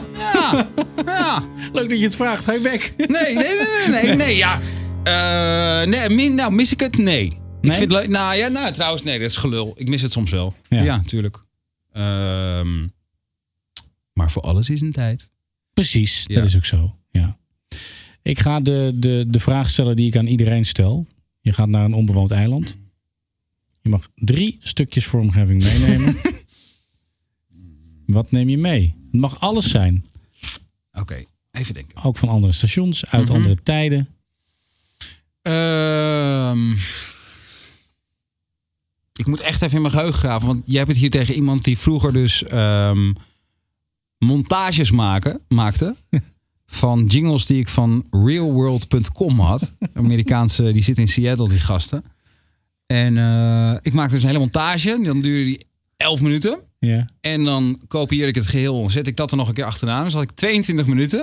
ja, 0.52 0.66
ja. 1.06 1.44
leuk 1.72 1.88
dat 1.88 1.98
je 1.98 2.04
het 2.04 2.16
vraagt. 2.16 2.46
Hey 2.46 2.60
Beck. 2.60 2.94
Nee, 2.96 3.08
nee, 3.08 3.34
nee, 3.34 4.02
nee, 4.02 4.14
nee, 4.14 4.36
ja. 4.36 4.60
Eh, 5.04 5.88
nee, 5.88 6.08
min- 6.16 6.34
nou, 6.34 6.52
mis 6.52 6.72
ik 6.72 6.80
het? 6.80 6.96
Nee. 6.98 7.24
Ik 7.60 7.72
vind 7.72 7.90
het 7.92 8.00
leuk. 8.00 8.08
Nou 8.08 8.36
ja, 8.36 8.48
nou, 8.48 8.72
trouwens, 8.72 9.02
nee, 9.02 9.18
dat 9.18 9.30
is 9.30 9.36
gelul. 9.36 9.72
Ik 9.76 9.88
mis 9.88 10.02
het 10.02 10.12
soms 10.12 10.30
wel. 10.30 10.54
Ja. 10.68 10.82
Ja, 10.82 10.96
natuurlijk. 10.96 11.44
Ehm, 11.92 12.86
maar 14.12 14.30
voor 14.30 14.42
alles 14.42 14.68
is 14.70 14.80
een 14.80 14.92
tijd. 14.92 15.30
Precies, 15.74 16.22
Ja. 16.26 16.34
dat 16.34 16.44
is 16.48 16.56
ook 16.56 16.64
zo. 16.64 16.96
Ja. 17.10 17.38
Ik 18.22 18.38
ga 18.38 18.60
de, 18.60 18.92
de, 18.94 19.24
de 19.28 19.40
vraag 19.40 19.70
stellen 19.70 19.96
die 19.96 20.06
ik 20.06 20.16
aan 20.16 20.26
iedereen 20.26 20.64
stel. 20.64 21.06
Je 21.40 21.52
gaat 21.52 21.68
naar 21.68 21.84
een 21.84 21.94
onbewoond 21.94 22.30
eiland. 22.30 22.76
Je 23.82 23.88
mag 23.88 24.08
drie 24.14 24.56
stukjes 24.60 25.04
vormgeving 25.06 25.62
meenemen. 25.62 26.16
Wat 28.06 28.30
neem 28.30 28.48
je 28.48 28.58
mee? 28.58 28.94
Het 29.12 29.20
mag 29.20 29.40
alles 29.40 29.70
zijn. 29.70 30.04
Oké, 31.00 31.24
even 31.50 31.74
denken. 31.74 32.02
Ook 32.02 32.16
van 32.16 32.28
andere 32.28 32.52
stations, 32.52 33.06
uit 33.06 33.24
Mhm. 33.28 33.36
andere 33.36 33.54
tijden. 33.54 34.08
Ehm, 35.42 36.70
ik 39.14 39.26
moet 39.26 39.40
echt 39.40 39.62
even 39.62 39.76
in 39.76 39.82
mijn 39.82 39.94
geheugen 39.94 40.18
graven. 40.18 40.46
Want 40.46 40.62
jij 40.64 40.76
hebt 40.78 40.88
het 40.90 40.98
hier 40.98 41.10
tegen 41.10 41.34
iemand 41.34 41.64
die 41.64 41.78
vroeger 41.78 42.12
dus 42.12 42.44
ehm, 42.44 43.12
montages 44.18 44.90
maken, 44.90 45.40
maakte. 45.48 45.94
Van 46.66 47.06
jingles 47.06 47.46
die 47.46 47.58
ik 47.60 47.68
van 47.68 48.06
realworld.com 48.10 49.40
had. 49.40 49.72
Amerikaanse, 49.94 50.72
die 50.72 50.82
zit 50.82 50.98
in 50.98 51.08
Seattle, 51.08 51.48
die 51.48 51.58
gasten. 51.58 52.04
En 52.86 53.18
eh, 53.18 53.76
ik 53.82 53.92
maakte 53.92 54.12
dus 54.14 54.22
een 54.22 54.28
hele 54.28 54.38
montage. 54.40 55.00
Dan 55.02 55.20
duurde 55.20 55.44
die 55.44 55.66
11 55.96 56.20
minuten. 56.20 56.58
Ja. 56.80 57.08
En 57.20 57.44
dan 57.44 57.80
kopieerde 57.88 58.28
ik 58.28 58.34
het 58.34 58.46
geheel. 58.46 58.90
Zet 58.90 59.06
ik 59.06 59.16
dat 59.16 59.30
er 59.30 59.36
nog 59.36 59.48
een 59.48 59.54
keer 59.54 59.64
achteraan. 59.64 60.04
Dus 60.04 60.12
had 60.12 60.22
ik 60.22 60.30
22 60.30 60.86
minuten. 60.86 61.20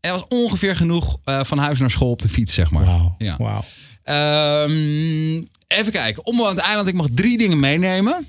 En 0.00 0.10
dat 0.10 0.20
was 0.20 0.38
ongeveer 0.38 0.76
genoeg 0.76 1.18
eh, 1.24 1.44
van 1.44 1.58
huis 1.58 1.78
naar 1.78 1.90
school 1.90 2.10
op 2.10 2.20
de 2.20 2.28
fiets, 2.28 2.54
zeg 2.54 2.70
maar. 2.70 2.84
Wauw. 2.84 3.14
Ja. 3.18 3.36
Wauw. 3.36 3.62
Ehm, 4.02 5.44
even 5.66 5.92
kijken. 5.92 6.26
Onbewoond 6.26 6.58
eiland. 6.58 6.88
Ik 6.88 6.94
mag 6.94 7.06
drie 7.10 7.38
dingen 7.38 7.60
meenemen. 7.60 8.26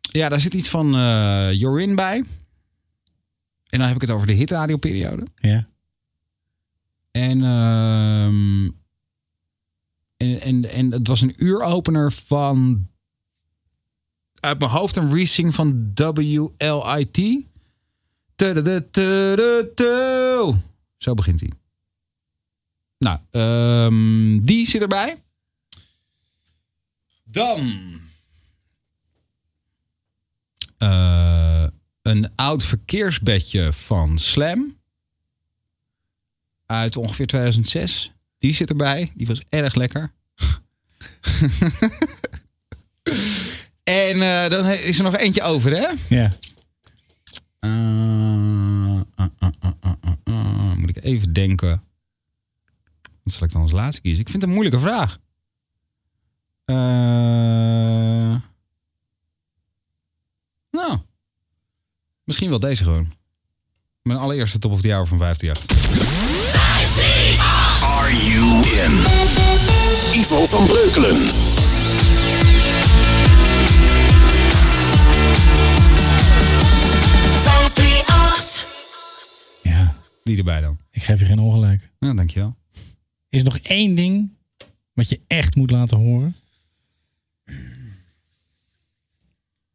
Ja, 0.00 0.28
daar 0.28 0.40
zit 0.40 0.54
iets 0.54 0.68
van 0.68 0.94
eh 0.96 1.52
Jorin 1.52 1.94
bij. 1.94 2.16
En 3.68 3.78
dan 3.78 3.86
heb 3.86 3.94
ik 3.94 4.00
het 4.02 4.10
over 4.10 4.26
de 4.26 4.32
hitradioperiode. 4.32 5.26
Ja. 5.34 5.66
En, 7.10 7.44
ehm, 7.44 8.64
en, 10.16 10.40
en, 10.40 10.70
en 10.70 10.92
het 10.92 11.08
was 11.08 11.20
een 11.20 11.34
uuropener 11.36 12.12
van... 12.12 12.88
Uit 14.44 14.58
mijn 14.58 14.70
hoofd 14.70 14.96
een 14.96 15.14
resing 15.14 15.54
van 15.54 15.90
WLIT. 15.94 17.46
Zo 20.96 21.14
begint 21.14 21.40
hij. 21.40 21.50
Nou, 22.98 23.18
ehm, 23.30 24.44
die 24.44 24.66
zit 24.66 24.82
erbij. 24.82 25.22
Dan... 27.24 27.80
eh, 30.78 31.66
een 32.02 32.36
oud 32.36 32.64
verkeersbedje 32.64 33.72
van 33.72 34.18
Slam. 34.18 34.78
Uit 36.66 36.96
ongeveer 36.96 37.26
2006. 37.26 38.12
Die 38.38 38.54
zit 38.54 38.70
erbij. 38.70 39.12
Die 39.14 39.26
was 39.26 39.42
erg 39.48 39.74
lekker. 39.74 40.12
en 43.84 44.22
eh, 44.22 44.50
dan 44.50 44.66
is 44.66 44.98
er 44.98 45.04
nog 45.04 45.16
eentje 45.16 45.42
over, 45.42 45.70
hè? 45.76 45.88
Ja. 46.08 46.32
Eh, 47.58 49.00
eh. 50.24 50.72
Moet 50.76 50.96
ik 50.96 51.04
even 51.04 51.32
denken. 51.32 51.82
Wat 53.22 53.34
zal 53.34 53.46
ik 53.46 53.52
dan 53.52 53.62
als 53.62 53.72
laatste 53.72 54.00
kiezen? 54.00 54.20
Ik 54.20 54.28
vind 54.28 54.42
het 54.42 54.50
een 54.50 54.56
moeilijke 54.56 54.80
vraag. 54.80 55.18
Eh, 56.64 56.76
nou. 60.70 60.98
Misschien 62.24 62.50
wel 62.50 62.60
deze 62.60 62.82
gewoon. 62.82 63.12
Mijn 64.02 64.18
allereerste 64.18 64.58
top 64.58 64.72
of 64.72 64.80
the 64.80 64.88
hour 64.92 65.06
van 65.06 65.18
538. 65.18 65.82
Are 67.82 68.16
you 68.26 68.68
in? 68.84 68.92
Ivo 70.20 70.46
van 70.46 70.66
Breukelen. 70.66 71.53
Die 80.24 80.38
erbij 80.38 80.60
dan. 80.60 80.78
Ik 80.90 81.02
geef 81.02 81.18
je 81.20 81.24
geen 81.24 81.38
ongelijk. 81.38 81.90
Ja, 81.98 82.14
dankjewel. 82.14 82.56
Is 83.28 83.38
er 83.38 83.44
nog 83.44 83.58
één 83.58 83.94
ding 83.94 84.30
wat 84.92 85.08
je 85.08 85.20
echt 85.26 85.54
moet 85.54 85.70
laten 85.70 85.96
horen? 85.96 86.36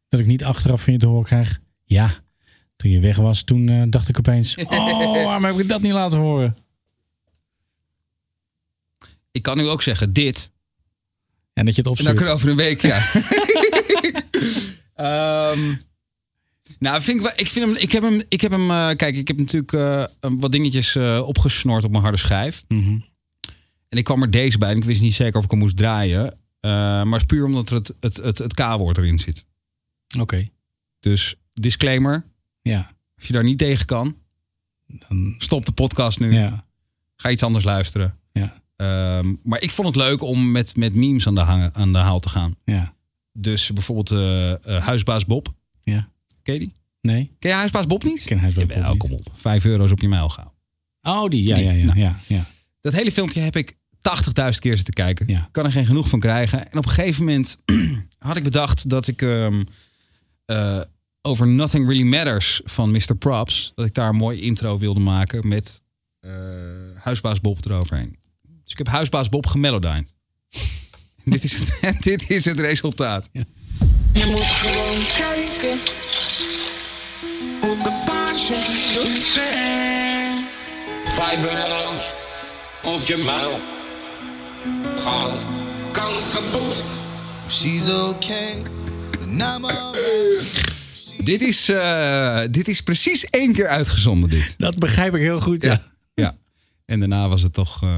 Dat 0.08 0.20
ik 0.20 0.26
niet 0.26 0.44
achteraf 0.44 0.82
van 0.82 0.92
je 0.92 0.98
te 0.98 1.06
horen 1.06 1.24
krijg. 1.24 1.60
Ja, 1.84 2.14
toen 2.76 2.90
je 2.90 3.00
weg 3.00 3.16
was, 3.16 3.42
toen 3.42 3.68
eh, 3.68 3.82
dacht 3.88 4.08
ik 4.08 4.18
opeens... 4.18 4.54
Oh, 4.64 5.24
waarom 5.24 5.44
heb 5.44 5.58
ik 5.58 5.68
dat 5.68 5.82
niet 5.82 5.92
laten 5.92 6.18
horen? 6.18 6.56
Ik 9.30 9.42
kan 9.42 9.56
nu 9.56 9.68
ook 9.68 9.82
zeggen 9.82 10.12
dit. 10.12 10.50
En 11.52 11.64
dat 11.64 11.74
je 11.74 11.82
het 11.82 11.98
En 11.98 12.04
dan 12.04 12.14
opstuurt. 12.14 12.16
kunnen 12.16 12.26
we 12.26 12.30
over 12.30 12.48
een 12.48 12.56
week, 12.56 12.80
ja. 12.82 13.06
Ehm, 15.50 15.74
nou, 16.80 17.02
vind 17.02 17.16
ik, 17.16 17.22
wel, 17.22 17.32
ik, 17.36 17.46
vind 17.46 17.64
hem, 17.66 17.74
ik 17.76 17.92
heb 17.92 18.02
hem, 18.02 18.20
ik 18.28 18.40
heb 18.40 18.50
hem 18.50 18.70
eh, 18.70 18.90
kijk, 18.90 19.16
ik 19.16 19.28
heb 19.28 19.38
natuurlijk 19.38 19.72
eh, 19.72 20.04
wat 20.20 20.52
dingetjes 20.52 20.94
eh, 20.96 21.22
opgesnord 21.26 21.84
op 21.84 21.90
mijn 21.90 22.02
harde 22.02 22.18
schijf. 22.18 22.64
Mhm. 22.68 22.98
En 23.88 23.98
ik 23.98 24.04
kwam 24.04 24.22
er 24.22 24.30
deze 24.30 24.58
bij 24.58 24.70
en 24.70 24.76
ik 24.76 24.84
wist 24.84 25.00
niet 25.00 25.14
zeker 25.14 25.38
of 25.38 25.44
ik 25.44 25.50
hem 25.50 25.58
moest 25.58 25.76
draaien. 25.76 26.38
Maar 26.60 27.18
het 27.18 27.26
puur 27.26 27.44
omdat 27.44 27.68
er 27.68 27.74
het, 27.74 27.94
het, 28.00 28.16
het, 28.16 28.38
het 28.38 28.54
K-woord 28.54 28.98
erin 28.98 29.18
zit. 29.18 29.44
Oké. 30.18 30.48
Dus 31.00 31.34
disclaimer, 31.52 32.26
Ja. 32.62 32.92
als 33.16 33.26
je 33.26 33.32
daar 33.32 33.44
niet 33.44 33.58
tegen 33.58 33.86
kan, 33.86 34.16
Dan, 34.86 35.34
stop 35.38 35.66
de 35.66 35.72
podcast 35.72 36.18
nu. 36.18 36.32
ja. 36.32 36.66
Ga 37.16 37.30
iets 37.30 37.42
anders 37.42 37.64
luisteren. 37.64 38.18
Ja. 38.32 38.62
Ehm, 38.76 39.34
maar 39.44 39.62
ik 39.62 39.70
vond 39.70 39.88
het 39.88 39.96
leuk 39.96 40.22
om 40.22 40.50
met, 40.52 40.76
met 40.76 40.94
memes 40.94 41.26
aan 41.26 41.34
de, 41.34 41.40
hangen, 41.40 41.74
aan 41.74 41.92
de 41.92 41.98
haal 41.98 42.20
te 42.20 42.28
gaan. 42.28 42.54
Ja. 42.64 42.94
Dus 43.32 43.72
bijvoorbeeld 43.72 44.10
Huisbaas 44.82 45.24
Bob. 45.26 45.54
Ja. 45.82 46.10
Ken 46.50 46.60
je 46.60 46.66
die? 46.66 46.74
Nee? 47.00 47.36
Ken 47.38 47.50
je 47.50 47.56
Huisbaas 47.56 47.86
Bob 47.86 48.04
niet? 48.04 48.20
Ik 48.20 48.26
ken 48.26 48.38
Huisbaas 48.38 48.66
Bob 48.66 48.74
Jawel, 48.76 48.92
niet. 48.92 48.98
kom 49.00 49.12
op. 49.12 49.26
Vijf 49.34 49.64
euro's 49.64 49.90
op 49.90 50.00
je 50.00 50.08
mijl 50.08 50.28
gaan. 50.28 50.52
Oh, 51.02 51.28
die. 51.28 51.42
Ja, 51.44 51.54
Die. 51.54 51.64
ja, 51.64 51.70
ja. 51.72 51.84
Nou. 51.84 51.98
ja, 51.98 52.18
ja. 52.26 52.46
Dat 52.80 52.92
hele 52.92 53.12
filmpje 53.12 53.40
heb 53.40 53.56
ik 53.56 53.72
80.000 53.72 54.58
keer 54.58 54.76
zitten 54.76 54.94
kijken. 54.94 55.28
Ja. 55.28 55.48
Kan 55.52 55.64
er 55.64 55.72
geen 55.72 55.86
genoeg 55.86 56.08
van 56.08 56.20
krijgen. 56.20 56.70
En 56.70 56.78
op 56.78 56.84
een 56.84 56.90
gegeven 56.90 57.24
moment 57.24 57.58
had 58.18 58.36
ik 58.36 58.42
bedacht 58.42 58.88
dat 58.88 59.06
ik 59.06 59.22
ehm, 59.22 59.64
eh, 60.44 60.80
over 61.22 61.48
Nothing 61.48 61.86
Really 61.88 62.08
Matters 62.08 62.60
van 62.64 62.90
Mr. 62.90 63.16
Props... 63.18 63.72
dat 63.74 63.86
ik 63.86 63.94
daar 63.94 64.08
een 64.08 64.16
mooi 64.16 64.40
intro 64.40 64.78
wilde 64.78 65.00
maken 65.00 65.48
met 65.48 65.82
eh, 66.20 66.30
Huisbaas 66.94 67.40
Bob 67.40 67.64
eroverheen. 67.64 68.18
Dus 68.62 68.72
ik 68.72 68.78
heb 68.78 68.86
Huisbaas 68.86 69.28
Bob 69.28 69.46
gemelodined. 69.46 70.14
dit, 71.24 71.44
is 71.44 71.58
het, 71.58 72.02
dit 72.02 72.30
is 72.30 72.44
het 72.44 72.60
resultaat. 72.60 73.30
Je 74.12 74.26
moet 74.26 74.40
gewoon 74.44 74.96
kijken 75.16 75.78
hoe 77.60 77.76
de 77.82 78.02
paarse 78.04 78.54
zijn. 79.34 80.46
Vijf 81.04 81.44
euro's 81.44 82.12
op 82.82 83.06
je 83.06 83.16
muil. 83.16 83.60
Gewoon 84.98 85.38
kankerboef. 85.92 86.86
She's 87.50 87.88
okay, 87.88 88.62
I'm 89.24 89.64
alright. 89.64 90.68
Dit 91.24 91.40
is, 91.42 91.68
eh, 91.68 92.42
dit 92.50 92.68
is 92.68 92.80
precies 92.82 93.24
één 93.24 93.52
keer 93.52 93.66
uitgezonden, 93.68 94.30
dit. 94.30 94.54
Dat 94.58 94.78
begrijp 94.78 95.14
ik 95.14 95.20
heel 95.20 95.40
goed, 95.40 95.62
ja. 95.62 95.70
Ja. 95.70 95.82
ja. 96.14 96.36
En 96.86 96.98
daarna 97.00 97.28
was 97.28 97.42
het 97.42 97.52
toch... 97.52 97.82
eh, 97.82 97.88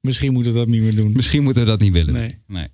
Misschien 0.00 0.32
moeten 0.32 0.52
we 0.52 0.58
dat 0.58 0.68
niet 0.68 0.82
meer 0.82 0.94
doen. 0.94 1.12
Misschien 1.12 1.42
moeten 1.42 1.62
we 1.62 1.68
dat 1.68 1.80
niet 1.80 1.92
willen. 1.92 2.12
Nee. 2.12 2.38
nee. 2.46 2.68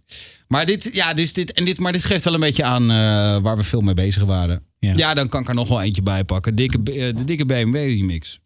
Maar, 0.49 0.67
dit, 0.67 0.91
ja, 0.93 1.15
dus 1.15 1.33
dit, 1.33 1.53
en 1.53 1.65
dit, 1.65 1.79
maar 1.79 1.93
dit 1.93 2.05
geeft 2.05 2.25
wel 2.25 2.35
een 2.35 2.41
beetje 2.41 2.65
aan 2.65 2.83
eh, 2.91 2.97
waar 3.43 3.57
we 3.57 3.63
veel 3.63 3.81
mee 3.81 3.95
bezig 3.95 4.25
waren. 4.25 4.63
Ja. 4.79 4.93
Ja, 4.97 5.15
dan 5.15 5.29
kan 5.29 5.41
ik 5.41 5.49
er 5.49 5.55
nog 5.55 5.69
wel 5.69 5.83
eentje 5.83 6.03
bij 6.03 6.25
pakken. 6.25 6.55
Dikke, 6.55 6.79
eh, 6.79 7.17
de 7.17 7.25
dikke 7.25 7.47
BMW 7.47 7.75
remix. 7.75 8.41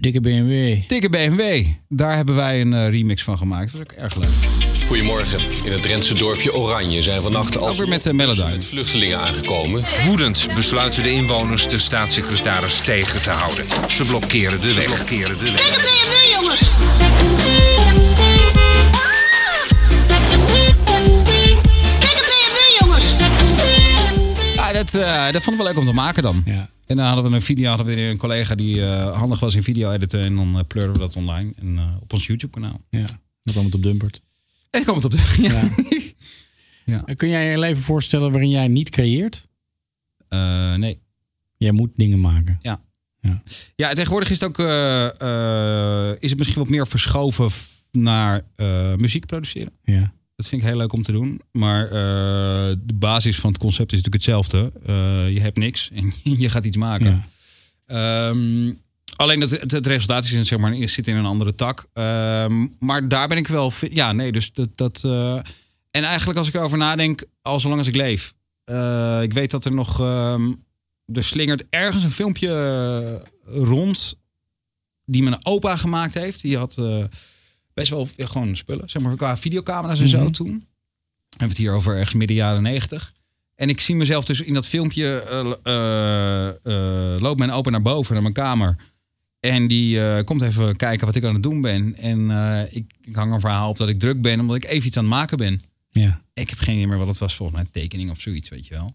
Dikke 0.00 0.20
BMW. 0.20 0.88
Dikke 0.88 1.10
BMW. 1.10 1.66
Daar 1.88 2.16
hebben 2.16 2.34
wij 2.34 2.60
een 2.60 2.72
eh, 2.72 2.88
remix 2.88 3.22
van 3.22 3.38
gemaakt. 3.38 3.72
Dat 3.72 3.80
was 3.80 3.80
ook 3.80 4.02
erg 4.02 4.16
leuk. 4.16 4.48
Goedemorgen. 4.86 5.40
In 5.64 5.72
het 5.72 5.82
Drentse 5.82 6.14
dorpje 6.14 6.54
Oranje 6.54 7.02
zijn 7.02 7.22
vannacht 7.22 7.76
weer 7.76 7.88
met 7.88 8.12
Melodyne. 8.12 8.62
vluchtelingen 8.62 9.18
aangekomen. 9.18 9.84
Woedend 10.06 10.46
besluiten 10.54 11.02
de 11.02 11.10
inwoners 11.10 11.68
de 11.68 11.78
staatssecretaris 11.78 12.80
tegen 12.80 13.22
te 13.22 13.30
houden. 13.30 13.64
Ze 13.88 14.04
blokkeren 14.04 14.60
de 14.60 14.74
weg. 14.74 14.84
blokkeren 14.84 15.38
de 15.38 15.44
weg. 15.44 15.54
Kijk 15.54 15.76
op 15.76 15.82
BMW, 15.82 16.40
jongens. 16.40 17.17
Dat, 24.92 25.02
eh, 25.02 25.32
dat 25.32 25.42
vond 25.42 25.56
ik 25.56 25.62
wel 25.62 25.72
leuk 25.72 25.78
om 25.78 25.86
te 25.86 25.92
maken 25.92 26.22
dan. 26.22 26.42
Ja. 26.44 26.70
En 26.86 26.96
dan 26.96 27.06
hadden 27.06 27.30
we 27.30 27.36
een 27.36 27.42
video, 27.42 27.68
hadden 27.68 27.86
we 27.86 27.94
weer 27.94 28.10
een 28.10 28.16
collega 28.16 28.54
die 28.54 28.86
eh, 28.86 29.18
handig 29.18 29.40
was 29.40 29.54
in 29.54 29.62
video 29.62 29.92
editen. 29.92 30.20
En 30.20 30.36
dan 30.36 30.56
uh, 30.56 30.60
pleurden 30.66 30.92
we 30.92 30.98
dat 30.98 31.16
online 31.16 31.52
en, 31.56 31.78
op 32.00 32.12
ons 32.12 32.26
YouTube 32.26 32.52
kanaal. 32.52 32.80
Ja. 32.90 33.06
Dat 33.42 33.52
kwam 33.52 33.64
het 33.64 33.74
op 33.74 33.82
Dumpert. 33.82 34.20
En 34.70 34.82
kwam 34.82 34.94
het 34.94 35.04
op 35.04 35.10
de... 35.10 35.34
Ja. 35.40 35.68
Ja. 36.84 37.04
Kun 37.14 37.28
jij 37.28 37.50
je 37.50 37.58
leven 37.58 37.82
voorstellen 37.82 38.30
waarin 38.30 38.50
jij 38.50 38.68
niet 38.68 38.90
creëert? 38.90 39.48
Nee. 40.76 41.00
Jij 41.56 41.72
moet 41.72 41.90
dingen 41.94 42.20
maken. 42.20 42.58
Ja. 42.62 42.78
Ja. 43.20 43.42
Ja, 43.76 43.92
tegenwoordig 43.92 44.30
is 44.30 44.40
het 44.40 44.48
ook 44.48 44.58
is 46.18 46.30
het 46.30 46.38
misschien 46.38 46.60
wat 46.60 46.68
meer 46.68 46.86
verschoven 46.86 47.50
naar 47.90 48.42
muziek 48.96 49.26
produceren. 49.26 49.72
Ja. 49.82 50.12
Dat 50.38 50.48
vind 50.48 50.62
ik 50.62 50.68
heel 50.68 50.76
leuk 50.76 50.92
om 50.92 51.02
te 51.02 51.12
doen. 51.12 51.40
Maar 51.52 51.84
eh, 51.84 52.76
de 52.82 52.94
basis 52.94 53.38
van 53.38 53.50
het 53.50 53.58
concept 53.58 53.92
is 53.92 54.02
natuurlijk 54.02 54.24
hetzelfde. 54.24 54.72
Eh, 54.86 55.32
je 55.32 55.40
hebt 55.40 55.58
niks 55.58 55.90
en 55.94 56.12
je 56.42 56.50
gaat 56.50 56.64
iets 56.64 56.76
maken. 56.76 57.24
Ehm, 57.86 58.72
alleen 59.16 59.40
dat, 59.40 59.50
het, 59.50 59.70
het 59.70 59.86
resultaat 59.86 60.24
is, 60.24 60.48
zeg 60.48 60.58
maar, 60.58 60.88
zit 60.88 61.08
in 61.08 61.16
een 61.16 61.24
andere 61.24 61.54
tak. 61.54 61.86
Ehm, 61.92 62.66
maar 62.78 63.08
daar 63.08 63.28
ben 63.28 63.36
ik 63.36 63.46
wel... 63.46 63.72
Ja, 63.90 64.12
nee, 64.12 64.32
dus 64.32 64.52
dat... 64.52 64.68
dat 64.74 65.00
eh, 65.04 65.34
en 65.90 66.04
eigenlijk 66.04 66.38
als 66.38 66.48
ik 66.48 66.54
erover 66.54 66.78
nadenk, 66.78 67.24
al 67.42 67.60
zolang 67.60 67.78
als 67.78 67.88
ik 67.88 67.96
leef. 67.96 68.34
Ik 69.22 69.32
weet 69.32 69.50
dat 69.50 69.64
er 69.64 69.74
nog... 69.74 70.00
ehm, 70.00 70.52
er 71.12 71.24
slingert 71.24 71.64
ergens 71.70 72.04
een 72.04 72.10
filmpje 72.10 73.22
rond 73.44 74.18
die 75.04 75.22
mijn 75.22 75.46
opa 75.46 75.76
gemaakt 75.76 76.14
heeft. 76.14 76.40
Die 76.40 76.56
had 76.56 76.76
best 77.78 77.90
wel 77.90 78.08
ja, 78.16 78.26
gewoon 78.26 78.56
spullen, 78.56 78.88
zeg 78.90 79.02
maar, 79.02 79.16
qua 79.16 79.36
videocamera's 79.36 80.00
en 80.00 80.08
zo 80.08 80.20
Mhm. 80.22 80.30
toen. 80.30 80.48
Hebben 80.50 80.66
we 81.38 81.44
het 81.46 81.56
hier 81.56 81.72
over 81.72 81.96
ergens 81.96 82.14
midden 82.14 82.36
jaren 82.36 82.62
negentig. 82.62 83.12
En 83.54 83.68
ik 83.68 83.80
zie 83.80 83.94
mezelf 83.94 84.24
dus 84.24 84.40
in 84.40 84.54
dat 84.54 84.66
filmpje 84.66 85.20
eh, 85.20 85.52
eh, 85.62 86.48
eh, 86.48 87.20
loopt 87.20 87.38
mijn 87.38 87.50
opa 87.50 87.70
naar 87.70 87.82
boven, 87.82 88.12
naar 88.12 88.22
mijn 88.22 88.34
kamer. 88.34 88.76
En 89.40 89.66
die 89.68 90.24
komt 90.24 90.42
even 90.42 90.76
kijken 90.76 91.06
wat 91.06 91.14
ik 91.14 91.24
aan 91.24 91.32
het 91.34 91.42
doen 91.42 91.60
ben. 91.60 91.94
En 91.94 92.30
ik, 92.70 92.92
ik 93.00 93.14
hang 93.14 93.32
een 93.32 93.40
verhaal 93.40 93.68
op 93.70 93.76
dat 93.76 93.88
ik 93.88 93.98
druk 93.98 94.20
ben, 94.22 94.40
omdat 94.40 94.56
ik 94.56 94.64
even 94.64 94.86
iets 94.86 94.96
aan 94.96 95.04
het 95.04 95.12
maken 95.12 95.36
ben. 95.36 95.62
Ja. 95.90 96.22
Ik 96.34 96.50
heb 96.50 96.58
geen 96.58 96.74
idee 96.74 96.86
meer 96.86 96.98
wat 96.98 97.06
het 97.08 97.18
was, 97.18 97.34
volgens 97.36 97.58
mij 97.58 97.68
tekening 97.72 98.10
of 98.10 98.20
zoiets, 98.20 98.48
weet 98.48 98.66
je 98.66 98.74
wel. 98.74 98.94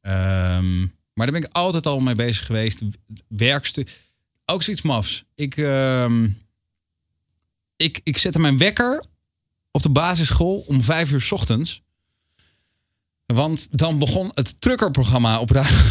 Ehm, 0.00 0.78
maar 1.14 1.26
daar 1.26 1.40
ben 1.40 1.42
ik 1.42 1.48
altijd 1.52 1.86
al 1.86 2.00
mee 2.00 2.14
bezig 2.14 2.46
geweest. 2.46 2.82
Werkstuk. 3.28 4.00
Ook 4.44 4.62
zoiets 4.62 4.82
mafs. 4.82 5.24
Ik, 5.34 5.56
ehm, 5.56 6.28
ik, 7.82 8.00
ik 8.02 8.18
zette 8.18 8.38
mijn 8.38 8.58
wekker 8.58 9.04
op 9.70 9.82
de 9.82 9.90
basisschool 9.90 10.64
om 10.66 10.82
vijf 10.82 11.10
uur 11.10 11.20
's 11.20 11.32
ochtends. 11.32 11.82
Want 13.26 13.68
dan 13.70 13.98
begon 13.98 14.30
het 14.34 14.60
truckerprogramma 14.60 15.40
op 15.40 15.50
radio. 15.50 15.76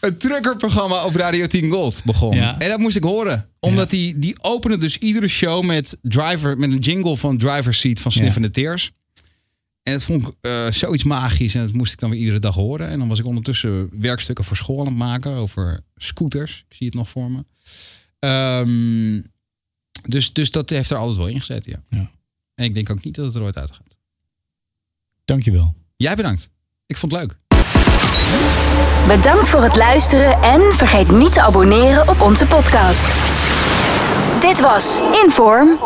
het 0.00 0.20
truckerprogramma 0.20 1.04
op 1.04 1.14
Radio 1.14 1.46
10 1.46 1.70
Gold 1.70 2.04
begon. 2.04 2.36
Ja. 2.36 2.58
En 2.58 2.68
dat 2.68 2.78
moest 2.78 2.96
ik 2.96 3.02
horen. 3.02 3.48
Omdat 3.60 3.90
die, 3.90 4.18
die 4.18 4.42
opende 4.42 4.76
dus 4.76 4.98
iedere 4.98 5.28
show 5.28 5.64
met, 5.64 5.98
driver, 6.02 6.58
met 6.58 6.70
een 6.70 6.78
jingle 6.78 7.16
van 7.16 7.38
Driver 7.38 7.74
Seat 7.74 8.00
van 8.00 8.12
Sniffende 8.12 8.50
Tears. 8.50 8.90
En 9.82 9.92
dat 9.92 10.02
vond 10.02 10.26
ik 10.26 10.34
eh, 10.40 10.70
zoiets 10.70 11.04
magisch. 11.04 11.54
En 11.54 11.60
dat 11.60 11.72
moest 11.72 11.92
ik 11.92 11.98
dan 11.98 12.10
weer 12.10 12.18
iedere 12.18 12.38
dag 12.38 12.54
horen. 12.54 12.88
En 12.88 12.98
dan 12.98 13.08
was 13.08 13.18
ik 13.18 13.26
ondertussen 13.26 13.88
werkstukken 14.00 14.44
voor 14.44 14.56
school 14.56 14.80
aan 14.80 14.86
het 14.86 14.96
maken 14.96 15.32
over 15.32 15.80
scooters. 15.96 16.64
Ik 16.68 16.76
zie 16.76 16.86
het 16.86 16.96
nog 16.96 17.08
voor 17.08 17.30
me. 17.30 17.44
Ehm, 18.18 19.20
dus, 20.02 20.32
dus 20.32 20.50
dat 20.50 20.70
heeft 20.70 20.90
er 20.90 20.96
altijd 20.96 21.16
wel 21.16 21.26
in 21.26 21.38
gezet, 21.38 21.64
ja. 21.64 21.82
Ja. 21.88 22.10
En 22.54 22.64
ik 22.64 22.74
denk 22.74 22.90
ook 22.90 23.04
niet 23.04 23.14
dat 23.14 23.26
het 23.26 23.34
er 23.34 23.42
ooit 23.42 23.56
uit 23.56 23.70
gaat. 23.70 23.96
Dankjewel. 25.24 25.74
Jij 25.96 26.14
bedankt. 26.14 26.50
Ik 26.86 26.96
vond 26.96 27.12
het 27.12 27.20
leuk. 27.20 27.36
Bedankt 29.06 29.48
voor 29.48 29.62
het 29.62 29.76
luisteren 29.76 30.42
en 30.42 30.60
vergeet 30.72 31.10
niet 31.10 31.32
te 31.32 31.40
abonneren 31.40 32.08
op 32.08 32.20
onze 32.20 32.46
podcast. 32.46 33.06
Dit 34.40 34.60
was 34.60 35.00
Inform 35.24 35.78